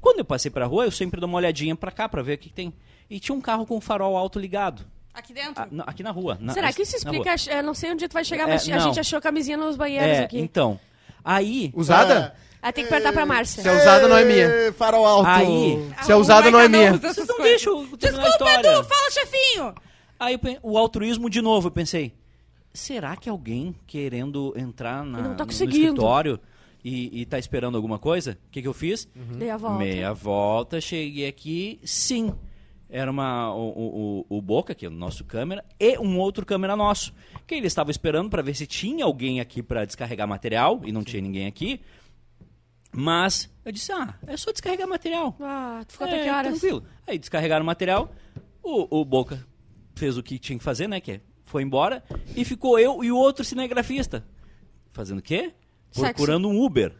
Quando 0.00 0.18
eu 0.18 0.24
passei 0.24 0.50
pra 0.50 0.66
rua, 0.66 0.84
eu 0.84 0.90
sempre 0.90 1.20
dou 1.20 1.28
uma 1.28 1.38
olhadinha 1.38 1.76
pra 1.76 1.90
cá 1.92 2.08
pra 2.08 2.22
ver 2.22 2.34
o 2.34 2.38
que, 2.38 2.48
que 2.48 2.54
tem. 2.54 2.74
E 3.08 3.20
tinha 3.20 3.34
um 3.36 3.40
carro 3.40 3.64
com 3.66 3.80
farol 3.80 4.16
alto 4.16 4.38
ligado. 4.38 4.84
Aqui 5.14 5.32
dentro? 5.34 5.62
Ah, 5.62 5.68
não, 5.70 5.84
aqui 5.86 6.02
na 6.02 6.10
rua. 6.10 6.38
na- 6.40 6.54
Será 6.54 6.72
que 6.72 6.82
isso 6.82 6.92
na 6.92 6.98
explica? 6.98 7.34
Eu 7.54 7.62
não 7.62 7.74
sei 7.74 7.92
onde 7.92 8.08
tu 8.08 8.12
vai 8.14 8.24
chegar, 8.24 8.44
É, 8.48 8.52
mas 8.54 8.66
a 8.68 8.76
não. 8.76 8.80
gente 8.80 8.98
achou 8.98 9.20
camisinha 9.20 9.56
nos 9.56 9.76
banheiros 9.76 10.18
É, 10.18 10.22
aqui. 10.24 10.40
então. 10.40 10.80
Aí. 11.24 11.70
Usada? 11.74 12.34
Aí 12.60 12.72
tem 12.72 12.84
que 12.84 12.90
perguntar 12.90 13.12
pra 13.12 13.26
Márcia. 13.26 13.62
Se 13.62 13.68
é 13.68 13.72
usada, 13.72 14.08
não 14.08 14.16
é 14.16 14.24
minha. 14.24 14.72
Farol 14.72 15.04
alto. 15.06 15.28
Aí. 15.28 15.92
Se 16.02 16.10
é 16.12 16.16
usada, 16.16 16.50
não 16.50 16.58
é 16.58 16.68
minha. 16.68 16.92
Vocês 16.96 17.26
não 17.28 17.38
deixam 17.42 17.80
a 17.92 17.96
Desculpa. 17.96 18.50
Edu, 18.54 18.84
fala, 18.84 19.10
chefinho. 19.10 19.74
Aí 20.18 20.38
o 20.62 20.78
altruísmo 20.78 21.28
de 21.28 21.42
novo, 21.42 21.66
eu 21.68 21.72
pensei, 21.72 22.14
será 22.72 23.16
que 23.16 23.28
alguém 23.28 23.74
querendo 23.86 24.52
entrar 24.56 25.04
na, 25.04 25.34
tá 25.34 25.44
no 25.44 25.46
conseguindo. 25.46 25.78
escritório 25.86 26.40
e, 26.84 27.20
e 27.20 27.26
tá 27.26 27.38
esperando 27.38 27.76
alguma 27.76 27.98
coisa? 27.98 28.38
O 28.48 28.50
que, 28.50 28.62
que 28.62 28.68
eu 28.68 28.74
fiz? 28.74 29.08
Dei 29.14 29.50
a 29.50 29.56
volta. 29.56 29.78
Meia 29.78 30.12
volta, 30.12 30.80
cheguei 30.80 31.26
aqui, 31.26 31.80
sim. 31.84 32.32
Era 32.88 33.10
uma, 33.10 33.54
o, 33.54 34.24
o, 34.28 34.36
o 34.36 34.42
Boca, 34.42 34.74
que 34.74 34.84
é 34.84 34.88
o 34.88 34.92
nosso 34.92 35.24
câmera, 35.24 35.64
e 35.80 35.98
um 35.98 36.18
outro 36.18 36.44
câmera 36.44 36.76
nosso. 36.76 37.14
Que 37.46 37.54
ele 37.54 37.66
estava 37.66 37.90
esperando 37.90 38.28
para 38.28 38.42
ver 38.42 38.54
se 38.54 38.66
tinha 38.66 39.06
alguém 39.06 39.40
aqui 39.40 39.62
para 39.62 39.86
descarregar 39.86 40.28
material, 40.28 40.80
e 40.84 40.92
não 40.92 41.02
tinha 41.02 41.22
ninguém 41.22 41.46
aqui. 41.46 41.80
Mas 42.94 43.50
eu 43.64 43.72
disse, 43.72 43.90
ah, 43.92 44.14
é 44.26 44.36
só 44.36 44.52
descarregar 44.52 44.86
material. 44.86 45.34
Ah, 45.40 45.82
tu 45.86 45.92
ficou 45.92 46.06
É, 46.06 46.10
até 46.10 46.24
que 46.24 46.30
horas? 46.30 46.58
Tranquilo. 46.60 46.84
Aí 47.06 47.18
descarregaram 47.18 47.62
o 47.62 47.66
material, 47.66 48.12
o, 48.62 49.00
o 49.00 49.04
Boca 49.06 49.46
fez 49.94 50.18
o 50.18 50.22
que 50.22 50.38
tinha 50.38 50.58
que 50.58 50.64
fazer, 50.64 50.86
né? 50.86 51.00
Que 51.00 51.12
é, 51.12 51.20
foi 51.52 51.62
embora, 51.62 52.02
e 52.34 52.44
ficou 52.44 52.78
eu 52.78 53.04
e 53.04 53.12
o 53.12 53.16
outro 53.16 53.44
cinegrafista. 53.44 54.24
Fazendo 54.92 55.18
o 55.18 55.22
quê? 55.22 55.52
Sexo. 55.90 56.14
Procurando 56.14 56.48
um 56.48 56.64
Uber. 56.64 56.92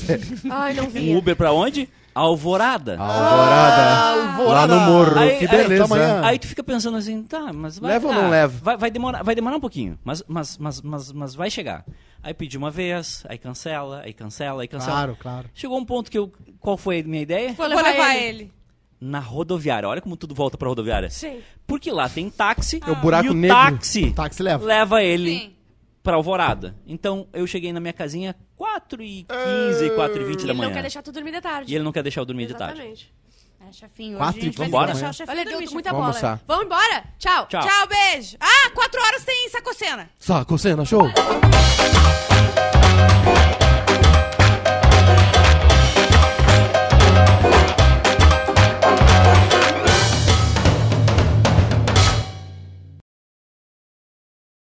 Ai, 0.50 0.72
não 0.72 0.84
Um 0.84 0.88
vi. 0.88 1.14
Uber 1.14 1.36
pra 1.36 1.52
onde? 1.52 1.86
Alvorada. 2.14 2.96
Alvorada. 2.98 4.42
Lá 4.42 4.66
no 4.66 4.80
morro. 4.80 5.18
Aí- 5.18 5.38
que 5.38 5.44
aí- 5.44 5.50
beleza. 5.50 5.86
tamanho- 5.86 6.24
Aí 6.24 6.38
tu 6.38 6.46
fica 6.46 6.64
pensando 6.64 6.96
assim, 6.96 7.22
tá, 7.22 7.52
mas 7.52 7.78
vai. 7.78 7.92
Leva 7.92 8.06
ou 8.08 8.12
ah, 8.12 8.16
não 8.22 8.30
leva? 8.30 8.58
Vai, 8.62 8.76
vai 8.78 8.90
demorar, 8.90 9.22
vai 9.22 9.34
demorar 9.34 9.56
um 9.56 9.60
pouquinho, 9.60 9.98
mas, 10.02 10.22
mas, 10.26 10.56
mas, 10.58 10.80
mas, 10.80 11.12
mas 11.12 11.34
vai 11.34 11.50
chegar. 11.50 11.84
Aí 12.22 12.32
pedi 12.34 12.56
uma 12.56 12.70
vez, 12.70 13.22
aí 13.28 13.36
cancela, 13.38 14.00
aí 14.04 14.12
cancela, 14.12 14.62
aí 14.62 14.68
cancela. 14.68 14.92
Claro, 14.92 15.16
claro. 15.20 15.50
Chegou 15.54 15.78
um 15.78 15.84
ponto 15.84 16.10
que 16.10 16.18
eu. 16.18 16.32
Qual 16.58 16.76
foi 16.76 17.00
a 17.00 17.02
minha 17.04 17.22
ideia? 17.22 17.48
Vou 17.48 17.56
Vou 17.56 17.66
levar, 17.68 17.82
levar 17.82 18.16
ele. 18.16 18.26
ele. 18.26 18.52
Na 19.00 19.20
rodoviária. 19.20 19.88
Olha 19.88 20.00
como 20.00 20.16
tudo 20.16 20.34
volta 20.34 20.56
pra 20.58 20.68
rodoviária. 20.68 21.08
Sim. 21.10 21.40
Porque 21.66 21.90
lá 21.90 22.08
tem 22.08 22.28
táxi. 22.30 22.80
É 22.86 22.90
o 22.90 22.96
buraco 22.96 23.26
e 23.26 23.30
o 23.30 23.34
negro. 23.34 23.56
táxi 23.56 24.10
Táxi 24.12 24.42
leva. 24.42 24.64
leva 24.64 25.02
ele 25.02 25.38
Sim. 25.38 25.52
pra 26.02 26.16
Alvorada. 26.16 26.74
Então 26.86 27.28
eu 27.32 27.46
cheguei 27.46 27.72
na 27.72 27.78
minha 27.80 27.92
casinha 27.92 28.34
4 28.56 29.00
e 29.02 29.24
15, 29.70 29.90
4 29.94 30.20
e 30.20 30.24
20 30.24 30.36
da 30.38 30.42
Ele 30.44 30.52
não 30.52 30.54
manhã. 30.56 30.72
quer 30.72 30.80
deixar 30.82 31.02
tu 31.02 31.12
dormir 31.12 31.30
de 31.32 31.40
tarde. 31.40 31.72
E 31.72 31.76
ele 31.76 31.84
não 31.84 31.92
quer 31.92 32.02
deixar 32.02 32.20
eu 32.20 32.24
dormir 32.24 32.46
de 32.46 32.54
tarde. 32.54 32.72
Exatamente. 32.80 33.14
É, 33.68 33.72
chefinho, 33.72 34.10
hoje 34.10 34.18
Quatro 34.18 34.40
a 34.40 34.44
gente 34.44 34.54
e 34.54 34.58
vai 34.58 34.66
vambora. 34.68 34.92
deixar 34.92 35.10
o 35.10 35.12
chefinho 35.12 35.36
Olha, 35.36 35.44
deu 35.44 35.52
dormir, 35.58 35.72
muita 35.72 35.90
Vamos 35.92 36.06
bola. 36.06 36.16
almoçar. 36.16 36.44
Vamos 36.46 36.64
embora? 36.64 37.04
Tchau. 37.18 37.46
Tchau. 37.46 37.60
Tchau, 37.60 37.86
beijo. 37.88 38.36
Ah, 38.40 38.70
quatro 38.74 39.00
horas 39.00 39.24
tem 39.24 39.48
sacocena. 39.48 40.10
Saco, 40.18 40.58
cena, 40.58 40.84
show. 40.84 41.08